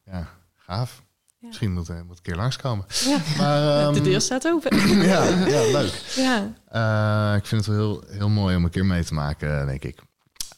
Ja, 0.04 0.28
gaaf. 0.56 1.02
Ja. 1.38 1.46
Misschien 1.48 1.72
moet, 1.72 1.88
eh, 1.88 1.96
moet 1.96 2.04
ik 2.04 2.16
een 2.16 2.22
keer 2.22 2.36
langskomen. 2.36 2.84
Ja. 3.04 3.16
Maar, 3.38 3.60
De 3.92 3.98
ehm, 3.98 4.02
deur 4.02 4.20
staat 4.20 4.46
open. 4.46 4.76
ja, 5.12 5.24
ja, 5.24 5.62
leuk. 5.72 6.12
ja. 6.16 6.52
Eh, 6.68 7.36
ik 7.38 7.46
vind 7.46 7.66
het 7.66 7.76
wel 7.76 7.86
heel, 7.86 8.04
heel 8.18 8.28
mooi 8.28 8.56
om 8.56 8.64
een 8.64 8.70
keer 8.70 8.86
mee 8.86 9.04
te 9.04 9.14
maken, 9.14 9.66
denk 9.66 9.84
ik. 9.84 9.98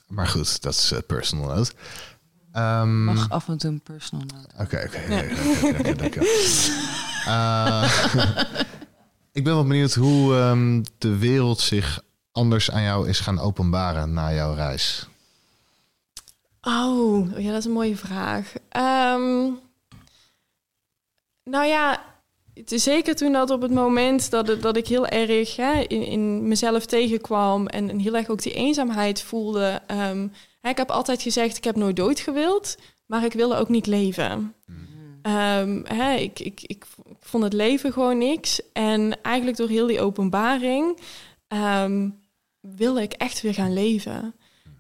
Maar 0.09 0.27
goed, 0.27 0.63
dat 0.63 0.73
is 0.73 0.93
eh, 0.93 0.99
personal 1.07 1.55
note. 1.55 1.73
Ehm, 2.53 3.05
Mag 3.05 3.31
af 3.31 3.49
en 3.49 3.59
toe 3.59 3.71
een 3.71 3.81
personal 3.81 4.27
note. 4.35 4.49
Oké, 4.59 4.85
oké. 4.87 4.99
oké, 5.05 5.35
oké, 5.67 5.79
oké, 5.79 5.95
dankjewel. 5.95 6.29
Eh, 7.27 8.05
ik 9.33 9.45
ben 9.45 9.55
wel 9.55 9.65
benieuwd 9.67 9.95
hoe 9.95 10.35
ehm, 10.37 10.83
de 10.99 11.17
wereld 11.19 11.61
zich 11.61 12.03
anders 12.35 12.71
aan 12.71 12.83
jou 12.83 13.09
is 13.09 13.21
gaan 13.21 13.39
openbaren 13.41 14.13
na 14.13 14.35
jouw 14.35 14.55
reis. 14.55 15.09
Oh, 16.63 17.39
ja, 17.39 17.49
dat 17.49 17.59
is 17.59 17.65
een 17.65 17.73
mooie 17.73 17.97
vraag. 17.97 18.53
Ehm, 18.69 19.51
nou 21.45 21.67
ja, 21.67 22.05
het 22.55 22.73
is 22.73 22.83
zeker 22.83 23.15
toen 23.17 23.33
dat 23.33 23.51
op 23.51 23.63
het 23.63 23.71
moment 23.71 24.31
dat, 24.31 24.49
het, 24.49 24.63
dat 24.63 24.77
ik 24.77 24.89
heel 24.89 25.07
erg 25.07 25.57
hè, 25.57 25.81
in, 25.81 26.03
in 26.03 26.49
mezelf 26.49 26.87
tegenkwam 26.87 27.67
en, 27.67 27.91
en 27.91 27.99
heel 27.99 28.17
erg 28.17 28.29
ook 28.29 28.43
die 28.43 28.53
eenzaamheid 28.53 29.23
voelde. 29.23 29.83
ehm, 29.87 30.29
hè, 30.61 30.69
ik 30.71 30.77
heb 30.77 30.91
altijd 30.91 31.23
gezegd, 31.23 31.57
ik 31.57 31.65
heb 31.65 31.77
nooit 31.77 31.97
dood 31.97 32.21
gewild, 32.21 32.77
maar 33.07 33.25
ik 33.25 33.33
wilde 33.33 33.57
ook 33.57 33.69
niet 33.69 33.87
leven. 33.87 34.55
Ehm, 35.23 35.81
hè, 35.85 36.15
ik, 36.15 36.41
ik, 36.41 36.61
ik, 36.63 36.87
ik 37.07 37.17
vond 37.21 37.45
het 37.45 37.53
leven 37.53 37.93
gewoon 37.93 38.19
niks. 38.19 38.61
En 38.73 39.23
eigenlijk 39.23 39.57
door 39.57 39.69
heel 39.69 39.87
die 39.87 40.01
openbaring 40.01 40.99
ehm, 41.49 42.09
wilde 42.77 43.03
ik 43.03 43.13
echt 43.13 43.41
weer 43.41 43.55
gaan 43.55 43.73
leven. 43.73 44.35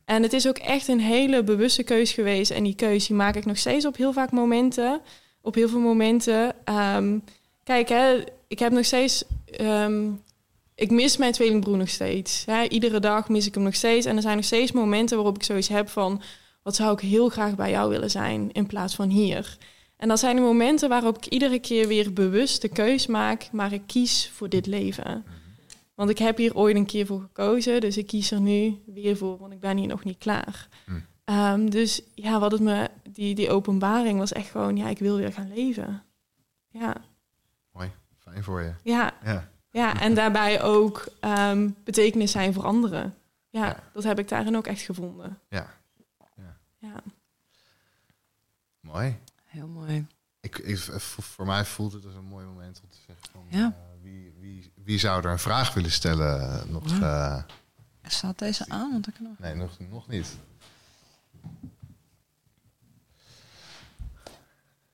En 0.05 0.23
het 0.23 0.33
is 0.33 0.49
ook 0.49 0.59
echt 0.59 0.89
een 0.89 1.01
hele 1.01 1.45
bewuste 1.45 1.83
keus 1.83 2.13
geweest. 2.13 2.51
En 2.51 2.65
die 2.65 2.75
keus 2.75 3.07
die 3.07 3.17
maak 3.17 3.37
ik 3.37 3.45
nog 3.45 3.59
steeds 3.59 3.87
op 3.87 3.97
heel 3.97 4.13
vaak 4.13 4.31
momenten. 4.31 5.01
Op 5.41 5.55
heel 5.55 5.69
veel 5.69 5.81
momenten. 5.81 6.55
Ehm, 6.65 7.19
kijk, 7.65 7.89
hè, 7.89 8.25
ik 8.49 8.59
heb 8.59 8.73
nog 8.73 8.85
steeds... 8.85 9.25
ehm, 9.47 10.11
ik 10.75 10.91
mis 10.91 11.17
mijn 11.17 11.33
tweelingbroer 11.33 11.77
nog 11.77 11.89
steeds. 11.89 12.45
Hè. 12.45 12.65
Iedere 12.65 13.01
dag 13.01 13.29
mis 13.29 13.47
ik 13.47 13.55
hem 13.55 13.63
nog 13.63 13.75
steeds. 13.75 14.07
En 14.07 14.17
er 14.17 14.23
zijn 14.23 14.37
nog 14.37 14.45
steeds 14.45 14.73
momenten 14.73 15.17
waarop 15.17 15.37
ik 15.37 15.43
zoiets 15.43 15.69
heb 15.69 15.89
van... 15.89 16.23
wat 16.63 16.77
zou 16.77 16.93
ik 16.93 17.01
heel 17.01 17.29
graag 17.29 17.55
bij 17.55 17.71
jou 17.71 17.91
willen 17.91 18.11
zijn 18.11 18.53
in 18.53 18.67
plaats 18.67 18.95
van 18.95 19.09
hier. 19.09 19.57
En 19.97 20.09
dat 20.09 20.19
zijn 20.19 20.37
de 20.37 20.43
momenten 20.43 20.89
waarop 20.89 21.17
ik 21.17 21.27
iedere 21.27 21.59
keer 21.59 21.89
weer 21.89 22.13
bewust 22.13 22.63
de 22.63 22.69
keus 22.69 23.07
maak... 23.07 23.49
maar 23.53 23.73
ik 23.73 23.83
kies 23.87 24.31
voor 24.35 24.49
dit 24.49 24.67
leven. 24.67 25.25
Want 25.95 26.11
ik 26.11 26.19
heb 26.19 26.37
hier 26.37 26.55
ooit 26.57 26.77
een 26.77 26.87
keer 26.87 27.07
voor 27.07 27.21
gekozen, 27.21 27.81
dus 27.81 27.97
ik 27.97 28.07
kies 28.07 28.31
er 28.31 28.41
nu 28.41 28.83
weer 28.87 29.17
voor, 29.17 29.39
want 29.39 29.53
ik 29.53 29.61
ben 29.61 29.77
hier 29.77 29.87
nog 29.89 30.05
niet 30.05 30.19
klaar. 30.19 30.69
Hmm. 30.85 31.07
Ehm, 31.25 31.67
dus 31.69 32.03
ja, 32.15 32.39
wat 32.41 32.53
het 32.53 32.61
me, 32.61 32.91
die, 33.11 33.35
die 33.35 33.51
openbaring 33.51 34.19
was 34.19 34.33
echt 34.33 34.51
gewoon, 34.51 34.77
ja, 34.77 34.89
ik 34.89 34.99
wil 34.99 35.17
weer 35.17 35.33
gaan 35.33 35.53
leven. 35.55 36.03
Ja, 36.69 36.97
Mooi, 37.73 37.91
fijn 38.19 38.45
voor 38.45 38.61
je. 38.63 38.75
ja, 38.83 39.15
Ja, 39.25 39.49
ja. 39.71 40.01
en 40.01 40.15
daarbij 40.21 40.63
ook 40.63 41.07
ehm, 41.21 41.71
betekenis 41.85 42.31
zijn 42.31 42.53
voor 42.53 42.65
anderen. 42.65 43.15
Ja, 43.51 43.67
Ja. 43.67 43.83
dat 43.93 44.05
heb 44.05 44.19
ik 44.19 44.29
daarin 44.29 44.57
ook 44.57 44.67
echt 44.67 44.83
gevonden. 44.83 45.39
ja, 45.49 45.75
Ja, 46.79 47.03
mooi. 48.81 49.17
Heel 49.45 49.67
mooi. 49.69 50.07
Ik, 50.41 50.59
ik, 50.59 50.79
voor 50.79 51.23
voor 51.23 51.47
mij 51.47 51.65
voelt 51.65 51.93
het 51.93 52.05
als 52.05 52.15
een 52.15 52.25
mooi 52.25 52.47
moment 52.47 52.81
om 52.83 52.89
te 52.89 52.97
zeggen 53.07 53.29
van... 53.33 53.45
Ja. 53.49 53.67
eh, 53.67 53.94
wie, 54.85 54.99
zou 54.99 55.25
er 55.25 55.31
een 55.31 55.39
vraag 55.39 55.75
willen 55.75 55.93
stellen? 55.93 56.41
eh, 56.61 56.65
Nog, 56.69 57.01
eh, 57.01 57.37
Staat 58.07 58.39
deze 58.39 58.65
aan? 58.69 58.93
Want 58.93 59.09
ik 59.09 59.15
nog... 59.21 59.33
nee, 59.39 59.55
nog, 59.55 59.71
nog 59.91 60.09
niet. 60.09 60.27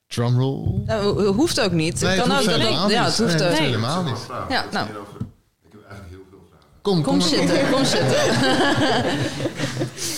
Drumroll. 0.06 0.82
Nou, 0.86 1.02
ho- 1.22 1.32
hoeft 1.32 1.60
ook 1.60 1.72
niet. 1.72 2.00
Nee, 2.00 2.10
het 2.10 2.20
kan 2.20 2.30
het 2.30 2.38
ook 2.40 2.44
hoeft 2.46 2.50
dat 2.50 2.56
ik... 2.60 2.62
helemaal 2.66 2.90
Ja, 2.90 3.04
niet. 3.06 3.16
het 3.16 3.18
hoeft 3.18 3.38
Nee, 3.38 3.42
ook. 3.42 3.50
het 3.50 3.58
Nee. 3.60 3.68
helemaal 3.68 4.02
niet. 4.02 4.26
Ja, 4.48 4.64
nou, 4.72 4.86
Ik 4.88 5.72
heb 5.72 5.84
eigenlijk 5.88 6.10
heel 6.10 6.24
veel 6.30 6.46
vragen. 6.48 6.66
Kom, 6.82 7.02
kom 7.02 7.18
kom, 7.18 7.20
zitten, 7.20 7.70
kom 7.72 7.84
zitten. 7.84 8.20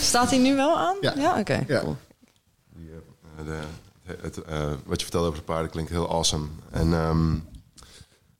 Staat 0.04 0.30
hij 0.30 0.38
nu 0.38 0.56
wel 0.56 0.78
aan? 0.78 0.96
Ja. 1.00 1.38
oké. 1.38 1.64
Ja. 1.66 1.80
cool. 1.80 1.96
Eh, 3.38 3.44
de, 3.44 3.60
het, 4.22 4.42
eh, 4.42 4.66
wat 4.84 4.96
je 4.98 5.02
vertelde 5.02 5.26
over 5.26 5.38
de 5.38 5.44
paarden 5.44 5.70
klinkt 5.70 5.90
heel 5.90 6.10
awesome. 6.10 6.46
En 6.70 6.92
ehm, 6.92 7.34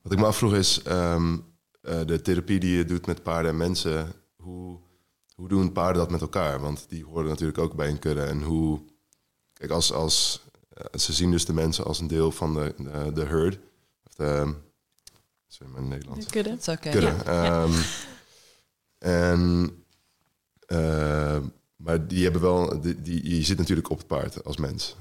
wat 0.03 0.13
ik 0.13 0.19
me 0.19 0.27
afvroeg 0.27 0.55
is, 0.55 0.83
ehm, 0.83 1.39
eh, 1.81 2.01
de 2.07 2.21
therapie 2.21 2.61
die 2.61 2.77
je 2.77 2.85
doet 2.85 3.07
met 3.07 3.23
paarden 3.23 3.51
en 3.51 3.57
mensen, 3.57 4.13
hoe, 4.37 4.81
hoe 5.35 5.49
doen 5.49 5.73
paarden 5.73 6.03
dat 6.03 6.11
met 6.11 6.21
elkaar? 6.21 6.61
Want 6.61 6.87
die 6.89 7.05
horen 7.05 7.29
natuurlijk 7.29 7.59
ook 7.59 7.75
bij 7.75 7.89
een 7.89 7.99
kudde. 7.99 8.23
En 8.23 8.43
hoe, 8.43 8.81
kijk, 9.53 9.71
als, 9.71 9.93
als, 9.93 10.43
eh, 10.69 11.01
ze 11.01 11.13
zien 11.13 11.31
dus 11.31 11.45
de 11.45 11.53
mensen 11.53 11.85
als 11.85 12.01
een 12.01 12.07
deel 12.07 12.31
van 12.33 12.55
de, 12.55 12.75
de, 12.77 13.11
de 13.15 13.25
herd. 13.25 13.59
Of 14.07 14.15
de, 14.15 14.55
sorry, 15.47 15.73
mijn 15.73 15.89
Nederlands. 15.89 16.25
de 16.27 16.31
kudde. 16.31 16.73
Oké. 16.73 16.91
kudde. 16.91 17.15
Ja. 17.25 17.63
Ehm, 17.65 17.73
En, 19.03 19.71
eh, 20.67 21.39
maar 21.77 22.09
die 22.09 22.23
hebben 22.23 22.43
wel, 22.43 22.81
die, 22.81 23.03
die, 23.03 23.37
je 23.37 23.43
zit 23.43 23.59
natuurlijk 23.59 23.91
op 23.91 23.99
het 23.99 24.07
paard 24.07 24.45
als 24.45 24.57
mens. 24.57 24.97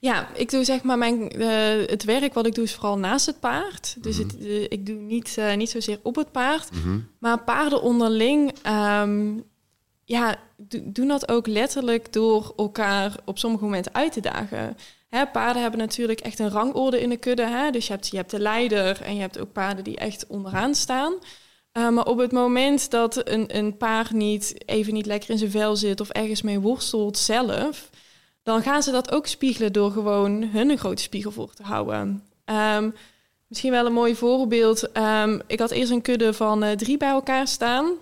Ja, 0.00 0.28
ik 0.34 0.50
doe 0.50 0.64
zeg 0.64 0.82
maar 0.82 0.98
mijn, 0.98 1.30
eh, 1.30 1.48
het 1.90 2.04
werk 2.04 2.34
wat 2.34 2.46
ik 2.46 2.54
doe 2.54 2.64
is 2.64 2.74
vooral 2.74 2.98
naast 2.98 3.26
het 3.26 3.40
paard. 3.40 3.96
Dus 4.00 4.18
Mhm. 4.18 4.26
het, 4.26 4.38
eh, 4.46 4.62
ik 4.62 4.86
doe 4.86 4.96
niet, 4.96 5.34
eh, 5.38 5.54
niet 5.56 5.70
zozeer 5.70 6.00
op 6.02 6.14
het 6.16 6.32
paard. 6.32 6.70
Mhm. 6.72 6.98
Maar 7.18 7.38
paarden 7.42 7.82
onderling, 7.82 8.52
ehm, 8.62 9.32
ja, 10.04 10.36
do- 10.56 10.80
doen 10.84 11.08
dat 11.08 11.28
ook 11.28 11.46
letterlijk 11.46 12.12
door 12.12 12.52
elkaar 12.56 13.14
op 13.24 13.38
sommige 13.38 13.64
momenten 13.64 13.94
uit 13.94 14.12
te 14.12 14.20
dagen. 14.20 14.76
Hè, 15.08 15.26
paarden 15.26 15.62
hebben 15.62 15.80
natuurlijk 15.80 16.20
echt 16.20 16.38
een 16.38 16.50
rangorde 16.50 17.00
in 17.00 17.08
de 17.08 17.16
kudde. 17.16 17.46
Hè? 17.46 17.70
Dus 17.70 17.86
je 17.86 17.92
hebt, 17.92 18.08
je 18.08 18.16
hebt 18.16 18.30
de 18.30 18.40
leider 18.40 19.00
en 19.02 19.14
je 19.14 19.20
hebt 19.20 19.38
ook 19.38 19.52
paarden 19.52 19.84
die 19.84 19.96
echt 19.96 20.26
onderaan 20.26 20.74
staan. 20.74 21.14
Uh, 21.72 21.88
maar 21.88 22.04
op 22.06 22.18
het 22.18 22.32
moment 22.32 22.90
dat 22.90 23.28
een, 23.28 23.56
een 23.56 23.76
paard 23.76 24.10
niet 24.10 24.54
even 24.66 24.92
niet 24.94 25.06
lekker 25.06 25.30
in 25.30 25.38
zijn 25.38 25.50
vel 25.50 25.76
zit 25.76 26.00
of 26.00 26.08
ergens 26.08 26.42
mee 26.42 26.60
worstelt 26.60 27.18
zelf, 27.18 27.90
dan 28.48 28.62
gaan 28.62 28.82
ze 28.82 28.90
dat 28.90 29.10
ook 29.12 29.26
spiegelen 29.26 29.72
door 29.72 29.90
gewoon 29.90 30.42
hun 30.42 30.70
een 30.70 30.78
grote 30.78 31.02
spiegel 31.02 31.30
voor 31.30 31.54
te 31.54 31.62
houden. 31.62 32.24
Um, 32.44 32.94
misschien 33.46 33.70
wel 33.70 33.86
een 33.86 33.92
mooi 33.92 34.16
voorbeeld. 34.16 34.96
Um, 34.96 35.40
ik 35.46 35.58
had 35.58 35.70
eerst 35.70 35.90
een 35.90 36.02
kudde 36.02 36.34
van 36.34 36.64
uh, 36.64 36.70
drie 36.70 36.96
bij 36.96 37.08
elkaar 37.08 37.48
staan. 37.48 37.92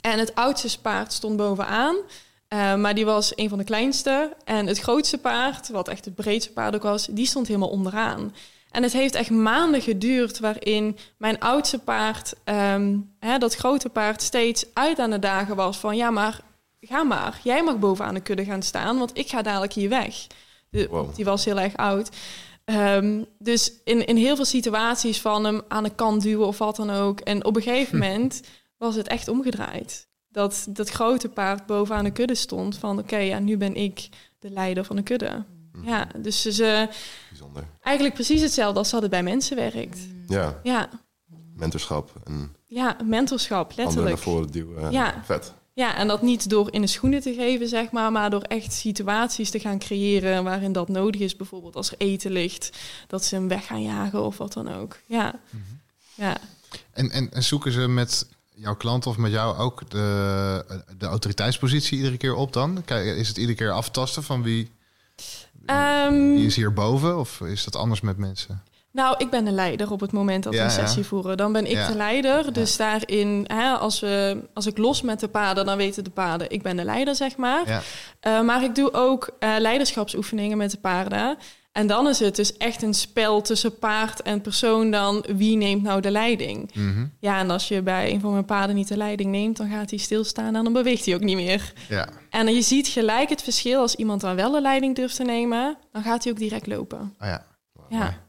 En 0.00 0.18
het 0.18 0.34
oudste 0.34 0.80
paard 0.80 1.12
stond 1.12 1.36
bovenaan. 1.36 1.96
Uh, 1.96 2.74
maar 2.74 2.94
die 2.94 3.04
was 3.04 3.32
een 3.36 3.48
van 3.48 3.58
de 3.58 3.64
kleinste. 3.64 4.36
En 4.44 4.66
het 4.66 4.78
grootste 4.78 5.18
paard, 5.18 5.68
wat 5.68 5.88
echt 5.88 6.04
het 6.04 6.14
breedste 6.14 6.52
paard 6.52 6.74
ook 6.74 6.82
was, 6.82 7.06
die 7.10 7.26
stond 7.26 7.46
helemaal 7.46 7.68
onderaan. 7.68 8.34
En 8.70 8.82
het 8.82 8.92
heeft 8.92 9.14
echt 9.14 9.30
maanden 9.30 9.82
geduurd 9.82 10.38
waarin 10.38 10.96
mijn 11.16 11.40
oudste 11.40 11.78
paard, 11.78 12.34
hè, 13.18 13.38
dat 13.38 13.54
grote 13.54 13.88
paard, 13.88 14.22
steeds 14.22 14.66
uit 14.72 14.98
aan 14.98 15.10
de 15.10 15.18
dagen 15.18 15.56
was 15.56 15.76
van 15.76 15.96
ja, 15.96 16.10
maar 16.10 16.40
ga 16.80 17.02
maar, 17.02 17.40
jij 17.42 17.64
mag 17.64 17.78
bovenaan 17.78 18.14
de 18.14 18.20
kudde 18.20 18.44
gaan 18.44 18.62
staan, 18.62 18.98
want 18.98 19.18
ik 19.18 19.28
ga 19.28 19.42
dadelijk 19.42 19.72
hier 19.72 19.88
weg. 19.88 20.26
De, 20.70 20.88
wow. 20.90 21.14
Die 21.14 21.24
was 21.24 21.44
heel 21.44 21.60
erg 21.60 21.76
oud. 21.76 22.10
Um, 22.64 23.26
dus 23.38 23.72
in, 23.84 24.06
in 24.06 24.16
heel 24.16 24.36
veel 24.36 24.44
situaties 24.44 25.20
van 25.20 25.44
hem 25.44 25.62
aan 25.68 25.82
de 25.82 25.94
kant 25.94 26.22
duwen 26.22 26.46
of 26.46 26.58
wat 26.58 26.76
dan 26.76 26.90
ook. 26.90 27.20
En 27.20 27.44
op 27.44 27.56
een 27.56 27.62
gegeven 27.62 27.98
moment 27.98 28.40
was 28.76 28.94
het 28.94 29.08
echt 29.08 29.28
omgedraaid. 29.28 30.08
Dat 30.28 30.66
dat 30.68 30.88
grote 30.88 31.28
paard 31.28 31.66
bovenaan 31.66 32.04
de 32.04 32.10
kudde 32.10 32.34
stond 32.34 32.76
van 32.78 32.98
oké, 32.98 33.00
okay, 33.00 33.26
ja, 33.26 33.38
nu 33.38 33.56
ben 33.56 33.74
ik 33.74 34.08
de 34.38 34.50
leider 34.50 34.84
van 34.84 34.96
de 34.96 35.02
kudde. 35.02 35.44
Ja, 35.82 36.08
dus 36.16 36.42
ze... 36.42 36.88
Bijzonder. 37.28 37.64
Eigenlijk 37.80 38.14
precies 38.14 38.40
hetzelfde 38.40 38.78
als 38.78 38.90
dat 38.90 39.02
het 39.02 39.10
bij 39.10 39.22
mensen 39.22 39.56
werkt. 39.56 39.98
Ja. 40.26 40.60
Ja. 40.62 40.88
Mentorschap. 41.54 42.12
En 42.24 42.56
ja, 42.66 42.96
mentorschap, 43.04 43.72
letterlijk. 43.76 44.08
naar 44.08 44.18
voren 44.18 44.50
duwen. 44.50 44.92
Ja. 44.92 45.22
Vet. 45.24 45.54
Ja, 45.78 45.96
en 45.96 46.08
dat 46.08 46.22
niet 46.22 46.50
door 46.50 46.72
in 46.72 46.80
de 46.80 46.86
schoenen 46.86 47.20
te 47.20 47.34
geven, 47.34 47.68
zeg 47.68 47.90
maar, 47.90 48.12
maar 48.12 48.30
door 48.30 48.42
echt 48.42 48.72
situaties 48.72 49.50
te 49.50 49.58
gaan 49.60 49.78
creëren 49.78 50.44
waarin 50.44 50.72
dat 50.72 50.88
nodig 50.88 51.20
is. 51.20 51.36
Bijvoorbeeld 51.36 51.76
als 51.76 51.90
er 51.90 51.98
eten 51.98 52.30
ligt, 52.30 52.78
dat 53.06 53.24
ze 53.24 53.34
hem 53.34 53.48
weg 53.48 53.66
gaan 53.66 53.82
jagen 53.82 54.22
of 54.22 54.38
wat 54.38 54.52
dan 54.52 54.74
ook. 54.74 54.96
Ja. 55.06 55.40
Mm 55.50 55.62
-hmm. 55.66 55.80
ja. 56.14 56.36
En, 56.92 57.10
en, 57.10 57.32
en 57.32 57.42
zoeken 57.42 57.72
ze 57.72 57.88
met 57.88 58.26
jouw 58.54 58.76
klant 58.76 59.06
of 59.06 59.16
met 59.16 59.30
jou 59.30 59.56
ook 59.56 59.90
de, 59.90 60.82
de 60.98 61.06
autoriteitspositie 61.06 61.96
iedere 61.96 62.16
keer 62.16 62.34
op 62.34 62.52
dan? 62.52 62.82
Is 62.88 63.28
het 63.28 63.36
iedere 63.36 63.58
keer 63.58 63.70
aftasten 63.70 64.22
van 64.22 64.42
wie, 64.42 64.70
um, 65.66 66.34
wie 66.34 66.46
is 66.46 66.56
hierboven 66.56 67.18
of 67.18 67.40
is 67.40 67.64
dat 67.64 67.76
anders 67.76 68.00
met 68.00 68.16
mensen? 68.16 68.62
Nou, 68.92 69.14
ik 69.18 69.30
ben 69.30 69.44
de 69.44 69.50
leider 69.50 69.90
op 69.92 70.00
het 70.00 70.12
moment 70.12 70.42
dat 70.44 70.52
we 70.52 70.58
Ja, 70.58 70.64
een 70.64 70.70
sessie 70.70 71.02
ja. 71.02 71.08
voeren. 71.08 71.36
Dan 71.36 71.52
ben 71.52 71.64
ik 71.64 71.72
Ja. 71.72 71.86
de 71.88 71.96
leider. 71.96 72.52
Dus 72.52 72.76
daarin, 72.76 73.44
hè, 73.46 73.70
als, 73.72 74.00
we, 74.00 74.42
als 74.54 74.66
ik 74.66 74.78
los 74.78 75.02
met 75.02 75.20
de 75.20 75.28
paarden, 75.28 75.66
dan 75.66 75.76
weten 75.76 76.04
de 76.04 76.10
paarden, 76.10 76.50
ik 76.50 76.62
ben 76.62 76.76
de 76.76 76.84
leider, 76.84 77.14
zeg 77.14 77.36
maar. 77.36 77.82
Eh, 78.20 78.40
maar 78.40 78.62
ik 78.62 78.74
doe 78.74 78.92
ook 78.92 79.30
eh, 79.38 79.54
leiderschapsoefeningen 79.58 80.58
met 80.58 80.70
de 80.70 80.78
paarden. 80.78 81.36
En 81.72 81.86
dan 81.86 82.08
is 82.08 82.18
het 82.18 82.36
dus 82.36 82.56
echt 82.56 82.82
een 82.82 82.94
spel 82.94 83.40
tussen 83.42 83.78
paard 83.78 84.22
en 84.22 84.40
persoon 84.40 84.90
dan 84.90 85.24
wie 85.36 85.56
neemt 85.56 85.82
nou 85.82 86.00
de 86.00 86.10
leiding. 86.10 86.70
Mhm. 86.74 87.06
Ja, 87.20 87.38
en 87.38 87.50
als 87.50 87.68
je 87.68 87.82
bij 87.82 88.12
een 88.12 88.20
van 88.20 88.32
mijn 88.32 88.44
paarden 88.44 88.76
niet 88.76 88.88
de 88.88 88.96
leiding 88.96 89.30
neemt, 89.30 89.56
dan 89.56 89.70
gaat 89.70 89.90
hij 89.90 89.98
stilstaan 89.98 90.56
en 90.56 90.64
dan 90.64 90.72
beweegt 90.72 91.04
hij 91.04 91.14
ook 91.14 91.20
niet 91.20 91.36
meer. 91.36 91.72
Ja. 91.88 92.08
En 92.30 92.54
je 92.54 92.62
ziet 92.62 92.88
gelijk 92.88 93.28
het 93.28 93.42
verschil 93.42 93.80
als 93.80 93.94
iemand 93.94 94.20
dan 94.20 94.36
wel 94.36 94.50
de 94.52 94.60
leiding 94.60 94.96
durft 94.96 95.16
te 95.16 95.24
nemen, 95.24 95.76
dan 95.92 96.02
gaat 96.02 96.22
hij 96.24 96.32
ook 96.32 96.38
direct 96.38 96.66
lopen. 96.66 96.98
Oh 97.20 97.26
ja. 97.28 97.44
Ja. 97.88 98.26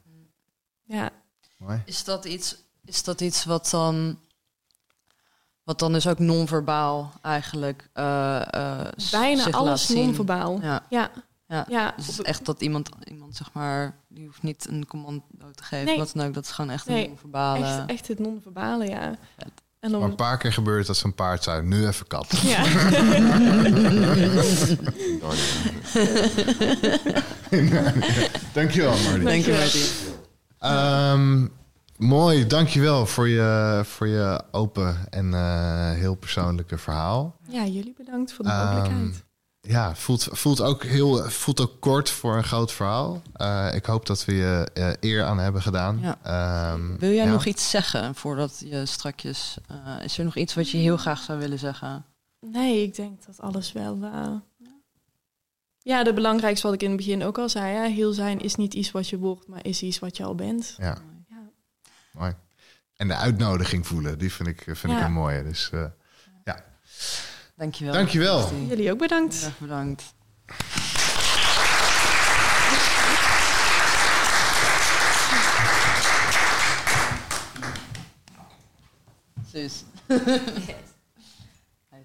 Ja. 0.90 1.10
Mooi. 1.58 1.82
Is 1.86 2.04
dat 2.04 2.26
iets, 2.26 2.56
is 2.86 3.04
dat 3.04 3.22
iets 3.22 3.46
wat 3.46 3.70
dan, 3.72 4.20
wat 5.64 5.80
dan 5.80 5.92
dus 5.94 6.08
ook 6.08 6.20
non-verbaal 6.20 7.14
eigenlijk 7.22 7.90
eh, 7.94 8.54
eh, 8.54 8.88
Bijna 9.12 9.50
alles 9.52 9.86
zien? 9.86 10.06
non-verbaal. 10.06 10.60
Ja, 10.62 10.86
Ja. 10.90 11.12
ja. 11.48 11.66
Ja. 11.70 11.94
Dus 11.96 12.06
het 12.08 12.20
is 12.20 12.22
echt 12.26 12.46
dat 12.46 12.62
iemand, 12.62 12.90
iemand 13.04 13.36
zeg 13.36 13.54
maar, 13.54 13.96
die 14.08 14.26
hoeft 14.26 14.44
niet 14.44 14.68
een 14.70 14.86
commando 14.88 15.24
te 15.56 15.64
geven, 15.64 15.86
Nee. 15.86 15.98
wat 15.98 16.12
dan 16.14 16.26
ook. 16.28 16.34
Dat 16.34 16.44
is 16.44 16.52
gewoon 16.52 16.72
echt 16.72 16.88
een 16.88 16.94
Nee, 16.94 17.08
non-verbale. 17.08 17.66
Echt, 17.66 17.86
echt 17.86 18.08
het 18.08 18.20
non-verbale, 18.20 18.86
ja. 18.88 19.02
En 19.80 19.92
Maar 19.92 20.00
dan, 20.00 20.10
een 20.10 20.16
paar 20.16 20.38
keer 20.38 20.54
gebeurt 20.54 20.88
dat 20.88 20.98
zo'n 20.98 21.14
paard 21.16 21.44
zei, 21.44 21.62
nu 21.62 21.88
even 21.88 22.08
kat. 22.08 22.28
ja. 22.42 22.64
Dankjewel, 28.54 28.98
Marty. 28.98 29.24
Dank 29.24 29.46
je, 29.46 30.09
Ehm, 30.60 31.48
mooi, 31.98 32.48
dankjewel 32.48 33.06
voor 33.06 33.28
je, 33.30 33.82
voor 33.86 34.08
je 34.08 34.44
open 34.52 34.98
en 35.10 35.34
eh, 35.34 35.92
heel 35.92 36.16
persoonlijke 36.16 36.78
verhaal. 36.78 37.36
ja, 37.48 37.66
jullie 37.66 37.94
bedankt 37.98 38.34
voor 38.34 38.46
de 38.46 38.52
Ehm, 38.52 38.66
mogelijkheid. 38.66 39.28
Ja, 39.62 39.96
voelt, 39.96 40.28
voelt, 40.32 40.62
ook 40.62 40.84
heel, 40.84 41.30
voelt 41.30 41.62
ook 41.62 41.80
kort 41.80 42.10
voor 42.10 42.38
een 42.38 42.44
groot 42.44 42.72
verhaal. 42.72 43.22
Eh, 43.34 43.68
ik 43.74 43.86
hoop 43.86 44.06
dat 44.06 44.26
we 44.26 44.34
je 44.36 44.68
eh, 44.74 44.90
eer 45.00 45.24
aan 45.24 45.40
hebben 45.40 45.62
gedaan. 45.62 46.00
Ja. 46.02 46.18
Ehm, 46.24 46.98
Wil 46.98 47.12
jij 47.12 47.26
ja. 47.26 47.32
nog 47.32 47.46
iets 47.46 47.70
zeggen 47.70 48.16
voordat 48.16 48.60
je 48.66 48.86
strakjes... 48.86 49.58
eh, 49.68 50.04
is 50.04 50.18
er 50.18 50.24
nog 50.24 50.36
iets 50.36 50.54
wat 50.56 50.70
je 50.70 50.78
heel 50.78 50.98
graag 50.98 51.22
zou 51.22 51.40
willen 51.40 51.60
zeggen? 51.60 52.06
Nee, 52.40 52.84
ik 52.84 52.96
denk 52.96 53.26
dat 53.26 53.42
alles 53.42 53.72
wel... 53.72 53.98
eh, 55.90 55.96
Ja, 55.98 56.04
de 56.04 56.14
belangrijkste 56.14 56.66
wat 56.66 56.76
ik 56.76 56.82
in 56.82 56.88
het 56.88 56.98
begin 56.98 57.24
ook 57.24 57.38
al 57.38 57.50
zei. 57.50 57.76
Hè, 57.76 57.88
heel 57.88 58.14
zijn 58.14 58.40
is 58.40 58.56
niet 58.56 58.74
iets 58.74 58.92
wat 58.92 59.10
je 59.10 59.18
wordt, 59.18 59.48
maar 59.48 59.66
is 59.66 59.82
iets 59.82 60.00
wat 60.00 60.18
je 60.18 60.24
al 60.24 60.36
bent. 60.36 60.76
Ja, 60.78 60.98
Ja. 61.30 61.38
mooi. 62.14 62.36
En 62.96 63.08
de 63.08 63.16
uitnodiging 63.16 63.88
voelen, 63.88 64.18
die 64.20 64.32
vind 64.34 64.50
ik, 64.50 64.62
vind 64.64 64.84
ik 64.94 65.00
Ja. 65.00 65.06
een 65.06 65.12
mooie. 65.12 65.44
Dus 65.44 65.70
eh, 65.72 65.86
Dankjewel. 67.56 67.94
Dankjewel. 67.94 68.40
Christy. 68.40 68.66
Jullie 68.68 68.92
ook 68.92 68.98
bedankt. 68.98 69.36
Heel 69.36 69.46
erg 69.48 69.60
bedankt 69.60 70.14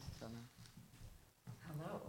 Susanne. 0.00 0.40
Hallo. 1.66 2.00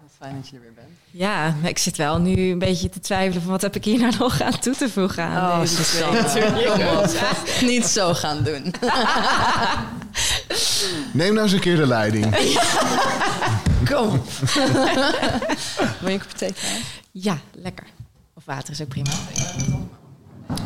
Wat 0.00 0.11
fijn 0.22 0.36
dat 0.36 0.48
je 0.48 0.56
er 0.56 0.62
weer 0.62 0.72
bent. 0.74 0.88
Ja, 1.10 1.54
ik 1.62 1.78
zit 1.78 1.96
wel 1.96 2.18
nu 2.18 2.50
een 2.50 2.58
beetje 2.58 2.88
te 2.88 3.00
twijfelen 3.00 3.42
van 3.42 3.50
wat 3.50 3.62
heb 3.62 3.76
ik 3.76 3.84
hier 3.84 3.98
nou 3.98 4.18
nog 4.18 4.40
aan 4.40 4.58
toe 4.58 4.74
te 4.74 4.88
voegen 4.88 5.24
aan 5.24 5.50
Oh, 5.50 5.60
deze 5.60 6.04
op. 6.06 7.62
Niet 7.70 7.84
zo 7.84 8.14
gaan 8.14 8.42
doen. 8.42 8.62
neem 11.12 11.34
nou 11.34 11.42
eens 11.42 11.52
een 11.52 11.60
keer 11.60 11.76
de 11.76 11.86
leiding. 11.86 12.24
Kom. 13.90 14.22
Wil 16.00 16.08
je 16.08 16.12
een 16.12 16.20
kopje? 16.20 16.52
Ja, 17.10 17.38
lekker. 17.52 17.86
Of 18.34 18.44
water 18.44 18.72
is 18.72 18.80
ook 18.80 18.88
prima. 18.88 19.10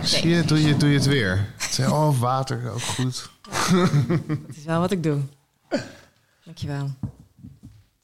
Zie 0.03 0.29
je, 0.29 0.45
doe 0.45 0.63
je, 0.63 0.77
doe 0.77 0.89
je 0.89 0.95
het 0.95 1.07
weer. 1.07 1.49
Zeg, 1.71 1.91
oh, 1.91 2.21
water, 2.21 2.71
ook 2.73 2.81
goed. 2.81 3.31
Het 4.47 4.57
is 4.57 4.65
wel 4.65 4.81
wat 4.81 4.91
ik 4.91 5.03
doe. 5.03 5.21
Dankjewel. 6.45 6.91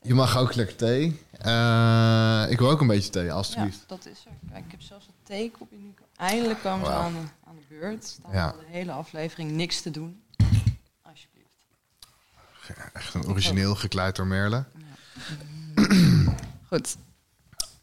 Je 0.02 0.14
mag 0.14 0.36
ook 0.36 0.54
lekker 0.54 0.76
thee. 0.76 1.20
Eh, 1.42 2.50
ik 2.50 2.58
wil 2.58 2.70
ook 2.70 2.80
een 2.80 2.86
beetje 2.86 3.10
thee, 3.10 3.24
Ja, 3.24 3.32
alstublieft. 3.32 3.84
dat 3.86 4.06
is 4.06 4.24
er. 4.26 4.50
Kijk, 4.52 4.64
ik 4.64 4.70
heb 4.70 4.80
zelfs 4.82 5.06
een 5.06 5.12
theekopje 5.22 5.76
nu. 5.76 5.94
Eindelijk 6.16 6.62
komen 6.62 6.86
ze 6.86 6.92
aan, 6.92 7.12
de- 7.12 7.48
aan 7.48 7.54
de 7.56 7.74
beurt. 7.78 8.04
Staan 8.04 8.32
Ja. 8.32 8.48
de 8.50 8.64
hele 8.70 8.92
aflevering 8.92 9.50
niks 9.50 9.80
te 9.80 9.90
doen. 9.90 10.22
Alsjeblieft. 11.02 11.54
Echt 12.92 13.14
een 13.14 13.26
origineel 13.26 13.74
gekleid 13.74 14.16
door 14.16 14.26
Merle. 14.26 14.64
Goed. 16.68 16.96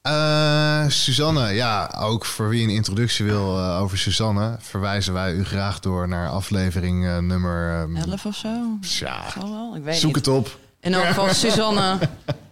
Eh, 0.01 0.87
Suzanne, 0.87 1.49
ja, 1.53 1.93
ook 1.97 2.25
voor 2.25 2.49
wie 2.49 2.63
een 2.63 2.69
introductie 2.73 3.25
wil 3.25 3.57
eh, 3.57 3.79
over 3.81 3.97
Suzanne, 3.97 4.55
verwijzen 4.59 5.13
wij 5.13 5.33
u 5.33 5.45
graag 5.45 5.79
door 5.79 6.07
naar 6.07 6.29
aflevering 6.29 7.03
nummer. 7.21 7.81
ehm, 7.81 7.95
11 7.95 8.25
of 8.25 8.35
zo? 8.35 8.77
ja, 8.81 9.23
wel? 9.35 9.75
Ik 9.75 9.83
weet 9.83 9.95
zoek 9.95 10.15
niet. 10.15 10.25
het 10.25 10.27
op. 10.35 10.59
In 10.79 10.93
elk 10.93 11.05
geval, 11.05 11.33
Suzanne. 11.33 11.97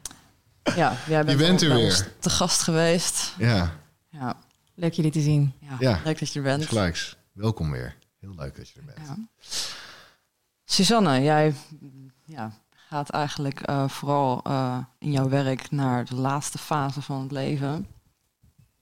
Ja, 0.75 0.93
jij 1.07 1.23
bent, 1.25 1.61
er 1.61 1.67
bij 1.69 1.77
weer. 1.77 2.11
te 2.19 2.29
gast 2.29 2.61
geweest. 2.61 3.33
Ja, 3.37 3.71
Ja, 4.09 4.35
Leuk 4.75 4.93
jullie 4.93 5.11
te 5.11 5.21
zien. 5.21 5.53
ja, 5.59 5.75
Ja. 5.79 5.99
leuk 6.03 6.19
dat 6.19 6.33
je 6.33 6.39
er 6.39 6.45
bent. 6.45 6.65
gelijks. 6.65 7.15
Welkom 7.31 7.71
weer. 7.71 7.95
Heel 8.19 8.33
leuk 8.35 8.55
dat 8.55 8.69
je 8.69 8.79
er 8.79 8.85
bent. 8.85 9.07
Ja. 9.07 9.17
Suzanne, 10.65 11.21
jij 11.21 11.53
ja, 12.25 12.51
gaat 12.87 13.09
eigenlijk 13.09 13.61
eh, 13.61 13.87
vooral 13.87 14.41
eh, 14.43 14.77
in 14.99 15.11
jouw 15.11 15.29
werk 15.29 15.71
naar 15.71 16.05
de 16.05 16.15
laatste 16.15 16.57
fase 16.57 17.01
van 17.01 17.21
het 17.21 17.31
leven. 17.31 17.87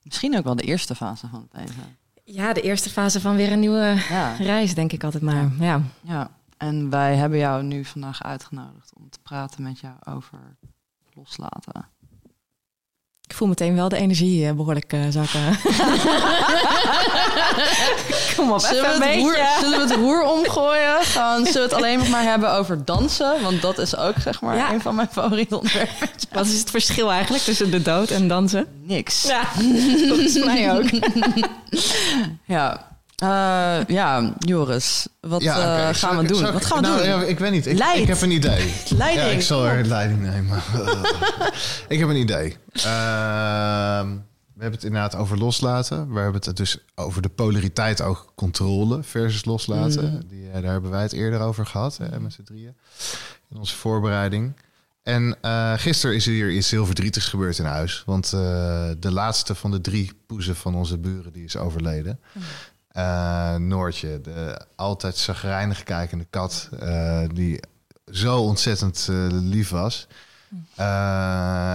Misschien 0.02 0.36
ook 0.36 0.44
wel 0.44 0.56
de 0.56 0.62
eerste 0.62 0.94
fase 0.94 1.28
van 1.28 1.48
het 1.50 1.66
leven. 1.66 1.96
Ja, 2.24 2.52
de 2.52 2.60
eerste 2.60 2.90
fase 2.90 3.20
van 3.20 3.36
weer 3.36 3.52
een 3.52 3.60
nieuwe 3.60 4.02
Ja, 4.08 4.34
reis, 4.34 4.74
denk 4.74 4.92
ik 4.92 5.04
altijd 5.04 5.22
maar. 5.22 5.50
Ja. 5.58 5.82
ja. 6.02 6.30
En 6.56 6.90
wij 6.90 7.16
hebben 7.16 7.38
jou 7.38 7.62
nu 7.62 7.84
vandaag 7.84 8.22
uitgenodigd 8.22 8.92
om 8.94 9.10
te 9.10 9.18
praten 9.22 9.62
met 9.62 9.78
jou 9.80 9.94
over 10.04 10.38
loslaten. 11.16 11.94
Ik 13.28 13.34
voel 13.34 13.48
meteen 13.48 13.74
wel 13.74 13.88
de 13.88 13.96
energie 13.96 14.46
eh, 14.48 14.52
behoorlijk 14.52 14.92
uh, 14.92 15.00
zakken. 15.10 15.40
Kom 18.36 18.52
op, 18.52 18.60
zullen 18.60 18.84
even 18.84 18.98
we, 18.98 19.04
een 19.04 19.10
het 19.10 19.20
roer, 19.20 19.32
beetje. 19.32 19.56
zullen 19.60 19.78
we 19.78 19.84
het 19.84 19.94
roer 19.94 20.22
omgooien? 20.22 21.02
Gaan, 21.02 21.36
zullen 21.46 21.52
we 21.54 21.60
het 21.60 21.72
alleen 21.72 21.98
nog 21.98 22.08
maar 22.08 22.22
hebben 22.22 22.52
over 22.52 22.84
dansen? 22.84 23.42
Want 23.42 23.62
dat 23.62 23.78
is 23.78 23.96
ook 23.96 24.14
zeg 24.18 24.40
maar 24.40 24.56
Ja. 24.56 24.72
een 24.72 24.80
van 24.80 24.94
mijn 24.94 25.08
favoriete 25.12 25.56
onderwerpen. 25.56 26.08
Wat 26.32 26.46
is 26.46 26.58
het 26.58 26.70
verschil 26.70 27.10
eigenlijk 27.10 27.44
tussen 27.44 27.70
de 27.70 27.82
dood 27.82 28.10
en 28.10 28.28
dansen? 28.28 28.66
Niks. 28.82 29.22
Ja, 29.22 29.44
volgens 30.08 30.38
mij 30.44 30.72
ook. 30.78 30.84
Ja. 32.44 32.95
Eh, 33.16 33.78
ja, 33.86 34.34
Joris, 34.38 35.06
wat 35.20 35.42
Ja, 35.42 35.88
eh, 35.88 35.94
gaan 35.94 36.16
we 36.16 36.22
ik- 36.22 36.28
doen? 36.28 36.46
ik- 36.46 36.52
Wat 36.52 36.64
gaan 36.64 36.76
we 36.82 36.86
nou, 36.88 36.98
doen? 36.98 37.06
ja, 37.06 37.22
ik 37.22 37.38
weet 37.38 37.50
niet. 37.50 37.66
Ik, 37.66 37.78
heb 38.06 38.20
een 38.20 38.30
idee. 38.30 38.72
Leiding. 38.96 39.26
Ja, 39.26 39.32
ik 39.32 39.42
zal 39.42 39.66
er 39.66 39.84
leiding 39.86 40.20
nemen. 40.20 40.56
ik 41.88 41.98
heb 41.98 42.08
een 42.08 42.16
idee. 42.16 42.56
Ehm, 42.72 44.08
we 44.54 44.62
hebben 44.62 44.78
het 44.80 44.84
inderdaad 44.84 45.14
over 45.16 45.38
loslaten. 45.38 46.12
We 46.12 46.20
hebben 46.20 46.40
het 46.44 46.56
dus 46.56 46.78
over 46.94 47.22
de 47.22 47.28
polariteit 47.28 48.00
ook 48.02 48.32
controle 48.34 49.02
versus 49.02 49.44
loslaten. 49.44 50.10
Mm. 50.12 50.22
Die, 50.28 50.46
eh, 50.50 50.62
daar 50.62 50.72
hebben 50.72 50.90
wij 50.90 51.02
het 51.02 51.12
eerder 51.12 51.40
over 51.40 51.66
gehad, 51.66 51.96
hè, 51.96 52.20
met 52.20 52.32
z'n 52.32 52.42
drieën. 52.42 52.76
In 53.50 53.56
onze 53.58 53.76
voorbereiding. 53.76 54.56
En 55.02 55.36
eh 55.40 55.72
gisteren 55.76 56.16
is 56.16 56.26
er 56.26 56.32
hier 56.32 56.50
iets 56.50 56.70
heel 56.70 56.86
verdrietigs 56.86 57.26
gebeurd 57.28 57.58
in 57.58 57.64
huis. 57.64 58.02
Want 58.06 58.30
de 58.30 58.96
laatste 59.10 59.54
van 59.54 59.70
de 59.70 59.80
drie 59.80 60.12
poezen 60.26 60.56
van 60.56 60.74
onze 60.74 60.98
buren 60.98 61.32
die 61.32 61.44
is 61.44 61.56
overleden. 61.56 62.20
Eh, 62.96 63.54
Noortje, 63.54 64.20
de 64.20 64.60
altijd 64.76 65.16
zagrijnig 65.16 65.82
kijkende 65.82 66.26
kat, 66.30 66.68
eh, 66.78 67.22
die 67.32 67.60
zo 68.12 68.40
ontzettend 68.40 69.06
eh, 69.10 69.26
lief 69.30 69.68
was. 69.68 70.06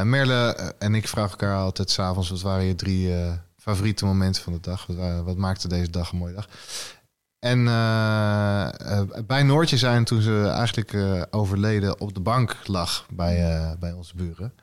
Merle 0.03 0.53
en 0.80 0.95
ik 0.95 1.07
vragen 1.07 1.31
elkaar 1.31 1.56
altijd 1.56 1.89
s'avonds, 1.89 2.30
wat 2.30 2.41
waren 2.41 2.65
je 2.65 2.76
drie 2.76 3.14
favoriete 3.57 4.06
momenten 4.06 4.43
van 4.43 4.53
de 4.53 4.60
dag? 4.60 4.85
Wat, 4.85 5.23
wat 5.23 5.38
maakte 5.38 5.68
deze 5.68 5.89
dag 5.89 6.11
een 6.11 6.18
mooie 6.18 6.34
dag? 6.34 6.48
En 7.39 7.64
bij 9.27 9.43
Noortje 9.43 9.77
zijn 9.77 10.03
toen 10.03 10.22
ze 10.22 10.48
eigenlijk 10.48 10.98
overleden 11.30 11.99
op 11.99 12.14
de 12.14 12.19
bank 12.22 12.57
lag 12.65 13.06
bij, 13.10 13.76
bij 13.80 13.91
onze 13.91 14.15
buren, 14.15 14.53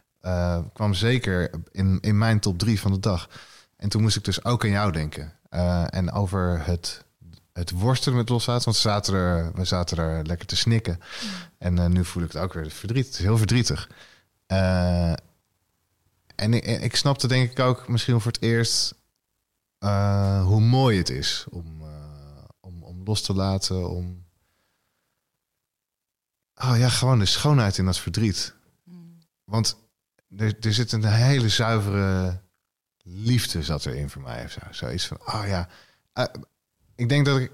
kwam 0.73 0.95
zeker 0.95 1.51
in, 1.73 1.99
in 2.01 2.19
mijn 2.19 2.41
top 2.41 2.59
drie 2.59 2.81
van 2.81 2.93
de 2.93 3.01
dag. 3.01 3.29
En 3.77 3.89
toen 3.89 4.03
moest 4.03 4.17
ik 4.17 4.25
dus 4.25 4.45
ook 4.45 4.65
aan 4.65 4.71
jou 4.71 4.93
denken. 4.93 5.38
Eh, 5.49 5.95
en 5.95 6.13
over 6.13 6.67
het, 6.67 7.05
het 7.53 7.71
worstelen 7.71 8.19
met 8.19 8.29
loslaten. 8.29 8.65
Want 8.65 8.77
we 8.77 8.83
zaten, 8.83 9.15
er, 9.15 9.53
we 9.55 9.65
zaten 9.65 9.99
er 9.99 10.27
lekker 10.27 10.47
te 10.47 10.57
snikken. 10.57 11.01
En 11.59 11.79
eh, 11.79 11.87
nu 11.87 12.05
voel 12.05 12.23
ik 12.23 12.33
het 12.33 12.43
ook 12.43 12.53
weer 12.53 12.71
verdriet. 12.71 13.07
Het 13.07 13.15
is 13.15 13.21
heel 13.21 13.39
verdrietig. 13.39 13.91
Eh, 14.47 15.13
en 16.35 16.55
ik, 16.55 16.65
ik 16.65 16.97
snapte 16.97 17.29
denk 17.29 17.51
ik 17.51 17.59
ook 17.59 17.89
misschien 17.89 18.21
voor 18.21 18.33
het 18.33 18.43
eerst 18.43 18.97
hoe 20.43 20.61
mooi 20.61 20.99
het 20.99 21.11
is 21.11 21.47
om, 21.51 21.83
om, 22.61 22.83
om 22.83 23.03
los 23.05 23.23
te 23.23 23.35
laten. 23.35 23.91
Om... 23.91 24.27
Oh 26.55 26.75
ja, 26.79 26.89
gewoon 26.89 27.19
de 27.19 27.27
schoonheid 27.27 27.79
in 27.79 27.85
dat 27.85 27.99
verdriet. 27.99 28.55
Want 29.45 29.77
er, 30.37 30.57
er 30.61 30.75
zit 30.75 30.93
een 30.93 31.05
hele 31.05 31.49
zuivere 31.49 32.41
liefde 33.11 33.63
zat 33.63 33.87
erin 33.87 34.11
voor 34.11 34.23
mij. 34.23 34.45
Of 34.45 34.51
zo. 34.51 34.61
Zoiets 34.71 35.07
van, 35.07 35.19
oh 35.27 35.43
ja. 35.47 35.69
Eh, 36.13 36.25
ik 36.95 37.09
denk 37.09 37.27
dat 37.27 37.39
ik 37.39 37.51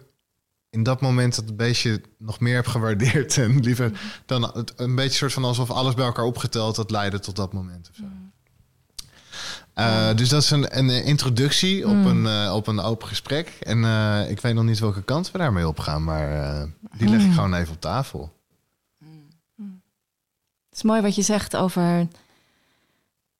in 0.70 0.82
dat 0.82 1.00
moment 1.00 1.34
dat 1.34 1.56
beestje 1.56 2.00
nog 2.18 2.40
meer 2.40 2.54
heb 2.54 2.66
gewaardeerd 2.66 3.38
en 3.38 3.60
liever 3.60 4.00
dan 4.26 4.42
het, 4.42 4.72
een 4.76 4.94
beetje 4.94 5.16
soort 5.16 5.32
van 5.32 5.44
alsof 5.44 5.70
alles 5.70 5.94
bij 5.94 6.04
elkaar 6.04 6.24
opgeteld 6.24 6.76
dat 6.76 6.90
leidde 6.90 7.18
tot 7.18 7.36
dat 7.36 7.52
moment 7.52 7.88
of 7.90 7.96
zo. 7.96 8.04
Eh, 9.74 10.16
dus 10.16 10.28
dat 10.28 10.42
is 10.42 10.50
een, 10.50 10.78
een 10.78 11.04
introductie 11.04 11.88
op, 11.88 12.04
een, 12.04 12.26
eh, 12.26 12.52
op 12.54 12.66
een 12.66 12.80
open 12.80 13.08
gesprek. 13.08 13.48
En 13.60 13.84
ik 14.28 14.40
weet 14.40 14.54
nog 14.54 14.64
niet 14.64 14.78
welke 14.78 15.02
kant 15.02 15.30
we 15.30 15.38
daarmee 15.38 15.68
op 15.68 15.78
gaan, 15.78 16.04
maar 16.04 16.68
die 16.96 17.08
leg 17.08 17.22
ik 17.24 17.32
gewoon 17.32 17.54
even 17.54 17.74
op 17.74 17.80
tafel. 17.80 18.32
Het 20.74 20.82
is 20.82 20.82
mooi 20.82 21.02
wat 21.02 21.14
je 21.14 21.22
zegt 21.22 21.56
over 21.56 22.08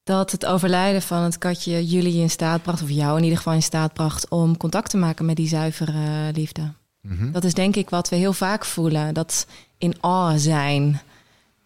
dat 0.04 0.30
het 0.30 0.46
overlijden 0.46 1.02
van 1.02 1.22
het 1.22 1.38
katje 1.38 1.86
jullie 1.86 2.20
in 2.20 2.30
staat 2.30 2.62
bracht, 2.62 2.82
of 2.82 2.90
jou 2.90 3.16
in 3.16 3.22
ieder 3.22 3.38
geval 3.38 3.52
in 3.52 3.62
staat 3.62 3.92
bracht, 3.92 4.28
om 4.28 4.56
contact 4.56 4.90
te 4.90 4.96
maken 4.96 5.24
met 5.24 5.36
die 5.36 5.48
zuivere 5.48 6.32
liefde. 6.32 6.72
Mhm. 7.00 7.32
Dat 7.32 7.44
is 7.44 7.54
denk 7.54 7.76
ik 7.76 7.90
wat 7.90 8.08
we 8.08 8.16
heel 8.16 8.32
vaak 8.32 8.64
voelen, 8.64 9.14
dat 9.14 9.46
in 9.78 9.94
awe 10.00 10.38
zijn 10.38 11.00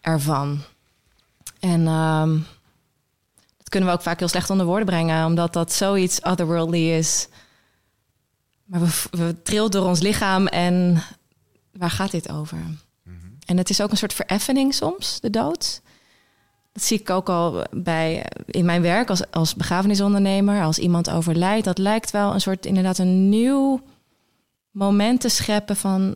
ervan. 0.00 0.60
En 1.60 1.86
ehm, 1.86 2.38
dat 3.56 3.68
kunnen 3.68 3.88
we 3.88 3.94
ook 3.94 4.02
vaak 4.02 4.18
heel 4.18 4.28
slecht 4.28 4.50
onder 4.50 4.66
woorden 4.66 4.86
brengen, 4.86 5.26
omdat 5.26 5.52
dat 5.52 5.72
zoiets 5.72 6.20
otherworldly 6.20 6.90
is. 6.90 7.28
Maar 8.64 8.80
we, 8.80 8.90
we 9.10 9.42
trilt 9.42 9.72
door 9.72 9.86
ons 9.86 10.00
lichaam 10.00 10.46
en 10.46 11.02
waar 11.72 11.90
gaat 11.90 12.10
dit 12.10 12.30
over? 12.30 12.58
En 13.46 13.56
het 13.56 13.70
is 13.70 13.80
ook 13.80 13.90
een 13.90 13.96
soort 13.96 14.14
vereffening 14.14 14.74
soms, 14.74 15.20
de 15.20 15.30
dood. 15.30 15.80
Dat 16.72 16.82
zie 16.82 17.00
ik 17.00 17.10
ook 17.10 17.28
al 17.28 17.64
bij 17.70 18.26
in 18.46 18.64
mijn 18.64 18.82
werk 18.82 19.10
als, 19.10 19.30
als 19.30 19.54
begrafenisondernemer. 19.54 20.62
Als 20.62 20.78
iemand 20.78 21.10
overlijdt, 21.10 21.64
dat 21.64 21.78
lijkt 21.78 22.10
wel 22.10 22.34
een 22.34 22.40
soort 22.40 22.66
inderdaad 22.66 22.98
een 22.98 23.28
nieuw 23.28 23.82
moment 24.70 25.20
te 25.20 25.28
scheppen 25.28 25.76
van 25.76 26.14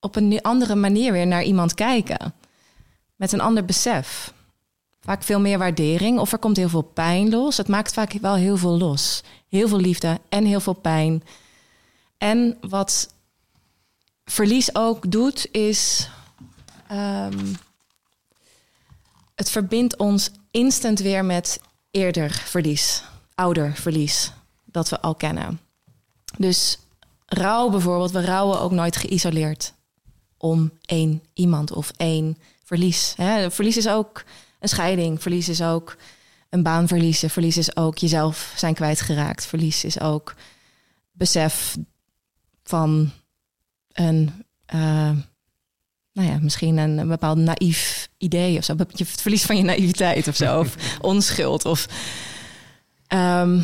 op 0.00 0.16
een 0.16 0.42
andere 0.42 0.74
manier 0.74 1.12
weer 1.12 1.26
naar 1.26 1.42
iemand 1.42 1.74
kijken. 1.74 2.34
Met 3.16 3.32
een 3.32 3.40
ander 3.40 3.64
besef. 3.64 4.32
Vaak 5.00 5.22
veel 5.22 5.40
meer 5.40 5.58
waardering 5.58 6.18
of 6.18 6.32
er 6.32 6.38
komt 6.38 6.56
heel 6.56 6.68
veel 6.68 6.82
pijn 6.82 7.30
los. 7.30 7.56
Het 7.56 7.68
maakt 7.68 7.92
vaak 7.92 8.12
wel 8.12 8.34
heel 8.34 8.56
veel 8.56 8.78
los. 8.78 9.22
Heel 9.48 9.68
veel 9.68 9.80
liefde 9.80 10.20
en 10.28 10.44
heel 10.44 10.60
veel 10.60 10.72
pijn. 10.72 11.22
En 12.18 12.56
wat 12.60 13.14
verlies 14.24 14.74
ook 14.74 15.10
doet, 15.10 15.48
is. 15.50 16.10
ehm, 16.88 17.54
het 19.38 19.50
verbindt 19.50 19.96
ons 19.96 20.30
instant 20.50 20.98
weer 20.98 21.24
met 21.24 21.60
eerder 21.90 22.30
verlies, 22.30 23.02
ouder 23.34 23.74
verlies, 23.74 24.32
dat 24.64 24.88
we 24.88 25.00
al 25.00 25.14
kennen. 25.14 25.60
Dus 26.36 26.78
rouw 27.26 27.68
bijvoorbeeld, 27.68 28.10
we 28.10 28.24
rouwen 28.24 28.60
ook 28.60 28.70
nooit 28.70 28.96
geïsoleerd 28.96 29.74
om 30.36 30.72
één 30.80 31.22
iemand 31.34 31.72
of 31.72 31.92
één 31.96 32.38
verlies. 32.64 33.14
Hè? 33.16 33.50
Verlies 33.50 33.76
is 33.76 33.88
ook 33.88 34.24
een 34.60 34.68
scheiding, 34.68 35.22
verlies 35.22 35.48
is 35.48 35.62
ook 35.62 35.96
een 36.48 36.62
baan 36.62 36.88
verliezen, 36.88 37.30
verlies 37.30 37.56
is 37.56 37.76
ook 37.76 37.98
jezelf 37.98 38.52
zijn 38.56 38.74
kwijtgeraakt, 38.74 39.46
verlies 39.46 39.84
is 39.84 40.00
ook 40.00 40.34
besef 41.10 41.76
van 42.62 43.10
een, 43.92 44.44
eh, 44.66 45.16
nou 46.18 46.30
ja, 46.30 46.38
misschien 46.40 46.76
een, 46.76 46.98
een 46.98 47.08
bepaald 47.08 47.38
naïef 47.38 48.08
idee 48.18 48.58
of 48.58 48.64
zo. 48.64 48.74
Je 48.88 49.06
verlies 49.06 49.44
van 49.44 49.56
je 49.56 49.62
naïviteit 49.62 50.28
of 50.28 50.36
zo, 50.36 50.58
of 50.60 50.76
onschuld. 51.00 51.64
Of, 51.64 51.86
Ehm, 53.08 53.60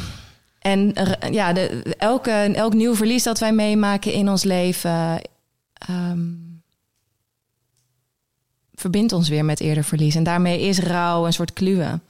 en 0.59 0.94
ja, 1.31 1.52
de, 1.52 1.82
elke, 1.98 2.31
elk 2.31 2.74
nieuw 2.74 2.94
verlies 2.94 3.22
dat 3.22 3.39
wij 3.39 3.52
meemaken 3.52 4.12
in 4.12 4.28
ons 4.28 4.44
leven 4.44 5.20
ehm, 5.72 6.22
verbindt 8.74 9.12
ons 9.12 9.28
weer 9.28 9.44
met 9.44 9.60
eerder 9.60 9.85
verlies. 9.85 10.14
En 10.14 10.22
daarmee 10.22 10.60
is 10.60 10.78
rouw 10.78 11.26
een 11.26 11.32
soort 11.32 11.52
kluwen. 11.52 12.02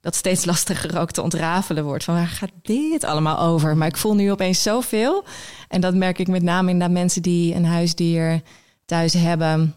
Dat 0.00 0.14
steeds 0.14 0.44
lastiger 0.44 0.98
ook 0.98 1.10
te 1.10 1.22
ontrafelen 1.22 1.84
wordt. 1.84 2.04
Van 2.04 2.14
waar 2.14 2.26
gaat 2.26 2.50
dit 2.62 3.04
allemaal 3.04 3.38
over? 3.38 3.76
Maar 3.76 3.88
ik 3.88 3.96
voel 3.96 4.14
nu 4.14 4.30
opeens 4.30 4.62
zoveel. 4.62 5.24
En 5.68 5.80
dat 5.80 5.94
merk 5.94 6.18
ik 6.18 6.28
met 6.28 6.42
name 6.42 6.70
in 6.70 6.78
de 6.78 6.88
mensen 6.88 7.22
die 7.22 7.54
een 7.54 7.64
huisdier 7.64 8.42
thuis 8.84 9.12
hebben. 9.12 9.74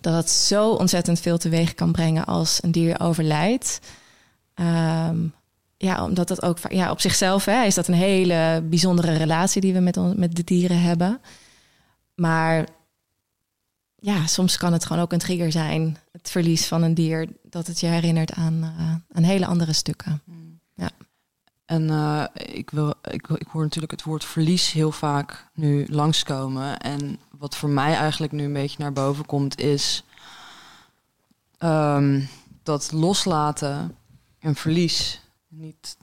Dat 0.00 0.14
het 0.14 0.30
zo 0.30 0.70
ontzettend 0.70 1.20
veel 1.20 1.38
teweeg 1.38 1.74
kan 1.74 1.92
brengen 1.92 2.24
als 2.24 2.62
een 2.62 2.72
dier 2.72 3.00
overlijdt. 3.00 3.80
Ehm, 4.54 5.26
ja, 5.76 6.04
omdat 6.04 6.28
dat 6.28 6.42
ook 6.42 6.58
ja, 6.68 6.90
op 6.90 7.00
zichzelf 7.00 7.44
hè, 7.44 7.64
is 7.64 7.74
dat 7.74 7.88
een 7.88 7.94
hele 7.94 8.62
bijzondere 8.64 9.12
relatie 9.16 9.60
die 9.60 9.72
we 9.72 9.80
met, 9.80 9.96
on- 9.96 10.18
met 10.18 10.34
de 10.36 10.44
dieren 10.44 10.80
hebben. 10.80 11.20
Maar 12.14 12.66
ja, 13.96 14.26
soms 14.26 14.56
kan 14.56 14.72
het 14.72 14.86
gewoon 14.86 15.02
ook 15.02 15.12
een 15.12 15.18
trigger 15.18 15.52
zijn. 15.52 15.96
Het 16.12 16.30
verlies 16.30 16.66
van 16.66 16.82
een 16.82 16.94
dier, 16.94 17.28
dat 17.42 17.66
het 17.66 17.80
je 17.80 17.86
herinnert 17.86 18.32
aan, 18.32 18.62
eh, 18.62 19.16
aan 19.16 19.22
hele 19.22 19.46
andere 19.46 19.72
stukken. 19.72 20.22
En 21.64 21.90
eh, 21.90 22.24
ik, 22.34 22.70
wil, 22.70 22.94
ik, 23.10 23.28
ik 23.28 23.46
hoor 23.46 23.62
natuurlijk 23.62 23.92
het 23.92 24.02
woord 24.02 24.24
verlies 24.24 24.72
heel 24.72 24.92
vaak 24.92 25.46
nu 25.54 25.86
langskomen. 25.90 26.78
En 26.78 27.18
wat 27.44 27.56
voor 27.56 27.68
mij 27.68 27.94
eigenlijk 27.94 28.32
nu 28.32 28.44
een 28.44 28.52
beetje 28.52 28.78
naar 28.78 28.92
boven 28.92 29.26
komt, 29.26 29.60
is 29.60 30.04
ehm, 31.58 32.20
dat 32.62 32.92
loslaten 32.92 33.96
en 34.38 34.54
verlies 34.54 35.20
niet 35.48 35.96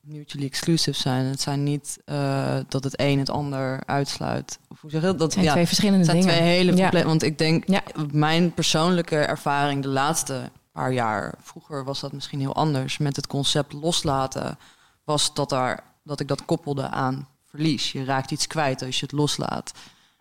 mutually 0.00 0.46
exclusive 0.46 0.98
zijn. 0.98 1.24
Het 1.24 1.40
zijn 1.40 1.62
niet 1.62 1.98
eh, 2.04 2.58
dat 2.68 2.84
het 2.84 3.00
een 3.00 3.18
het 3.18 3.30
ander 3.30 3.82
uitsluit. 3.84 4.58
Of 4.68 4.80
hoe 4.80 4.90
zeg 4.90 5.00
je 5.00 5.06
dat? 5.06 5.18
dat 5.18 5.32
zijn 5.32 5.44
ja, 5.44 5.52
twee 5.52 5.66
verschillende 5.66 6.04
zijn 6.04 6.16
dingen. 6.16 6.34
twee 6.34 6.48
hele 6.48 6.76
Ja. 6.76 7.04
Want 7.04 7.22
ik 7.22 7.38
denk, 7.38 7.68
Ja. 7.68 7.82
mijn 8.12 8.54
persoonlijke 8.54 9.16
ervaring 9.16 9.82
de 9.82 9.88
laatste 9.88 10.50
paar 10.72 10.92
jaar. 10.92 11.34
Vroeger 11.40 11.84
was 11.84 12.00
dat 12.00 12.12
misschien 12.12 12.40
heel 12.40 12.54
anders. 12.54 12.98
Met 12.98 13.16
het 13.16 13.26
concept 13.26 13.72
loslaten 13.72 14.58
was 15.04 15.34
dat, 15.34 15.48
daar, 15.48 15.84
dat 16.04 16.20
ik 16.20 16.28
dat 16.28 16.44
koppelde 16.44 16.88
aan 16.88 17.28
verlies. 17.44 17.92
Je 17.92 18.04
raakt 18.04 18.30
iets 18.30 18.46
kwijt 18.46 18.82
als 18.82 18.98
je 18.98 19.06
het 19.06 19.14
loslaat. 19.14 19.72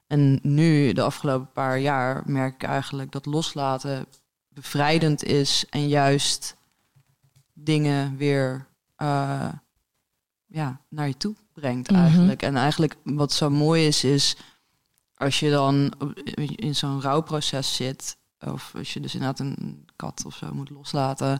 En 0.07 0.39
nu, 0.41 0.93
de 0.93 1.01
afgelopen 1.01 1.51
paar 1.51 1.79
jaar, 1.79 2.23
merk 2.25 2.53
ik 2.53 2.63
eigenlijk 2.63 3.11
dat 3.11 3.25
loslaten 3.25 4.05
bevrijdend 4.49 5.23
is 5.23 5.65
en 5.69 5.87
juist 5.87 6.55
dingen 7.53 8.17
weer 8.17 8.67
uh, 8.97 9.49
ja, 10.45 10.81
naar 10.89 11.07
je 11.07 11.17
toe 11.17 11.35
brengt 11.53 11.91
Mhm. 11.91 11.99
eigenlijk. 11.99 12.41
En 12.41 12.55
eigenlijk 12.55 12.95
wat 13.03 13.33
zo 13.33 13.49
mooi 13.49 13.87
is, 13.87 14.03
is 14.03 14.37
als 15.15 15.39
je 15.39 15.49
dan 15.49 15.93
in 16.55 16.75
zo'n 16.75 17.01
rouwproces 17.01 17.75
zit, 17.75 18.17
of 18.39 18.73
als 18.75 18.93
je 18.93 18.99
dus 18.99 19.13
inderdaad 19.13 19.39
een 19.39 19.85
kat 19.95 20.23
of 20.25 20.35
zo 20.35 20.53
moet 20.53 20.69
loslaten, 20.69 21.39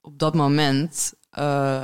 op 0.00 0.18
dat 0.18 0.34
moment 0.34 1.14
uh, 1.38 1.82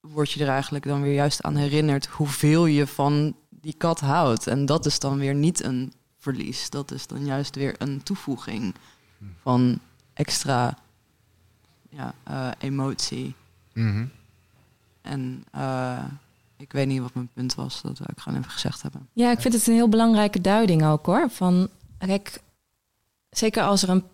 word 0.00 0.30
je 0.30 0.42
er 0.44 0.48
eigenlijk 0.50 0.84
dan 0.84 1.02
weer 1.02 1.14
juist 1.14 1.42
aan 1.42 1.56
herinnerd 1.56 2.06
hoeveel 2.06 2.66
je 2.66 2.86
van 2.86 3.36
die 3.60 3.74
kat 3.78 4.00
houdt. 4.00 4.46
En 4.46 4.66
dat 4.66 4.86
is 4.86 4.98
dan 4.98 5.18
weer 5.18 5.34
niet 5.34 5.64
een 5.64 5.92
verlies. 6.18 6.70
Dat 6.70 6.90
is 6.90 7.06
dan 7.06 7.24
juist 7.24 7.56
weer 7.56 7.74
een 7.78 8.02
toevoeging 8.02 8.74
van 9.42 9.78
extra 10.14 10.78
ja, 11.88 12.14
uh, 12.30 12.50
emotie. 12.58 13.34
Mm 13.72 14.10
En 15.02 15.44
uh, 15.56 16.04
ik 16.56 16.72
weet 16.72 16.86
niet 16.86 17.00
wat 17.00 17.14
mijn 17.14 17.30
punt 17.34 17.54
was. 17.54 17.82
Dat 17.82 17.98
wil 17.98 18.06
ik 18.10 18.20
gewoon 18.20 18.38
even 18.38 18.50
gezegd 18.50 18.82
hebben. 18.82 19.08
Ja, 19.12 19.30
ik 19.30 19.40
vind 19.40 19.54
het 19.54 19.66
een 19.66 19.74
heel 19.74 19.88
belangrijke 19.88 20.40
duiding 20.40 20.84
ook 20.84 21.06
hoor. 21.06 21.30
Van, 21.30 21.68
kijk, 21.98 22.40
zeker 23.30 23.62
als 23.62 23.82
er 23.82 23.88
een, 23.88 24.04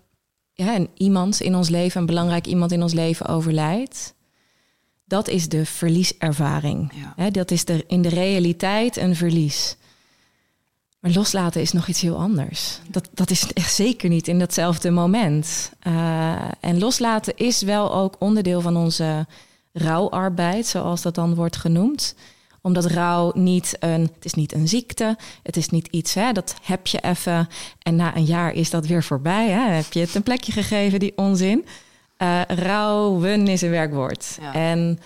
ja, 0.52 0.74
een 0.74 0.90
iemand 0.94 1.40
in 1.40 1.54
ons 1.54 1.68
leven, 1.68 2.00
een 2.00 2.06
belangrijk 2.06 2.46
iemand 2.46 2.72
in 2.72 2.82
ons 2.82 2.92
leven 2.92 3.26
overlijdt. 3.26 4.14
Dat 5.08 5.28
is 5.28 5.48
de 5.48 5.66
verlieservaring. 5.66 6.92
Ja. 7.16 7.30
Dat 7.30 7.50
is 7.50 7.64
de, 7.64 7.84
in 7.86 8.02
de 8.02 8.08
realiteit 8.08 8.96
een 8.96 9.16
verlies. 9.16 9.76
Maar 11.00 11.12
loslaten 11.12 11.60
is 11.60 11.72
nog 11.72 11.86
iets 11.86 12.00
heel 12.00 12.16
anders. 12.16 12.80
Dat, 12.88 13.08
dat 13.14 13.30
is 13.30 13.52
echt 13.52 13.74
zeker 13.74 14.08
niet 14.08 14.28
in 14.28 14.38
datzelfde 14.38 14.90
moment. 14.90 15.72
Uh, 15.86 16.34
en 16.60 16.78
loslaten 16.78 17.36
is 17.36 17.62
wel 17.62 17.94
ook 17.94 18.16
onderdeel 18.18 18.60
van 18.60 18.76
onze 18.76 19.26
rouwarbeid, 19.72 20.66
zoals 20.66 21.02
dat 21.02 21.14
dan 21.14 21.34
wordt 21.34 21.56
genoemd. 21.56 22.14
Omdat 22.60 22.84
rouw 22.84 23.32
niet 23.34 23.76
een, 23.80 24.00
het 24.00 24.24
is 24.24 24.34
niet 24.34 24.54
een 24.54 24.68
ziekte, 24.68 25.16
het 25.42 25.56
is 25.56 25.68
niet 25.68 25.86
iets, 25.86 26.14
hè, 26.14 26.32
dat 26.32 26.54
heb 26.62 26.86
je 26.86 27.00
even 27.00 27.48
en 27.82 27.96
na 27.96 28.16
een 28.16 28.24
jaar 28.24 28.52
is 28.52 28.70
dat 28.70 28.86
weer 28.86 29.02
voorbij. 29.02 29.48
Hè? 29.48 29.74
Heb 29.74 29.92
je 29.92 30.00
het 30.00 30.14
een 30.14 30.22
plekje 30.22 30.52
gegeven, 30.52 30.98
die 30.98 31.12
onzin. 31.16 31.64
Uh, 32.18 32.40
rouwen 32.46 33.48
is 33.48 33.62
een 33.62 33.70
werkwoord. 33.70 34.38
Ja. 34.40 34.54
En 34.54 34.98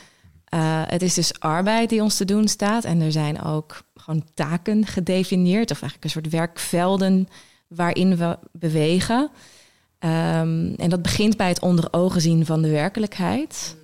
uh, 0.54 0.82
het 0.86 1.02
is 1.02 1.14
dus 1.14 1.40
arbeid 1.40 1.88
die 1.88 2.02
ons 2.02 2.16
te 2.16 2.24
doen 2.24 2.48
staat. 2.48 2.84
En 2.84 3.00
er 3.00 3.12
zijn 3.12 3.42
ook 3.42 3.82
gewoon 3.94 4.24
taken 4.34 4.86
gedefinieerd, 4.86 5.70
of 5.70 5.82
eigenlijk 5.82 6.04
een 6.04 6.10
soort 6.10 6.28
werkvelden 6.28 7.28
waarin 7.68 8.16
we 8.16 8.38
bewegen. 8.52 9.30
Um, 9.98 10.74
en 10.74 10.88
dat 10.88 11.02
begint 11.02 11.36
bij 11.36 11.48
het 11.48 11.60
onder 11.60 11.88
ogen 11.90 12.20
zien 12.20 12.46
van 12.46 12.62
de 12.62 12.70
werkelijkheid. 12.70 13.76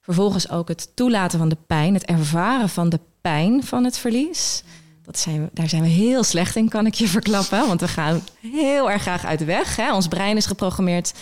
Vervolgens 0.00 0.50
ook 0.50 0.68
het 0.68 0.96
toelaten 0.96 1.38
van 1.38 1.48
de 1.48 1.56
pijn, 1.66 1.94
het 1.94 2.04
ervaren 2.04 2.68
van 2.68 2.88
de 2.88 3.00
pijn 3.20 3.64
van 3.64 3.84
het 3.84 3.98
verlies. 3.98 4.62
Dat 5.02 5.18
zijn 5.18 5.42
we, 5.42 5.48
daar 5.52 5.68
zijn 5.68 5.82
we 5.82 5.88
heel 5.88 6.24
slecht 6.24 6.56
in, 6.56 6.68
kan 6.68 6.86
ik 6.86 6.94
je 6.94 7.08
verklappen. 7.08 7.66
Want 7.66 7.80
we 7.80 7.88
gaan 7.88 8.22
heel 8.40 8.90
erg 8.90 9.02
graag 9.02 9.24
uit 9.24 9.38
de 9.38 9.44
weg. 9.44 9.76
Hè. 9.76 9.94
Ons 9.94 10.08
brein 10.08 10.36
is 10.36 10.46
geprogrammeerd 10.46 11.12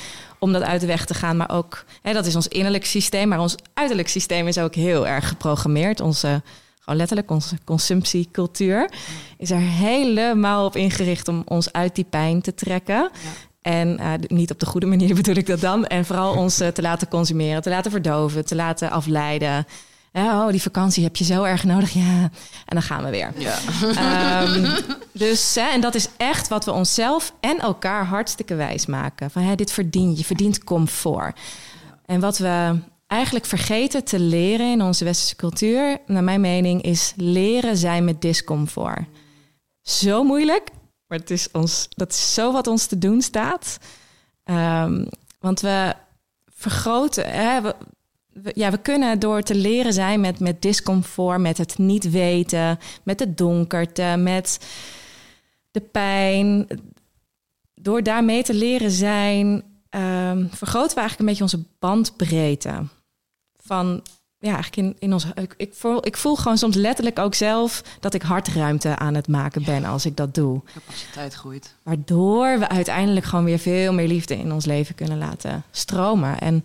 om 0.44 0.52
dat 0.52 0.62
uit 0.62 0.80
de 0.80 0.86
weg 0.86 1.04
te 1.04 1.14
gaan. 1.14 1.36
Maar 1.36 1.50
ook, 1.50 1.84
hè, 2.02 2.12
dat 2.12 2.26
is 2.26 2.34
ons 2.34 2.48
innerlijk 2.48 2.84
systeem. 2.84 3.28
Maar 3.28 3.40
ons 3.40 3.56
uiterlijk 3.74 4.08
systeem 4.08 4.48
is 4.48 4.58
ook 4.58 4.74
heel 4.74 5.06
erg 5.06 5.28
geprogrammeerd. 5.28 6.00
Onze, 6.00 6.42
gewoon 6.80 6.98
letterlijk, 6.98 7.30
onze 7.30 7.58
consumptiecultuur 7.64 8.90
is 9.38 9.50
er 9.50 9.58
helemaal 9.58 10.66
op 10.66 10.76
ingericht 10.76 11.28
om 11.28 11.42
ons 11.44 11.72
uit 11.72 11.94
die 11.94 12.06
pijn 12.10 12.40
te 12.40 12.54
trekken. 12.54 12.94
Ja. 12.94 13.10
En 13.62 14.00
uh, 14.00 14.12
niet 14.26 14.50
op 14.50 14.60
de 14.60 14.66
goede 14.66 14.86
manier 14.86 15.14
bedoel 15.22 15.34
ik 15.34 15.46
dat 15.46 15.60
dan. 15.60 15.86
En 15.86 16.04
vooral 16.04 16.34
ons 16.34 16.60
uh, 16.60 16.68
te 16.68 16.82
laten 16.82 17.08
consumeren, 17.08 17.62
te 17.62 17.70
laten 17.70 17.90
verdoven, 17.90 18.44
te 18.44 18.54
laten 18.54 18.90
afleiden. 18.90 19.66
Oh, 20.23 20.49
die 20.49 20.62
vakantie 20.62 21.05
heb 21.05 21.16
je 21.16 21.24
zo 21.24 21.43
erg 21.43 21.65
nodig. 21.65 21.93
Ja, 21.93 22.20
en 22.23 22.31
dan 22.66 22.82
gaan 22.82 23.05
we 23.05 23.11
weer. 23.11 23.32
Ja. 23.39 23.59
Um, 24.43 24.66
dus, 25.12 25.55
hè, 25.55 25.69
en 25.70 25.81
dat 25.81 25.95
is 25.95 26.09
echt 26.16 26.49
wat 26.49 26.65
we 26.65 26.73
onszelf 26.73 27.35
en 27.41 27.59
elkaar 27.59 28.07
hartstikke 28.07 28.55
wijs 28.55 28.86
maken. 28.86 29.31
Van, 29.31 29.43
hè, 29.43 29.55
dit 29.55 29.73
verdien 29.73 30.16
je, 30.16 30.24
verdient 30.24 30.65
comfort. 30.65 31.41
En 32.07 32.20
wat 32.20 32.39
we 32.39 32.78
eigenlijk 33.07 33.45
vergeten 33.45 34.05
te 34.05 34.19
leren 34.19 34.70
in 34.70 34.82
onze 34.82 35.05
westerse 35.05 35.36
cultuur... 35.36 35.99
naar 36.07 36.24
mijn 36.24 36.41
mening, 36.41 36.82
is 36.82 37.12
leren 37.16 37.77
zijn 37.77 38.05
met 38.05 38.20
discomfort. 38.20 39.05
Zo 39.82 40.24
moeilijk, 40.24 40.70
maar 41.07 41.19
het 41.19 41.31
is 41.31 41.49
ons, 41.53 41.86
dat 41.89 42.11
is 42.11 42.35
zo 42.35 42.53
wat 42.53 42.66
ons 42.66 42.86
te 42.86 42.99
doen 42.99 43.23
staat. 43.23 43.78
Um, 44.45 45.09
want 45.39 45.61
we 45.61 45.95
vergroten. 46.47 47.31
Hè, 47.31 47.61
we, 47.61 47.74
we, 48.43 48.52
ja, 48.55 48.70
we 48.70 48.78
kunnen 48.78 49.19
door 49.19 49.43
te 49.43 49.55
leren 49.55 49.93
zijn 49.93 50.20
met, 50.20 50.40
met 50.40 50.62
discomfort, 50.62 51.40
met 51.40 51.59
het 51.59 51.78
niet 51.78 52.11
weten, 52.11 52.78
met 53.02 53.19
de 53.19 53.35
donkerte, 53.35 54.15
met 54.19 54.66
de 55.70 55.81
pijn. 55.81 56.66
Door 57.74 58.02
daarmee 58.02 58.43
te 58.43 58.55
leren 58.55 58.90
zijn, 58.90 59.47
um, 59.90 60.48
vergroten 60.51 60.94
we 60.94 61.01
eigenlijk 61.01 61.19
een 61.19 61.27
beetje 61.27 61.43
onze 61.43 61.65
bandbreedte. 61.78 62.82
Van 63.56 64.02
ja, 64.39 64.55
eigenlijk 64.55 64.77
in, 64.77 64.97
in 64.98 65.12
ons. 65.12 65.27
Ik, 65.35 65.55
ik, 65.56 65.74
voel, 65.74 66.06
ik 66.06 66.16
voel 66.16 66.36
gewoon 66.36 66.59
soms 66.59 66.77
letterlijk 66.77 67.19
ook 67.19 67.35
zelf 67.35 67.82
dat 68.01 68.15
ik 68.15 68.23
hartruimte 68.23 68.97
aan 68.97 69.15
het 69.15 69.28
maken 69.28 69.65
ben 69.65 69.85
als 69.85 70.06
ik 70.06 70.16
dat 70.16 70.35
doe. 70.35 70.62
Capaciteit 70.74 71.35
groeit. 71.35 71.74
Waardoor 71.82 72.59
we 72.59 72.69
uiteindelijk 72.69 73.27
gewoon 73.27 73.44
weer 73.44 73.59
veel 73.59 73.93
meer 73.93 74.09
liefde 74.09 74.36
in 74.36 74.52
ons 74.52 74.65
leven 74.65 74.94
kunnen 74.94 75.19
laten 75.19 75.62
stromen. 75.70 76.39
En 76.39 76.62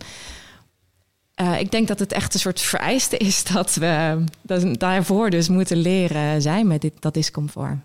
uh, 1.40 1.60
ik 1.60 1.70
denk 1.70 1.88
dat 1.88 1.98
het 1.98 2.12
echt 2.12 2.34
een 2.34 2.40
soort 2.40 2.60
vereiste 2.60 3.16
is 3.16 3.44
dat 3.52 3.74
we 3.74 4.24
dat, 4.42 4.80
daarvoor 4.80 5.30
dus 5.30 5.48
moeten 5.48 5.76
leren 5.76 6.42
zijn 6.42 6.66
met 6.66 6.80
dit, 6.80 7.02
dat 7.02 7.14
discomfort. 7.14 7.78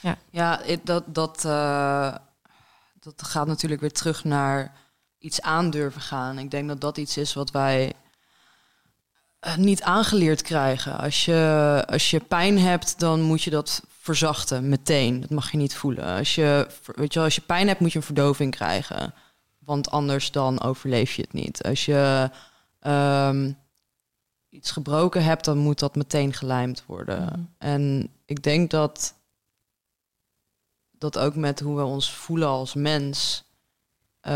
Ja, 0.00 0.18
ja 0.30 0.60
dat, 0.84 1.04
dat, 1.06 1.42
uh, 1.46 2.14
dat 3.00 3.22
gaat 3.22 3.46
natuurlijk 3.46 3.80
weer 3.80 3.92
terug 3.92 4.24
naar 4.24 4.72
iets 5.18 5.42
aandurven 5.42 6.00
gaan. 6.00 6.38
Ik 6.38 6.50
denk 6.50 6.68
dat 6.68 6.80
dat 6.80 6.96
iets 6.96 7.16
is 7.16 7.34
wat 7.34 7.50
wij 7.50 7.92
uh, 9.46 9.56
niet 9.56 9.82
aangeleerd 9.82 10.42
krijgen. 10.42 10.98
Als 10.98 11.24
je, 11.24 11.84
als 11.86 12.10
je 12.10 12.20
pijn 12.20 12.58
hebt, 12.58 12.98
dan 12.98 13.20
moet 13.20 13.42
je 13.42 13.50
dat 13.50 13.82
verzachten 14.00 14.68
meteen. 14.68 15.20
Dat 15.20 15.30
mag 15.30 15.50
je 15.50 15.56
niet 15.56 15.74
voelen. 15.74 16.04
Als 16.04 16.34
je, 16.34 16.66
weet 16.84 17.12
je, 17.12 17.18
wel, 17.18 17.24
als 17.24 17.34
je 17.34 17.40
pijn 17.40 17.66
hebt, 17.66 17.80
moet 17.80 17.92
je 17.92 17.98
een 17.98 18.04
verdoving 18.04 18.54
krijgen. 18.54 19.14
Want 19.66 19.90
anders 19.90 20.30
dan 20.30 20.62
overleef 20.62 21.12
je 21.12 21.22
het 21.22 21.32
niet. 21.32 21.62
Als 21.62 21.84
je 21.84 22.30
um, 22.86 23.56
iets 24.48 24.70
gebroken 24.70 25.24
hebt, 25.24 25.44
dan 25.44 25.58
moet 25.58 25.78
dat 25.78 25.96
meteen 25.96 26.32
gelijmd 26.32 26.82
worden. 26.86 27.32
Mm. 27.36 27.54
En 27.58 28.10
ik 28.24 28.42
denk 28.42 28.70
dat 28.70 29.14
dat 30.98 31.18
ook 31.18 31.34
met 31.34 31.60
hoe 31.60 31.76
we 31.76 31.84
ons 31.84 32.12
voelen 32.12 32.48
als 32.48 32.74
mens. 32.74 33.44
Uh, 34.22 34.32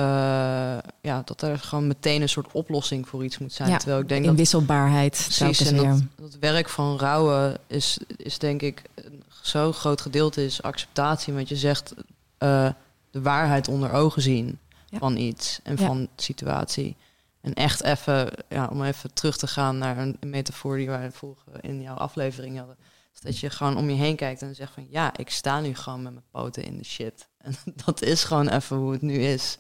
ja, 1.01 1.23
dat 1.25 1.43
er 1.43 1.59
gewoon 1.59 1.87
meteen 1.87 2.23
een 2.23 2.29
soort 2.29 2.53
oplossing 2.53 3.09
voor 3.09 3.25
iets 3.25 3.39
moet 3.39 3.53
zijn. 3.53 3.69
Ja, 3.69 3.77
Terwijl 3.77 4.01
ik 4.01 4.09
denk 4.09 4.25
inwisselbaarheid. 4.25 5.17
Dat, 5.17 5.39
precies, 5.39 5.67
en 5.67 5.77
dat, 5.77 6.03
dat 6.17 6.37
werk 6.41 6.69
van 6.69 6.99
rouwen 6.99 7.59
is, 7.67 7.99
is 8.17 8.39
denk 8.39 8.63
ik 8.63 8.83
een 8.95 9.23
zo 9.43 9.73
groot 9.73 10.01
gedeelte 10.01 10.45
is 10.45 10.63
acceptatie. 10.63 11.35
Want 11.35 11.49
je 11.49 11.57
zegt 11.57 11.95
uh, 11.95 12.71
de 13.11 13.21
waarheid 13.21 13.69
onder 13.69 13.93
ogen 13.93 14.23
zien 14.23 14.59
ja. 14.91 14.99
van 14.99 15.17
iets 15.17 15.61
en 15.63 15.79
van 15.79 16.09
situatie. 16.17 16.97
En 17.41 17.55
echt 17.55 17.83
even, 17.83 18.31
ja, 18.49 18.67
om 18.67 18.83
even 18.83 19.15
terug 19.15 19.37
te 19.37 19.47
gaan 19.47 19.79
naar 19.79 19.99
een 19.99 20.17
metafoor 20.21 20.77
die 20.77 20.89
wij 20.89 21.11
volgen 21.11 21.61
in 21.61 21.83
jouw 21.83 21.95
aflevering 21.95 22.59
hadden. 22.59 22.77
Is 23.15 23.21
dat 23.21 23.39
je 23.39 23.51
gewoon 23.51 23.77
om 23.77 23.91
je 23.91 23.97
heen 23.97 24.17
kijkt 24.17 24.43
en 24.43 24.55
zegt 24.55 24.73
van 24.73 24.87
ja, 24.91 25.17
ik 25.17 25.31
sta 25.31 25.61
nu 25.61 25.75
gewoon 25.75 26.03
met 26.03 26.13
mijn 26.13 26.25
poten 26.31 26.65
in 26.65 26.77
de 26.77 26.85
shit. 26.85 27.29
En 27.41 27.55
dat 27.85 28.03
is 28.03 28.25
gewoon 28.25 28.49
even 28.49 28.77
hoe 28.77 28.93
het 28.93 29.03
nu 29.03 29.15
is. 29.15 29.59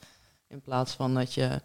In 0.48 0.61
plaats 0.61 0.93
van 0.93 1.15
dat 1.15 1.35
je 1.35 1.61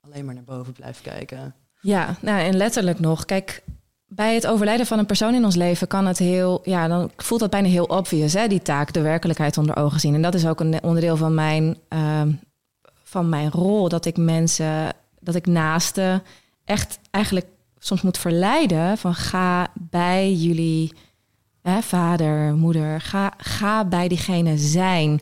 alleen 0.00 0.24
maar 0.24 0.34
naar 0.34 0.44
boven 0.44 0.72
blijft 0.72 1.00
kijken. 1.00 1.54
Ja, 1.80 2.16
nou 2.20 2.40
en 2.40 2.56
letterlijk 2.56 2.98
nog. 2.98 3.24
Kijk, 3.24 3.62
bij 4.06 4.34
het 4.34 4.46
overlijden 4.46 4.86
van 4.86 4.98
een 4.98 5.06
persoon 5.06 5.34
in 5.34 5.44
ons 5.44 5.54
leven 5.54 5.86
kan 5.86 6.06
het 6.06 6.18
heel, 6.18 6.60
ja, 6.64 6.88
dan 6.88 7.10
voelt 7.16 7.40
dat 7.40 7.50
bijna 7.50 7.68
heel 7.68 7.84
obvious, 7.84 8.32
hè, 8.32 8.48
die 8.48 8.62
taak, 8.62 8.92
de 8.92 9.00
werkelijkheid 9.00 9.58
onder 9.58 9.76
ogen 9.76 10.00
zien. 10.00 10.14
En 10.14 10.22
dat 10.22 10.34
is 10.34 10.46
ook 10.46 10.60
een 10.60 10.82
onderdeel 10.82 11.16
van 11.16 11.34
mijn, 11.34 11.78
uh, 11.88 12.22
van 13.10 13.28
mijn 13.28 13.50
rol, 13.50 13.88
dat 13.88 14.04
ik 14.04 14.16
mensen, 14.16 14.94
dat 15.20 15.34
ik 15.34 15.46
naasten 15.46 16.22
echt 16.64 16.98
eigenlijk 17.10 17.46
soms 17.78 18.02
moet 18.02 18.18
verleiden 18.18 18.98
van 18.98 19.14
ga 19.14 19.68
bij 19.74 20.32
jullie 20.32 20.92
hè, 21.62 21.82
vader, 21.82 22.54
moeder, 22.54 23.00
ga, 23.00 23.32
ga 23.36 23.84
bij 23.84 24.08
diegene 24.08 24.58
zijn. 24.58 25.20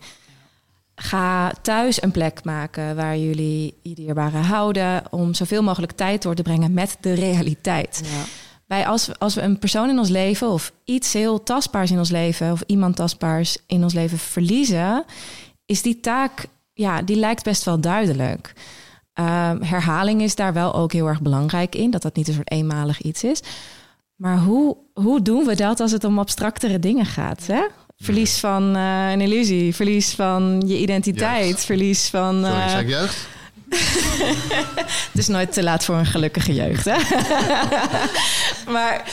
ga 0.95 1.53
thuis 1.63 2.03
een 2.03 2.11
plek 2.11 2.45
maken 2.45 2.97
waar 2.97 3.19
jullie 3.19 3.75
je 3.83 3.95
dierbare 3.95 4.37
houden. 4.37 5.03
Om 5.11 5.35
zoveel 5.35 5.63
mogelijk 5.63 5.93
tijd 5.93 6.23
door 6.23 6.35
te 6.35 6.43
brengen 6.43 6.73
met 6.73 6.97
de 7.01 7.13
realiteit. 7.13 8.03
Ja. 8.05 8.25
Bij 8.67 8.87
als, 8.87 9.19
als 9.19 9.35
we 9.35 9.41
een 9.41 9.59
persoon 9.59 9.89
in 9.89 9.99
ons 9.99 10.09
leven 10.09 10.49
of 10.49 10.73
iets 10.85 11.13
heel 11.13 11.43
tastbaars 11.43 11.91
in 11.91 11.99
ons 11.99 12.11
leven 12.11 12.53
of 12.53 12.63
iemand 12.67 12.97
tastbaars 12.97 13.59
in 13.67 13.83
ons 13.83 13.95
leven 13.95 14.19
verliezen, 14.19 15.05
is 15.67 15.83
die 15.83 16.01
taak, 16.01 16.47
ja, 16.79 17.03
die 17.03 17.17
lijkt 17.17 17.45
best 17.45 17.65
wel 17.65 17.81
duidelijk. 17.81 18.53
Ehm, 19.13 19.63
herhaling 19.63 20.23
is 20.23 20.35
daar 20.35 20.53
wel 20.53 20.75
ook 20.75 20.93
heel 20.93 21.07
erg 21.07 21.23
belangrijk 21.23 21.75
in, 21.75 21.91
dat 21.91 22.03
dat 22.03 22.17
niet 22.17 22.29
een 22.29 22.35
soort 22.35 22.51
eenmalig 22.51 23.01
iets 23.01 23.25
is. 23.25 23.41
Maar 24.17 24.39
hoe, 24.39 24.77
hoe 24.93 25.23
doen 25.23 25.45
we 25.45 25.55
dat 25.55 25.81
als 25.81 25.93
het 25.93 26.05
om 26.05 26.19
abstractere 26.19 26.79
dingen 26.79 27.07
gaat? 27.07 27.47
Hè? 27.47 27.63
Verlies 27.97 28.39
van 28.39 28.77
eh, 28.77 29.11
een 29.11 29.21
illusie, 29.21 29.75
verlies 29.75 30.11
van 30.11 30.63
je 30.67 30.79
identiteit, 30.79 31.65
verlies 31.65 32.09
van. 32.09 32.45
Sorry, 32.45 32.61
eh, 32.61 32.81
ik 32.81 32.89
jeugd? 32.89 33.27
het 35.11 35.19
is 35.19 35.29
nooit 35.29 35.53
te 35.53 35.63
laat 35.63 35.85
voor 35.85 35.97
een 35.97 36.07
gelukkige 36.07 36.55
jeugd. 36.55 36.85
Hè? 36.85 36.97
maar 38.75 39.05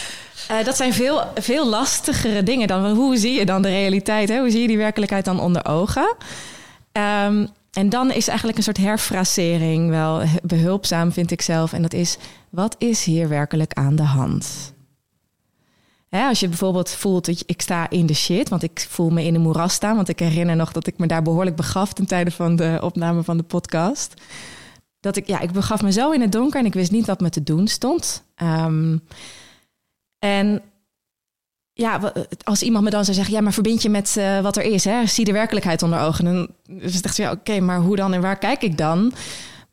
eh, 0.47 0.65
dat 0.65 0.75
zijn 0.75 0.93
veel, 0.93 1.23
veel 1.35 1.67
lastigere 1.67 2.43
dingen 2.43 2.67
dan 2.67 2.95
hoe 2.95 3.17
zie 3.17 3.39
je 3.39 3.45
dan 3.45 3.61
de 3.61 3.69
realiteit? 3.69 4.29
Hè? 4.29 4.39
Hoe 4.39 4.49
zie 4.49 4.61
je 4.61 4.67
die 4.67 4.77
werkelijkheid 4.77 5.25
dan 5.25 5.39
onder 5.39 5.65
ogen? 5.65 6.15
Ehm, 6.95 7.45
en 7.72 7.89
dan 7.89 8.11
is 8.11 8.27
eigenlijk 8.27 8.57
een 8.57 8.63
soort 8.63 8.77
herfrasering 8.77 9.89
wel 9.89 10.22
behulpzaam, 10.43 11.11
vind 11.11 11.31
ik 11.31 11.41
zelf. 11.41 11.73
En 11.73 11.81
dat 11.81 11.93
is, 11.93 12.17
wat 12.49 12.76
is 12.77 13.03
hier 13.03 13.30
werkelijk 13.30 13.73
aan 13.73 13.95
de 13.95 14.03
hand? 14.03 14.73
Als 16.09 16.39
je 16.39 16.47
bijvoorbeeld 16.47 16.89
voelt 16.89 17.26
dat 17.26 17.43
ik 17.45 17.61
sta 17.61 17.89
in 17.89 18.05
de 18.05 18.13
shit, 18.13 18.49
want 18.49 18.63
ik 18.63 18.85
voel 18.89 19.09
me 19.09 19.23
in 19.23 19.35
een 19.35 19.41
moeras 19.41 19.73
staan. 19.73 19.95
Want 19.95 20.09
ik 20.09 20.19
herinner 20.19 20.55
nog 20.55 20.72
dat 20.72 20.88
ik 20.88 20.97
me 20.97 21.07
daar 21.07 21.22
behoorlijk 21.22 21.55
begaf 21.55 21.93
ten 21.93 22.05
tijde 22.05 22.31
van 22.31 22.55
de 22.55 22.80
opname 22.81 23.23
van 23.23 23.38
de 23.38 23.43
podcast 23.43 24.13
dat 24.99 25.15
ik, 25.15 25.27
ja, 25.27 25.39
ik 25.39 25.51
begaf 25.51 25.81
me 25.81 25.91
zo 25.91 26.11
in 26.11 26.22
het 26.22 26.31
donker 26.31 26.59
en 26.59 26.65
ik 26.65 26.73
wist 26.73 26.91
niet 26.91 27.05
wat 27.05 27.19
me 27.19 27.30
te 27.30 27.43
doen 27.43 27.67
stond. 27.67 28.23
Ehm, 28.35 28.97
en 30.19 30.61
ja, 31.77 31.99
wa- 31.99 32.14
als 32.43 32.64
iemand 32.64 32.84
me 32.84 32.89
dan 32.89 33.03
zou 33.03 33.15
zeggen, 33.15 33.34
ja, 33.34 33.41
maar 33.41 33.53
verbind 33.53 33.81
je 33.81 33.89
met 33.89 34.18
eh, 34.18 34.39
wat 34.39 34.57
er 34.57 34.64
is, 34.64 34.84
hè? 34.85 35.06
zie 35.06 35.26
de 35.26 35.31
werkelijkheid 35.31 35.84
onder 35.84 35.99
ogen. 35.99 36.26
Dan 36.26 36.47
is 36.80 36.95
het 36.95 37.06
echt 37.06 37.15
zo, 37.15 37.22
ja, 37.23 37.31
oké, 37.31 37.60
maar 37.60 37.80
hoe 37.80 37.95
dan 37.95 38.14
en 38.14 38.22
waar 38.22 38.38
kijk 38.38 38.61
ik 38.61 38.77
dan? 38.77 39.14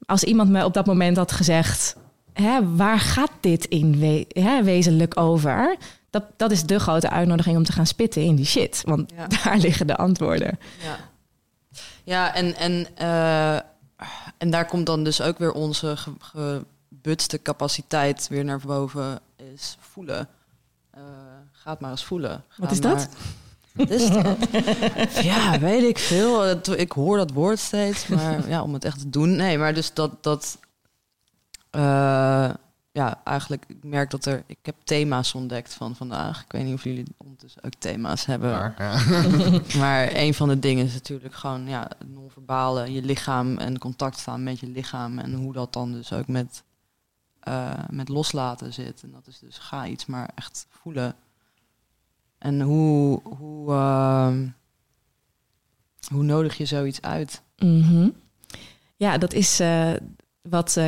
Als 0.07 0.25
iemand 0.25 0.51
me 0.51 0.65
op 0.65 0.75
dat 0.75 0.87
moment 0.87 1.17
had 1.17 1.33
gezegd, 1.33 1.97
hè, 2.33 2.75
waar 2.77 3.01
gaat 3.01 3.31
dit 3.41 3.65
in 3.65 3.99
we- 3.99 4.27
hè, 4.29 4.63
wezenlijk 4.63 5.21
over? 5.21 5.77
Dat, 6.11 6.25
dat 6.37 6.51
is 6.51 6.65
de 6.65 6.79
grote 6.79 7.11
uitnodiging 7.11 7.57
om 7.57 7.65
te 7.65 7.73
gaan 7.73 7.87
spitten 7.87 8.23
in 8.23 8.35
die 8.35 8.45
shit. 8.47 8.83
Want 8.85 9.13
Ja. 9.17 9.27
daar 9.45 9.59
liggen 9.59 9.87
de 9.87 9.97
antwoorden. 9.97 10.59
Ja, 10.83 10.97
ja 12.05 12.35
en, 12.35 12.57
en, 12.57 12.87
eh, 12.97 13.55
en 14.39 14.51
daar 14.51 14.67
komt 14.67 14.87
dan 14.87 15.05
dus 15.05 15.21
ook 15.21 15.39
weer 15.39 15.53
onze 15.53 15.97
ge- 15.97 16.11
gebutste 16.91 17.43
capaciteit 17.43 18.27
weer 18.29 18.45
naar 18.45 18.61
boven, 18.67 19.21
is 19.55 19.77
voelen. 19.81 20.29
Eh, 21.63 21.69
gaat 21.69 21.81
maar 21.81 21.91
eens 21.91 22.05
voelen. 22.05 22.45
Ga 22.49 22.63
Wat 22.63 22.71
is 22.73 22.81
maar- 22.81 22.95
dat? 22.95 23.09
Wat 23.73 23.91
is 23.91 24.11
dat? 24.11 24.37
ja, 25.33 25.59
weet 25.59 25.83
ik 25.83 25.99
veel. 25.99 26.41
Het- 26.41 26.69
Ik 26.69 26.93
hoor 26.93 27.17
dat 27.17 27.31
woord 27.33 27.59
steeds, 27.59 28.07
maar 28.07 28.49
ja, 28.49 28.63
om 28.63 28.73
het 28.73 28.85
echt 28.85 28.99
te 28.99 29.11
doen. 29.11 29.37
Nee, 29.37 29.59
maar 29.59 29.75
dus 29.75 29.95
dat, 29.95 30.23
dat 30.23 30.59
eh, 31.71 32.51
ja, 32.93 33.21
eigenlijk, 33.25 33.65
ik 33.69 33.85
merk 33.85 34.11
dat 34.11 34.25
er, 34.25 34.43
ik 34.47 34.59
heb 34.63 34.75
thema's 34.85 35.35
ontdekt 35.35 35.75
van 35.75 35.97
vandaag. 35.97 36.43
Ik 36.45 36.53
weet 36.53 36.65
niet 36.65 36.75
of 36.75 36.85
jullie 36.85 37.05
ondertussen 37.17 37.65
ook 37.65 37.73
thema's 37.79 38.25
hebben. 38.27 38.51
Maar, 38.51 38.75
ja. 38.79 39.01
Maar 39.81 40.09
een 40.15 40.35
van 40.35 40.49
de 40.49 40.59
dingen 40.59 40.85
is 40.85 40.93
natuurlijk 40.93 41.35
gewoon 41.35 41.67
ja, 41.69 41.87
het 41.99 42.09
non-verbale, 42.15 42.93
je 42.93 43.03
lichaam 43.03 43.59
en 43.59 43.79
contact 43.79 44.19
staan 44.19 44.43
met 44.43 44.61
je 44.61 44.67
lichaam. 44.67 45.19
En 45.19 45.35
hoe 45.35 45.53
dat 45.53 45.73
dan 45.73 45.93
dus 45.93 46.13
ook 46.13 46.27
met, 46.27 46.63
eh, 47.41 47.71
met 47.91 48.09
loslaten 48.09 48.73
zit. 48.73 49.03
En 49.03 49.11
dat 49.11 49.27
is 49.27 49.39
dus 49.39 49.59
ga 49.59 49.87
iets 49.87 50.07
maar 50.07 50.31
echt 50.35 50.67
voelen. 50.71 51.15
En 52.43 52.61
hoe, 52.61 53.21
hoe, 53.39 53.73
ehm, 53.73 54.47
hoe 56.13 56.23
nodig 56.23 56.57
je 56.57 56.65
zoiets 56.65 57.01
uit? 57.01 57.43
Mhm. 57.59 58.09
Ja, 58.97 59.19
dat 59.19 59.33
is 59.33 59.61
eh, 59.61 59.91
wat 60.43 60.77
eh, 60.77 60.85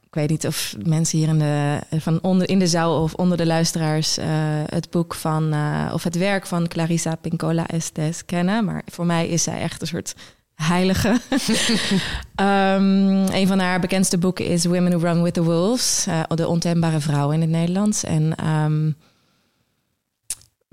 ik 0.00 0.14
weet 0.20 0.28
niet 0.30 0.46
of 0.46 0.76
mensen 0.84 1.18
hier 1.18 1.28
in 1.28 1.38
de, 1.38 1.80
van 1.98 2.22
onder, 2.22 2.48
in 2.48 2.58
de 2.58 2.66
zaal 2.66 3.02
of 3.02 3.14
onder 3.14 3.36
de 3.36 3.46
luisteraars 3.46 4.18
eh, 4.18 4.26
het 4.66 4.90
boek 4.90 5.14
van 5.14 5.54
of 5.92 6.02
het 6.02 6.16
werk 6.16 6.46
van 6.46 6.68
Clarissa 6.68 7.14
Pincola 7.14 7.66
Estes 7.66 8.24
kennen. 8.24 8.64
Maar 8.64 8.82
voor 8.86 9.06
mij 9.06 9.28
is 9.28 9.42
zij 9.42 9.60
echt 9.60 9.80
een 9.80 9.86
soort 9.86 10.14
heilige. 10.54 11.08
Ehm, 12.34 13.26
een 13.32 13.46
van 13.46 13.58
haar 13.58 13.80
bekendste 13.80 14.18
boeken 14.18 14.46
is 14.46 14.64
Women 14.64 14.98
Who 14.98 15.12
Run 15.12 15.22
with 15.22 15.34
the 15.34 15.42
Wolves, 15.42 16.06
de 16.34 16.48
ontembare 16.48 17.00
vrouw 17.00 17.30
in 17.30 17.40
het 17.40 17.50
Nederlands. 17.50 18.04
En 18.04 18.34
ehm, 18.34 18.90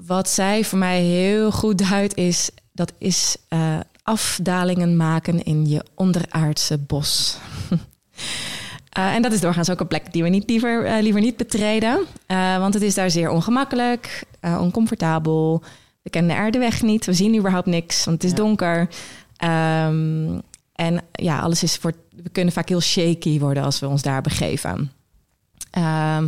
wat 0.05 0.29
zij 0.29 0.63
voor 0.63 0.77
mij 0.77 1.01
heel 1.01 1.51
goed 1.51 1.89
duidt 1.89 2.15
is, 2.15 2.49
dat 2.73 2.93
is 2.97 3.35
eh, 3.47 3.79
afdalingen 4.03 4.95
maken 4.95 5.43
in 5.43 5.65
je 5.67 5.85
onderaardse 5.95 6.77
bos. 6.77 7.37
Eh, 8.91 9.13
en 9.13 9.21
dat 9.21 9.31
is 9.31 9.39
doorgaans 9.41 9.69
ook 9.69 9.79
een 9.79 9.87
plek 9.87 10.13
die 10.13 10.23
we 10.23 10.29
niet 10.29 10.49
liever, 10.49 10.85
eh, 10.85 11.01
liever 11.01 11.21
niet 11.21 11.37
betreden. 11.37 12.05
Want 12.59 12.73
het 12.73 12.83
is 12.83 12.93
daar 12.93 13.11
zeer 13.11 13.29
ongemakkelijk, 13.29 14.23
oncomfortabel. 14.41 15.63
We 16.01 16.09
kennen 16.09 16.35
er 16.35 16.51
de 16.51 16.57
weg 16.59 16.81
niet. 16.81 17.05
We 17.05 17.13
zien 17.13 17.37
überhaupt 17.37 17.67
niks, 17.67 18.05
want 18.05 18.21
het 18.21 18.31
is 18.31 18.37
Ja. 18.37 18.43
donker. 18.43 18.89
Ehm, 19.37 20.39
en 20.73 21.01
ja, 21.11 21.39
alles 21.39 21.63
is 21.63 21.75
voor. 21.75 21.93
We 22.23 22.29
kunnen 22.29 22.53
vaak 22.53 22.69
heel 22.69 22.81
shaky 22.81 23.39
worden 23.39 23.63
als 23.63 23.79
we 23.79 23.87
ons 23.87 24.01
daar 24.01 24.21
begeven. 24.21 24.91
Ehm, 25.71 26.27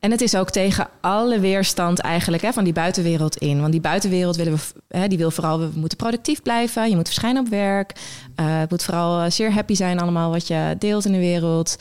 en 0.00 0.10
het 0.10 0.20
is 0.20 0.34
ook 0.34 0.50
tegen 0.50 0.88
alle 1.00 1.40
weerstand 1.40 1.98
eigenlijk 1.98 2.42
hè, 2.42 2.52
van 2.52 2.64
die 2.64 2.72
buitenwereld 2.72 3.36
in. 3.36 3.60
Want 3.60 3.72
die 3.72 3.80
buitenwereld 3.80 4.36
willen 4.36 4.52
we, 4.52 4.60
hè, 4.88 5.08
die 5.08 5.18
wil 5.18 5.30
vooral, 5.30 5.58
we 5.58 5.70
moeten 5.74 5.98
productief 5.98 6.42
blijven. 6.42 6.88
Je 6.88 6.96
moet 6.96 7.06
verschijnen 7.06 7.44
op 7.44 7.48
werk. 7.48 7.92
Eh, 8.34 8.58
het 8.58 8.70
moet 8.70 8.82
vooral 8.82 9.20
eh, 9.20 9.30
zeer 9.30 9.52
happy 9.52 9.74
zijn 9.74 10.00
allemaal 10.00 10.30
wat 10.30 10.46
je 10.46 10.76
deelt 10.78 11.04
in 11.04 11.12
de 11.12 11.18
wereld. 11.18 11.76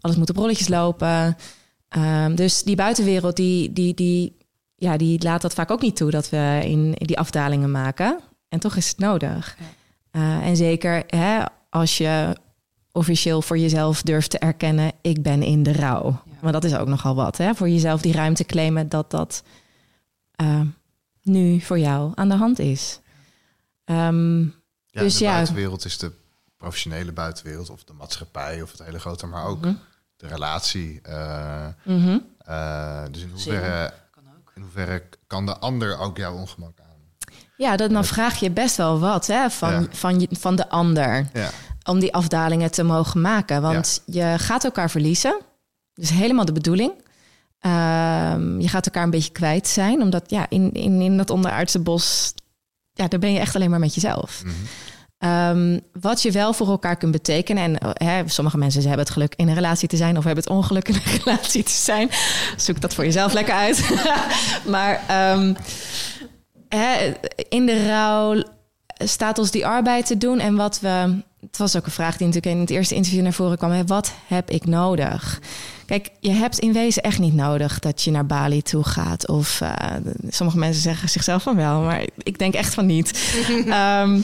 Alles 0.00 0.16
moet 0.16 0.30
op 0.30 0.36
rolletjes 0.36 0.68
lopen. 0.68 1.36
Ehm, 1.88 2.34
dus 2.34 2.62
die 2.62 2.76
buitenwereld, 2.76 3.36
die, 3.36 3.72
die, 3.72 3.94
die, 3.94 4.36
ja, 4.76 4.96
die 4.96 5.22
laat 5.22 5.42
dat 5.42 5.54
vaak 5.54 5.70
ook 5.70 5.82
niet 5.82 5.96
toe 5.96 6.10
dat 6.10 6.30
we 6.30 6.60
in, 6.62 6.94
in 6.94 7.06
die 7.06 7.18
afdalingen 7.18 7.70
maken. 7.70 8.18
En 8.48 8.58
toch 8.58 8.76
is 8.76 8.88
het 8.88 8.98
nodig. 8.98 9.56
Eh, 10.10 10.46
en 10.46 10.56
zeker 10.56 11.02
hè, 11.06 11.44
als 11.70 11.98
je 11.98 12.36
officieel 12.92 13.42
voor 13.42 13.58
jezelf 13.58 14.02
durft 14.02 14.30
te 14.30 14.38
erkennen, 14.38 14.92
ik 15.00 15.22
ben 15.22 15.42
in 15.42 15.62
de 15.62 15.72
rouw. 15.72 16.20
Maar 16.40 16.52
dat 16.52 16.64
is 16.64 16.74
ook 16.76 16.88
nogal 16.88 17.14
wat, 17.14 17.36
hè? 17.36 17.54
Voor 17.54 17.68
jezelf 17.68 18.00
die 18.00 18.12
ruimte 18.12 18.44
claimen 18.44 18.88
dat 18.88 19.10
dat 19.10 19.42
eh, 20.34 20.60
nu 21.22 21.60
voor 21.60 21.78
jou 21.78 22.12
aan 22.14 22.28
de 22.28 22.34
hand 22.34 22.58
is. 22.58 23.00
Ehm, 23.84 24.40
Ja, 24.90 25.00
Dus 25.04 25.16
de 25.16 25.24
ja. 25.24 25.32
buitenwereld 25.32 25.84
is 25.84 25.98
de 25.98 26.12
professionele 26.56 27.12
buitenwereld 27.12 27.70
of 27.70 27.84
de 27.84 27.92
maatschappij 27.92 28.62
of 28.62 28.70
het 28.72 28.82
hele 28.84 28.98
grote, 28.98 29.26
maar 29.26 29.44
ook 29.44 29.60
Mhm. 29.60 29.74
de 30.16 30.26
relatie. 30.26 31.00
eh, 31.02 31.66
mhm. 31.84 32.18
eh, 32.38 33.02
dus 33.10 33.22
in 33.22 33.30
hoeverre, 33.30 33.92
in 34.54 34.62
hoeverre 34.62 35.02
kan 35.26 35.46
de 35.46 35.56
ander 35.58 35.98
ook 35.98 36.16
jouw 36.16 36.34
ongemak 36.34 36.78
aan? 36.80 36.86
Ja, 37.56 37.76
dat, 37.76 37.90
dan 37.90 38.04
vraag 38.04 38.40
je 38.40 38.50
best 38.50 38.76
wel 38.76 38.98
wat 38.98 39.26
hè, 39.26 39.50
van, 39.50 39.70
Ja. 39.72 39.86
van, 39.90 40.20
je, 40.20 40.28
van 40.30 40.56
de 40.56 40.68
ander. 40.68 41.28
Ja, 41.32 41.50
Om 41.84 41.98
die 41.98 42.14
afdalingen 42.14 42.70
te 42.70 42.82
mogen 42.82 43.20
maken. 43.20 43.62
Want 43.62 44.02
je 44.06 44.34
gaat 44.38 44.64
elkaar 44.64 44.90
verliezen. 44.90 45.40
Dus 45.98 46.10
helemaal 46.10 46.44
de 46.44 46.52
bedoeling. 46.52 46.92
Ehm, 47.58 48.60
je 48.60 48.68
gaat 48.68 48.86
elkaar 48.86 49.02
een 49.02 49.10
beetje 49.10 49.32
kwijt 49.32 49.68
zijn. 49.68 50.02
Omdat 50.02 50.30
ja, 50.30 50.46
in, 50.48 50.72
in, 50.72 51.00
in 51.00 51.16
dat 51.16 51.30
onderaardse 51.30 51.78
bos... 51.78 52.34
Ja, 52.92 53.08
daar 53.08 53.20
ben 53.20 53.32
je 53.32 53.38
echt 53.38 53.54
alleen 53.54 53.70
maar 53.70 53.78
met 53.78 53.94
jezelf. 53.94 54.42
Mhm. 54.44 54.54
Ehm, 55.18 55.78
wat 56.00 56.22
je 56.22 56.30
wel 56.30 56.52
voor 56.52 56.68
elkaar 56.68 56.96
kunt 56.96 57.12
betekenen. 57.12 57.62
En 57.62 57.78
eh, 57.78 58.08
hè, 58.08 58.28
sommige 58.28 58.58
mensen 58.58 58.80
hebben 58.80 59.00
het 59.00 59.10
geluk 59.10 59.34
in 59.36 59.48
een 59.48 59.54
relatie 59.54 59.88
te 59.88 59.96
zijn, 59.96 60.16
of 60.16 60.24
hebben 60.24 60.44
het 60.44 60.52
ongeluk 60.52 60.88
in 60.88 60.94
een 60.94 61.18
relatie 61.24 61.62
te 61.62 61.70
zijn. 61.70 62.10
Zoek 62.56 62.80
dat 62.80 62.94
voor 62.94 63.04
jezelf 63.04 63.32
lekker 63.32 63.54
uit. 63.54 63.90
maar 64.74 65.02
ehm, 65.08 65.54
hè, 66.68 67.12
in 67.48 67.66
de 67.66 67.86
rouw 67.86 68.42
staat 69.04 69.38
ons 69.38 69.50
die 69.50 69.66
arbeid 69.66 70.06
te 70.06 70.18
doen. 70.18 70.38
En 70.38 70.56
wat 70.56 70.80
we. 70.80 71.22
Het 71.40 71.56
was 71.58 71.76
ook 71.76 71.86
een 71.86 71.92
vraag 71.92 72.16
die 72.16 72.26
natuurlijk 72.26 72.54
in 72.54 72.60
het 72.60 72.70
eerste 72.70 72.94
interview 72.94 73.22
naar 73.22 73.32
voren 73.32 73.58
kwam. 73.58 73.70
Hè, 73.70 73.84
wat 73.84 74.12
heb 74.26 74.50
ik 74.50 74.66
nodig? 74.66 75.40
Kijk, 75.88 76.08
je 76.20 76.30
hebt 76.30 76.58
in 76.58 76.72
wezen 76.72 77.02
echt 77.02 77.18
niet 77.18 77.34
nodig 77.34 77.78
dat 77.78 78.02
je 78.02 78.10
naar 78.10 78.26
Bali 78.26 78.62
toe 78.62 78.84
gaat. 78.84 79.28
Of 79.28 79.60
eh, 79.60 79.72
sommige 80.28 80.58
mensen 80.58 80.82
zeggen 80.82 81.08
zichzelf 81.08 81.42
van 81.42 81.56
wel, 81.56 81.80
maar 81.80 82.02
ik 82.18 82.38
denk 82.38 82.54
echt 82.54 82.74
van 82.74 82.86
niet. 82.86 83.18
Ehm, 83.68 84.20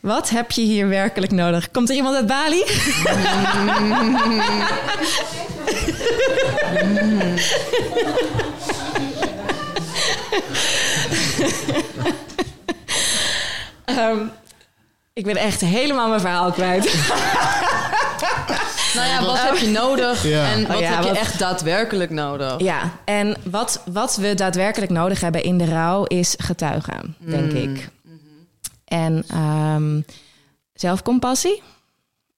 wat 0.00 0.30
heb 0.30 0.50
je 0.50 0.62
hier 0.62 0.88
werkelijk 0.88 1.32
nodig? 1.32 1.70
Komt 1.70 1.88
er 1.88 1.96
iemand 1.96 2.16
uit 2.16 2.26
Bali? 2.26 2.62
Ehm, 13.84 14.18
Ik 15.12 15.24
ben 15.24 15.36
echt 15.36 15.60
helemaal 15.60 16.08
mijn 16.08 16.20
verhaal 16.20 16.52
kwijt. 16.52 16.94
Nou 18.94 19.06
ja, 19.08 19.24
wat 19.24 19.42
heb 19.42 19.56
je 19.56 19.68
nodig 19.68 20.26
Ja. 20.26 20.52
en 20.52 20.66
wat 20.66 20.76
Oh 20.76 20.82
ja, 20.82 20.88
heb 20.94 21.02
je 21.02 21.08
wat- 21.08 21.18
echt 21.18 21.38
daadwerkelijk 21.38 22.10
nodig? 22.10 22.60
Ja, 22.60 22.92
en 23.04 23.36
wat, 23.50 23.82
wat 23.92 24.16
we 24.16 24.34
daadwerkelijk 24.34 24.90
nodig 24.92 25.20
hebben 25.20 25.42
in 25.42 25.58
de 25.58 25.64
rouw 25.64 26.04
is 26.04 26.34
getuigen, 26.38 27.16
denk 27.18 27.50
Mm. 27.52 27.56
ik. 27.56 27.88
En 28.84 29.24
ehm, 29.28 30.00
zelfcompassie. 30.72 31.62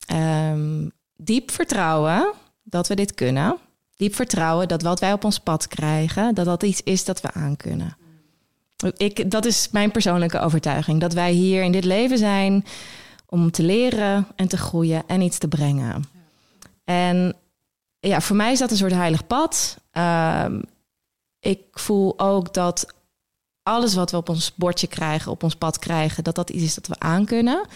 Ehm, 0.07 0.89
diep 1.17 1.51
vertrouwen 1.51 2.33
dat 2.63 2.89
we 2.89 2.95
dit 2.95 3.15
kunnen. 3.15 3.57
Diep 3.97 4.15
vertrouwen 4.15 4.69
dat 4.69 4.83
wat 4.83 5.01
wij 5.01 5.13
op 5.13 5.25
ons 5.25 5.39
pad 5.39 5.69
krijgen, 5.69 6.35
dat 6.35 6.45
dat 6.45 6.63
iets 6.63 6.83
is 6.83 7.05
dat 7.05 7.21
we 7.21 7.33
aankunnen. 7.33 7.97
Ik, 8.97 9.31
dat 9.31 9.45
is 9.45 9.69
mijn 9.73 9.91
persoonlijke 9.91 10.39
overtuiging. 10.41 11.01
Dat 11.01 11.13
wij 11.13 11.33
hier 11.33 11.63
in 11.63 11.73
dit 11.73 11.85
leven 11.85 12.19
zijn 12.19 12.65
om 13.27 13.51
te 13.51 13.63
leren 13.63 14.27
en 14.37 14.49
te 14.49 14.57
groeien 14.57 15.03
en 15.07 15.21
iets 15.21 15.39
te 15.39 15.49
brengen. 15.49 16.05
En 16.87 17.37
ja, 17.99 18.21
voor 18.21 18.37
mij 18.37 18.53
is 18.53 18.59
dat 18.59 18.71
een 18.71 18.77
soort 18.77 18.93
heilig 18.93 19.27
pad. 19.27 19.79
Ehm, 19.91 20.61
ik 21.41 21.61
voel 21.73 22.19
ook 22.19 22.55
dat 22.55 22.95
alles 23.63 23.95
wat 23.95 24.11
we 24.11 24.17
op 24.17 24.29
ons 24.29 24.55
bordje 24.55 24.87
krijgen, 24.87 25.31
op 25.31 25.43
ons 25.43 25.55
pad 25.55 25.79
krijgen, 25.79 26.25
dat 26.25 26.35
dat 26.35 26.51
iets 26.51 26.65
is 26.65 26.75
dat 26.75 26.87
we 26.87 26.99
aankunnen. 26.99 27.67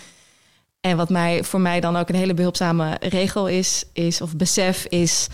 En 0.81 0.97
wat 0.97 1.09
mij, 1.09 1.45
voor 1.45 1.61
mij 1.61 1.81
dan 1.81 1.97
ook 1.97 2.09
een 2.09 2.15
hele 2.15 2.35
behulpzame 2.35 2.97
regel 3.01 3.49
is, 3.49 3.85
is 3.93 4.21
of 4.21 4.37
besef, 4.37 4.85
is 4.85 5.29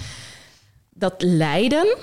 dat 0.90 1.14
lijden, 1.18 1.96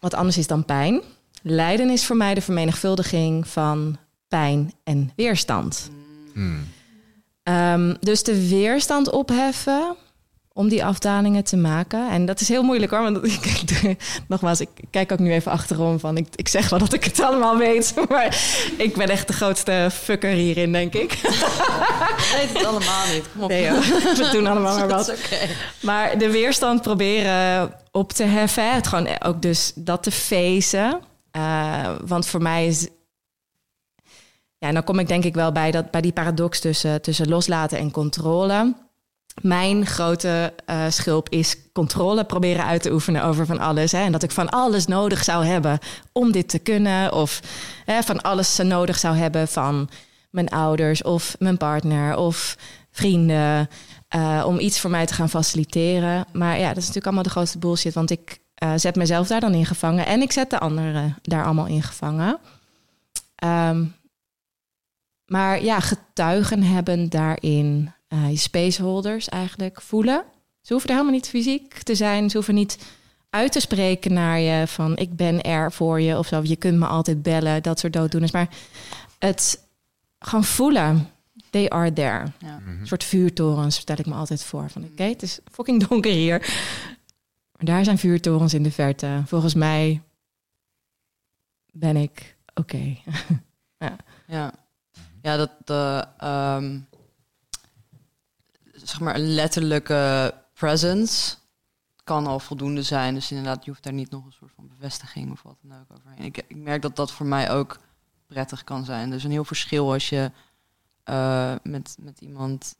wat 0.00 0.14
anders 0.14 0.38
is 0.38 0.46
dan 0.46 0.64
pijn. 0.64 1.00
Lijden 1.42 1.90
is 1.90 2.06
voor 2.06 2.16
mij 2.16 2.34
de 2.34 2.42
vermenigvuldiging 2.42 3.48
van 3.48 3.98
pijn 4.28 4.72
en 4.84 5.12
weerstand. 5.16 5.90
Hmm. 6.32 6.68
Ehm, 7.42 7.94
dus 8.00 8.22
de 8.22 8.48
weerstand 8.48 9.10
opheffen 9.10 9.96
om 10.52 10.68
die 10.68 10.84
afdalingen 10.84 11.44
te 11.44 11.56
maken. 11.56 12.10
En 12.10 12.26
dat 12.26 12.40
is 12.40 12.48
heel 12.48 12.62
moeilijk 12.62 12.90
hoor. 12.90 13.02
Want 13.02 13.24
ik, 13.26 13.96
nogmaals, 14.28 14.60
ik 14.60 14.68
kijk 14.90 15.12
ook 15.12 15.18
nu 15.18 15.32
even 15.32 15.52
achterom 15.52 15.98
van... 15.98 16.16
Ik, 16.16 16.26
ik 16.34 16.48
zeg 16.48 16.68
wel 16.68 16.78
dat 16.78 16.92
ik 16.92 17.04
het 17.04 17.20
allemaal 17.20 17.56
weet. 17.56 17.94
Maar 18.08 18.42
ik 18.76 18.96
ben 18.96 19.08
echt 19.08 19.26
de 19.26 19.32
grootste 19.32 19.88
fucker 19.92 20.30
hierin, 20.30 20.72
denk 20.72 20.94
ik. 20.94 21.12
Ik 21.12 21.20
weet 22.36 22.52
het 22.52 22.64
allemaal 22.70 23.06
niet. 23.12 23.24
Kom 23.32 23.42
op. 23.42 23.48
Nee, 23.48 23.64
joh. 23.64 23.80
we 23.80 24.28
doen 24.32 24.46
allemaal 24.46 24.78
maar 24.78 24.88
wat. 24.88 25.14
Maar 25.80 26.18
de 26.18 26.30
weerstand 26.30 26.82
proberen 26.82 27.74
op 27.90 28.12
te 28.12 28.24
heffen. 28.24 28.74
Het 28.74 28.86
gewoon 28.86 29.22
ook 29.22 29.42
dus 29.42 29.72
dat 29.74 30.02
te 30.02 30.10
feesten. 30.10 31.00
Eh, 31.30 31.90
want 32.06 32.26
voor 32.26 32.42
mij 32.42 32.66
is... 32.66 32.88
Ja, 34.58 34.68
en 34.68 34.74
dan 34.74 34.84
kom 34.84 34.98
ik 34.98 35.08
denk 35.08 35.24
ik 35.24 35.34
wel 35.34 35.52
bij, 35.52 35.70
dat, 35.70 35.90
bij 35.90 36.00
die 36.00 36.12
paradox 36.12 36.60
tussen, 36.60 37.02
tussen 37.02 37.28
loslaten 37.28 37.78
en 37.78 37.90
controle. 37.90 38.74
Mijn 39.42 39.86
grote 39.86 40.52
eh, 40.66 40.84
schulp 40.88 41.28
is 41.28 41.56
controle 41.72 42.24
proberen 42.24 42.64
uit 42.64 42.82
te 42.82 42.92
oefenen 42.92 43.24
over 43.24 43.46
van 43.46 43.58
alles. 43.58 43.92
Hè? 43.92 43.98
En 43.98 44.12
dat 44.12 44.22
ik 44.22 44.30
van 44.30 44.48
alles 44.48 44.86
nodig 44.86 45.24
zou 45.24 45.44
hebben 45.44 45.78
om 46.12 46.32
dit 46.32 46.48
te 46.48 46.58
kunnen. 46.58 47.12
Of 47.12 47.40
hè, 47.84 48.02
van 48.02 48.22
alles 48.22 48.56
nodig 48.56 48.98
zou 48.98 49.16
hebben 49.16 49.48
van 49.48 49.88
mijn 50.30 50.48
ouders 50.48 51.02
of 51.02 51.36
mijn 51.38 51.56
partner 51.56 52.16
of 52.16 52.56
vrienden. 52.90 53.68
eh, 54.08 54.44
om 54.46 54.58
iets 54.58 54.80
voor 54.80 54.90
mij 54.90 55.06
te 55.06 55.14
gaan 55.14 55.28
faciliteren. 55.28 56.26
Maar 56.32 56.58
ja, 56.58 56.68
dat 56.68 56.76
is 56.76 56.80
natuurlijk 56.80 57.06
allemaal 57.06 57.22
de 57.22 57.30
grootste 57.30 57.58
bullshit. 57.58 57.94
Want 57.94 58.10
ik 58.10 58.38
eh, 58.54 58.72
zet 58.76 58.96
mezelf 58.96 59.26
daar 59.26 59.40
dan 59.40 59.54
in 59.54 59.66
gevangen. 59.66 60.06
En 60.06 60.20
ik 60.20 60.32
zet 60.32 60.50
de 60.50 60.58
anderen 60.58 61.16
daar 61.22 61.44
allemaal 61.44 61.66
in 61.66 61.82
gevangen. 61.82 62.38
Ehm, 63.34 63.84
maar 65.26 65.62
ja, 65.62 65.80
getuigen 65.80 66.62
hebben 66.62 67.08
daarin 67.08 67.92
eh, 68.10 68.30
je 68.30 68.36
spaceholders 68.36 69.28
eigenlijk 69.28 69.80
voelen. 69.80 70.24
Ze 70.60 70.72
hoeven 70.72 70.90
er 70.90 70.96
helemaal 70.96 71.16
niet 71.16 71.28
fysiek 71.28 71.82
te 71.82 71.94
zijn. 71.94 72.30
Ze 72.30 72.36
hoeven 72.36 72.54
niet 72.54 72.78
uit 73.30 73.52
te 73.52 73.60
spreken 73.60 74.12
naar 74.12 74.38
je 74.38 74.66
van 74.66 74.96
ik 74.96 75.16
ben 75.16 75.42
er 75.42 75.72
voor 75.72 76.00
je 76.00 76.18
of 76.18 76.26
zo. 76.26 76.40
Je 76.42 76.56
kunt 76.56 76.78
me 76.78 76.86
altijd 76.86 77.22
bellen, 77.22 77.62
dat 77.62 77.78
soort 77.78 77.92
dooddoeners. 77.92 78.32
Maar 78.32 78.48
het 79.18 79.64
gewoon 80.18 80.44
voelen. 80.44 81.10
They 81.50 81.68
are 81.68 81.92
there. 81.92 82.32
Ja. 82.38 82.60
Een 82.66 82.86
soort 82.86 83.04
vuurtorens 83.04 83.76
stel 83.76 83.98
ik 83.98 84.06
me 84.06 84.14
altijd 84.14 84.44
voor. 84.44 84.70
Van 84.70 84.84
oké, 84.84 85.02
het 85.02 85.22
is 85.22 85.38
fucking 85.52 85.84
donker 85.88 86.12
hier. 86.12 86.38
Maar 87.56 87.64
daar 87.64 87.84
zijn 87.84 87.98
vuurtorens 87.98 88.54
in 88.54 88.62
de 88.62 88.70
verte. 88.70 89.22
Volgens 89.26 89.54
mij 89.54 90.02
ben 91.72 91.96
ik 91.96 92.36
oké. 92.54 92.96
Ja, 94.26 94.52
ja 95.22 95.36
dat 95.36 95.50
de, 95.64 96.06
ehm, 96.18 96.78
zeg 98.90 99.00
maar 99.00 99.14
een 99.14 99.34
letterlijke 99.34 100.34
presence 100.52 101.36
kan 102.04 102.26
al 102.26 102.40
voldoende 102.40 102.82
zijn. 102.82 103.14
Dus 103.14 103.30
inderdaad, 103.30 103.64
je 103.64 103.70
hoeft 103.70 103.82
daar 103.82 103.92
niet 103.92 104.10
nog 104.10 104.24
een 104.24 104.32
soort 104.32 104.52
van 104.54 104.68
bevestiging 104.68 105.30
of 105.30 105.42
wat 105.42 105.56
dan 105.62 105.78
ook 105.78 105.98
overheen. 105.98 106.24
Ik, 106.24 106.36
ik 106.36 106.56
merk 106.56 106.82
dat 106.82 106.96
dat 106.96 107.12
voor 107.12 107.26
mij 107.26 107.50
ook 107.50 107.78
prettig 108.26 108.64
kan 108.64 108.84
zijn. 108.84 109.10
Er 109.10 109.16
is 109.16 109.24
een 109.24 109.30
heel 109.30 109.44
verschil 109.44 109.92
als 109.92 110.08
je 110.08 110.30
eh, 111.04 111.54
met, 111.62 111.96
met 112.00 112.20
iemand, 112.20 112.74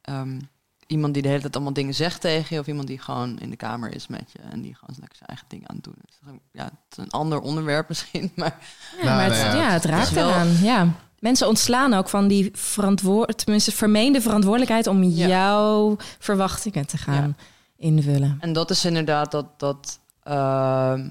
ehm, 0.00 0.40
iemand 0.86 1.14
die 1.14 1.22
de 1.22 1.28
hele 1.28 1.40
tijd 1.40 1.54
allemaal 1.54 1.72
dingen 1.72 1.94
zegt 1.94 2.20
tegen 2.20 2.54
je, 2.54 2.60
of 2.60 2.66
iemand 2.66 2.86
die 2.86 2.98
gewoon 2.98 3.38
in 3.38 3.50
de 3.50 3.56
kamer 3.56 3.94
is 3.94 4.06
met 4.06 4.32
je 4.32 4.38
en 4.38 4.62
die 4.62 4.74
gewoon 4.74 4.96
lekker 4.98 5.16
zijn 5.16 5.28
eigen 5.28 5.48
dingen 5.48 5.68
aan 5.68 5.74
het 5.74 5.84
doen 5.84 5.98
is. 6.08 6.18
Ja, 6.52 6.64
het 6.64 6.72
is 6.90 6.96
een 6.96 7.10
ander 7.10 7.40
onderwerp 7.40 7.88
misschien, 7.92 8.32
maar 8.34 8.58
Ja, 9.00 9.04
Nou, 9.04 9.16
maar 9.16 9.28
nou 9.28 9.40
het, 9.40 9.52
ja, 9.52 9.62
ja, 9.62 9.70
het 9.70 9.82
het 9.82 9.92
raakt 9.92 10.16
eraan. 10.16 10.48
Ja. 10.48 10.88
Mensen 11.24 11.48
ontslaan 11.48 11.94
ook 11.94 12.08
van 12.08 12.28
die 12.28 12.50
verantwoord, 12.52 13.38
tenminste 13.38 13.72
vermeende 13.72 14.20
verantwoordelijkheid 14.20 14.86
om 14.86 15.02
Ja. 15.02 15.26
jouw 15.26 15.96
verwachtingen 16.18 16.86
te 16.86 16.98
gaan 16.98 17.36
invullen. 17.76 18.36
En 18.40 18.52
dat 18.52 18.70
is 18.70 18.84
inderdaad 18.84 19.30
dat. 19.30 19.46
dat 19.58 20.00
ehm, 20.22 21.08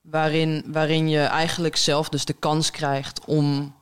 waarin, 0.00 0.64
waarin 0.66 1.08
je 1.08 1.20
eigenlijk 1.20 1.76
zelf 1.76 2.08
dus 2.08 2.24
de 2.24 2.32
kans 2.32 2.70
krijgt 2.70 3.24
om, 3.24 3.74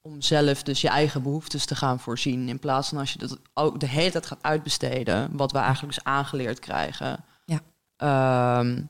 om 0.00 0.20
zelf 0.22 0.62
dus 0.62 0.80
je 0.80 0.88
eigen 0.88 1.22
behoeftes 1.22 1.64
te 1.64 1.74
gaan 1.74 2.00
voorzien. 2.00 2.48
In 2.48 2.58
plaats 2.58 2.88
van 2.88 2.98
als 2.98 3.12
je 3.12 3.18
dat 3.18 3.38
ook 3.54 3.80
de 3.80 3.88
hele 3.88 4.10
tijd 4.10 4.26
gaat 4.26 4.42
uitbesteden, 4.42 5.28
wat 5.32 5.52
we 5.52 5.58
eigenlijk 5.58 5.94
dus 5.94 6.04
aangeleerd 6.04 6.58
krijgen. 6.58 7.24
Ja. 7.44 7.60
Ehm, 7.96 8.82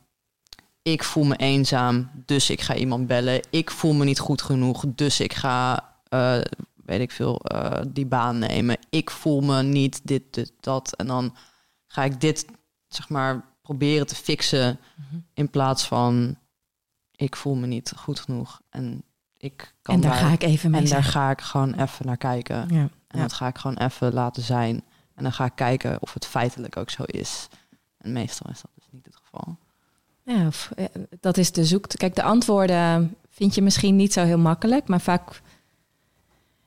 ik 0.82 1.04
voel 1.04 1.24
me 1.24 1.36
eenzaam, 1.36 2.10
dus 2.24 2.50
ik 2.50 2.60
ga 2.60 2.74
iemand 2.74 3.06
bellen. 3.06 3.40
Ik 3.50 3.70
voel 3.70 3.92
me 3.92 4.04
niet 4.04 4.18
goed 4.18 4.42
genoeg, 4.42 4.84
dus 4.88 5.20
ik 5.20 5.32
ga, 5.32 5.88
eh, 6.08 6.40
weet 6.84 7.00
ik 7.00 7.10
veel, 7.10 7.38
eh, 7.38 7.80
die 7.88 8.06
baan 8.06 8.38
nemen. 8.38 8.76
Ik 8.90 9.10
voel 9.10 9.40
me 9.40 9.62
niet 9.62 10.00
dit, 10.04 10.22
dit, 10.30 10.52
dat. 10.60 10.96
En 10.96 11.06
dan 11.06 11.36
ga 11.86 12.04
ik 12.04 12.20
dit, 12.20 12.46
zeg 12.88 13.08
maar, 13.08 13.44
proberen 13.62 14.06
te 14.06 14.14
fixen. 14.14 14.78
In 15.34 15.50
plaats 15.50 15.84
van, 15.86 16.36
ik 17.16 17.36
voel 17.36 17.54
me 17.54 17.66
niet 17.66 17.92
goed 17.96 18.20
genoeg. 18.20 18.60
En 18.70 19.02
ik 19.36 19.74
kan 19.82 19.94
En 19.94 20.00
daar 20.00 20.14
ga 20.14 20.28
ik 20.32 20.42
even 20.42 20.70
mee 20.70 20.80
En 20.80 20.88
daar 20.88 21.04
ga 21.04 21.30
ik 21.30 21.40
gewoon 21.40 21.74
even 21.74 22.06
naar 22.06 22.16
kijken. 22.16 22.56
Ja. 22.56 22.80
En 22.80 23.18
Ja. 23.18 23.20
dat 23.20 23.32
ga 23.32 23.46
ik 23.46 23.58
gewoon 23.58 23.76
even 23.76 24.12
laten 24.12 24.42
zijn. 24.42 24.84
En 25.14 25.22
dan 25.22 25.32
ga 25.32 25.44
ik 25.44 25.54
kijken 25.54 26.02
of 26.02 26.14
het 26.14 26.26
feitelijk 26.26 26.76
ook 26.76 26.90
zo 26.90 27.02
is. 27.02 27.48
En 27.98 28.12
meestal 28.12 28.50
is 28.50 28.60
dat 28.60 28.70
dus 28.74 28.84
niet 28.90 29.04
het 29.06 29.16
geval. 29.16 29.56
Ja, 30.24 30.46
of, 30.46 30.70
eh, 30.76 30.84
dat 31.20 31.36
is 31.36 31.52
de 31.52 31.64
zoekt. 31.64 31.96
Kijk, 31.96 32.14
de 32.14 32.22
antwoorden 32.22 33.16
vind 33.30 33.54
je 33.54 33.62
misschien 33.62 33.96
niet 33.96 34.12
zo 34.12 34.24
heel 34.24 34.38
makkelijk, 34.38 34.88
maar 34.88 35.00
vaak 35.00 35.40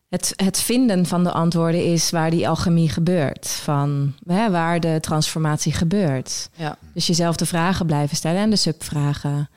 het, 0.10 0.34
het 0.36 0.60
vinden 0.60 1.06
van 1.06 1.24
de 1.24 1.32
antwoorden 1.32 1.86
is 1.86 2.10
waar 2.10 2.30
die 2.30 2.50
alchemie 2.50 2.90
gebeurt, 2.90 3.48
van 3.48 4.14
hè, 4.26 4.52
waar 4.52 4.80
de 4.80 4.98
transformatie 5.02 5.74
gebeurt. 5.74 6.50
Ja. 6.56 6.78
Dus 6.94 7.08
jezelf 7.08 7.36
de 7.36 7.46
vragen 7.46 7.86
blijven 7.86 8.18
stellen 8.18 8.42
en 8.42 8.50
de 8.50 8.56
subvragen 8.56 9.50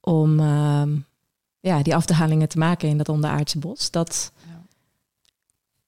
om 0.00 0.40
ehm, 0.40 0.96
ja, 1.60 1.82
die 1.82 1.94
afdalingen 1.94 2.48
te 2.48 2.58
maken 2.58 2.88
in 2.88 2.98
dat 2.98 3.08
onderaardse 3.08 3.58
bos. 3.58 3.90
Dat, 3.90 4.32
Ja. 4.48 4.62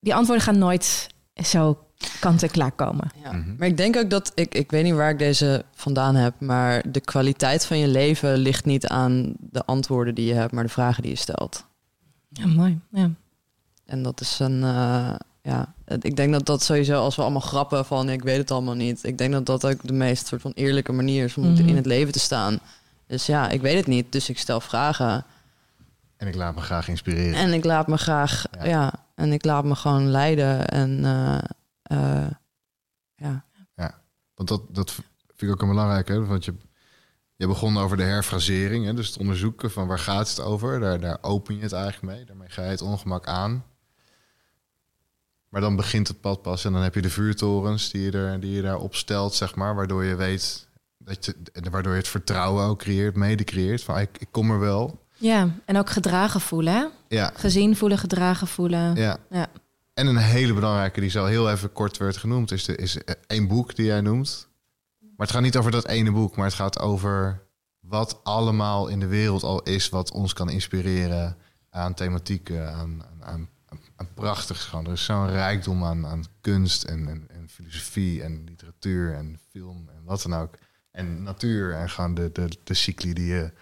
Die 0.00 0.14
antwoorden 0.14 0.44
gaan 0.44 0.58
nooit 0.58 1.06
zo 1.34 1.87
kant-en-klaar 2.20 2.72
komen. 2.72 3.10
Ja. 3.22 3.32
Mhm. 3.32 3.54
Maar 3.58 3.68
ik 3.68 3.76
denk 3.76 3.96
ook 3.96 4.10
dat, 4.10 4.32
ik, 4.34 4.54
ik 4.54 4.70
weet 4.70 4.84
niet 4.84 4.94
waar 4.94 5.10
ik 5.10 5.18
deze 5.18 5.64
vandaan 5.74 6.14
heb, 6.14 6.34
maar 6.40 6.82
de 6.90 7.00
kwaliteit 7.00 7.66
van 7.66 7.78
je 7.78 7.88
leven 7.88 8.36
ligt 8.36 8.64
niet 8.64 8.86
aan 8.86 9.34
de 9.38 9.64
antwoorden 9.64 10.14
die 10.14 10.26
je 10.26 10.34
hebt, 10.34 10.52
maar 10.52 10.64
de 10.64 10.70
vragen 10.70 11.02
die 11.02 11.12
je 11.12 11.18
stelt. 11.18 11.64
Ja, 12.28 12.46
mooi. 12.46 12.80
Ja. 12.90 13.10
En 13.86 14.02
dat 14.02 14.20
is 14.20 14.38
een, 14.38 14.62
eh, 14.62 15.14
ja, 15.42 15.74
ik 16.00 16.16
denk 16.16 16.32
dat 16.32 16.46
dat 16.46 16.62
sowieso, 16.62 17.00
als 17.00 17.16
we 17.16 17.22
allemaal 17.22 17.40
grappen 17.40 17.84
van 17.84 18.08
ik 18.10 18.22
weet 18.22 18.36
het 18.38 18.50
allemaal 18.50 18.74
niet, 18.74 19.04
ik 19.04 19.18
denk 19.18 19.32
dat 19.32 19.46
dat 19.46 19.66
ook 19.66 19.86
de 19.86 19.92
meest 19.92 20.26
soort 20.26 20.40
van 20.40 20.52
eerlijke 20.54 20.92
manier 20.92 21.24
is 21.24 21.36
om 21.36 21.50
Mhm. 21.52 21.68
in 21.68 21.76
het 21.76 21.86
leven 21.86 22.12
te 22.12 22.18
staan. 22.18 22.58
Dus 23.06 23.26
ja, 23.26 23.48
ik 23.48 23.60
weet 23.60 23.76
het 23.76 23.86
niet, 23.86 24.12
dus 24.12 24.28
ik 24.28 24.38
stel 24.38 24.60
vragen. 24.60 25.24
En 26.16 26.26
ik 26.28 26.34
laat 26.34 26.54
me 26.54 26.60
graag 26.60 26.88
inspireren. 26.88 27.34
En 27.34 27.52
ik 27.52 27.64
laat 27.64 27.86
me 27.86 27.96
graag, 27.98 28.44
Ja. 28.58 28.64
ja, 28.66 28.92
en 29.14 29.32
ik 29.32 29.44
laat 29.44 29.64
me 29.64 29.74
gewoon 29.74 30.06
leiden. 30.10 30.66
En 30.68 31.04
eh, 31.04 31.38
eh, 31.88 32.26
ja, 33.16 33.44
Want 34.34 34.48
dat, 34.48 34.62
dat 34.74 34.90
vind 35.36 35.42
ik 35.42 35.50
ook 35.50 35.62
een 35.62 35.68
belangrijke. 35.68 36.12
Hè? 36.12 36.24
Want 36.24 36.44
je, 36.44 36.54
Je 37.36 37.46
begon 37.46 37.78
over 37.78 37.96
de 37.96 38.02
herfrasering, 38.02 38.84
hè, 38.84 38.94
dus 38.94 39.06
het 39.08 39.18
onderzoeken 39.18 39.70
van 39.70 39.86
waar 39.86 39.98
gaat 39.98 40.28
het 40.28 40.40
over. 40.40 40.80
Daar, 40.80 41.00
daar 41.00 41.18
open 41.20 41.56
je 41.56 41.62
het 41.62 41.72
eigenlijk 41.72 42.14
mee. 42.14 42.24
Daarmee 42.24 42.48
ga 42.48 42.62
je 42.62 42.68
het 42.70 42.82
ongemak 42.82 43.26
aan. 43.26 43.64
Maar 45.48 45.60
dan 45.60 45.76
begint 45.76 46.08
het 46.08 46.20
pad 46.20 46.42
pas 46.42 46.64
en 46.64 46.72
dan 46.72 46.82
heb 46.82 46.94
je 46.94 47.02
de 47.02 47.10
vuurtorens 47.10 47.90
die 47.90 48.02
je, 48.02 48.10
er, 48.10 48.40
die 48.40 48.50
je 48.50 48.62
daarop 48.62 48.94
stelt, 48.94 49.34
zeg 49.34 49.54
maar. 49.54 49.74
Waardoor 49.74 50.04
je 50.04 50.14
weet, 50.14 50.68
dat 50.98 51.24
je, 51.24 51.34
waardoor 51.70 51.92
je 51.92 51.98
het 51.98 52.08
vertrouwen 52.08 52.64
ook 52.64 52.78
creëert, 52.78 53.14
mede 53.16 53.44
creëert. 53.44 53.82
Van 53.82 53.98
ik, 53.98 54.18
ik 54.18 54.28
kom 54.30 54.50
er 54.50 54.58
wel. 54.58 55.06
Ja, 55.16 55.48
en 55.64 55.76
ook 55.78 55.90
gedragen 55.90 56.40
voelen. 56.40 56.74
Hè? 56.74 56.86
Ja, 57.16 57.32
Gezien 57.34 57.76
voelen, 57.76 57.98
gedragen 57.98 58.46
voelen. 58.46 58.94
ja. 58.94 59.16
Ja. 59.30 59.46
En 59.98 60.06
een 60.06 60.16
hele 60.16 60.54
belangrijke, 60.54 61.00
die 61.00 61.10
zo 61.10 61.24
heel 61.24 61.50
even 61.50 61.72
kort 61.72 61.96
werd 61.96 62.16
genoemd, 62.16 62.50
is, 62.50 62.64
de, 62.64 62.76
is 62.76 62.98
één 63.26 63.48
boek 63.48 63.76
die 63.76 63.86
jij 63.86 64.00
noemt. 64.00 64.48
Maar 64.98 65.26
het 65.26 65.30
gaat 65.30 65.42
niet 65.42 65.56
over 65.56 65.70
dat 65.70 65.86
ene 65.86 66.12
boek, 66.12 66.36
maar 66.36 66.46
het 66.46 66.54
gaat 66.54 66.78
over 66.78 67.42
wat 67.80 68.20
allemaal 68.22 68.88
in 68.88 69.00
de 69.00 69.06
wereld 69.06 69.42
al 69.42 69.62
is 69.62 69.88
wat 69.88 70.12
ons 70.12 70.32
kan 70.32 70.50
inspireren 70.50 71.36
aan 71.70 71.94
thematieken, 71.94 72.74
aan, 72.74 73.04
aan, 73.20 73.48
aan, 73.66 73.80
aan 73.96 74.08
prachtigs. 74.14 74.64
Gewoon. 74.64 74.86
Er 74.86 74.92
is 74.92 75.04
zo'n 75.04 75.30
rijkdom 75.30 75.84
aan, 75.84 76.06
aan 76.06 76.24
kunst 76.40 76.84
en, 76.84 77.26
en, 77.28 77.48
filosofie 77.48 78.22
en 78.22 78.44
literatuur 78.44 79.14
en 79.14 79.38
film 79.50 79.88
en 79.88 80.04
wat 80.04 80.22
dan 80.22 80.34
ook. 80.34 80.54
En 80.90 81.22
natuur 81.22 81.74
en 81.74 81.90
gewoon 81.90 82.14
de, 82.14 82.32
de, 82.32 82.48
de 82.64 82.74
cycli 82.74 83.12
die 83.12 83.26
je... 83.26 83.52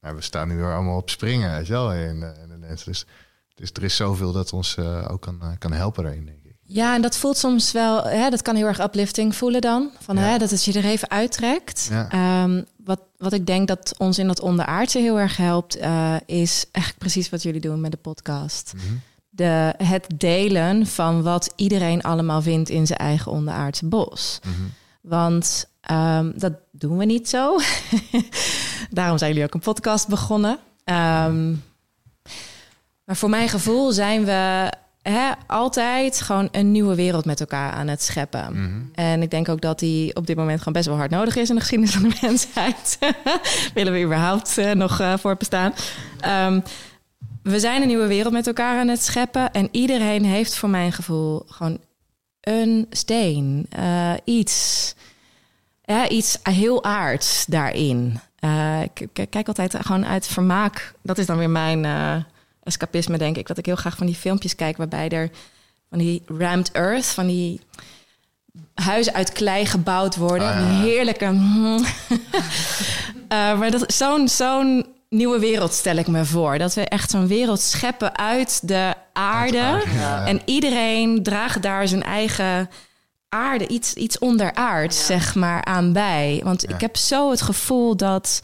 Nou, 0.00 0.16
we 0.16 0.22
staan 0.22 0.48
nu 0.48 0.56
weer 0.56 0.74
allemaal 0.74 0.96
op 0.96 1.10
springen, 1.10 1.50
weet 1.50 1.66
je 1.66 1.72
wel, 1.72 1.92
in, 1.92 2.22
in 2.22 2.48
de 2.48 2.58
lens. 2.58 2.84
Dus, 2.84 3.06
dus 3.54 3.70
er 3.72 3.82
is 3.82 3.96
zoveel 3.96 4.32
dat 4.32 4.52
ons 4.52 4.76
eh, 4.76 5.08
ook 5.10 5.20
kan, 5.20 5.38
eh, 5.42 5.48
kan 5.58 5.72
helpen 5.72 6.02
daarin, 6.04 6.24
denk 6.24 6.38
ik. 6.44 6.52
Ja, 6.66 6.94
en 6.94 7.02
dat 7.02 7.16
voelt 7.16 7.36
soms 7.36 7.72
wel, 7.72 8.02
hè, 8.04 8.30
dat 8.30 8.42
kan 8.42 8.56
heel 8.56 8.66
erg 8.66 8.80
uplifting 8.80 9.34
voelen 9.34 9.60
dan. 9.60 9.90
Van, 10.00 10.16
Ja. 10.16 10.22
hè, 10.22 10.38
dat 10.38 10.50
het 10.50 10.64
je 10.64 10.72
er 10.72 10.84
even 10.84 11.10
uittrekt. 11.10 11.88
Ja. 11.90 12.08
Ehm, 12.10 12.62
wat, 12.84 13.00
wat 13.18 13.32
ik 13.32 13.46
denk 13.46 13.68
dat 13.68 13.94
ons 13.98 14.18
in 14.18 14.26
dat 14.26 14.40
onderaardse 14.40 14.98
heel 14.98 15.18
erg 15.18 15.36
helpt, 15.36 15.76
eh, 15.76 16.14
is 16.26 16.64
eigenlijk 16.70 16.98
precies 16.98 17.30
wat 17.30 17.42
jullie 17.42 17.60
doen 17.60 17.80
met 17.80 17.90
de 17.90 17.96
podcast. 17.96 18.72
Mhm. 18.76 18.84
De, 19.28 19.74
het 19.76 20.06
delen 20.16 20.86
van 20.86 21.22
wat 21.22 21.52
iedereen 21.56 22.02
allemaal 22.02 22.42
vindt 22.42 22.68
in 22.68 22.86
zijn 22.86 22.98
eigen 22.98 23.32
onderaardse 23.32 23.86
bos. 23.86 24.38
Mhm. 24.42 24.52
Want 25.00 25.68
ehm, 25.80 26.32
dat 26.38 26.52
doen 26.72 26.96
we 26.96 27.04
niet 27.04 27.28
zo. 27.28 27.58
Daarom 28.90 29.18
zijn 29.18 29.30
jullie 29.30 29.46
ook 29.46 29.54
een 29.54 29.60
podcast 29.60 30.08
begonnen. 30.08 30.58
Ehm, 30.84 31.54
maar 33.04 33.16
voor 33.16 33.30
mijn 33.30 33.48
gevoel 33.48 33.92
zijn 33.92 34.24
we 34.24 34.70
hè, 35.02 35.30
altijd 35.46 36.20
gewoon 36.20 36.48
een 36.52 36.72
nieuwe 36.72 36.94
wereld 36.94 37.24
met 37.24 37.40
elkaar 37.40 37.72
aan 37.72 37.88
het 37.88 38.02
scheppen. 38.02 38.52
Mhm. 38.52 38.82
En 38.94 39.22
ik 39.22 39.30
denk 39.30 39.48
ook 39.48 39.60
dat 39.60 39.78
die 39.78 40.16
op 40.16 40.26
dit 40.26 40.36
moment 40.36 40.58
gewoon 40.58 40.72
best 40.74 40.86
wel 40.86 40.96
hard 40.96 41.10
nodig 41.10 41.36
is 41.36 41.48
in 41.48 41.54
de 41.54 41.60
geschiedenis 41.60 41.94
van 41.94 42.02
de 42.08 42.18
mensheid. 42.26 42.98
Willen 43.74 43.92
we 43.92 44.02
überhaupt 44.02 44.58
eh, 44.58 44.70
nog 44.72 45.00
eh, 45.00 45.14
voortbestaan? 45.18 45.72
Ehm, 46.20 46.60
we 47.42 47.60
zijn 47.60 47.82
een 47.82 47.88
nieuwe 47.88 48.06
wereld 48.06 48.32
met 48.32 48.46
elkaar 48.46 48.78
aan 48.78 48.88
het 48.88 49.02
scheppen. 49.02 49.52
En 49.52 49.68
iedereen 49.70 50.24
heeft 50.24 50.56
voor 50.56 50.68
mijn 50.68 50.92
gevoel 50.92 51.42
gewoon 51.46 51.78
een 52.40 52.86
steen. 52.90 53.66
eh, 53.70 54.12
iets. 54.24 54.94
Ja, 55.82 56.08
iets 56.08 56.38
heel 56.42 56.84
aards 56.84 57.44
daarin. 57.46 58.20
Ik, 58.92 59.28
kijk 59.30 59.48
altijd 59.48 59.76
gewoon 59.80 60.06
uit 60.06 60.26
vermaak. 60.26 60.94
Dat 61.02 61.18
is 61.18 61.26
dan 61.26 61.38
weer 61.38 61.50
mijn 61.50 61.84
escapisme, 62.64 63.18
denk 63.18 63.36
ik. 63.36 63.46
Dat 63.46 63.58
ik 63.58 63.66
heel 63.66 63.76
graag 63.76 63.96
van 63.96 64.06
die 64.06 64.14
filmpjes 64.14 64.54
kijk 64.54 64.76
waarbij 64.76 65.08
er 65.08 65.30
van 65.90 65.98
die 65.98 66.22
rammed 66.26 66.72
earth, 66.72 67.06
van 67.06 67.26
die 67.26 67.60
huizen 68.74 69.14
uit 69.14 69.32
klei 69.32 69.66
gebouwd 69.66 70.16
worden. 70.16 70.48
Ah, 70.48 70.54
ja. 70.54 70.60
Een 70.60 70.80
heerlijke. 70.80 71.32
Eh, 73.28 73.58
maar 73.58 73.70
dat 73.70 73.92
zo'n 73.92 74.28
zo'n 74.28 74.86
nieuwe 75.08 75.38
wereld 75.38 75.72
stel 75.72 75.96
ik 75.96 76.06
me 76.06 76.24
voor. 76.24 76.58
Dat 76.58 76.74
we 76.74 76.88
echt 76.88 77.10
zo'n 77.10 77.26
wereld 77.26 77.60
scheppen 77.60 78.18
uit 78.18 78.68
de 78.68 78.94
aarde. 79.12 79.82
Ja. 79.94 80.26
En 80.26 80.40
iedereen 80.44 81.22
draagt 81.22 81.62
daar 81.62 81.88
zijn 81.88 82.02
eigen 82.02 82.70
aarde, 83.28 83.66
iets, 83.66 83.94
iets 83.94 84.18
onderaards, 84.18 85.06
zeg 85.06 85.34
maar, 85.34 85.64
aan 85.64 85.92
bij. 85.92 86.40
Want 86.44 86.70
ik 86.70 86.80
heb 86.80 86.96
zo 86.96 87.30
het 87.30 87.42
gevoel 87.42 87.96
dat, 87.96 88.40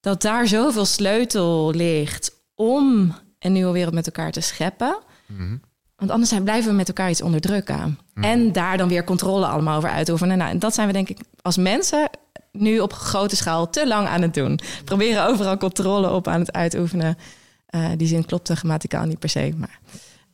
dat 0.00 0.22
daar 0.22 0.46
zoveel 0.46 0.84
sleutel 0.84 1.70
ligt 1.70 2.30
om 2.54 3.14
een 3.38 3.52
nieuwe 3.52 3.72
wereld 3.72 3.94
met 3.94 4.06
elkaar 4.06 4.32
te 4.32 4.40
scheppen. 4.40 4.98
Mhm. 5.26 5.56
Want 5.96 6.10
anders 6.10 6.30
zijn, 6.30 6.42
blijven 6.42 6.70
we 6.70 6.76
met 6.76 6.88
elkaar 6.88 7.10
iets 7.10 7.22
onderdrukken. 7.22 7.98
En 8.14 8.52
daar 8.52 8.76
dan 8.76 8.88
weer 8.88 9.04
controle 9.04 9.46
allemaal 9.46 9.76
over 9.76 9.90
uitoefenen. 9.90 10.38
Nou, 10.38 10.50
en 10.50 10.58
dat 10.58 10.74
zijn 10.74 10.86
we 10.86 10.92
denk 10.92 11.08
ik 11.08 11.18
als 11.42 11.56
mensen 11.56 12.10
nu 12.52 12.78
op 12.80 12.92
grote 12.92 13.36
schaal 13.36 13.70
te 13.70 13.86
lang 13.86 14.08
aan 14.08 14.22
het 14.22 14.34
doen. 14.34 14.60
Proberen 14.84 15.26
overal 15.26 15.56
controle 15.56 16.10
op 16.10 16.28
aan 16.28 16.40
het 16.40 16.52
uitoefenen. 16.52 17.18
Eh, 17.66 17.88
die 17.96 18.06
zin 18.06 18.24
klopt 18.24 18.50
grammaticaal 18.52 19.04
niet 19.04 19.18
per 19.18 19.28
se. 19.28 19.52
Maar, 19.56 19.78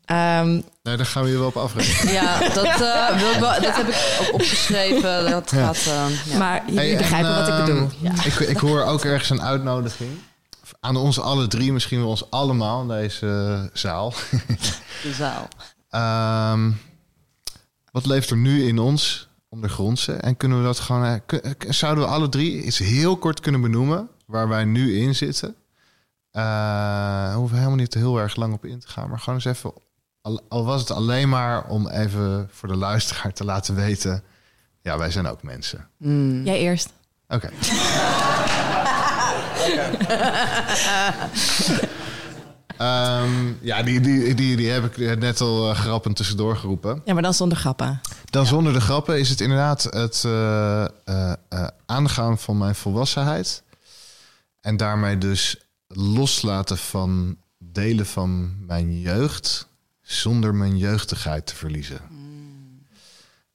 ehm, 0.05 0.61
Nee, 0.83 0.97
daar 0.97 1.07
gaan 1.07 1.23
we 1.23 1.31
je 1.31 1.39
wel 1.39 1.47
op 1.47 1.57
afrekenen. 1.57 2.13
Ja, 2.13 2.39
dat, 2.39 2.65
eh, 2.65 3.19
wil 3.21 3.31
ik 3.31 3.39
wel, 3.39 3.61
dat 3.61 3.77
heb 3.77 3.89
ik 3.89 4.19
ook 4.21 4.33
opgeschreven. 4.35 5.31
Dat 5.31 5.53
gaat, 5.53 5.77
eh, 5.77 6.05
ja. 6.27 6.39
Maar 6.39 6.63
jullie 6.67 6.81
Hey, 6.81 6.91
en, 6.93 6.99
begrijpen 6.99 7.37
wat 7.37 7.49
ik 7.49 7.55
ehm, 7.55 7.65
bedoel. 7.65 7.89
Ik, 8.25 8.35
ik 8.35 8.57
hoor 8.57 8.83
ook 8.83 9.05
ergens 9.05 9.31
een 9.31 9.43
uitnodiging. 9.43 10.11
Aan 10.85 10.97
ons 10.97 11.21
alle 11.21 11.47
drie, 11.47 11.73
misschien 11.73 11.99
wel 11.99 12.09
ons 12.09 12.31
allemaal 12.31 12.83
in 12.83 12.89
deze 12.89 13.27
eh, 13.27 13.77
zaal. 13.79 14.15
de 15.03 15.13
zaal. 15.13 15.49
Ehm, 15.89 16.71
wat 17.91 18.07
leeft 18.07 18.31
er 18.31 18.37
nu 18.37 18.67
in 18.67 18.79
ons 18.79 19.29
ondergrondse? 19.49 20.13
En 20.13 20.37
kunnen 20.37 20.59
we 20.59 20.65
dat 20.65 20.79
gewoon... 20.79 21.21
eh, 21.27 21.51
zouden 21.69 22.05
we 22.05 22.11
alle 22.11 22.29
drie 22.29 22.63
iets 22.63 22.79
heel 22.79 23.17
kort 23.17 23.41
kunnen 23.41 23.61
benoemen... 23.61 24.09
waar 24.27 24.49
wij 24.49 24.65
nu 24.65 24.97
in 24.97 25.15
zitten? 25.15 25.55
Eh 26.31 27.31
we 27.33 27.37
hoeven 27.39 27.57
helemaal 27.57 27.79
niet 27.79 27.95
heel 27.95 28.19
erg 28.19 28.37
lang 28.37 28.55
op 28.55 28.65
in 28.65 28.79
te 28.79 28.89
gaan... 28.89 29.09
maar 29.09 29.19
gewoon 29.19 29.35
eens 29.35 29.45
even... 29.57 29.73
Al, 30.21 30.41
al 30.49 30.65
was 30.65 30.81
het 30.81 30.91
alleen 30.91 31.29
maar 31.29 31.65
om 31.65 31.89
even 31.89 32.49
voor 32.53 32.69
de 32.69 32.77
luisteraar 32.77 33.33
te 33.33 33.45
laten 33.45 33.75
weten... 33.75 34.23
ja, 34.81 34.99
wij 34.99 35.11
zijn 35.11 35.27
ook 35.27 35.43
mensen. 35.43 35.89
Mm. 35.97 36.45
Jij 36.45 36.59
eerst. 36.59 36.93
Oké. 37.29 37.51
Ehm, 42.77 43.53
ja, 43.61 43.83
die, 43.83 44.01
die, 44.01 44.35
die, 44.35 44.57
die 44.57 44.71
heb 44.71 44.85
ik 44.97 45.19
net 45.19 45.41
al 45.41 45.71
eh, 45.71 45.77
grappend 45.77 46.17
tussendoor 46.17 46.57
geroepen. 46.57 47.03
Ja, 47.05 47.13
maar 47.13 47.23
dan 47.23 47.35
zonder 47.35 47.59
grappen. 47.59 48.01
Dan 48.25 48.47
zonder 48.47 48.73
de 48.73 48.81
grappen 48.81 49.19
is 49.19 49.29
het 49.29 49.41
inderdaad 49.41 49.83
het 49.83 50.23
eh, 50.25 50.85
eh, 51.05 51.33
aangaan 51.87 52.39
van 52.39 52.59
mijn 52.59 52.75
volwassenheid. 52.75 53.63
En 54.61 54.77
daarmee 54.77 55.19
dus 55.19 55.57
loslaten 55.87 56.79
van 56.79 57.37
delen 57.59 58.07
van 58.07 58.55
mijn 58.67 59.01
jeugd 59.01 59.69
zonder 60.03 60.55
mijn 60.55 60.79
jeugdigheid 60.79 61.47
te 61.47 61.55
verliezen. 61.55 62.01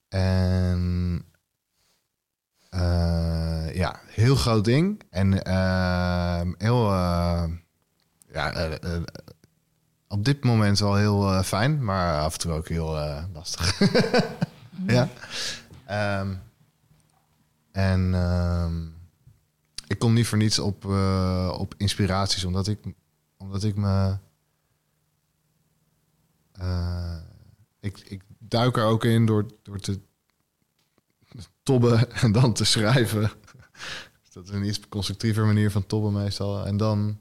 En 0.10 1.24
eh, 1.32 1.37
ja, 3.74 4.00
heel 4.06 4.36
groot 4.36 4.66
ding. 4.66 5.02
En 5.10 5.44
eh, 5.44 6.42
heel, 6.58 6.92
eh, 6.92 7.44
ja, 8.32 8.52
eh, 8.54 8.96
eh, 8.96 9.04
op 10.08 10.26
dit 10.26 10.44
moment 10.44 10.80
wel 10.80 10.96
heel 10.96 11.32
eh, 11.34 11.44
fijn, 11.44 11.84
maar 11.84 12.20
af 12.20 12.34
en 12.34 12.40
toe 12.40 12.52
ook 12.52 12.68
heel 12.68 12.98
eh, 12.98 13.24
lastig. 13.34 13.80
ja. 14.88 15.10
Ehm, 15.86 16.34
en 17.72 18.14
ehm, 18.14 18.86
ik 19.88 20.00
kom 20.00 20.14
niet 20.14 20.28
voor 20.28 20.38
niets 20.38 20.60
op, 20.60 20.86
eh, 20.86 21.56
op 21.60 21.74
inspiraties, 21.78 22.44
omdat 22.44 22.68
ik, 22.68 22.80
omdat 23.38 23.64
ik 23.64 23.76
me. 23.76 24.18
eh, 26.52 27.16
ik, 27.80 28.00
ik 28.00 28.22
duik 28.40 28.78
er 28.78 28.84
ook 28.84 29.04
in 29.06 29.26
door, 29.26 29.46
door 29.64 29.80
te 29.80 30.00
tobben 31.64 32.12
en 32.22 32.32
dan 32.32 32.54
te 32.54 32.66
schrijven. 32.66 33.32
Dus 34.22 34.32
dat 34.34 34.44
is 34.44 34.50
een 34.50 34.66
iets 34.66 34.80
constructiever 34.90 35.46
manier 35.46 35.72
van 35.72 35.86
tobben 35.86 36.14
meestal. 36.14 36.66
En 36.66 36.78
dan 36.78 37.20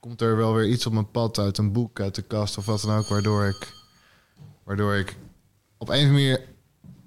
komt 0.00 0.20
er 0.20 0.36
wel 0.36 0.54
weer 0.54 0.68
iets 0.68 0.86
op 0.86 0.92
mijn 0.92 1.10
pad 1.10 1.38
uit 1.38 1.58
een 1.58 1.72
boek, 1.72 2.00
uit 2.00 2.14
de 2.14 2.22
kast 2.22 2.58
of 2.58 2.66
wat 2.66 2.80
dan 2.80 2.96
ook, 2.96 3.08
waardoor 3.08 3.46
ik, 3.46 3.72
waardoor 4.64 4.94
ik 4.94 5.16
op 5.78 5.88
een 5.88 5.94
of 5.94 6.00
andere 6.00 6.12
manier 6.12 6.40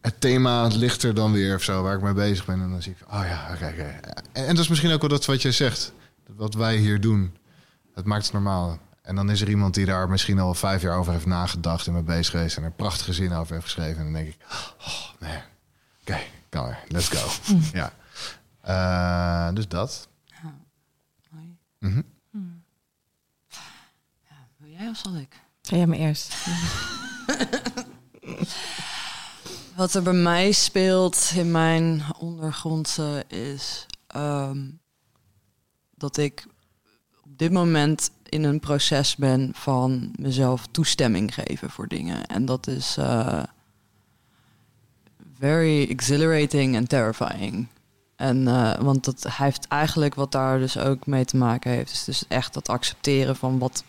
het 0.01 0.21
thema 0.21 0.67
ligt 0.67 1.03
er 1.03 1.13
dan 1.13 1.31
weer 1.31 1.55
of 1.55 1.63
zo, 1.63 1.83
waar 1.83 1.95
ik 1.95 2.01
mee 2.01 2.13
bezig 2.13 2.45
ben. 2.45 2.61
En 2.61 2.69
dan 2.69 2.81
zie 2.81 2.91
ik, 2.91 3.13
oh 3.13 3.23
ja, 3.23 3.49
oké. 3.53 3.99
En, 4.31 4.47
dat 4.47 4.57
is 4.57 4.67
misschien 4.67 4.91
ook 4.91 5.01
wel 5.01 5.09
dat 5.09 5.25
wat 5.25 5.41
jij 5.41 5.51
zegt, 5.51 5.93
wat 6.35 6.53
wij 6.53 6.77
hier 6.77 7.01
doen. 7.01 7.37
Het 7.93 8.05
maakt 8.05 8.23
het 8.23 8.33
normaal. 8.33 8.79
En 9.01 9.15
dan 9.15 9.29
is 9.29 9.41
er 9.41 9.49
iemand 9.49 9.73
die 9.73 9.85
daar 9.85 10.09
misschien 10.09 10.39
al 10.39 10.53
vijf 10.53 10.81
jaar 10.81 10.97
over 10.97 11.13
heeft 11.13 11.25
nagedacht 11.25 11.87
en 11.87 11.93
mee 11.93 12.03
bezig 12.03 12.29
geweest 12.29 12.57
en 12.57 12.63
er 12.63 12.71
prachtige 12.71 13.13
zin 13.13 13.33
over 13.33 13.53
heeft 13.53 13.65
geschreven. 13.65 13.97
En 13.97 14.03
dan 14.03 14.13
denk 14.13 14.27
ik, 14.27 14.37
oh 14.79 15.09
nee, 15.19 15.39
oké, 16.05 16.19
kan 16.49 16.67
er, 16.67 16.79
let's 16.87 17.09
go. 17.09 17.53
Ja. 17.73 17.93
Eh, 18.61 19.55
dus 19.55 19.67
dat. 19.67 20.07
Mooi. 21.29 21.57
Mhm. 21.79 22.01
Wil 24.57 24.69
jij 24.69 24.89
of 24.89 24.97
zal 24.97 25.15
ik? 25.15 25.41
Ga 25.61 25.75
jij 25.75 25.87
maar 25.87 25.97
eerst. 25.97 26.35
Wat 29.75 29.93
er 29.93 30.03
bij 30.03 30.13
mij 30.13 30.51
speelt 30.51 31.31
in 31.35 31.51
mijn 31.51 32.03
ondergrondse 32.17 33.23
is... 33.27 33.85
ehm, 34.07 34.69
dat 35.95 36.17
ik 36.17 36.47
op 37.23 37.37
dit 37.37 37.51
moment 37.51 38.11
in 38.23 38.43
een 38.43 38.59
proces 38.59 39.15
ben 39.15 39.51
van 39.53 40.11
mezelf 40.19 40.67
toestemming 40.71 41.33
geven 41.33 41.69
voor 41.69 41.87
dingen. 41.87 42.25
En 42.25 42.45
dat 42.45 42.67
is 42.67 42.97
uh, 42.97 43.43
very 45.45 45.89
exhilarating 45.89 46.75
en 46.75 46.87
terrifying. 46.87 47.67
En 48.15 48.41
uh, 48.41 48.75
want 48.75 49.05
dat 49.05 49.25
heeft 49.31 49.67
eigenlijk 49.67 50.15
wat 50.15 50.31
daar 50.31 50.59
dus 50.59 50.77
ook 50.77 51.05
mee 51.05 51.25
te 51.25 51.37
maken 51.37 51.71
heeft, 51.71 51.91
is 51.91 52.03
dus 52.03 52.27
echt 52.27 52.53
dat 52.53 52.69
accepteren 52.69 53.35
van 53.35 53.59
wat 53.59 53.83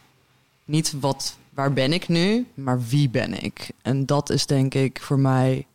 niet 0.65 0.95
wat 1.01 1.39
waar 1.51 1.73
ben 1.73 1.93
ik 1.93 2.09
nu, 2.09 2.47
maar 2.55 2.83
wie 2.83 3.09
ben 3.09 3.43
ik? 3.43 3.71
En 3.83 4.07
dat 4.07 4.31
is 4.31 4.47
denk 4.47 4.75
ik 4.75 5.01
voor 5.01 5.19
mij 5.19 5.67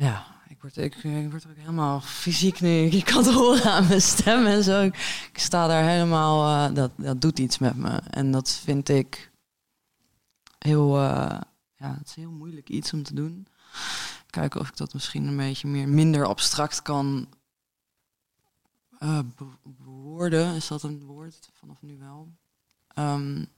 ja, 0.00 0.26
ik 0.48 0.60
word, 0.60 0.76
ik, 0.76 0.94
ik 1.04 1.30
word 1.30 1.46
ook 1.46 1.56
helemaal 1.56 2.00
fysiek 2.00 2.60
nu. 2.60 2.90
Je 2.90 3.02
kan 3.02 3.24
het 3.24 3.34
horen 3.34 3.72
aan 3.72 3.86
mijn 3.88 4.02
stem 4.02 4.46
en 4.46 4.64
zo. 4.64 4.82
Ik, 4.82 5.28
sta 5.32 5.66
daar 5.66 5.88
helemaal, 5.88 6.68
uh, 6.68 6.74
dat, 6.74 6.90
dat 6.96 7.20
doet 7.20 7.38
iets 7.38 7.58
met 7.58 7.76
me. 7.76 8.00
En 8.10 8.30
dat 8.30 8.60
vind 8.64 8.88
ik 8.88 9.30
heel, 10.58 10.96
uh, 10.96 11.40
ja, 11.76 11.96
het 11.98 12.06
is 12.06 12.14
heel 12.14 12.30
moeilijk 12.30 12.68
iets 12.68 12.92
om 12.92 13.02
te 13.02 13.14
doen. 13.14 13.46
Kijken 14.30 14.60
of 14.60 14.68
ik 14.68 14.76
dat 14.76 14.94
misschien 14.94 15.26
een 15.26 15.36
beetje 15.36 15.68
meer, 15.68 15.88
minder 15.88 16.26
abstract 16.26 16.82
kan 16.82 17.28
uh, 18.98 19.18
bewoorden. 19.62 20.54
Is 20.54 20.68
dat 20.68 20.82
een 20.82 21.04
woord? 21.04 21.50
Vanaf 21.52 21.76
nu 21.80 21.98
wel. 21.98 22.28
Um, 22.94 23.48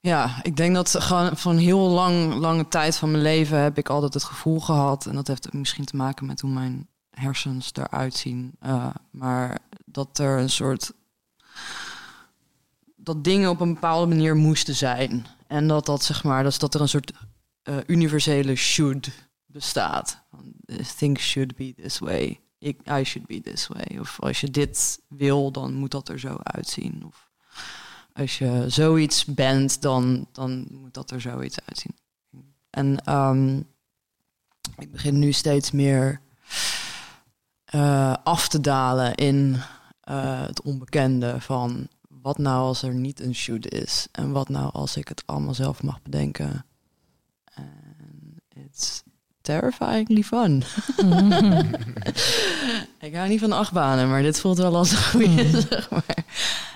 Ja, 0.00 0.42
ik 0.42 0.56
denk 0.56 0.74
dat 0.74 0.96
gewoon 0.98 1.36
van 1.36 1.56
heel 1.56 1.88
lang, 1.88 2.34
lange 2.34 2.68
tijd 2.68 2.96
van 2.96 3.10
mijn 3.10 3.22
leven 3.22 3.58
heb 3.62 3.78
ik 3.78 3.88
altijd 3.88 4.14
het 4.14 4.24
gevoel 4.24 4.60
gehad. 4.60 5.06
En 5.06 5.14
dat 5.14 5.26
heeft 5.26 5.52
misschien 5.52 5.84
te 5.84 5.96
maken 5.96 6.26
met 6.26 6.40
hoe 6.40 6.50
mijn 6.50 6.88
hersens 7.10 7.70
eruit 7.72 8.14
zien. 8.14 8.56
Uh, 8.62 8.86
maar 9.10 9.58
dat 9.84 10.18
er 10.18 10.38
een 10.38 10.50
soort. 10.50 10.92
dat 12.96 13.24
dingen 13.24 13.50
op 13.50 13.60
een 13.60 13.74
bepaalde 13.74 14.06
manier 14.06 14.36
moesten 14.36 14.74
zijn. 14.74 15.26
En 15.48 15.68
dat 15.68 15.86
dat 15.86 16.04
zeg 16.04 16.24
maar, 16.24 16.42
dat 16.42 16.74
er 16.74 16.80
een 16.80 16.88
soort 16.88 17.12
uh, 17.64 17.76
universele 17.86 18.54
should 18.56 19.10
bestaat. 19.46 20.22
Things 20.96 21.22
should 21.22 21.56
be 21.56 21.74
this 21.74 21.98
way. 21.98 22.40
I 22.90 23.04
should 23.04 23.26
be 23.26 23.40
this 23.40 23.66
way. 23.66 23.98
Of 23.98 24.20
als 24.20 24.40
je 24.40 24.50
dit 24.50 25.00
wil, 25.08 25.50
dan 25.50 25.74
moet 25.74 25.90
dat 25.90 26.08
er 26.08 26.20
zo 26.20 26.36
uitzien. 26.42 27.02
Of 27.06 27.30
als 28.12 28.38
je 28.38 28.64
zoiets 28.66 29.24
bent, 29.24 29.82
dan, 29.82 30.26
dan 30.32 30.66
moet 30.70 30.94
dat 30.94 31.10
er 31.10 31.20
zoiets 31.20 31.58
uitzien. 31.64 31.96
En 32.70 33.14
um, 33.14 33.66
ik 34.76 34.92
begin 34.92 35.18
nu 35.18 35.32
steeds 35.32 35.70
meer 35.70 36.20
uh, 37.74 38.14
af 38.24 38.48
te 38.48 38.60
dalen 38.60 39.14
in 39.14 39.56
het 40.10 40.62
onbekende 40.62 41.40
van 41.40 41.88
wat 42.28 42.38
nou 42.38 42.62
als 42.62 42.82
er 42.82 42.94
niet 42.94 43.20
een 43.20 43.34
shoot 43.34 43.66
is 43.72 44.08
en 44.12 44.32
wat 44.32 44.48
nou 44.48 44.72
als 44.72 44.96
ik 44.96 45.08
het 45.08 45.22
allemaal 45.26 45.54
zelf 45.54 45.82
mag 45.82 46.02
bedenken. 46.02 46.64
En 47.54 48.40
it's 48.66 49.02
terrifyingly 49.40 50.22
fun. 50.22 50.62
ik 53.08 53.14
hou 53.14 53.28
niet 53.28 53.40
van 53.40 53.52
achtbanen, 53.52 54.08
maar 54.08 54.22
dit 54.22 54.40
voelt 54.40 54.58
wel 54.58 54.76
als 54.76 54.90
een 54.90 55.02
goede, 55.02 55.60
zeg 55.70 55.90
maar. 55.90 56.24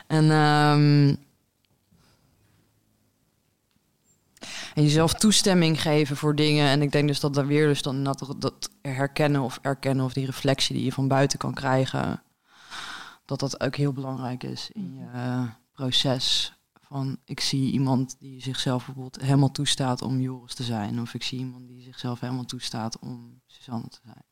En 0.07 0.31
um, 0.31 1.19
en 4.75 4.83
jezelf 4.83 5.15
toestemming 5.15 5.83
geven 5.83 6.17
voor 6.17 6.35
dingen. 6.35 6.69
En 6.69 6.83
ik 6.83 6.93
denk 6.93 7.09
dus 7.09 7.21
dat 7.21 7.35
dan 7.35 7.47
weer 7.47 7.67
dus 7.67 7.83
dan 7.83 8.05
dat, 8.05 8.35
dat 8.39 8.71
herkennen 8.83 9.41
of 9.41 9.59
erkennen 9.63 10.05
of 10.05 10.13
die 10.13 10.27
reflectie 10.27 10.77
die 10.77 10.85
je 10.85 10.93
van 10.93 11.09
buiten 11.09 11.39
kan 11.39 11.55
krijgen, 11.55 12.23
dat 13.39 13.51
dat 13.51 13.61
ook 13.61 13.77
heel 13.77 13.93
belangrijk 13.93 14.43
is 14.43 14.71
in 14.73 14.95
je 14.95 15.05
uh, 15.15 15.43
proces. 15.73 16.53
Van 16.81 17.19
ik 17.25 17.41
zie 17.41 17.73
iemand 17.73 18.17
die 18.19 18.43
zichzelf 18.43 18.85
bijvoorbeeld 18.85 19.23
helemaal 19.23 19.51
toestaat 19.51 20.03
om 20.03 20.21
Joris 20.21 20.55
te 20.55 20.63
zijn. 20.63 21.01
Of 21.01 21.15
ik 21.15 21.23
zie 21.23 21.39
iemand 21.39 21.69
die 21.69 21.83
zichzelf 21.83 22.21
helemaal 22.21 22.45
toestaat 22.45 22.99
om 22.99 23.41
Suzanne 23.47 23.89
te 23.89 23.99
zijn. 24.05 24.25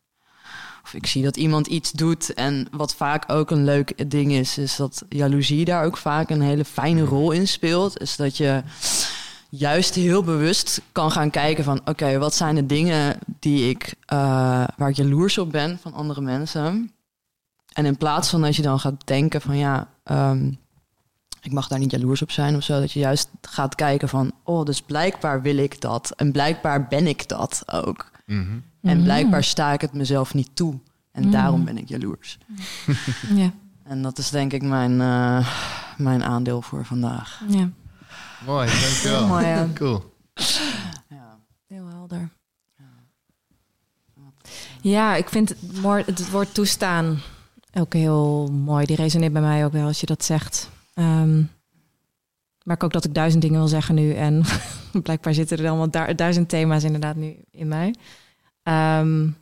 Of 0.83 0.95
ik 0.95 1.07
zie 1.07 1.23
dat 1.23 1.37
iemand 1.37 1.67
iets 1.67 1.91
doet. 1.93 2.35
En 2.35 2.69
wat 2.71 2.95
vaak 2.95 3.33
ook 3.33 3.51
een 3.51 3.65
leuk 3.65 4.11
ding 4.11 4.33
is, 4.33 4.59
is 4.59 4.77
dat 4.77 5.05
jaloezie 5.09 5.65
daar 5.65 5.85
ook 5.85 5.97
vaak 5.97 6.31
een 6.31 6.43
hele 6.43 6.65
fijne 6.65 7.03
rol 7.05 7.31
in 7.31 7.49
speelt. 7.49 8.01
Is 8.01 8.17
dat 8.17 8.37
je 8.37 8.63
juist 9.49 9.95
heel 9.95 10.23
bewust 10.23 10.83
kan 10.93 11.11
gaan 11.11 11.31
kijken 11.31 11.65
van... 11.65 11.81
oké, 11.85 12.19
wat 12.19 12.35
zijn 12.35 12.55
de 12.55 12.67
dingen 12.67 13.19
die 13.27 13.69
ik, 13.69 13.95
uh, 14.13 14.19
waar 14.77 14.89
ik 14.89 14.97
jaloers 14.97 15.39
op 15.39 15.51
ben 15.51 15.79
van 15.79 15.93
andere 15.93 16.21
mensen? 16.21 16.93
En 17.73 17.87
in 17.87 17.97
plaats 17.97 18.29
van 18.29 18.41
dat 18.41 18.57
je 18.57 18.63
dan 18.63 18.81
gaat 18.81 19.07
denken 19.07 19.41
van 19.41 19.57
ja... 19.57 19.89
Um, 20.05 20.59
ik 21.43 21.53
mag 21.53 21.69
daar 21.69 21.79
niet 21.79 21.91
jaloers 21.91 22.23
op 22.23 22.31
zijn 22.31 22.57
of 22.57 22.63
zo. 22.63 22.81
Dat 22.81 22.93
je 22.93 22.99
juist 22.99 23.29
gaat 23.41 23.75
kijken 23.75 24.09
van... 24.09 24.33
oh, 24.45 24.65
dus 24.65 24.83
blijkbaar 24.83 25.43
wil 25.43 25.57
ik 25.57 25.81
dat. 25.81 26.13
En 26.17 26.33
blijkbaar 26.33 26.87
ben 26.87 27.07
ik 27.07 27.29
dat 27.29 27.63
ook. 27.67 28.11
Mm 28.27 28.47
-hmm. 28.47 28.63
En 28.83 29.03
blijkbaar 29.03 29.45
sta 29.45 29.73
ik 29.73 29.81
het 29.81 29.93
mezelf 29.93 30.35
niet 30.35 30.51
toe. 30.55 30.79
En 31.13 31.25
mm. 31.25 31.31
daarom 31.31 31.65
ben 31.65 31.79
ik 31.79 31.89
jaloers. 31.89 32.39
ja. 33.35 33.53
En 33.83 34.03
dat 34.03 34.19
is 34.19 34.31
denk 34.31 34.53
ik 34.53 34.63
mijn, 34.63 34.93
uh, 34.93 35.49
mijn 35.97 36.25
aandeel 36.25 36.63
voor 36.63 36.85
vandaag. 36.85 37.43
Ja. 37.49 37.71
Mooi, 38.47 38.69
dankjewel. 38.69 39.27
mooi, 39.27 39.47
ja. 39.47 39.69
Cool. 39.75 40.15
Ja. 41.09 41.39
Heel 41.67 41.87
helder. 41.87 42.31
Ja, 44.81 45.15
ik 45.15 45.29
vind 45.29 45.49
het, 45.49 45.59
het 46.07 46.31
woord 46.31 46.55
toestaan 46.55 47.19
ook 47.73 47.93
heel 47.93 48.49
mooi. 48.53 48.87
Die 48.87 48.97
resoneert 48.97 49.33
bij 49.33 49.43
mij 49.43 49.65
ook 49.65 49.73
wel 49.73 49.87
als 49.87 50.01
je 50.01 50.07
dat 50.07 50.25
zegt. 50.25 50.71
Um, 50.95 51.51
merk 52.63 52.85
ook 52.85 52.93
dat 52.93 53.05
ik 53.05 53.15
duizend 53.15 53.43
dingen 53.43 53.59
wil 53.59 53.69
zeggen 53.69 53.95
nu. 53.95 54.15
En 54.15 54.45
blijkbaar 55.03 55.35
zitten 55.35 55.59
er 55.59 55.69
allemaal 55.69 56.15
duizend 56.17 56.49
thema's 56.49 56.85
inderdaad 56.85 57.17
nu 57.17 57.37
in 57.51 57.69
mij. 57.69 57.95
Um, 58.63 59.37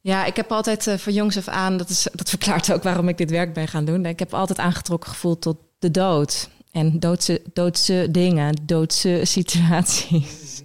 ja, 0.00 0.24
ik 0.24 0.36
heb 0.36 0.52
altijd 0.52 0.86
uh, 0.86 0.94
van 0.94 1.12
jongs 1.12 1.36
af 1.36 1.48
aan, 1.48 1.76
dat, 1.76 1.88
is, 1.88 2.08
dat 2.12 2.28
verklaart 2.28 2.72
ook 2.72 2.82
waarom 2.82 3.08
ik 3.08 3.18
dit 3.18 3.30
werk 3.30 3.52
ben 3.52 3.68
gaan 3.68 3.84
doen. 3.84 4.06
Ik 4.06 4.18
heb 4.18 4.34
altijd 4.34 4.58
aangetrokken 4.58 5.10
gevoeld 5.10 5.42
tot 5.42 5.56
de 5.78 5.90
dood. 5.90 6.48
En 6.72 7.00
doodse, 7.00 7.42
doodse 7.52 8.08
dingen, 8.10 8.56
doodse 8.62 9.20
situaties. 9.36 10.62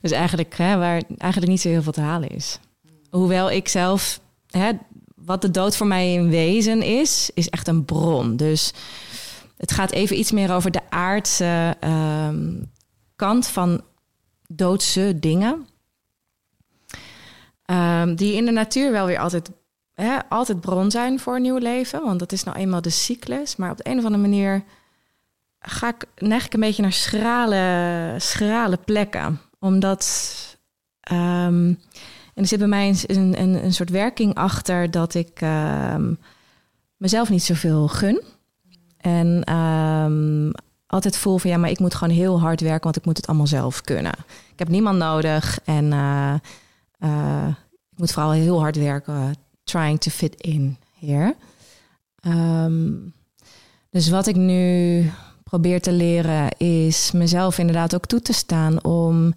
Dus 0.00 0.10
eigenlijk 0.10 0.56
hè, 0.56 0.76
waar 0.76 1.02
eigenlijk 1.18 1.52
niet 1.52 1.60
zo 1.60 1.68
heel 1.68 1.82
veel 1.82 1.92
te 1.92 2.00
halen 2.00 2.28
is. 2.28 2.58
Hoewel 3.10 3.50
ik 3.50 3.68
zelf, 3.68 4.20
hè, 4.58 4.70
wat 5.14 5.42
de 5.42 5.50
dood 5.50 5.76
voor 5.76 5.86
mij 5.86 6.12
in 6.12 6.28
wezen 6.28 6.82
is, 6.82 7.30
is 7.34 7.48
echt 7.48 7.68
een 7.68 7.84
bron. 7.84 8.36
Dus 8.36 8.72
het 9.56 9.72
gaat 9.72 9.90
even 9.90 10.18
iets 10.18 10.32
meer 10.32 10.52
over 10.52 10.70
de 10.70 10.90
aardse 10.90 11.76
um, 11.80 12.70
kant 13.16 13.46
van 13.46 13.82
doodse 14.48 15.16
dingen. 15.20 15.66
Um, 17.66 18.14
die 18.14 18.34
in 18.34 18.44
de 18.44 18.50
natuur 18.50 18.92
wel 18.92 19.06
weer 19.06 19.18
altijd, 19.18 19.50
hè, 19.94 20.18
altijd 20.28 20.60
bron 20.60 20.90
zijn 20.90 21.20
voor 21.20 21.34
een 21.34 21.42
nieuw 21.42 21.58
leven. 21.58 22.02
Want 22.02 22.18
dat 22.18 22.32
is 22.32 22.44
nou 22.44 22.56
eenmaal 22.56 22.82
de 22.82 22.90
cyclus. 22.90 23.56
Maar 23.56 23.70
op 23.70 23.76
de 23.76 23.88
een 23.90 23.98
of 23.98 24.04
andere 24.04 24.22
manier 24.22 24.64
ga 25.58 25.88
ik, 25.88 26.04
neig 26.16 26.46
ik 26.46 26.54
een 26.54 26.60
beetje 26.60 26.82
naar 26.82 26.92
schrale, 26.92 28.14
schrale 28.18 28.76
plekken. 28.76 29.40
Omdat. 29.58 30.32
En 31.00 31.80
er 32.34 32.46
zit 32.46 32.58
bij 32.58 32.68
mij 32.68 32.94
een, 33.06 33.40
een, 33.40 33.64
een 33.64 33.72
soort 33.72 33.90
werking 33.90 34.34
achter 34.34 34.90
dat 34.90 35.14
ik 35.14 35.40
um, 35.40 36.18
mezelf 36.96 37.30
niet 37.30 37.42
zoveel 37.42 37.88
gun. 37.88 38.22
En 38.96 39.56
um, 39.56 40.52
altijd 40.86 41.16
voel 41.16 41.38
van 41.38 41.50
ja, 41.50 41.56
maar 41.56 41.70
ik 41.70 41.78
moet 41.78 41.94
gewoon 41.94 42.14
heel 42.14 42.40
hard 42.40 42.60
werken, 42.60 42.82
want 42.82 42.96
ik 42.96 43.04
moet 43.04 43.16
het 43.16 43.26
allemaal 43.26 43.46
zelf 43.46 43.80
kunnen. 43.80 44.12
Ik 44.52 44.58
heb 44.58 44.68
niemand 44.68 44.98
nodig 44.98 45.58
en 45.64 45.84
uh, 45.84 46.34
uh, 46.98 47.48
ik 47.92 47.98
moet 47.98 48.12
vooral 48.12 48.32
heel 48.32 48.60
hard 48.60 48.76
werken, 48.76 49.34
trying 49.64 50.00
to 50.00 50.10
fit 50.10 50.34
in 50.40 50.76
here. 50.98 51.36
dus 53.90 54.08
wat 54.08 54.26
ik 54.26 54.36
nu 54.36 55.10
probeer 55.42 55.80
te 55.80 55.92
leren, 55.92 56.56
is 56.56 57.12
mezelf 57.12 57.58
inderdaad 57.58 57.94
ook 57.94 58.06
toe 58.06 58.22
te 58.22 58.32
staan 58.32 58.84
om 58.84 59.32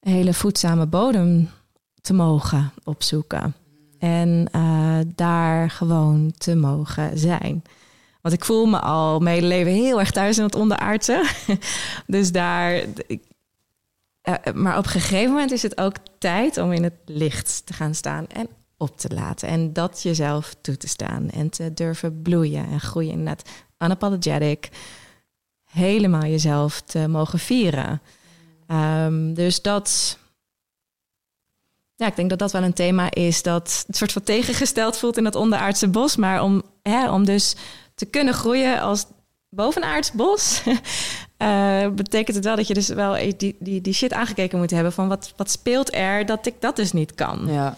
een 0.00 0.12
hele 0.12 0.34
voedzame 0.34 0.86
bodem 0.86 1.48
te 2.04 2.12
mogen 2.12 2.72
opzoeken. 2.82 3.54
En 3.98 4.48
uh, 4.56 4.98
daar 5.14 5.70
gewoon 5.70 6.32
te 6.38 6.54
mogen 6.54 7.18
zijn. 7.18 7.62
Want 8.20 8.34
ik 8.34 8.44
voel 8.44 8.66
me 8.66 8.80
al 8.80 9.20
mijn 9.20 9.46
leven 9.46 9.72
heel 9.72 9.98
erg 9.98 10.10
thuis 10.10 10.38
in 10.38 10.44
het 10.44 10.54
onderaardse. 10.54 11.30
dus 12.06 12.32
daar. 12.32 12.84
Ik, 13.06 13.22
uh, 14.24 14.34
maar 14.54 14.78
op 14.78 14.84
een 14.84 14.90
gegeven 14.90 15.30
moment 15.30 15.50
is 15.50 15.62
het 15.62 15.78
ook 15.78 15.96
tijd 16.18 16.56
om 16.58 16.72
in 16.72 16.82
het 16.82 16.98
licht 17.04 17.66
te 17.66 17.72
gaan 17.72 17.94
staan 17.94 18.26
en 18.26 18.48
op 18.76 18.98
te 18.98 19.14
laten. 19.14 19.48
En 19.48 19.72
dat 19.72 20.02
jezelf 20.02 20.54
toe 20.60 20.76
te 20.76 20.88
staan 20.88 21.30
en 21.30 21.50
te 21.50 21.74
durven 21.74 22.22
bloeien 22.22 22.66
en 22.68 22.80
groeien. 22.80 23.22
Net 23.22 23.50
unapologetic 23.78 24.68
helemaal 25.64 26.24
jezelf 26.24 26.80
te 26.80 27.08
mogen 27.08 27.38
vieren. 27.38 28.00
Um, 28.68 29.34
dus 29.34 29.62
dat, 29.62 30.18
ja, 31.96 32.06
ik 32.06 32.16
denk 32.16 32.30
dat 32.30 32.38
dat 32.38 32.52
wel 32.52 32.62
een 32.62 32.72
thema 32.72 33.10
is 33.10 33.42
dat 33.42 33.84
het 33.86 33.96
soort 33.96 34.12
van 34.12 34.22
tegengesteld 34.22 34.98
voelt 34.98 35.16
in 35.16 35.24
dat 35.24 35.34
onderaardse 35.34 35.88
bos. 35.88 36.16
Maar 36.16 36.42
om, 36.42 36.62
hè, 36.82 37.10
om 37.10 37.24
dus 37.24 37.56
te 37.94 38.06
kunnen 38.06 38.34
groeien 38.34 38.80
als 38.80 39.06
bovenaards 39.48 40.12
bos, 40.12 40.62
uh, 41.38 41.88
betekent 42.02 42.36
het 42.36 42.44
wel 42.44 42.56
dat 42.56 42.66
je 42.66 42.74
dus 42.74 42.88
wel 42.88 43.36
die, 43.36 43.56
die, 43.60 43.80
die 43.80 43.94
shit 43.94 44.12
aangekeken 44.12 44.58
moet 44.58 44.70
hebben 44.70 44.92
van 44.92 45.08
wat, 45.08 45.32
wat 45.36 45.50
speelt 45.50 45.94
er 45.94 46.26
dat 46.26 46.46
ik 46.46 46.54
dat 46.60 46.76
dus 46.76 46.92
niet 46.92 47.14
kan. 47.14 47.46
Ja. 47.46 47.76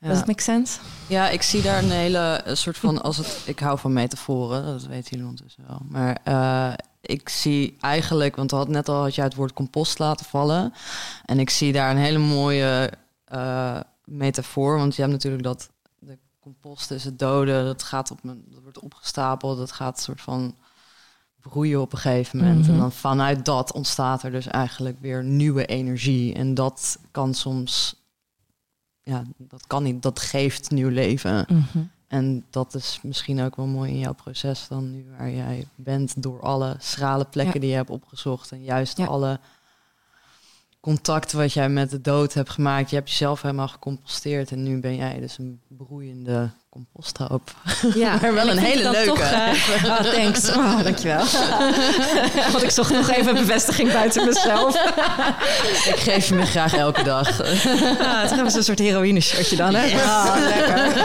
Does 0.00 0.18
it 0.18 0.26
make 0.26 0.42
sense? 0.42 0.78
Ja, 1.06 1.28
ik 1.28 1.42
zie 1.42 1.62
daar 1.62 1.82
een 1.82 1.90
hele 1.90 2.40
een 2.44 2.56
soort 2.56 2.78
van 2.78 3.02
als 3.02 3.16
het. 3.16 3.42
Ik 3.46 3.58
hou 3.58 3.78
van 3.78 3.92
metaforen, 3.92 4.64
dat 4.64 4.86
weten 4.86 5.10
jullie 5.10 5.26
ondertussen 5.26 5.64
wel. 5.66 5.80
Maar 5.88 6.18
uh, 6.28 6.72
ik 7.00 7.28
zie 7.28 7.76
eigenlijk, 7.80 8.36
want 8.36 8.50
had 8.50 8.68
net 8.68 8.88
al 8.88 9.02
had 9.02 9.14
jij 9.14 9.24
het 9.24 9.34
woord 9.34 9.52
compost 9.52 9.98
laten 9.98 10.26
vallen, 10.26 10.72
en 11.24 11.38
ik 11.38 11.50
zie 11.50 11.72
daar 11.72 11.90
een 11.90 11.96
hele 11.96 12.18
mooie 12.18 12.92
uh, 13.32 13.80
metafoor, 14.04 14.76
want 14.76 14.94
je 14.94 15.00
hebt 15.00 15.14
natuurlijk 15.14 15.42
dat 15.42 15.70
de 15.98 16.18
compost 16.40 16.90
is 16.90 17.04
het 17.04 17.18
doden, 17.18 17.64
dat 17.64 17.82
gaat 17.82 18.10
op 18.10 18.18
een, 18.22 18.44
dat 18.48 18.62
wordt 18.62 18.78
opgestapeld, 18.78 19.58
dat 19.58 19.72
gaat 19.72 19.96
een 19.96 20.02
soort 20.02 20.20
van 20.20 20.56
broeien 21.40 21.80
op 21.80 21.92
een 21.92 21.98
gegeven 21.98 22.38
moment. 22.38 22.58
Mm 22.58 22.64
-hmm. 22.64 22.74
En 22.74 22.80
dan 22.80 22.92
vanuit 22.92 23.44
dat 23.44 23.72
ontstaat 23.72 24.22
er 24.22 24.30
dus 24.30 24.46
eigenlijk 24.46 25.00
weer 25.00 25.24
nieuwe 25.24 25.66
energie. 25.66 26.34
En 26.34 26.54
dat 26.54 26.98
kan 27.10 27.34
soms 27.34 28.00
ja, 29.02 29.22
dat 29.36 29.66
kan 29.66 29.82
niet. 29.82 30.02
Dat 30.02 30.20
geeft 30.20 30.70
nieuw 30.70 30.88
leven. 30.88 31.44
Mm 31.48 31.66
-hmm. 31.72 31.90
En 32.10 32.44
dat 32.50 32.74
is 32.74 32.98
misschien 33.02 33.40
ook 33.40 33.56
wel 33.56 33.66
mooi 33.66 33.90
in 33.90 33.98
jouw 33.98 34.12
proces 34.12 34.68
dan 34.68 34.90
nu 34.90 35.06
waar 35.18 35.30
jij 35.30 35.66
bent 35.74 36.22
door 36.22 36.40
alle 36.40 36.76
schrale 36.78 37.24
plekken 37.24 37.54
ja. 37.54 37.60
die 37.60 37.68
je 37.70 37.76
hebt 37.76 37.90
opgezocht 37.90 38.50
en 38.50 38.62
juist 38.62 38.96
ja. 38.96 39.06
alle 39.06 39.40
contact 40.80 41.32
wat 41.32 41.52
jij 41.52 41.68
met 41.68 41.90
de 41.90 42.00
dood 42.00 42.34
hebt 42.34 42.50
gemaakt. 42.50 42.90
Je 42.90 42.96
hebt 42.96 43.10
jezelf 43.10 43.42
helemaal 43.42 43.68
gecomposteerd 43.68 44.50
en 44.50 44.62
nu 44.62 44.80
ben 44.80 44.96
jij 44.96 45.20
dus 45.20 45.38
een 45.38 45.60
broeiende 45.68 46.50
composthoop. 46.70 47.50
Ja, 47.94 48.16
maar 48.22 48.34
wel 48.34 48.48
een 48.48 48.58
hele 48.58 48.90
leuke. 48.90 49.08
Toch, 49.08 49.20
uh, 49.20 49.84
oh, 49.90 50.00
thanks. 50.00 50.48
Oh, 50.48 50.82
dankjewel. 50.82 51.24
Want 52.52 52.62
ik 52.62 52.70
zocht 52.70 52.92
nog 52.92 53.10
even 53.10 53.34
bevestiging 53.34 53.92
buiten 53.92 54.24
mezelf. 54.24 54.74
ik 55.86 55.96
geef 55.96 56.28
je 56.28 56.34
me 56.34 56.46
graag 56.46 56.74
elke 56.74 57.02
dag. 57.02 57.40
Ah, 57.40 58.20
het 58.20 58.30
hebben 58.30 58.50
we 58.50 58.56
een 58.56 58.64
soort 58.64 58.78
heroïne 58.78 59.20
shirtje 59.20 59.56
dan, 59.56 59.74
hè? 59.74 59.84
Ja, 59.84 60.38
lekker. 60.38 61.04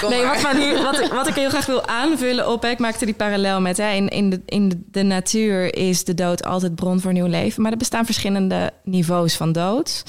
Kom 0.00 0.10
nee, 0.10 0.24
wat, 0.24 0.42
maar 0.42 0.56
nu, 0.58 0.82
wat, 0.82 1.00
ik, 1.00 1.12
wat 1.12 1.26
ik 1.26 1.34
heel 1.34 1.48
graag 1.48 1.66
wil 1.66 1.86
aanvullen 1.86 2.48
op, 2.48 2.62
hè, 2.62 2.68
ik 2.68 2.78
maakte 2.78 3.04
die 3.04 3.14
parallel 3.14 3.60
met, 3.60 3.76
hè, 3.76 3.92
in, 3.92 4.08
in, 4.08 4.30
de, 4.30 4.42
in 4.46 4.68
de, 4.68 4.80
de 4.90 5.02
natuur 5.02 5.74
is 5.74 6.04
de 6.04 6.14
dood 6.14 6.44
altijd 6.44 6.74
bron 6.74 7.00
voor 7.00 7.12
nieuw 7.12 7.26
leven. 7.26 7.62
Maar 7.62 7.72
er 7.72 7.78
bestaan 7.78 8.04
verschillende 8.04 8.70
niveaus 8.84 9.36
van 9.36 9.52
dood. 9.52 10.02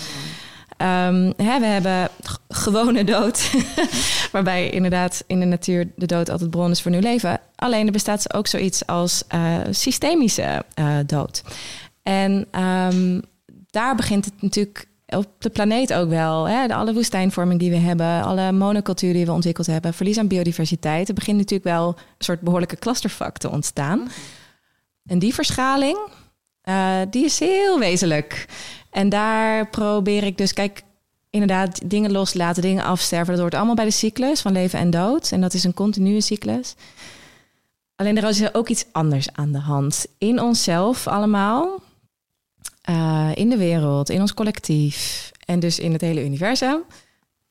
Um, 0.81 1.33
hè, 1.37 1.59
we 1.59 1.65
hebben 1.65 2.09
gewone 2.49 3.03
dood, 3.03 3.51
waarbij 4.31 4.69
inderdaad 4.69 5.23
in 5.27 5.39
de 5.39 5.45
natuur 5.45 5.91
de 5.95 6.05
dood 6.05 6.29
altijd 6.29 6.49
bron 6.49 6.71
is 6.71 6.81
voor 6.81 6.91
nieuw 6.91 6.99
leven. 6.99 7.39
Alleen 7.55 7.85
er 7.85 7.91
bestaat 7.91 8.33
ook 8.33 8.47
zoiets 8.47 8.85
als 8.85 9.23
uh, 9.35 9.57
systemische 9.69 10.63
uh, 10.79 10.97
dood. 11.05 11.43
En 12.03 12.47
um, 12.63 13.21
daar 13.69 13.95
begint 13.95 14.25
het 14.25 14.41
natuurlijk 14.41 14.87
op 15.07 15.27
de 15.37 15.49
planeet 15.49 15.93
ook 15.93 16.09
wel. 16.09 16.47
Hè? 16.47 16.67
De 16.67 16.73
alle 16.73 16.93
woestijnvorming 16.93 17.59
die 17.59 17.69
we 17.69 17.77
hebben, 17.77 18.23
alle 18.23 18.51
monocultuur 18.51 19.13
die 19.13 19.25
we 19.25 19.31
ontwikkeld 19.31 19.67
hebben, 19.67 19.93
verlies 19.93 20.17
aan 20.17 20.27
biodiversiteit. 20.27 21.07
Er 21.07 21.13
begint 21.13 21.37
natuurlijk 21.37 21.69
wel 21.69 21.87
een 21.87 22.25
soort 22.25 22.41
behoorlijke 22.41 22.75
clusterfuck 22.75 23.37
te 23.37 23.49
ontstaan. 23.49 24.09
En 25.05 25.19
die 25.19 25.33
verschaling, 25.33 25.97
uh, 26.63 26.97
die 27.09 27.25
is 27.25 27.39
heel 27.39 27.79
wezenlijk. 27.79 28.45
En 28.89 29.09
daar 29.09 29.69
probeer 29.69 30.23
ik 30.23 30.37
dus, 30.37 30.53
kijk, 30.53 30.83
inderdaad 31.29 31.89
dingen 31.89 32.11
loslaten, 32.11 32.61
dingen 32.61 32.83
afsterven. 32.83 33.33
Dat 33.33 33.41
hoort 33.41 33.53
allemaal 33.53 33.75
bij 33.75 33.85
de 33.85 33.91
cyclus 33.91 34.41
van 34.41 34.51
leven 34.51 34.79
en 34.79 34.89
dood. 34.89 35.31
En 35.31 35.41
dat 35.41 35.53
is 35.53 35.63
een 35.63 35.73
continue 35.73 36.21
cyclus. 36.21 36.75
Alleen 37.95 38.17
er 38.17 38.29
is 38.29 38.53
ook 38.53 38.69
iets 38.69 38.85
anders 38.91 39.33
aan 39.33 39.51
de 39.51 39.59
hand. 39.59 40.05
In 40.17 40.41
onszelf 40.41 41.07
allemaal, 41.07 41.81
uh, 42.89 43.31
in 43.33 43.49
de 43.49 43.57
wereld, 43.57 44.09
in 44.09 44.21
ons 44.21 44.33
collectief 44.33 45.31
en 45.45 45.59
dus 45.59 45.79
in 45.79 45.91
het 45.91 46.01
hele 46.01 46.25
universum. 46.25 46.81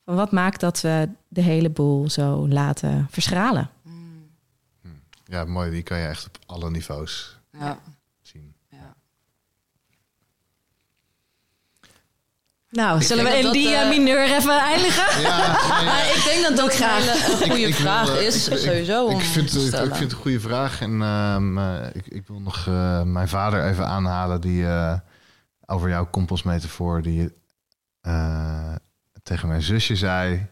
Van 0.05 0.15
wat 0.15 0.31
maakt 0.31 0.59
dat 0.59 0.81
we 0.81 1.09
de 1.27 1.41
hele 1.41 1.69
boel 1.69 2.09
zo 2.09 2.47
laten 2.47 3.07
verschralen? 3.11 3.69
Ja, 5.29 5.45
mooi. 5.45 5.71
Die 5.71 5.83
kan 5.83 5.97
je 5.97 6.05
echt 6.05 6.25
op 6.25 6.37
alle 6.45 6.69
niveaus 6.69 7.39
ja. 7.51 7.79
zien. 8.21 8.53
Ja. 8.69 8.95
Nou, 12.71 13.01
zullen 13.01 13.23
we 13.23 13.37
in 13.37 13.51
die 13.51 13.69
uh, 13.69 13.89
mineur 13.89 14.23
even 14.23 14.59
eindigen? 14.59 15.21
Ja, 15.21 15.81
nee, 15.83 16.13
ik 16.15 16.23
denk 16.25 16.47
dat 16.47 16.55
dat 16.55 16.65
ook 16.65 16.73
graag 16.73 17.05
een 17.29 17.37
goede 17.49 17.67
ik 17.67 17.75
vraag 17.75 18.09
eh, 18.17 18.25
is, 18.25 18.47
ik- 18.47 18.53
ik- 18.53 18.59
sowieso 18.59 19.05
om 19.05 19.19
Ik 19.19 19.25
vind, 19.25 19.55
ik 19.55 19.61
vind 19.71 19.87
het 19.99 20.11
een 20.11 20.11
goede 20.11 20.39
vraag. 20.39 20.81
En 20.81 21.01
ehm, 21.01 21.57
eh, 21.57 21.87
ik, 21.93 22.07
ik 22.07 22.27
wil 22.27 22.39
nog 22.39 22.67
eh, 22.67 23.03
mijn 23.03 23.27
vader 23.27 23.65
even 23.65 23.87
aanhalen... 23.87 24.41
die 24.41 24.65
eh, 24.67 24.93
over 25.65 25.89
jouw 25.89 26.09
compostmetafoor... 26.09 27.01
die 27.01 27.33
eh, 28.01 28.75
tegen 29.23 29.47
mijn 29.47 29.61
zusje 29.61 29.95
zei... 29.95 30.47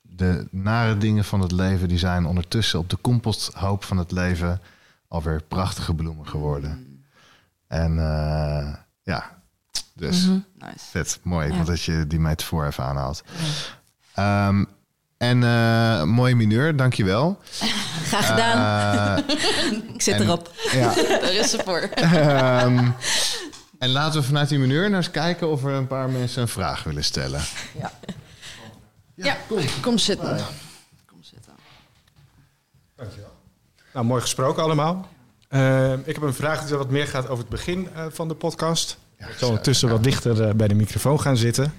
de 0.00 0.48
nare 0.50 0.98
dingen 0.98 1.24
van 1.24 1.40
het 1.40 1.52
leven... 1.52 1.88
die 1.88 1.98
zijn 1.98 2.26
ondertussen 2.26 2.78
op 2.78 2.90
de 2.90 2.98
composthoop 3.00 3.84
van 3.84 3.96
het 3.96 4.12
leven... 4.12 4.60
alweer 5.08 5.42
prachtige 5.42 5.94
bloemen 5.94 6.28
geworden. 6.28 7.02
En 7.66 7.98
eh, 7.98 8.74
ja, 9.02 9.37
dus... 9.98 10.26
Mhm. 10.26 10.38
Nice. 10.58 10.84
Vet, 10.90 11.18
mooi 11.22 11.52
Ja. 11.54 11.64
dat 11.64 11.82
je 11.82 12.06
die 12.06 12.20
metafoor 12.20 12.66
even 12.66 12.84
aanhaalt. 12.84 13.22
Ehm, 14.14 14.64
en 15.16 15.42
eh 15.44 16.02
mooi 16.02 16.34
mineur, 16.34 16.76
dankjewel. 16.76 17.40
Graag 18.08 18.26
gedaan. 18.26 19.18
Eh, 19.28 19.94
ik 19.94 20.02
zit 20.02 20.14
en- 20.14 20.22
erop. 20.22 20.52
ja. 20.72 20.94
Daar 21.22 21.32
is 21.32 21.50
ze 21.50 21.58
voor. 21.64 21.78
Ehm, 21.80 22.90
en 23.78 23.88
laten 23.90 24.20
we 24.20 24.26
vanuit 24.26 24.48
die 24.48 24.58
mineur 24.58 24.82
nou 24.84 24.94
eens 24.96 25.10
kijken 25.10 25.48
of 25.50 25.64
er 25.64 25.72
een 25.72 25.86
paar 25.86 26.08
mensen 26.10 26.42
een 26.42 26.48
vraag 26.48 26.82
willen 26.84 27.04
stellen. 27.04 27.40
Ja. 27.78 27.92
Ja, 29.14 29.36
kom. 29.48 29.58
Kom 29.80 29.98
zitten. 29.98 30.38
Kom 31.06 31.22
zitten. 31.22 31.52
Nou, 33.92 34.06
mooi 34.06 34.20
gesproken 34.20 34.62
allemaal. 34.62 35.08
Eh, 35.48 35.92
ik 35.92 36.14
heb 36.14 36.22
een 36.22 36.34
vraag 36.34 36.66
die 36.66 36.76
wat 36.76 36.90
meer 36.90 37.06
gaat 37.06 37.24
over 37.28 37.38
het 37.38 37.48
begin 37.48 37.88
eh, 37.94 38.04
van 38.10 38.28
de 38.28 38.34
podcast. 38.34 38.98
Ik 39.18 39.34
zal 39.38 39.48
ondertussen 39.48 39.88
wat 39.88 40.04
dichter 40.04 40.42
eh, 40.42 40.54
bij 40.54 40.68
de 40.68 40.74
microfoon 40.74 41.20
gaan 41.20 41.36
zitten. 41.36 41.72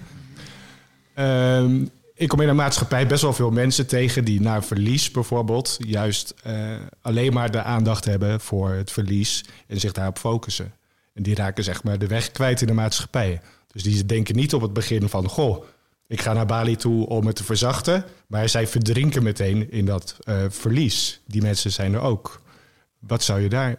Ehm, 1.14 1.86
ik 2.14 2.28
kom 2.28 2.40
in 2.40 2.48
een 2.48 2.56
maatschappij 2.56 3.06
best 3.06 3.22
wel 3.22 3.32
veel 3.32 3.50
mensen 3.50 3.86
tegen 3.86 4.24
die 4.24 4.40
naar 4.40 4.64
verlies 4.64 5.10
bijvoorbeeld 5.10 5.76
juist 5.78 6.34
eh, 6.42 6.54
alleen 7.00 7.32
maar 7.32 7.50
de 7.50 7.62
aandacht 7.62 8.04
hebben 8.04 8.40
voor 8.40 8.70
het 8.70 8.90
verlies 8.90 9.44
en 9.66 9.80
zich 9.80 9.92
daarop 9.92 10.18
focussen. 10.18 10.74
En 11.14 11.22
die 11.22 11.34
raken 11.34 11.64
zeg 11.64 11.82
maar 11.82 11.98
de 11.98 12.06
weg 12.06 12.30
kwijt 12.30 12.60
in 12.60 12.66
de 12.66 12.72
maatschappij. 12.72 13.40
Dus 13.72 13.82
die 13.82 14.06
denken 14.06 14.36
niet 14.36 14.54
op 14.54 14.60
het 14.60 14.72
begin 14.72 15.08
van, 15.08 15.28
goh, 15.28 15.64
ik 16.06 16.20
ga 16.20 16.32
naar 16.32 16.46
Bali 16.46 16.76
toe 16.76 17.06
om 17.06 17.26
het 17.26 17.36
te 17.36 17.44
verzachten. 17.44 18.04
Maar 18.26 18.48
zij 18.48 18.66
verdrinken 18.66 19.22
meteen 19.22 19.70
in 19.70 19.84
dat 19.84 20.16
eh, 20.24 20.44
verlies. 20.48 21.20
Die 21.26 21.42
mensen 21.42 21.72
zijn 21.72 21.94
er 21.94 22.00
ook. 22.00 22.40
Wat 22.98 23.22
zou 23.22 23.40
je 23.40 23.48
daar 23.48 23.78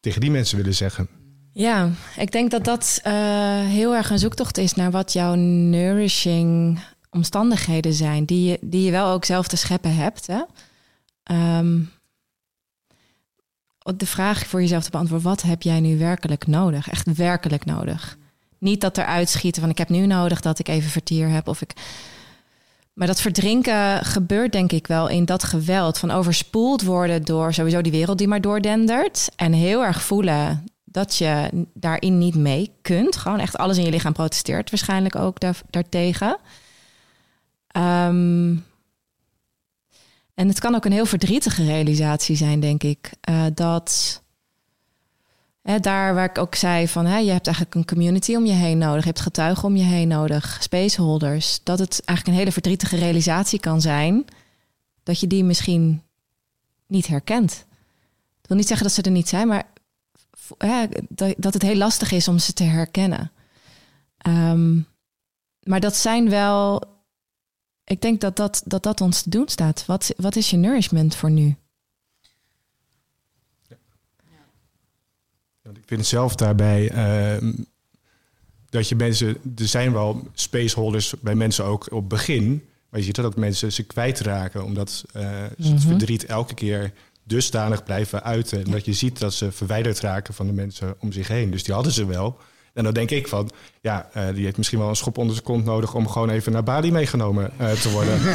tegen 0.00 0.20
die 0.20 0.30
mensen 0.30 0.56
willen 0.56 0.74
zeggen? 0.74 1.19
Ja, 1.52 1.90
ik 2.16 2.32
denk 2.32 2.50
dat 2.50 2.64
dat 2.64 3.00
eh, 3.02 3.12
heel 3.60 3.94
erg 3.94 4.10
een 4.10 4.18
zoektocht 4.18 4.58
is 4.58 4.74
naar 4.74 4.90
wat 4.90 5.12
jouw 5.12 5.34
nourishing 5.34 6.80
omstandigheden 7.10 7.92
zijn, 7.92 8.24
die 8.24 8.50
je, 8.50 8.58
die 8.60 8.84
je 8.84 8.90
wel 8.90 9.08
ook 9.08 9.24
zelf 9.24 9.48
te 9.48 9.56
scheppen 9.56 9.94
hebt. 9.94 10.26
Hè? 10.26 10.42
Ehm, 11.22 11.80
de 13.96 14.06
vraag 14.06 14.46
voor 14.46 14.60
jezelf 14.60 14.84
te 14.84 14.90
beantwoorden, 14.90 15.28
wat 15.28 15.42
heb 15.42 15.62
jij 15.62 15.80
nu 15.80 15.98
werkelijk 15.98 16.46
nodig? 16.46 16.90
Echt 16.90 17.16
werkelijk 17.16 17.64
nodig. 17.64 18.18
Niet 18.58 18.80
dat 18.80 18.96
er 18.96 19.04
uitschieten 19.04 19.62
van 19.62 19.70
ik 19.70 19.78
heb 19.78 19.88
nu 19.88 20.06
nodig 20.06 20.40
dat 20.40 20.58
ik 20.58 20.68
even 20.68 20.90
vertier 20.90 21.28
heb 21.28 21.48
of 21.48 21.60
ik. 21.60 21.72
Maar 22.92 23.06
dat 23.06 23.20
verdrinken 23.20 24.04
gebeurt 24.04 24.52
denk 24.52 24.72
ik 24.72 24.86
wel 24.86 25.08
in 25.08 25.24
dat 25.24 25.44
geweld 25.44 25.98
van 25.98 26.10
overspoeld 26.10 26.82
worden 26.82 27.24
door 27.24 27.54
sowieso 27.54 27.82
die 27.82 27.92
wereld 27.92 28.18
die 28.18 28.28
maar 28.28 28.40
doordendert. 28.40 29.28
En 29.36 29.52
heel 29.52 29.84
erg 29.84 30.02
voelen 30.02 30.64
dat 30.92 31.16
je 31.16 31.66
daarin 31.74 32.18
niet 32.18 32.34
mee 32.34 32.72
kunt. 32.82 33.16
Gewoon 33.16 33.38
echt 33.38 33.56
alles 33.56 33.78
in 33.78 33.84
je 33.84 33.90
lichaam 33.90 34.12
protesteert 34.12 34.70
waarschijnlijk 34.70 35.16
ook 35.16 35.40
daar, 35.40 35.60
daartegen. 35.70 36.38
Ehm, 37.66 38.56
en 40.34 40.48
het 40.48 40.60
kan 40.60 40.74
ook 40.74 40.84
een 40.84 40.92
heel 40.92 41.06
verdrietige 41.06 41.64
realisatie 41.64 42.36
zijn, 42.36 42.60
denk 42.60 42.82
ik. 42.82 43.10
eh, 43.20 43.44
dat 43.54 44.22
hè, 45.62 45.78
daar 45.78 46.14
waar 46.14 46.30
ik 46.30 46.38
ook 46.38 46.54
zei 46.54 46.88
van... 46.88 47.06
Hè, 47.06 47.18
je 47.18 47.30
hebt 47.30 47.46
eigenlijk 47.46 47.76
een 47.76 47.86
community 47.86 48.34
om 48.34 48.46
je 48.46 48.52
heen 48.52 48.78
nodig. 48.78 49.00
Je 49.00 49.08
hebt 49.08 49.20
getuigen 49.20 49.64
om 49.64 49.76
je 49.76 49.84
heen 49.84 50.08
nodig. 50.08 50.58
Spaceholders. 50.60 51.60
Dat 51.62 51.78
het 51.78 52.02
eigenlijk 52.04 52.26
een 52.26 52.42
hele 52.42 52.52
verdrietige 52.52 52.96
realisatie 52.96 53.60
kan 53.60 53.80
zijn... 53.80 54.24
dat 55.02 55.20
je 55.20 55.26
die 55.26 55.44
misschien 55.44 56.02
niet 56.86 57.06
herkent. 57.06 57.66
Ik 58.42 58.48
wil 58.48 58.56
niet 58.56 58.66
zeggen 58.66 58.86
dat 58.86 58.94
ze 58.94 59.02
er 59.02 59.10
niet 59.10 59.28
zijn, 59.28 59.48
maar 59.48 59.66
hè, 60.58 60.86
dat, 61.38 61.52
het 61.54 61.62
heel 61.62 61.76
lastig 61.76 62.10
is 62.12 62.28
om 62.28 62.38
ze 62.38 62.52
te 62.52 62.64
herkennen. 62.64 63.32
Ehm, 64.18 64.80
maar 65.62 65.80
dat 65.80 65.96
zijn 65.96 66.30
wel. 66.30 66.82
Ik 67.84 68.00
denk 68.00 68.20
dat 68.20 68.36
dat, 68.36 68.62
dat 68.64 68.82
dat 68.82 69.00
ons 69.00 69.22
te 69.22 69.30
doen 69.30 69.48
staat. 69.48 69.86
Wat, 69.86 70.12
wat 70.16 70.36
is 70.36 70.50
je 70.50 70.56
nourishment 70.56 71.14
voor 71.14 71.30
nu? 71.30 71.56
Want 75.62 75.76
ik 75.76 75.82
vind 75.86 76.06
zelf 76.06 76.34
daarbij 76.34 76.90
ehm, 76.90 77.52
dat 78.68 78.88
je 78.88 78.96
mensen, 78.96 79.28
er 79.56 79.68
zijn 79.68 79.92
wel 79.92 80.28
spaceholders 80.34 81.14
bij 81.20 81.34
mensen 81.34 81.64
ook 81.64 81.92
op 81.92 82.08
begin, 82.08 82.68
maar 82.88 83.00
je 83.00 83.06
ziet 83.06 83.14
dat 83.14 83.24
ook 83.24 83.36
mensen 83.36 83.72
ze 83.72 83.82
kwijtraken 83.82 84.64
omdat 84.64 84.90
ze 84.90 85.06
het 85.18 85.58
Mhm. 85.58 85.78
verdriet 85.78 86.24
elke 86.24 86.54
keer 86.54 86.92
dusdanig 87.30 87.84
blijven 87.84 88.22
uiten 88.22 88.64
en 88.64 88.70
dat 88.70 88.84
je 88.84 88.92
ziet 88.92 89.18
dat 89.18 89.34
ze 89.34 89.52
verwijderd 89.52 90.00
raken 90.00 90.34
van 90.34 90.46
de 90.46 90.52
mensen 90.52 90.94
om 90.98 91.12
zich 91.12 91.28
heen. 91.28 91.50
Dus 91.50 91.64
die 91.64 91.74
hadden 91.74 91.92
ze 91.92 92.06
wel. 92.06 92.38
En 92.74 92.84
dan 92.84 92.92
denk 92.92 93.10
ik 93.10 93.28
van, 93.28 93.50
ja, 93.80 94.08
eh, 94.12 94.22
die 94.34 94.44
heeft 94.44 94.56
misschien 94.56 94.78
wel 94.78 94.88
een 94.88 94.96
schop 94.96 95.18
onder 95.18 95.34
zijn 95.34 95.46
kont 95.46 95.64
nodig 95.64 95.94
om 95.94 96.08
gewoon 96.08 96.30
even 96.30 96.52
naar 96.52 96.62
Bali 96.62 96.92
meegenomen 96.92 97.50
eh, 97.56 97.70
te 97.70 97.90
worden. 97.90 98.20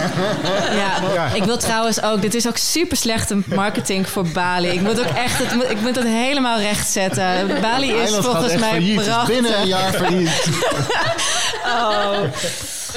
Ja, 0.81 1.01
Ja. 1.13 1.27
ik 1.33 1.43
wil 1.43 1.57
trouwens 1.57 2.01
ook. 2.01 2.21
Dit 2.21 2.33
is 2.35 2.47
ook 2.47 2.57
super 2.57 2.97
slechte 2.97 3.37
marketing 3.45 4.09
voor 4.09 4.27
Bali. 4.27 4.67
Ik 4.69 4.81
moet 4.81 4.99
ook 4.99 5.05
echt. 5.15 5.37
Het, 5.37 5.69
ik 5.71 5.81
moet 5.81 5.95
het 5.95 6.05
helemaal 6.05 6.59
rechtzetten. 6.59 7.61
Bali 7.61 7.91
is 7.93 8.09
volgens 8.15 8.51
echt 8.51 8.59
mij 8.59 8.93
prachtig. 8.95 9.27
binnen 9.27 9.59
een 9.61 9.67
jaar 9.67 9.93
failliet. 9.93 10.47
Oh. 11.65 12.19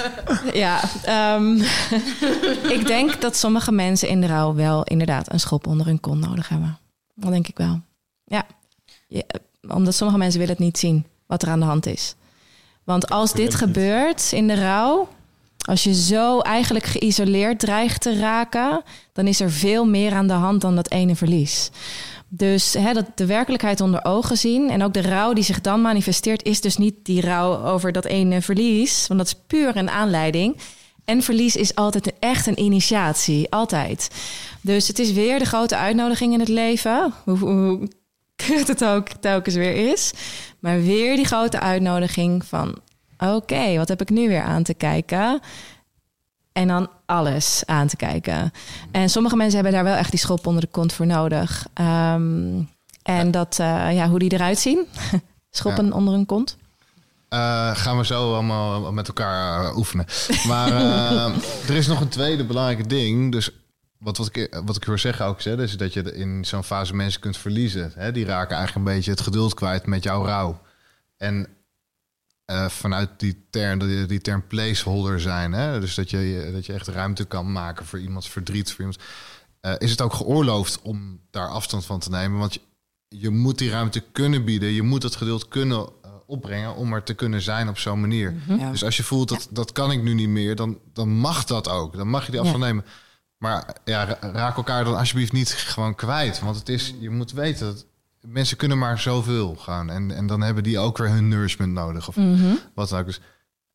Ja, 0.52 0.80
ehm, 1.02 1.54
ik 2.78 2.86
denk 2.86 3.20
dat 3.20 3.36
sommige 3.36 3.72
mensen 3.72 4.08
in 4.08 4.20
de 4.20 4.26
rouw 4.26 4.54
wel 4.54 4.84
inderdaad 4.84 5.32
een 5.32 5.40
schop 5.40 5.66
onder 5.66 5.86
hun 5.86 6.00
kont 6.00 6.26
nodig 6.26 6.48
hebben. 6.48 6.78
Dat 7.14 7.30
denk 7.30 7.48
ik 7.48 7.56
wel. 7.56 7.80
Ja. 8.24 8.46
Ja, 9.08 9.22
omdat 9.68 9.94
sommige 9.94 10.18
mensen 10.18 10.40
willen 10.40 10.54
het 10.54 10.64
niet 10.64 10.78
zien 10.78 11.06
wat 11.26 11.42
er 11.42 11.48
aan 11.48 11.60
de 11.60 11.66
hand 11.66 11.86
is. 11.86 12.14
Want 12.84 13.10
als 13.10 13.32
dit 13.32 13.54
gebeurt 13.54 14.32
in 14.32 14.46
de 14.46 14.54
rouw, 14.54 15.08
als 15.58 15.84
je 15.84 15.94
zo 15.94 16.40
eigenlijk 16.40 16.84
geïsoleerd 16.84 17.58
dreigt 17.58 18.00
te 18.00 18.18
raken, 18.18 18.82
dan 19.12 19.26
is 19.26 19.40
er 19.40 19.50
veel 19.50 19.84
meer 19.84 20.12
aan 20.12 20.26
de 20.26 20.32
hand 20.32 20.60
dan 20.60 20.74
dat 20.74 20.90
ene 20.90 21.16
verlies. 21.16 21.70
Dus 22.28 22.72
hè, 22.72 22.92
dat 22.92 23.06
de 23.14 23.26
werkelijkheid 23.26 23.80
onder 23.80 24.04
ogen 24.04 24.36
zien 24.36 24.70
en 24.70 24.82
ook 24.82 24.92
de 24.92 25.02
rouw 25.02 25.32
die 25.32 25.44
zich 25.44 25.60
dan 25.60 25.80
manifesteert, 25.80 26.44
is 26.44 26.60
dus 26.60 26.76
niet 26.76 26.94
die 27.02 27.20
rouw 27.20 27.64
over 27.64 27.92
dat 27.92 28.04
ene 28.04 28.42
verlies, 28.42 29.06
want 29.06 29.20
dat 29.20 29.28
is 29.28 29.42
puur 29.46 29.76
een 29.76 29.90
aanleiding. 29.90 30.56
En 31.04 31.22
verlies 31.22 31.56
is 31.56 31.74
altijd 31.74 32.12
echt 32.18 32.46
een 32.46 32.60
initiatie, 32.60 33.50
altijd. 33.50 34.10
Dus 34.60 34.88
het 34.88 34.98
is 34.98 35.12
weer 35.12 35.38
de 35.38 35.44
grote 35.44 35.76
uitnodiging 35.76 36.32
in 36.32 36.40
het 36.40 36.48
leven, 36.48 37.12
hoe, 37.24 37.38
hoe 37.38 37.88
kut 38.36 38.68
het 38.68 38.84
ook 38.84 39.08
telkens 39.08 39.54
weer 39.54 39.90
is. 39.90 40.12
Maar 40.58 40.82
weer 40.82 41.16
die 41.16 41.24
grote 41.24 41.60
uitnodiging 41.60 42.44
van, 42.44 42.78
oké, 43.18 43.76
wat 43.76 43.88
heb 43.88 44.00
ik 44.00 44.10
nu 44.10 44.28
weer 44.28 44.42
aan 44.42 44.62
te 44.62 44.74
kijken? 44.74 45.40
En 46.52 46.68
dan 46.68 46.88
alles 47.08 47.62
aan 47.66 47.86
te 47.86 47.96
kijken. 47.96 48.52
En 48.90 49.10
sommige 49.10 49.36
mensen 49.36 49.54
hebben 49.54 49.72
daar 49.72 49.84
wel 49.84 49.96
echt 49.96 50.10
die 50.10 50.20
schop 50.20 50.46
onder 50.46 50.62
de 50.62 50.68
kont 50.70 50.92
voor 50.92 51.06
nodig. 51.06 51.66
Ehm, 51.74 52.62
en 53.02 53.30
dat, 53.30 53.58
eh, 53.58 53.94
ja, 53.94 54.08
hoe 54.08 54.18
die 54.18 54.32
eruit 54.32 54.58
zien. 54.58 54.86
Schoppen 55.50 55.92
onder 55.92 56.14
een 56.14 56.26
kont. 56.26 56.56
Eh, 57.28 57.76
gaan 57.76 57.98
we 57.98 58.04
zo 58.04 58.34
allemaal 58.34 58.92
met 58.92 59.08
elkaar 59.08 59.64
eh, 59.64 59.76
oefenen. 59.76 60.06
Maar 60.46 60.72
er 61.68 61.74
is 61.74 61.86
nog 61.86 62.00
een 62.00 62.08
tweede 62.08 62.44
belangrijke 62.44 62.86
ding. 62.86 63.32
Dus 63.32 63.50
wat, 63.98 64.16
wat, 64.16 64.36
ik, 64.36 64.60
wat 64.64 64.76
ik 64.76 64.84
wil 64.84 64.98
zeggen 64.98 65.26
ook, 65.26 65.42
hè, 65.42 65.56
dus 65.56 65.76
dat 65.76 65.92
je 65.92 66.14
in 66.14 66.44
zo'n 66.44 66.64
fase 66.64 66.94
mensen 66.94 67.20
kunt 67.20 67.36
verliezen. 67.36 67.92
Hè, 67.94 68.12
die 68.12 68.24
raken 68.24 68.56
eigenlijk 68.56 68.86
een 68.86 68.94
beetje 68.94 69.10
het 69.10 69.20
geduld 69.20 69.54
kwijt 69.54 69.86
met 69.86 70.02
jouw 70.02 70.24
rouw. 70.24 70.60
En 71.16 71.48
eh, 72.48 72.68
vanuit 72.68 73.10
die 73.16 73.46
term, 73.50 73.78
die, 73.78 74.06
die 74.06 74.20
term 74.20 74.46
placeholder 74.46 75.20
zijn. 75.20 75.52
Hè, 75.52 75.80
dus 75.80 75.94
dat 75.94 76.10
je, 76.10 76.50
dat 76.52 76.66
je 76.66 76.72
echt 76.72 76.86
ruimte 76.88 77.24
kan 77.24 77.52
maken 77.52 77.86
voor 77.86 77.98
iemands 78.00 78.28
verdriet. 78.28 78.70
Voor 78.70 78.78
iemand, 78.80 78.98
eh, 79.60 79.72
is 79.78 79.90
het 79.90 80.00
ook 80.00 80.12
geoorloofd 80.14 80.82
om 80.82 81.20
daar 81.30 81.48
afstand 81.48 81.84
van 81.86 81.98
te 82.00 82.10
nemen? 82.10 82.38
Want 82.38 82.54
je, 82.54 82.60
je 83.08 83.30
moet 83.30 83.58
die 83.58 83.70
ruimte 83.70 84.00
kunnen 84.12 84.44
bieden. 84.44 84.72
Je 84.72 84.82
moet 84.82 85.02
het 85.02 85.16
geduld 85.16 85.48
kunnen 85.48 85.78
eh, 86.02 86.10
opbrengen 86.26 86.74
om 86.74 86.92
er 86.92 87.02
te 87.02 87.14
kunnen 87.14 87.42
zijn 87.42 87.68
op 87.68 87.78
zo'n 87.78 88.00
manier. 88.00 88.34
Ja. 88.58 88.70
Dus 88.70 88.84
als 88.84 88.96
je 88.96 89.02
voelt 89.02 89.28
dat 89.28 89.48
dat 89.50 89.72
kan 89.72 89.90
ik 89.90 90.02
nu 90.02 90.14
niet 90.14 90.28
meer, 90.28 90.56
dan, 90.56 90.78
dan 90.92 91.08
mag 91.08 91.44
dat 91.44 91.68
ook. 91.68 91.96
Dan 91.96 92.08
mag 92.08 92.24
je 92.24 92.30
die 92.30 92.40
afstand 92.40 92.62
nemen. 92.62 92.84
Maar 93.38 93.76
ja, 93.84 94.04
ra- 94.04 94.30
raak 94.32 94.56
elkaar 94.56 94.84
dan 94.84 94.96
alsjeblieft 94.96 95.32
niet 95.32 95.50
gewoon 95.52 95.94
kwijt. 95.94 96.40
Want 96.40 96.56
het 96.56 96.68
is, 96.68 96.94
je 97.00 97.10
moet 97.10 97.32
weten 97.32 97.66
dat 97.66 97.86
mensen 98.20 98.56
kunnen 98.56 98.78
maar 98.78 98.98
zoveel 98.98 99.54
gaan. 99.56 99.90
En, 99.90 100.10
en 100.10 100.26
dan 100.26 100.40
hebben 100.40 100.62
die 100.62 100.78
ook 100.78 100.98
weer 100.98 101.08
hun 101.10 101.28
nourishment 101.28 101.72
nodig. 101.72 102.08
Of 102.08 102.16
Mhm. 102.16 102.54
wat 102.74 102.88
dan 102.88 102.98
ook. 103.00 103.06
Dus, 103.06 103.20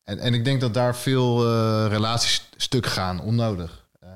en, 0.02 0.18
en 0.18 0.34
ik 0.34 0.44
denk 0.44 0.60
dat 0.60 0.74
daar 0.74 0.96
veel 0.96 1.46
eh, 1.46 1.86
relaties 1.88 2.48
stuk 2.56 2.86
gaan, 2.86 3.20
onnodig. 3.20 3.86
Eh, 4.00 4.08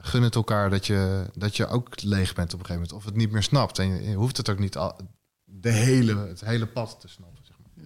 gun 0.00 0.22
het 0.22 0.34
elkaar 0.34 0.70
dat 0.70 0.86
je, 0.86 1.24
dat 1.34 1.56
je 1.56 1.66
ook 1.66 2.02
leeg 2.02 2.34
bent 2.34 2.54
op 2.54 2.60
een 2.60 2.66
gegeven 2.66 2.74
moment. 2.74 2.92
Of 2.92 3.04
het 3.04 3.16
niet 3.16 3.30
meer 3.30 3.42
snapt. 3.42 3.78
En 3.78 3.88
je, 3.88 4.08
je 4.08 4.14
hoeft 4.16 4.36
het 4.36 4.48
ook 4.50 4.58
niet 4.58 4.76
al, 4.76 4.96
de 5.44 5.70
hele, 5.70 6.16
het 6.28 6.40
hele 6.40 6.66
pad 6.66 6.96
te 7.00 7.08
snappen. 7.08 7.44
Zeg 7.44 7.56
maar. 7.62 7.84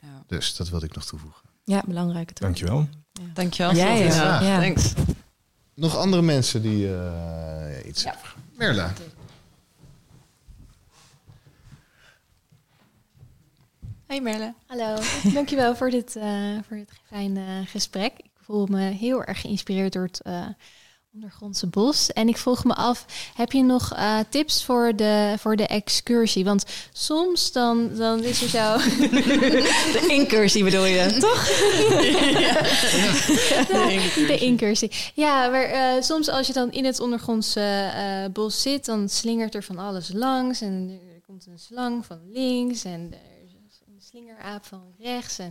Ja. 0.00 0.22
Dus 0.26 0.56
dat 0.56 0.68
wilde 0.68 0.86
ik 0.86 0.94
nog 0.94 1.04
toevoegen. 1.04 1.42
Ja, 1.64 1.82
belangrijke 1.86 2.32
toon. 2.32 2.48
Dankjewel. 2.48 2.88
Dankjewel. 3.34 3.74
Jij 3.74 3.96
Sylvia. 4.10 4.36
ook, 4.36 4.42
ja. 4.42 4.60
Thanks. 4.60 4.92
Nog 5.74 5.96
andere 5.96 6.22
mensen 6.22 6.62
die 6.62 6.94
eh, 6.96 7.86
iets 7.86 8.04
hebben. 8.04 8.22
Merla. 8.56 8.92
Hey 14.14 14.22
Merle. 14.22 14.54
Hallo. 14.66 14.96
Dankjewel 15.34 15.76
voor 15.76 15.90
dit, 15.90 16.16
eh, 16.16 16.58
voor 16.66 16.76
dit 16.76 16.90
fijne 17.06 17.64
gesprek. 17.66 18.12
Ik 18.16 18.30
voel 18.40 18.66
me 18.66 18.80
heel 18.80 19.24
erg 19.24 19.40
geïnspireerd 19.40 19.92
door 19.92 20.02
het 20.02 20.20
eh, 20.22 20.46
ondergrondse 21.14 21.66
bos. 21.66 22.12
En 22.12 22.28
ik 22.28 22.36
vroeg 22.36 22.64
me 22.64 22.74
af, 22.74 23.06
heb 23.34 23.52
je 23.52 23.62
nog 23.62 23.92
eh, 23.92 24.18
tips 24.28 24.64
voor 24.64 24.96
de, 24.96 25.34
voor 25.38 25.56
de 25.56 25.66
excursie? 25.66 26.44
Want 26.44 26.64
soms 26.92 27.52
dan, 27.52 27.90
dan 27.96 28.22
is 28.22 28.42
er 28.42 28.48
zo... 28.48 28.76
De 29.98 30.06
incursie 30.08 30.64
bedoel 30.64 30.84
je, 30.84 31.16
toch? 31.26 31.48
Ja, 33.68 34.26
de 34.26 34.38
incursie. 34.38 34.90
Ja, 35.14 35.48
maar 35.48 35.64
eh, 35.64 36.02
soms 36.02 36.28
als 36.28 36.46
je 36.46 36.52
dan 36.52 36.72
in 36.72 36.84
het 36.84 37.00
ondergrondse 37.00 37.90
eh, 37.94 38.32
bos 38.32 38.62
zit, 38.62 38.84
dan 38.84 39.08
slingert 39.08 39.54
er 39.54 39.62
van 39.62 39.78
alles 39.78 40.12
langs. 40.12 40.60
En 40.60 41.00
er 41.14 41.20
komt 41.26 41.46
een 41.46 41.58
slang 41.58 42.06
van 42.06 42.18
links 42.32 42.84
en 42.84 43.12
er 43.12 43.33
slingeraap 44.18 44.64
van 44.64 44.94
rechts. 44.98 45.38
En 45.38 45.46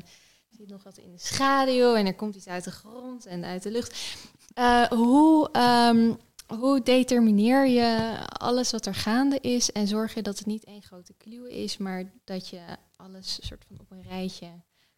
er 0.49 0.55
zit 0.57 0.69
nog 0.69 0.83
wat 0.83 0.97
in 0.97 1.11
de 1.11 1.17
schaduw 1.19 1.93
en 1.95 2.05
er 2.05 2.15
komt 2.15 2.35
iets 2.35 2.47
uit 2.47 2.63
de 2.63 2.71
grond 2.71 3.25
en 3.25 3.43
uit 3.45 3.63
de 3.63 3.71
lucht. 3.71 4.15
Eh, 4.53 4.83
hoe, 4.87 5.49
ehm, 5.51 6.13
hoe 6.57 6.81
determineer 6.83 7.67
je 7.67 8.17
alles 8.27 8.71
wat 8.71 8.85
er 8.85 8.95
gaande 8.95 9.39
is 9.39 9.71
en 9.71 9.87
zorg 9.87 10.13
je 10.13 10.21
dat 10.21 10.37
het 10.37 10.47
niet 10.47 10.63
één 10.63 10.81
grote 10.81 11.13
kluwe 11.17 11.61
is, 11.63 11.77
maar 11.77 12.11
dat 12.23 12.47
je 12.49 12.61
alles 12.95 13.37
soort 13.41 13.65
van 13.67 13.79
op 13.79 13.91
een 13.91 14.01
rijtje 14.01 14.47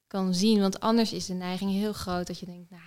kan 0.07 0.33
zien? 0.33 0.59
Want 0.59 0.79
anders 0.79 1.13
is 1.13 1.25
de 1.25 1.33
neiging 1.33 1.71
heel 1.71 1.93
groot 1.93 2.27
dat 2.27 2.39
je 2.39 2.45
denkt, 2.45 2.69
nou, 2.69 2.81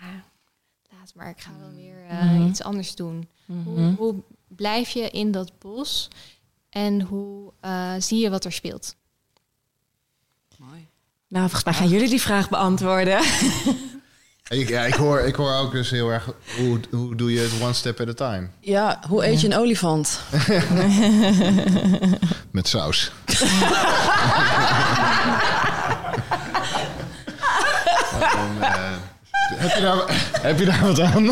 laat 0.90 1.14
maar, 1.14 1.28
ik 1.30 1.40
ga 1.40 1.58
wel 1.58 1.70
weer 1.70 2.06
eh, 2.06 2.22
Mhm. 2.32 2.46
iets 2.48 2.62
anders 2.62 2.94
doen. 2.94 3.28
Hoe, 3.46 3.80
Mhm. 3.80 3.94
hoe 3.94 4.14
blijf 4.48 4.90
je 4.90 5.10
in 5.10 5.30
dat 5.32 5.58
bos 5.58 6.08
en 6.70 7.00
hoe 7.02 7.52
eh, 7.60 7.94
zie 7.98 8.18
je 8.18 8.30
wat 8.30 8.44
er 8.44 8.52
speelt? 8.52 8.96
Nou, 11.28 11.42
volgens 11.42 11.64
mij 11.64 11.74
gaan 11.74 11.88
jullie 11.88 12.08
die 12.08 12.20
vraag 12.20 12.48
beantwoorden. 12.48 13.20
Ik, 14.48 14.68
ja, 14.68 14.84
ik, 14.84 14.94
hoor, 14.94 15.20
ik 15.20 15.34
hoor 15.34 15.52
ook 15.52 15.72
dus 15.72 15.90
heel 15.90 16.10
erg, 16.10 16.28
hoe, 16.56 16.80
hoe 16.90 17.16
doe 17.16 17.32
je 17.32 17.40
het 17.40 17.62
one 17.62 17.72
step 17.72 18.00
at 18.00 18.08
a 18.08 18.12
time? 18.12 18.48
Ja, 18.60 19.00
hoe 19.08 19.26
eet 19.26 19.40
je 19.40 19.46
een 19.46 19.56
olifant? 19.56 20.20
Met 22.50 22.68
saus. 22.68 23.12
En, 28.18 28.56
eh, 28.60 28.92
heb, 29.58 29.74
je 29.74 29.80
daar, 29.80 30.04
heb 30.42 30.58
je 30.58 30.64
daar 30.64 30.80
wat 30.82 31.00
aan? 31.00 31.24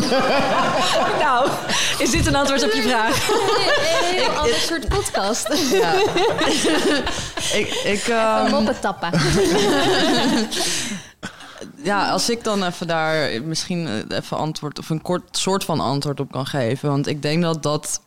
nou, 1.25 1.49
is 1.97 2.11
dit 2.11 2.27
een 2.27 2.35
antwoord 2.35 2.63
op 2.63 2.71
je 2.71 2.81
vraag? 2.81 3.29
Een 3.29 4.15
heel 4.15 4.29
ander 4.29 4.55
soort 4.55 4.87
podcast. 4.87 5.47
Ja. 5.71 5.93
ik, 7.59 7.81
ik, 7.83 8.07
Een 8.07 8.15
ehm, 8.15 8.49
moppen 8.49 8.79
tappen. 8.79 9.11
ja, 11.89 12.11
als 12.11 12.29
ik 12.29 12.43
dan 12.43 12.63
even 12.63 12.87
daar 12.87 13.43
misschien 13.43 13.87
eh, 13.87 14.17
even 14.17 14.37
antwoord 14.37 14.79
of 14.79 14.89
een 14.89 15.01
kort 15.01 15.37
soort 15.37 15.63
van 15.63 15.79
antwoord 15.79 16.19
op 16.19 16.31
kan 16.31 16.45
geven. 16.45 16.89
Want 16.89 17.07
ik 17.07 17.21
denk 17.21 17.41
dat 17.41 17.63
dat. 17.63 18.05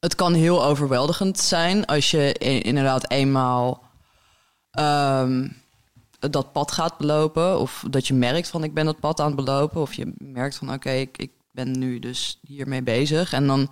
Het 0.00 0.14
kan 0.14 0.34
heel 0.34 0.64
overweldigend 0.64 1.38
zijn 1.38 1.86
als 1.86 2.10
je 2.10 2.32
inderdaad 2.62 3.10
eenmaal 3.10 3.82
ehm, 4.70 5.48
dat 6.30 6.52
pad 6.52 6.72
gaat 6.72 6.98
belopen. 6.98 7.58
Of 7.58 7.84
dat 7.90 8.06
je 8.06 8.14
merkt 8.14 8.48
van 8.48 8.64
ik 8.64 8.74
ben 8.74 8.84
dat 8.84 9.00
pad 9.00 9.20
aan 9.20 9.26
het 9.26 9.36
belopen. 9.36 9.80
Of 9.80 9.94
je 9.94 10.12
merkt 10.18 10.56
van 10.56 10.72
oké, 10.72 10.90
ik, 10.90 11.18
ik 11.18 11.30
ben 11.50 11.78
nu 11.78 11.98
dus 11.98 12.38
hiermee 12.42 12.82
bezig. 12.82 13.32
En 13.32 13.46
dan 13.46 13.70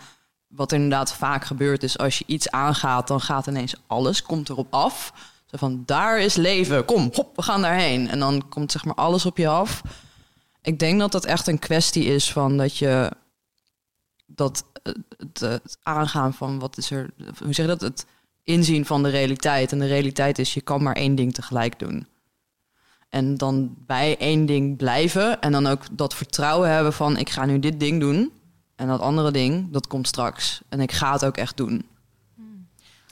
wat 0.48 0.70
er 0.70 0.76
inderdaad 0.76 1.12
vaak 1.12 1.44
gebeurt 1.44 1.82
is 1.82 1.98
als 1.98 2.18
je 2.18 2.24
iets 2.26 2.50
aangaat, 2.50 3.08
dan 3.08 3.20
gaat 3.20 3.46
ineens 3.46 3.74
alles, 3.86 4.22
komt 4.22 4.48
erop 4.48 4.74
af. 4.74 5.12
Zo 5.46 5.56
van, 5.56 5.82
daar 5.86 6.20
is 6.20 6.34
leven, 6.34 6.84
kom, 6.84 7.10
hop, 7.12 7.36
we 7.36 7.42
gaan 7.42 7.62
daarheen. 7.62 8.08
En 8.08 8.18
dan 8.18 8.48
komt 8.48 8.72
zeg 8.72 8.84
maar 8.84 8.94
alles 8.94 9.26
op 9.26 9.36
je 9.36 9.48
af. 9.48 9.82
Ik 10.62 10.78
denk 10.78 10.98
dat 11.00 11.12
dat 11.12 11.24
echt 11.24 11.46
een 11.46 11.58
kwestie 11.58 12.04
is 12.04 12.32
van 12.32 12.56
dat 12.56 12.76
je... 12.76 13.10
dat 14.26 14.64
het, 14.82 14.96
het, 15.16 15.40
het 15.40 15.78
aangaan 15.82 16.34
van 16.34 16.58
wat 16.58 16.76
is 16.76 16.90
er... 16.90 17.10
Hoe 17.16 17.52
zeg 17.52 17.56
je 17.56 17.66
dat? 17.66 17.80
Het 17.80 18.06
inzien 18.44 18.86
van 18.86 19.02
de 19.02 19.08
realiteit. 19.08 19.72
En 19.72 19.78
de 19.78 19.86
realiteit 19.86 20.38
is, 20.38 20.54
je 20.54 20.60
kan 20.60 20.82
maar 20.82 20.96
één 20.96 21.14
ding 21.14 21.34
tegelijk 21.34 21.78
doen. 21.78 22.06
En 23.12 23.36
dan 23.36 23.74
bij 23.86 24.16
één 24.18 24.46
ding 24.46 24.76
blijven. 24.76 25.40
En 25.40 25.52
dan 25.52 25.66
ook 25.66 25.82
dat 25.92 26.14
vertrouwen 26.14 26.70
hebben 26.70 26.92
van 26.92 27.16
ik 27.16 27.30
ga 27.30 27.44
nu 27.44 27.58
dit 27.58 27.80
ding 27.80 28.00
doen. 28.00 28.32
En 28.76 28.86
dat 28.88 29.00
andere 29.00 29.30
ding, 29.30 29.72
dat 29.72 29.86
komt 29.86 30.06
straks. 30.06 30.60
En 30.68 30.80
ik 30.80 30.92
ga 30.92 31.12
het 31.12 31.24
ook 31.24 31.36
echt 31.36 31.56
doen. 31.56 31.86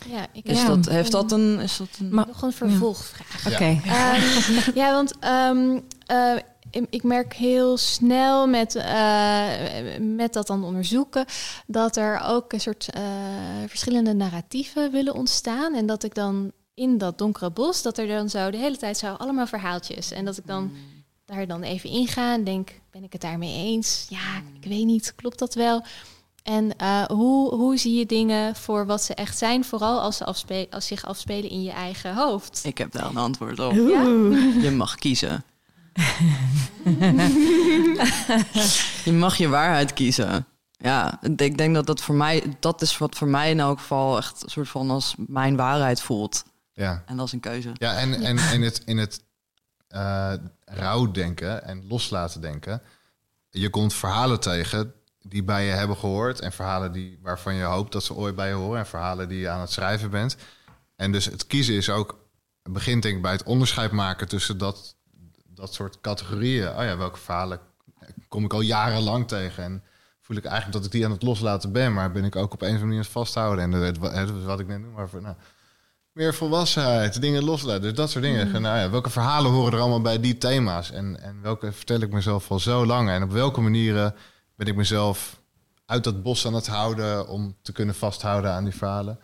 Ja, 0.09 0.27
ik 0.33 0.45
Is 0.45 0.61
Ja. 0.63 0.67
dat, 0.67 0.89
heeft 0.89 1.13
dat 1.13 1.33
een... 1.33 1.59
Is 1.59 1.77
dat 1.77 1.89
een 2.01 2.15
Maar- 2.15 2.27
nog 2.27 2.43
een 2.43 2.53
vervolgvraag. 2.53 3.53
Oké. 3.53 3.81
Ehm, 3.85 4.21
ja, 4.81 4.93
want 4.93 5.13
ehm, 5.21 5.79
eh, 6.07 6.33
ik- 6.71 6.87
ik 6.91 7.03
merk 7.03 7.35
heel 7.35 7.77
snel 7.77 8.47
met, 8.47 8.75
eh, 8.75 9.45
met 10.01 10.33
dat 10.33 10.47
dan 10.47 10.65
onderzoeken 10.65 11.25
dat 11.67 11.97
er 11.97 12.21
ook 12.25 12.53
een 12.53 12.61
soort 12.61 12.89
eh, 12.91 13.03
verschillende 13.67 14.13
narratieven 14.15 14.91
willen 14.93 15.15
ontstaan. 15.15 15.75
En 15.75 15.87
dat 15.87 16.03
ik 16.03 16.15
dan 16.15 16.53
in 16.81 16.99
dat 16.99 17.19
donkere 17.19 17.51
bos, 17.51 17.83
dat 17.83 17.99
er 17.99 18.07
dan 18.07 18.29
zo 18.29 18.51
de 18.51 18.57
hele 18.57 18.77
tijd 18.77 18.99
zo 18.99 19.13
allemaal 19.13 19.47
verhaaltjes. 19.47 20.11
En 20.11 20.25
dat 20.25 20.37
ik 20.37 20.47
dan 20.47 20.71
daar 21.25 21.47
dan 21.47 21.63
even 21.63 21.91
inga 21.91 22.35
en 22.35 22.45
denk, 22.45 22.71
ben 22.91 23.05
ik 23.05 23.13
het 23.13 23.21
daarmee 23.21 23.55
eens? 23.55 24.07
Ja, 24.09 24.43
ik 24.61 24.69
weet 24.69 24.85
niet, 24.85 25.13
klopt 25.17 25.39
dat 25.39 25.55
wel? 25.55 25.85
En 26.43 26.77
eh, 26.77 27.05
hoe, 27.05 27.55
hoe 27.55 27.77
zie 27.77 27.99
je 27.99 28.07
dingen 28.07 28.57
voor 28.57 28.87
wat 28.87 29.03
ze 29.03 29.15
echt 29.15 29.39
zijn, 29.39 29.65
vooral 29.65 30.01
als 30.01 30.17
ze 30.17 30.25
afspe- 30.25 30.67
als 30.71 30.87
zich 30.87 31.05
afspelen 31.05 31.51
in 31.51 31.63
je 31.63 31.71
eigen 31.71 32.15
hoofd? 32.15 32.61
Ik 32.65 32.79
heb 32.79 32.93
daar 32.93 33.07
een 33.07 33.17
antwoord 33.17 33.59
op. 33.59 33.73
Ja? 33.73 34.03
Je 34.67 34.71
mag 34.77 34.95
kiezen. 34.95 35.45
je 39.05 39.13
mag 39.13 39.37
je 39.37 39.49
waarheid 39.49 39.93
kiezen. 39.93 40.47
Ja, 40.77 41.21
ik 41.39 41.59
denk 41.59 41.75
dat 41.75 41.87
dat 41.87 42.01
voor 42.01 42.15
mij, 42.15 42.43
dat 42.61 42.83
is 42.83 42.99
wat 42.99 43.15
voor 43.15 43.29
mij 43.29 43.51
in 43.51 43.61
elk 43.61 43.79
geval 43.79 44.17
echt 44.17 44.43
een 44.43 44.51
soort 44.51 44.69
van 44.69 44.91
als 44.91 45.15
mijn 45.19 45.57
waarheid 45.57 46.03
voelt. 46.03 46.45
Ja. 46.81 47.03
En 47.07 47.17
dat 47.17 47.27
is 47.27 47.33
een 47.33 47.41
keuze. 47.41 47.71
Ja, 47.75 47.97
en, 47.97 48.15
en 48.15 48.39
in 48.53 48.63
het, 48.63 48.83
in 48.85 48.99
het 48.99 49.23
eh 49.89 50.33
rouw 50.65 51.11
denken 51.11 51.65
en 51.65 51.87
loslaten 51.89 52.41
denken. 52.41 52.83
Je 53.51 53.71
komt 53.71 53.95
verhalen 53.95 54.41
tegen 54.41 54.93
die 55.23 55.45
bij 55.45 55.65
je 55.65 55.71
hebben 55.73 55.97
gehoord. 55.97 56.41
En 56.41 56.53
verhalen 56.53 56.93
die, 56.93 57.19
waarvan 57.23 57.55
je 57.55 57.63
hoopt 57.65 57.93
dat 57.93 58.05
ze 58.05 58.15
ooit 58.15 58.35
bij 58.37 58.49
je 58.49 58.55
horen. 58.55 58.79
En 58.79 58.87
verhalen 58.87 59.29
die 59.29 59.39
je 59.41 59.49
aan 59.49 59.61
het 59.61 59.71
schrijven 59.71 60.11
bent. 60.11 60.37
En 60.97 61.13
dus 61.13 61.25
het 61.25 61.47
kiezen 61.47 61.75
is 61.75 61.91
ook... 61.91 62.19
Het 62.63 62.73
begint 62.73 63.03
denk 63.03 63.17
ik 63.17 63.23
bij 63.23 63.33
het 63.33 63.43
onderscheid 63.43 63.93
maken 63.93 64.29
tussen 64.29 64.59
dat, 64.59 64.97
dat 65.47 65.75
soort 65.75 66.01
categorieën. 66.01 66.69
Oh 66.69 66.83
ja, 66.83 66.97
welke 66.97 67.19
verhalen 67.19 67.61
kom 68.29 68.45
ik 68.45 68.53
al 68.53 68.61
jarenlang 68.61 69.29
tegen? 69.29 69.65
En 69.65 69.83
voel 70.21 70.37
ik 70.37 70.45
eigenlijk 70.45 70.77
dat 70.77 70.85
ik 70.85 70.91
die 70.93 71.05
aan 71.05 71.11
het 71.11 71.23
loslaten 71.23 71.73
ben. 71.73 71.93
Maar 71.93 72.13
ben 72.13 72.25
ik 72.25 72.37
ook 72.37 72.53
op 72.53 72.61
een 72.63 72.67
of 72.69 72.75
andere 72.75 72.85
manier 72.85 72.97
aan 72.99 73.05
het 73.05 73.13
vasthouden. 73.13 73.65
En 73.65 73.73
het- 73.73 74.45
wat 74.45 74.61
ik 74.61 74.67
net 74.67 74.81
noem, 74.81 74.93
maar 74.93 75.09
voor, 75.09 75.23
nou, 75.23 75.37
meer 76.13 76.35
volwassenheid, 76.35 77.21
dingen 77.21 77.45
loslaten. 77.45 77.83
Dus 77.83 77.95
dat 77.95 78.11
soort 78.11 78.25
dingen. 78.25 78.63
Nou 78.63 78.79
ja, 78.79 78.91
welke 78.91 79.11
verhalen 79.11 79.51
horen 79.51 79.73
er 79.73 79.79
allemaal 79.81 80.01
bij 80.01 80.21
die 80.21 80.39
thema's? 80.39 80.91
En, 80.91 81.23
en 81.23 81.39
welke 81.43 81.73
vertel 81.73 82.01
ik 82.01 82.13
mezelf 82.13 82.51
al 82.51 82.59
zo 82.59 82.87
lang? 82.87 83.11
En 83.11 83.23
op 83.23 83.31
welke 83.33 83.61
manieren 83.61 84.15
ben 84.57 84.67
ik 84.67 84.77
mezelf 84.77 85.41
uit 85.87 86.05
dat 86.05 86.23
bos 86.23 86.47
aan 86.47 86.55
het 86.55 86.67
houden... 86.67 87.29
om 87.29 87.57
te 87.63 87.73
kunnen 87.73 87.95
vasthouden 87.95 88.51
aan 88.53 88.65
die 88.65 88.75
verhalen? 88.75 89.19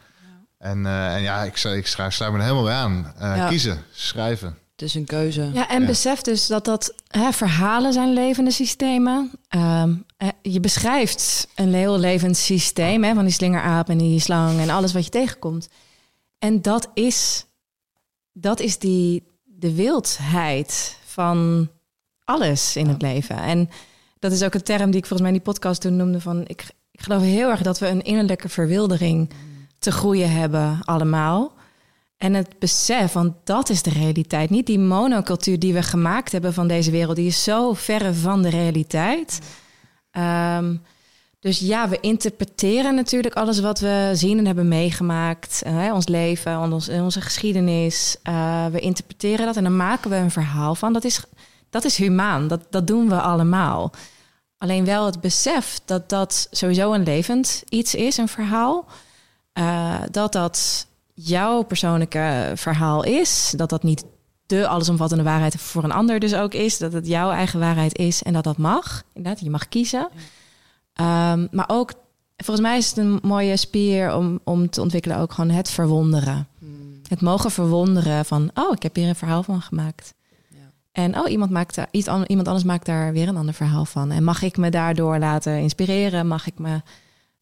En, 0.58 0.86
eh, 0.86 1.14
en 1.14 1.22
ja, 1.22 1.42
ik, 1.42 1.64
ik 1.64 1.86
schrijf, 1.86 2.14
sluit 2.14 2.32
me 2.32 2.38
er 2.38 2.44
helemaal 2.44 2.64
bij 2.64 2.74
aan. 2.74 3.12
Eh, 3.18 3.36
Ja. 3.36 3.48
Kiezen, 3.48 3.82
schrijven. 3.92 4.58
Het 4.72 4.82
is 4.84 4.94
een 4.94 5.04
keuze. 5.04 5.50
Ja, 5.52 5.68
en 5.68 5.80
Ja. 5.80 5.86
besef 5.86 6.20
dus 6.20 6.46
dat 6.46 6.64
dat 6.64 6.94
hè, 7.08 7.32
verhalen 7.32 7.92
zijn 7.92 8.12
levende 8.12 8.50
systemen. 8.50 9.30
Ehm, 9.48 9.94
eh, 10.16 10.28
je 10.42 10.60
beschrijft 10.60 11.48
een 11.54 11.74
heel 11.74 11.98
levend 11.98 12.36
systeem 12.36 13.04
hè, 13.04 13.14
van 13.14 13.24
die 13.24 13.32
slingeraap 13.32 13.88
en 13.88 13.98
die 13.98 14.20
slang 14.20 14.60
en 14.60 14.70
alles 14.70 14.92
wat 14.92 15.04
je 15.04 15.10
tegenkomt. 15.10 15.68
En 16.38 16.62
dat 16.62 16.90
is, 16.94 17.46
dat 18.32 18.60
is 18.60 18.78
die, 18.78 19.22
de 19.44 19.74
wildheid 19.74 20.98
van 21.04 21.68
alles 22.24 22.76
in 22.76 22.86
het 22.86 23.02
leven. 23.02 23.36
En 23.36 23.70
dat 24.18 24.32
is 24.32 24.42
ook 24.42 24.54
een 24.54 24.62
term 24.62 24.90
die 24.90 25.00
ik 25.00 25.06
volgens 25.06 25.20
mij 25.20 25.30
in 25.30 25.42
die 25.42 25.52
podcast 25.52 25.80
toen 25.80 25.96
noemde 25.96 26.20
van 26.20 26.42
ik, 26.46 26.66
ik 26.90 27.02
geloof 27.02 27.22
heel 27.22 27.50
erg 27.50 27.62
dat 27.62 27.78
we 27.78 27.86
een 27.86 28.02
innerlijke 28.02 28.48
verwildering 28.48 29.30
te 29.78 29.92
groeien 29.92 30.30
hebben 30.32 30.78
allemaal. 30.84 31.54
En 32.16 32.34
het 32.34 32.58
besef, 32.58 33.12
want 33.12 33.34
dat 33.44 33.68
is 33.68 33.82
de 33.82 33.90
realiteit. 33.90 34.50
Niet 34.50 34.66
die 34.66 34.78
monocultuur 34.78 35.58
die 35.58 35.72
we 35.72 35.82
gemaakt 35.82 36.32
hebben 36.32 36.54
van 36.54 36.68
deze 36.68 36.90
wereld. 36.90 37.16
Die 37.16 37.26
is 37.26 37.42
zo 37.42 37.72
verre 37.72 38.14
van 38.14 38.42
de 38.42 38.48
realiteit. 38.48 39.40
Ehm, 40.10 40.76
dus 41.46 41.58
ja, 41.58 41.88
we 41.88 42.00
interpreteren 42.00 42.94
natuurlijk 42.94 43.34
alles 43.34 43.60
wat 43.60 43.80
we 43.80 44.10
zien 44.14 44.38
en 44.38 44.46
hebben 44.46 44.68
meegemaakt. 44.68 45.62
eh, 45.62 45.90
ons 45.94 46.08
leven, 46.08 46.72
onze 47.02 47.20
geschiedenis. 47.20 48.16
Eh, 48.22 48.66
we 48.66 48.80
interpreteren 48.80 49.46
dat 49.46 49.56
en 49.56 49.62
dan 49.62 49.76
maken 49.76 50.10
we 50.10 50.16
een 50.16 50.30
verhaal 50.30 50.74
van. 50.74 50.92
Dat 50.92 51.04
is, 51.04 51.20
dat 51.70 51.84
is 51.84 51.96
humaan, 51.96 52.48
dat, 52.48 52.60
dat 52.70 52.86
doen 52.86 53.08
we 53.08 53.20
allemaal. 53.20 53.92
Alleen 54.58 54.84
wel 54.84 55.06
het 55.06 55.20
besef 55.20 55.80
dat 55.84 56.08
dat 56.08 56.48
sowieso 56.50 56.92
een 56.92 57.02
levend 57.02 57.62
iets 57.68 57.94
is, 57.94 58.16
een 58.16 58.28
verhaal. 58.28 58.86
Eh, 59.52 59.94
dat 60.10 60.32
dat 60.32 60.86
jouw 61.14 61.62
persoonlijke 61.62 62.52
verhaal 62.54 63.04
is. 63.04 63.52
Dat 63.56 63.70
dat 63.70 63.82
niet 63.82 64.04
de 64.46 64.68
allesomvattende 64.68 65.24
waarheid 65.24 65.60
voor 65.60 65.84
een 65.84 65.92
ander 65.92 66.18
dus 66.18 66.34
ook 66.34 66.54
is. 66.54 66.78
Dat 66.78 66.92
het 66.92 67.06
jouw 67.06 67.30
eigen 67.30 67.60
waarheid 67.60 67.98
is 67.98 68.22
en 68.22 68.32
dat 68.32 68.44
dat 68.44 68.58
mag. 68.58 69.02
Inderdaad, 69.12 69.42
je 69.42 69.50
mag 69.50 69.68
kiezen. 69.68 70.08
Ehm, 70.96 71.46
maar 71.50 71.64
ook, 71.68 71.92
volgens 72.36 72.66
mij 72.66 72.76
is 72.76 72.88
het 72.88 72.96
een 72.96 73.18
mooie 73.22 73.56
spier 73.56 74.14
om, 74.14 74.40
om 74.44 74.70
te 74.70 74.80
ontwikkelen 74.80 75.18
ook 75.18 75.32
gewoon 75.32 75.50
het 75.50 75.70
verwonderen. 75.70 76.48
Het 77.08 77.20
mogen 77.20 77.50
verwonderen 77.50 78.24
van, 78.24 78.50
oh, 78.54 78.72
ik 78.74 78.82
heb 78.82 78.94
hier 78.94 79.08
een 79.08 79.14
verhaal 79.14 79.42
van 79.42 79.60
gemaakt. 79.60 80.14
Ja. 80.48 80.56
En 80.92 81.18
oh, 81.18 81.30
iemand, 81.30 81.50
maakt 81.50 81.78
iets, 81.90 82.08
an- 82.08 82.24
iemand 82.26 82.46
anders 82.46 82.64
maakt 82.66 82.86
daar 82.86 83.12
weer 83.12 83.28
een 83.28 83.36
ander 83.36 83.54
verhaal 83.54 83.84
van. 83.84 84.10
En 84.10 84.24
mag 84.24 84.42
ik 84.42 84.56
me 84.56 84.70
daardoor 84.70 85.18
laten 85.18 85.58
inspireren? 85.58 86.26
Mag 86.26 86.46
ik 86.46 86.58
me 86.58 86.80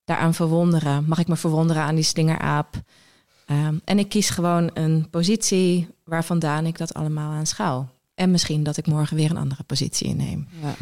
daaraan 0.05 0.35
verwonderen? 0.35 1.05
Mag 1.09 1.19
ik 1.19 1.29
me 1.29 1.37
verwonderen 1.37 1.83
aan 1.83 1.95
die 1.95 2.05
slingeraap? 2.05 2.75
Ehm, 3.47 3.75
en 3.85 3.99
ik 3.99 4.09
kies 4.09 4.31
gewoon 4.31 4.71
een 4.75 5.09
positie 5.11 5.89
waar 6.05 6.25
vandaan 6.25 6.67
ik 6.67 6.79
dat 6.79 6.95
allemaal 6.95 7.33
aanschouw. 7.33 7.89
En 8.15 8.31
misschien 8.31 8.62
dat 8.62 8.77
ik 8.77 8.86
morgen 8.86 9.16
weer 9.16 9.31
een 9.31 9.36
andere 9.36 9.62
positie 9.62 10.07
inneem. 10.07 10.49
Ja. 10.62 10.74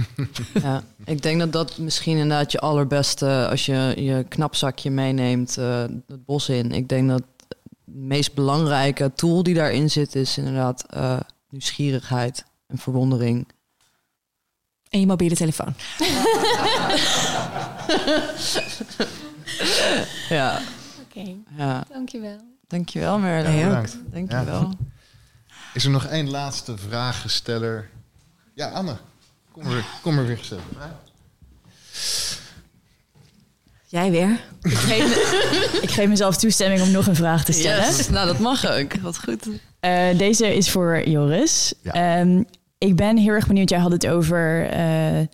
ja, 0.62 0.82
ik 1.04 1.22
denk 1.22 1.38
dat 1.38 1.52
dat 1.52 1.78
misschien 1.78 2.16
inderdaad 2.16 2.52
je 2.52 2.58
allerbeste 2.58 3.46
als 3.50 3.66
je 3.66 3.92
je 3.96 4.24
knapzakje 4.28 4.90
meeneemt 4.90 5.56
eh, 5.58 5.80
het 6.06 6.24
bos 6.24 6.48
in. 6.48 6.72
Ik 6.72 6.88
denk 6.88 7.08
dat 7.08 7.22
de 7.38 7.56
meest 7.84 8.34
belangrijke 8.34 9.12
tool 9.14 9.42
die 9.42 9.54
daarin 9.54 9.90
zit 9.90 10.14
is 10.14 10.38
inderdaad 10.38 10.84
eh, 10.88 11.20
nieuwsgierigheid 11.48 12.44
en 12.66 12.78
verwondering. 12.78 13.48
En 14.88 15.00
je 15.00 15.06
mobiele 15.06 15.34
telefoon. 15.34 15.74
Ja, 20.28 20.60
Oké, 21.04 21.34
ja. 21.56 21.84
dankjewel. 21.92 22.36
dankjewel 22.66 23.18
Merle. 23.18 23.50
Ja, 23.50 23.66
bedankt. 23.68 23.98
Dankjewel. 24.10 24.70
Is 25.74 25.84
er 25.84 25.90
nog 25.90 26.06
één 26.06 26.30
laatste 26.30 26.76
vraaggesteller? 26.88 27.88
Ja, 28.54 28.68
Anne. 28.68 28.96
Kom 29.52 29.66
er, 29.66 29.84
kom 30.02 30.18
er 30.18 30.26
weer 30.26 30.38
gesteld. 30.38 30.60
Jij 33.86 34.10
weer? 34.10 34.40
Ik 34.62 34.72
geef, 34.72 35.32
ik 35.82 35.90
geef 35.90 36.08
mezelf 36.08 36.36
toestemming 36.36 36.80
om 36.82 36.90
nog 36.90 37.06
een 37.06 37.14
vraag 37.14 37.44
te 37.44 37.52
stellen. 37.52 37.84
Yes, 37.84 38.08
nou 38.08 38.26
dat 38.26 38.38
mag 38.38 38.66
ook. 38.66 38.94
Wat 38.94 39.18
goed. 39.18 39.48
Eh, 39.80 40.18
deze 40.18 40.56
is 40.56 40.70
voor 40.70 41.08
Joris. 41.08 41.74
Ja. 41.82 41.92
Ehm, 41.92 42.42
ik 42.78 42.96
ben 42.96 43.16
heel 43.16 43.32
erg 43.32 43.46
benieuwd. 43.46 43.68
Jij 43.70 43.78
had 43.78 43.92
het 43.92 44.06
over 44.06 44.68
eh, 44.70 45.26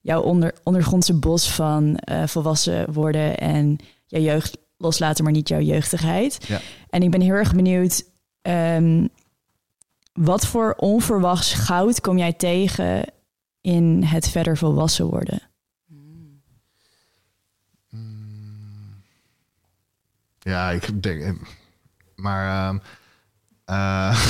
jouw 0.00 0.20
onder, 0.22 0.54
ondergrondse 0.62 1.14
bos 1.14 1.50
van 1.50 1.96
eh, 1.96 2.22
volwassen 2.26 2.92
worden 2.92 3.38
en 3.38 3.78
jouw 4.06 4.20
jeugd 4.22 4.56
loslaten, 4.76 5.24
maar 5.24 5.32
niet 5.32 5.48
jouw 5.48 5.60
jeugdigheid. 5.60 6.38
Ja. 6.48 6.60
En 6.90 7.02
ik 7.02 7.10
ben 7.10 7.20
heel 7.20 7.34
erg 7.34 7.54
benieuwd. 7.54 8.04
ehm, 8.42 9.06
wat 10.14 10.46
voor 10.46 10.74
onverwachts 10.76 11.52
goud 11.54 12.00
kom 12.00 12.18
jij 12.18 12.32
tegen 12.32 13.04
in 13.60 14.02
het 14.02 14.28
verder 14.28 14.56
volwassen 14.56 15.06
worden? 15.06 15.42
Ja, 20.38 20.70
ik 20.70 21.02
denk... 21.02 21.22
eh, 21.22 21.30
Maar... 22.14 22.68
ehm, 22.68 22.78
eh, 23.64 24.20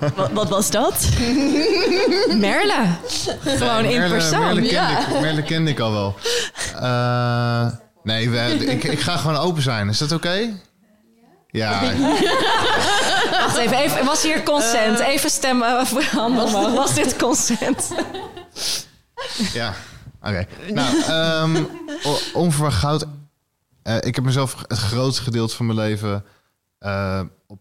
Wat, 0.16 0.30
wat 0.32 0.48
was 0.48 0.70
dat? 0.70 1.08
Merle. 2.38 2.86
Gewoon 3.40 3.84
in 3.84 3.98
Merle- 3.98 4.14
persoon. 4.14 4.40
Merle 4.40 4.60
kende, 4.60 4.70
ja. 4.74 5.08
ik, 5.14 5.20
Merle 5.20 5.42
kende 5.42 5.70
ik 5.70 5.80
al 5.80 5.92
wel. 5.92 6.14
Eh, 6.76 7.70
nee, 8.02 8.30
we, 8.30 8.38
ik, 8.66 8.84
ik 8.84 9.00
ga 9.00 9.16
gewoon 9.16 9.36
open 9.36 9.62
zijn. 9.62 9.88
Is 9.88 9.98
dat 9.98 10.12
oké? 10.12 10.60
Ja, 11.50 11.80
Wacht 13.30 13.56
even, 13.56 13.76
even, 13.78 14.04
was 14.04 14.22
hier 14.22 14.42
consent? 14.42 14.98
Even 14.98 15.30
stemmen 15.30 15.86
voor 15.86 16.02
handen 16.02 16.44
omhoog. 16.44 16.74
Was 16.74 16.94
dit 16.94 17.16
consent? 17.16 17.92
ja. 19.52 19.74
Oké. 20.22 20.46
Nou, 20.72 21.02
ehm, 21.02 21.64
o- 22.02 22.18
onverwacht 22.32 22.76
goud. 22.78 23.06
Eh, 23.82 23.96
ik 24.00 24.14
heb 24.14 24.24
mezelf 24.24 24.54
het 24.68 24.78
grootste 24.78 25.22
gedeelte 25.22 25.56
van 25.56 25.66
mijn 25.66 25.78
leven 25.78 26.24
eh, 26.78 27.20
op 27.46 27.58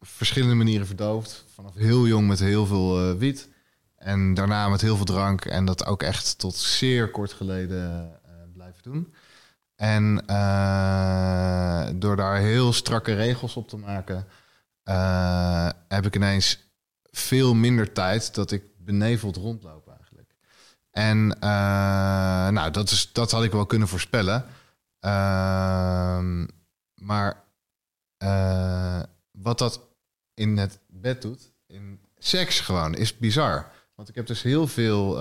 verschillende 0.00 0.54
manieren 0.54 0.86
verdoofd. 0.86 1.44
Vanaf 1.54 1.74
heel 1.74 2.06
jong 2.06 2.28
met 2.28 2.38
heel 2.38 2.66
veel 2.66 2.98
eh, 3.10 3.16
wiet. 3.18 3.48
En 3.96 4.34
daarna 4.34 4.68
met 4.68 4.80
heel 4.80 4.96
veel 4.96 5.04
drank. 5.04 5.44
En 5.44 5.64
dat 5.64 5.86
ook 5.86 6.02
echt 6.02 6.38
tot 6.38 6.56
zeer 6.56 7.10
kort 7.10 7.32
geleden 7.32 8.10
eh, 8.24 8.30
blijven 8.54 8.82
doen. 8.82 9.14
En 9.82 10.26
eh, 10.26 11.88
door 11.94 12.16
daar 12.16 12.36
heel 12.36 12.72
strakke 12.72 13.14
regels 13.14 13.56
op 13.56 13.68
te 13.68 13.76
maken, 13.76 14.26
eh, 14.82 15.68
heb 15.88 16.06
ik 16.06 16.16
ineens 16.16 16.70
veel 17.10 17.54
minder 17.54 17.92
tijd 17.92 18.34
dat 18.34 18.50
ik 18.50 18.64
beneveld 18.78 19.36
rondloop 19.36 19.88
eigenlijk. 19.88 20.34
En 20.90 21.36
eh, 21.40 22.48
nou, 22.48 22.70
dat, 22.70 22.90
is, 22.90 23.12
dat 23.12 23.30
had 23.30 23.44
ik 23.44 23.52
wel 23.52 23.66
kunnen 23.66 23.88
voorspellen. 23.88 24.44
Ehm, 25.00 26.46
maar 26.94 27.44
wat 29.30 29.58
dat 29.58 29.80
in 30.34 30.56
het 30.56 30.78
bed 30.86 31.22
doet, 31.22 31.52
in 31.66 32.00
seks 32.18 32.60
gewoon, 32.60 32.94
is 32.94 33.16
bizar. 33.16 33.70
Want 33.94 34.08
ik 34.08 34.14
heb 34.14 34.26
dus 34.26 34.42
heel 34.42 34.66
veel, 34.66 35.20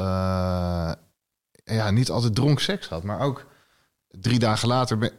ja, 1.63 1.91
niet 1.91 2.09
altijd 2.09 2.35
dronken 2.35 2.63
seks 2.63 2.87
gehad, 2.87 3.03
maar 3.03 3.19
ook 3.19 3.49
drie 4.11 4.39
dagen 4.39 4.67
later. 4.67 4.97
Ben, 4.97 5.11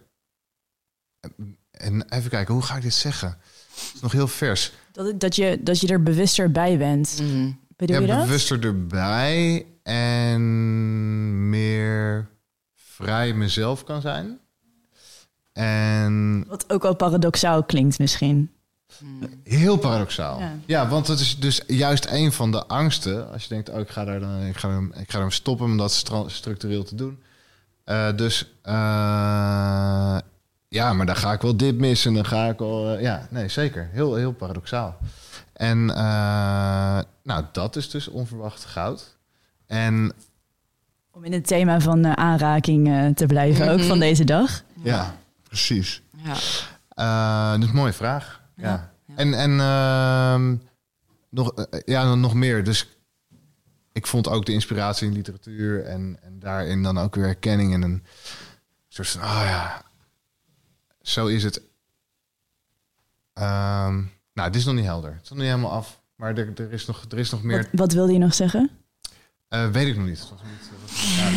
en 1.71 2.09
even 2.09 2.31
kijken, 2.31 2.55
hoe 2.55 2.63
ga 2.63 2.77
ik 2.77 2.83
dit 2.83 2.95
zeggen? 2.95 3.29
Het 3.29 3.93
is 3.95 4.01
nog 4.01 4.13
heel 4.13 4.29
vers. 4.29 4.73
Dat, 4.93 5.21
dat, 5.21 5.37
je, 5.37 5.61
dat 5.63 5.81
je 5.81 5.87
er 5.89 6.03
bewuster 6.03 6.51
bij 6.51 6.79
bent. 6.79 7.19
Mhm. 7.23 7.51
Bedoel 7.77 8.01
je 8.01 8.07
dat? 8.07 8.25
bewuster 8.25 8.65
erbij 8.65 9.67
en 9.83 11.49
meer 11.51 12.29
vrij 12.75 13.33
mezelf 13.33 13.85
kan 13.85 14.01
zijn. 14.01 14.39
En 15.53 16.45
Wat 16.49 16.73
ook 16.73 16.83
wel 16.83 16.95
paradoxaal 16.97 17.65
klinkt 17.65 17.99
misschien. 17.99 18.51
heel 19.45 19.77
paradoxaal. 19.77 20.39
Ja. 20.39 20.55
Ja. 20.67 20.89
want 20.89 21.07
het 21.07 21.21
is 21.21 21.39
dus 21.39 21.61
juist 21.67 22.07
een 22.07 22.33
van 22.33 22.51
de 22.51 22.67
angsten. 22.67 23.33
Als 23.33 23.43
je 23.43 23.49
denkt, 23.49 23.69
oh, 23.69 23.81
ik 23.81 23.89
ga 23.89 24.05
daar 24.05 24.21
dan, 24.21 24.41
ik 24.43 24.57
ga 24.57 24.71
hem, 24.71 24.93
ik 24.97 25.11
ga 25.11 25.19
hem 25.19 25.31
stoppen 25.31 25.67
om 25.67 25.77
dat 25.77 26.05
structureel 26.27 26.85
te 26.85 26.95
doen. 26.95 27.23
Eh, 27.85 28.17
dus 28.17 28.53
eh, 28.63 30.19
ja, 30.69 30.93
maar 30.93 31.07
dan 31.07 31.17
ga 31.17 31.33
ik 31.33 31.41
wel 31.41 31.57
dit 31.57 31.79
missen. 31.79 32.15
Dan 32.15 32.25
ga 32.27 32.45
ik 32.49 32.59
wel, 32.59 32.95
eh, 32.95 33.03
ja, 33.03 33.27
nee, 33.31 33.49
zeker. 33.49 33.89
Heel, 33.93 34.15
heel 34.15 34.33
paradoxaal. 34.33 34.97
En 35.53 35.91
eh, 35.91 36.99
nou, 37.23 37.45
dat 37.53 37.77
is 37.77 37.91
dus 37.91 38.09
onverwacht 38.09 38.65
goud. 38.65 39.17
En 39.67 40.13
Om 41.11 41.25
in 41.25 41.33
het 41.33 41.47
thema 41.47 41.81
van 41.81 42.17
aanraking 42.17 43.13
te 43.17 43.27
blijven, 43.27 43.71
ook 43.71 43.79
Mhm. 43.79 43.87
van 43.89 43.99
deze 43.99 44.25
dag. 44.25 44.63
ja, 44.83 45.15
precies. 45.43 46.03
Ja. 46.17 46.35
Eh, 46.89 47.51
dat 47.53 47.63
is 47.63 47.69
een 47.69 47.75
mooie 47.75 47.93
vraag. 47.93 48.41
Ja. 48.57 48.91
En, 49.17 49.35
en 49.35 49.61
ehm, 49.61 50.57
nog, 51.31 51.53
ja, 51.85 52.15
nog 52.15 52.35
meer. 52.35 52.65
Dus 52.65 52.89
ik 53.93 54.07
vond 54.07 54.29
ook 54.29 54.47
de 54.47 54.53
inspiratie 54.53 55.07
in 55.07 55.13
literatuur 55.13 55.85
en, 55.85 56.19
en 56.23 56.39
daarin 56.39 56.83
dan 56.83 56.99
ook 56.99 57.15
weer 57.15 57.25
herkenning 57.25 57.73
en 57.75 57.83
een 57.83 58.05
soort 58.89 59.09
van, 59.09 59.21
oh 59.23 59.43
ja, 59.45 59.83
zo 61.03 61.27
is 61.27 61.43
het. 61.45 61.61
Ehm, 63.33 63.95
nou, 64.35 64.51
dit 64.51 64.55
is 64.57 64.65
nog 64.65 64.75
niet 64.75 64.85
helder. 64.85 65.13
Het 65.13 65.23
is 65.23 65.29
nog 65.29 65.39
niet 65.39 65.47
helemaal 65.49 65.71
af. 65.71 66.01
Maar 66.17 66.37
er, 66.39 66.53
er, 66.57 66.73
is, 66.73 66.87
nog, 66.87 67.05
er 67.11 67.19
is 67.19 67.31
nog 67.31 67.43
meer. 67.43 67.57
Wat, 67.59 67.69
wat 67.73 67.93
wilde 67.93 68.13
je 68.13 68.19
nog 68.19 68.35
zeggen? 68.35 68.71
Eh, 69.49 69.69
weet 69.71 69.87
ik 69.87 69.97
nog 69.97 70.07
niet. 70.07 70.19
Het 70.21 70.29
was 70.31 70.41
niet, 70.43 70.71
het 70.71 70.91
was- 70.91 71.17
ja, 71.17 71.31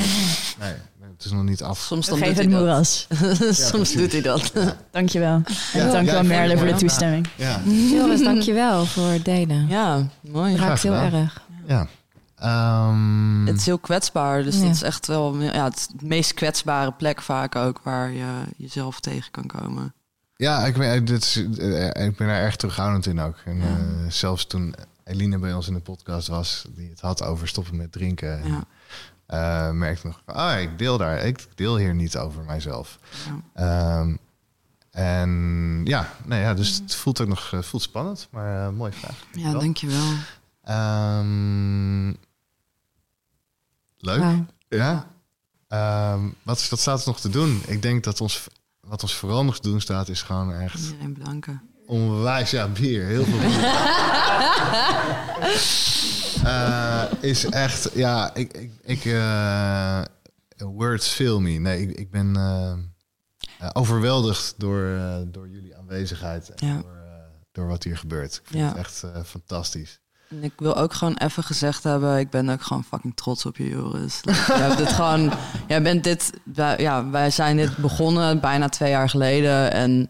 nee, 0.66 0.74
nee, 1.00 1.10
het 1.16 1.26
is 1.26 1.32
nog 1.32 1.44
niet 1.44 1.64
af. 1.64 1.80
Soms 1.80 2.08
dan 2.08 2.18
Geef 2.18 2.28
doet 2.28 2.38
het 2.38 2.46
hij 2.46 2.54
dat. 2.54 2.62
moeras. 2.62 3.08
Soms 3.72 3.94
doet 3.94 4.12
hij 4.12 4.22
dat. 4.22 4.54
Dankjewel. 4.92 5.42
Ja. 5.74 5.92
Dankjewel 5.92 6.04
Ja, 6.14 6.20
ik 6.22 6.28
Merle 6.28 6.56
voor 6.58 6.66
de 6.66 6.72
het 6.72 6.80
toestemming. 6.80 7.28
Ja, 7.36 7.62
Joris, 7.66 8.24
dankjewel 8.24 8.86
voor 8.86 9.08
het 9.08 9.26
delen. 9.26 9.68
Ja, 9.68 10.08
mooi. 10.22 10.56
Raakt 10.56 10.84
heel 10.84 10.94
erg. 10.94 11.42
ja. 11.68 11.88
Ehm, 12.36 13.46
Het 13.46 13.58
is 13.58 13.66
heel 13.66 13.80
kwetsbaar, 13.80 14.44
dus 14.44 14.56
Ja. 14.56 14.62
dat 14.62 14.72
is 14.76 14.82
echt 14.82 15.08
wel 15.08 15.42
ja, 15.42 15.64
het, 15.64 15.90
meest 16.02 16.34
kwetsbare 16.34 16.92
plek 16.92 17.22
vaak 17.22 17.56
ook 17.56 17.80
waar 17.84 18.12
je 18.12 18.42
jezelf 18.58 19.00
tegen 19.00 19.32
kan 19.32 19.46
komen. 19.46 19.94
Ja, 20.36 20.66
ik 20.66 20.78
ben, 20.78 21.06
dit 21.06 21.22
is, 21.24 21.36
eh, 21.58 21.86
ik 22.06 22.18
ben 22.18 22.28
daar 22.28 22.42
erg 22.42 22.56
terughoudend 22.56 23.06
in 23.06 23.20
ook. 23.20 23.38
En, 23.46 23.58
Ja. 23.58 23.64
eh, 23.78 24.10
zelfs 24.10 24.46
toen 24.48 24.76
Eline 25.04 25.40
bij 25.40 25.54
ons 25.54 25.68
in 25.68 25.74
de 25.74 25.80
podcast 25.80 26.28
was, 26.28 26.66
die 26.70 26.90
het 26.90 27.02
had 27.02 27.24
over 27.24 27.48
stoppen 27.48 27.76
met 27.78 27.92
drinken, 27.92 28.42
Ja. 28.48 28.64
eh, 29.26 29.72
merkte 29.72 29.98
ik 30.08 30.14
nog, 30.14 30.22
van, 30.26 30.36
ah, 30.36 30.60
ik 30.62 30.78
deel 30.78 30.98
daar, 30.98 31.18
ik 31.26 31.48
deel 31.56 31.78
hier 31.78 31.96
niet 31.96 32.18
over 32.18 32.44
mijzelf. 32.44 33.00
Ja. 33.54 34.00
Ehm, 34.00 34.16
en 34.92 35.82
ja, 35.84 36.10
nee, 36.26 36.42
ja, 36.42 36.54
dus 36.54 36.76
het 36.76 36.96
voelt 36.96 37.22
ook 37.22 37.28
nog 37.28 37.54
voelt 37.62 37.82
spannend, 37.84 38.28
maar 38.32 38.74
mooie 38.74 38.92
vraag. 38.92 39.16
Ja, 39.32 39.52
Dankjewel. 39.52 40.12
Ehm, 40.66 42.08
leuk. 43.98 44.24
Ja. 44.70 45.08
Ehm, 45.68 46.30
wat, 46.44 46.58
is, 46.58 46.64
staat 46.82 47.00
er 47.02 47.08
nog 47.08 47.20
te 47.20 47.30
doen? 47.30 47.62
Ik 47.68 47.82
denk 47.82 48.04
dat 48.04 48.22
ons, 48.22 48.48
wat 48.80 49.02
ons 49.02 49.16
vooral 49.16 49.44
nog 49.46 49.60
te 49.60 49.70
doen 49.70 49.82
staat, 49.82 50.10
is 50.10 50.22
gewoon 50.22 50.54
echt 50.54 50.80
Iedereen 50.80 51.14
bedanken. 51.14 51.62
onwijs, 51.86 52.52
ja, 52.52 52.68
bier, 52.68 53.06
heel 53.06 53.24
veel 53.26 53.40
bier. 53.40 53.64
Eh, 56.46 57.04
is 57.20 57.46
echt, 57.46 57.90
ja, 57.94 58.34
ik, 58.36 58.54
ik, 58.58 58.72
ik 58.84 59.06
eh, 59.06 60.02
words 60.58 61.08
fill 61.08 61.38
me. 61.40 61.50
Nee, 61.52 61.82
ik, 61.88 61.98
ik 61.98 62.12
ben 62.12 62.36
eh, 62.36 63.70
overweldigd 63.74 64.54
door, 64.58 65.00
door 65.28 65.50
jullie 65.50 65.78
aanwezigheid 65.78 66.50
en 66.50 66.68
Ja. 66.68 66.82
door, 66.82 66.98
door 67.52 67.68
wat 67.68 67.84
hier 67.84 67.98
gebeurt. 67.98 68.36
Ik 68.36 68.42
vind 68.46 68.60
Ja. 68.60 68.68
het 68.68 68.78
echt 68.78 69.04
fantastisch. 69.26 70.00
En 70.36 70.44
ik 70.44 70.52
wil 70.58 70.76
ook 70.78 70.94
gewoon 70.94 71.16
even 71.18 71.44
gezegd 71.44 71.84
hebben, 71.84 72.18
ik 72.20 72.30
ben 72.30 72.50
ook 72.50 72.62
gewoon 72.62 72.84
fucking 72.84 73.16
trots 73.16 73.46
op 73.46 73.58
je, 73.58 73.70
Joris. 73.70 74.20
Jij 74.24 74.36
hebt 74.58 74.78
dit 74.78 74.88
gewoon, 74.94 75.32
jij 75.68 75.82
bent 75.82 76.04
dit, 76.04 76.32
wij, 76.44 76.76
ja, 76.80 77.10
wij 77.10 77.32
zijn 77.32 77.58
dit 77.58 77.78
begonnen 77.78 78.40
bijna 78.40 78.70
twee 78.70 78.90
jaar 78.90 79.10
geleden 79.10 79.72
en 79.72 80.10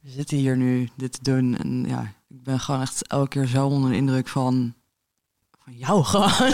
we 0.00 0.10
zitten 0.10 0.36
hier 0.36 0.56
nu 0.56 0.88
dit 0.96 1.12
te 1.12 1.18
doen. 1.22 1.56
En 1.58 1.84
ja, 1.88 2.00
ik 2.28 2.42
ben 2.44 2.60
gewoon 2.60 2.80
echt 2.80 3.06
elke 3.06 3.28
keer 3.28 3.46
zo 3.46 3.66
onder 3.66 3.90
de 3.90 3.96
indruk 3.96 4.28
van, 4.28 4.74
van 5.64 5.72
jou 5.76 6.04
gewoon. 6.10 6.52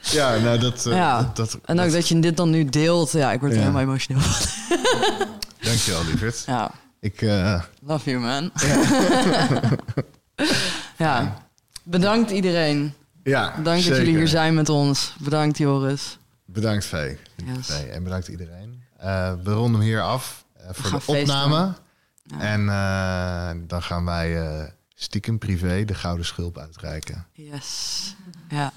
Ja, 0.00 0.36
nou 0.38 0.58
dat... 0.58 0.86
eh, 0.86 0.92
Ja. 0.92 1.22
dat, 1.22 1.36
dat 1.36 1.58
En 1.64 1.80
ook 1.80 1.90
dat 1.92 2.08
je 2.08 2.18
dit 2.20 2.36
dan 2.36 2.50
nu 2.50 2.64
deelt, 2.64 3.12
ja, 3.12 3.32
ik 3.32 3.40
word 3.40 3.52
er 3.52 3.58
Ja. 3.58 3.64
helemaal 3.64 3.86
emotioneel 3.86 4.22
van. 4.22 4.46
Dankjewel, 5.60 6.04
lieverd. 6.04 6.42
Ja, 6.46 6.70
Ik, 7.00 7.22
eh, 7.22 7.62
love 7.82 8.10
you 8.10 8.22
man. 8.22 8.50
ja, 8.54 8.76
bedankt 11.82 12.30
iedereen. 12.30 12.94
ja, 13.22 13.54
Bedankt 13.56 13.88
dat 13.88 13.96
jullie 13.96 14.16
hier 14.16 14.28
zijn 14.28 14.54
met 14.54 14.68
ons. 14.68 15.14
Bedankt 15.18 15.58
Joris. 15.58 16.18
Bedankt, 16.44 16.84
Vee. 16.84 17.18
Yes. 17.44 17.84
En 17.84 18.02
bedankt 18.02 18.28
iedereen. 18.28 18.82
Eh, 18.96 19.32
we 19.42 19.52
ronden 19.52 19.80
hem 19.80 19.88
hier 19.88 20.02
af 20.02 20.44
eh, 20.56 20.68
voor 20.72 21.00
de 21.00 21.06
opname. 21.06 21.74
Ja. 22.22 22.40
En 22.40 22.68
eh, 22.68 23.66
dan 23.68 23.82
gaan 23.82 24.04
wij 24.04 24.72
stiekem 24.94 25.38
privé 25.38 25.84
de 25.84 25.94
Gouden 25.94 26.26
Schulp 26.26 26.58
uitreiken. 26.58 27.26
Yes. 27.32 28.14
Ja. 28.48 28.72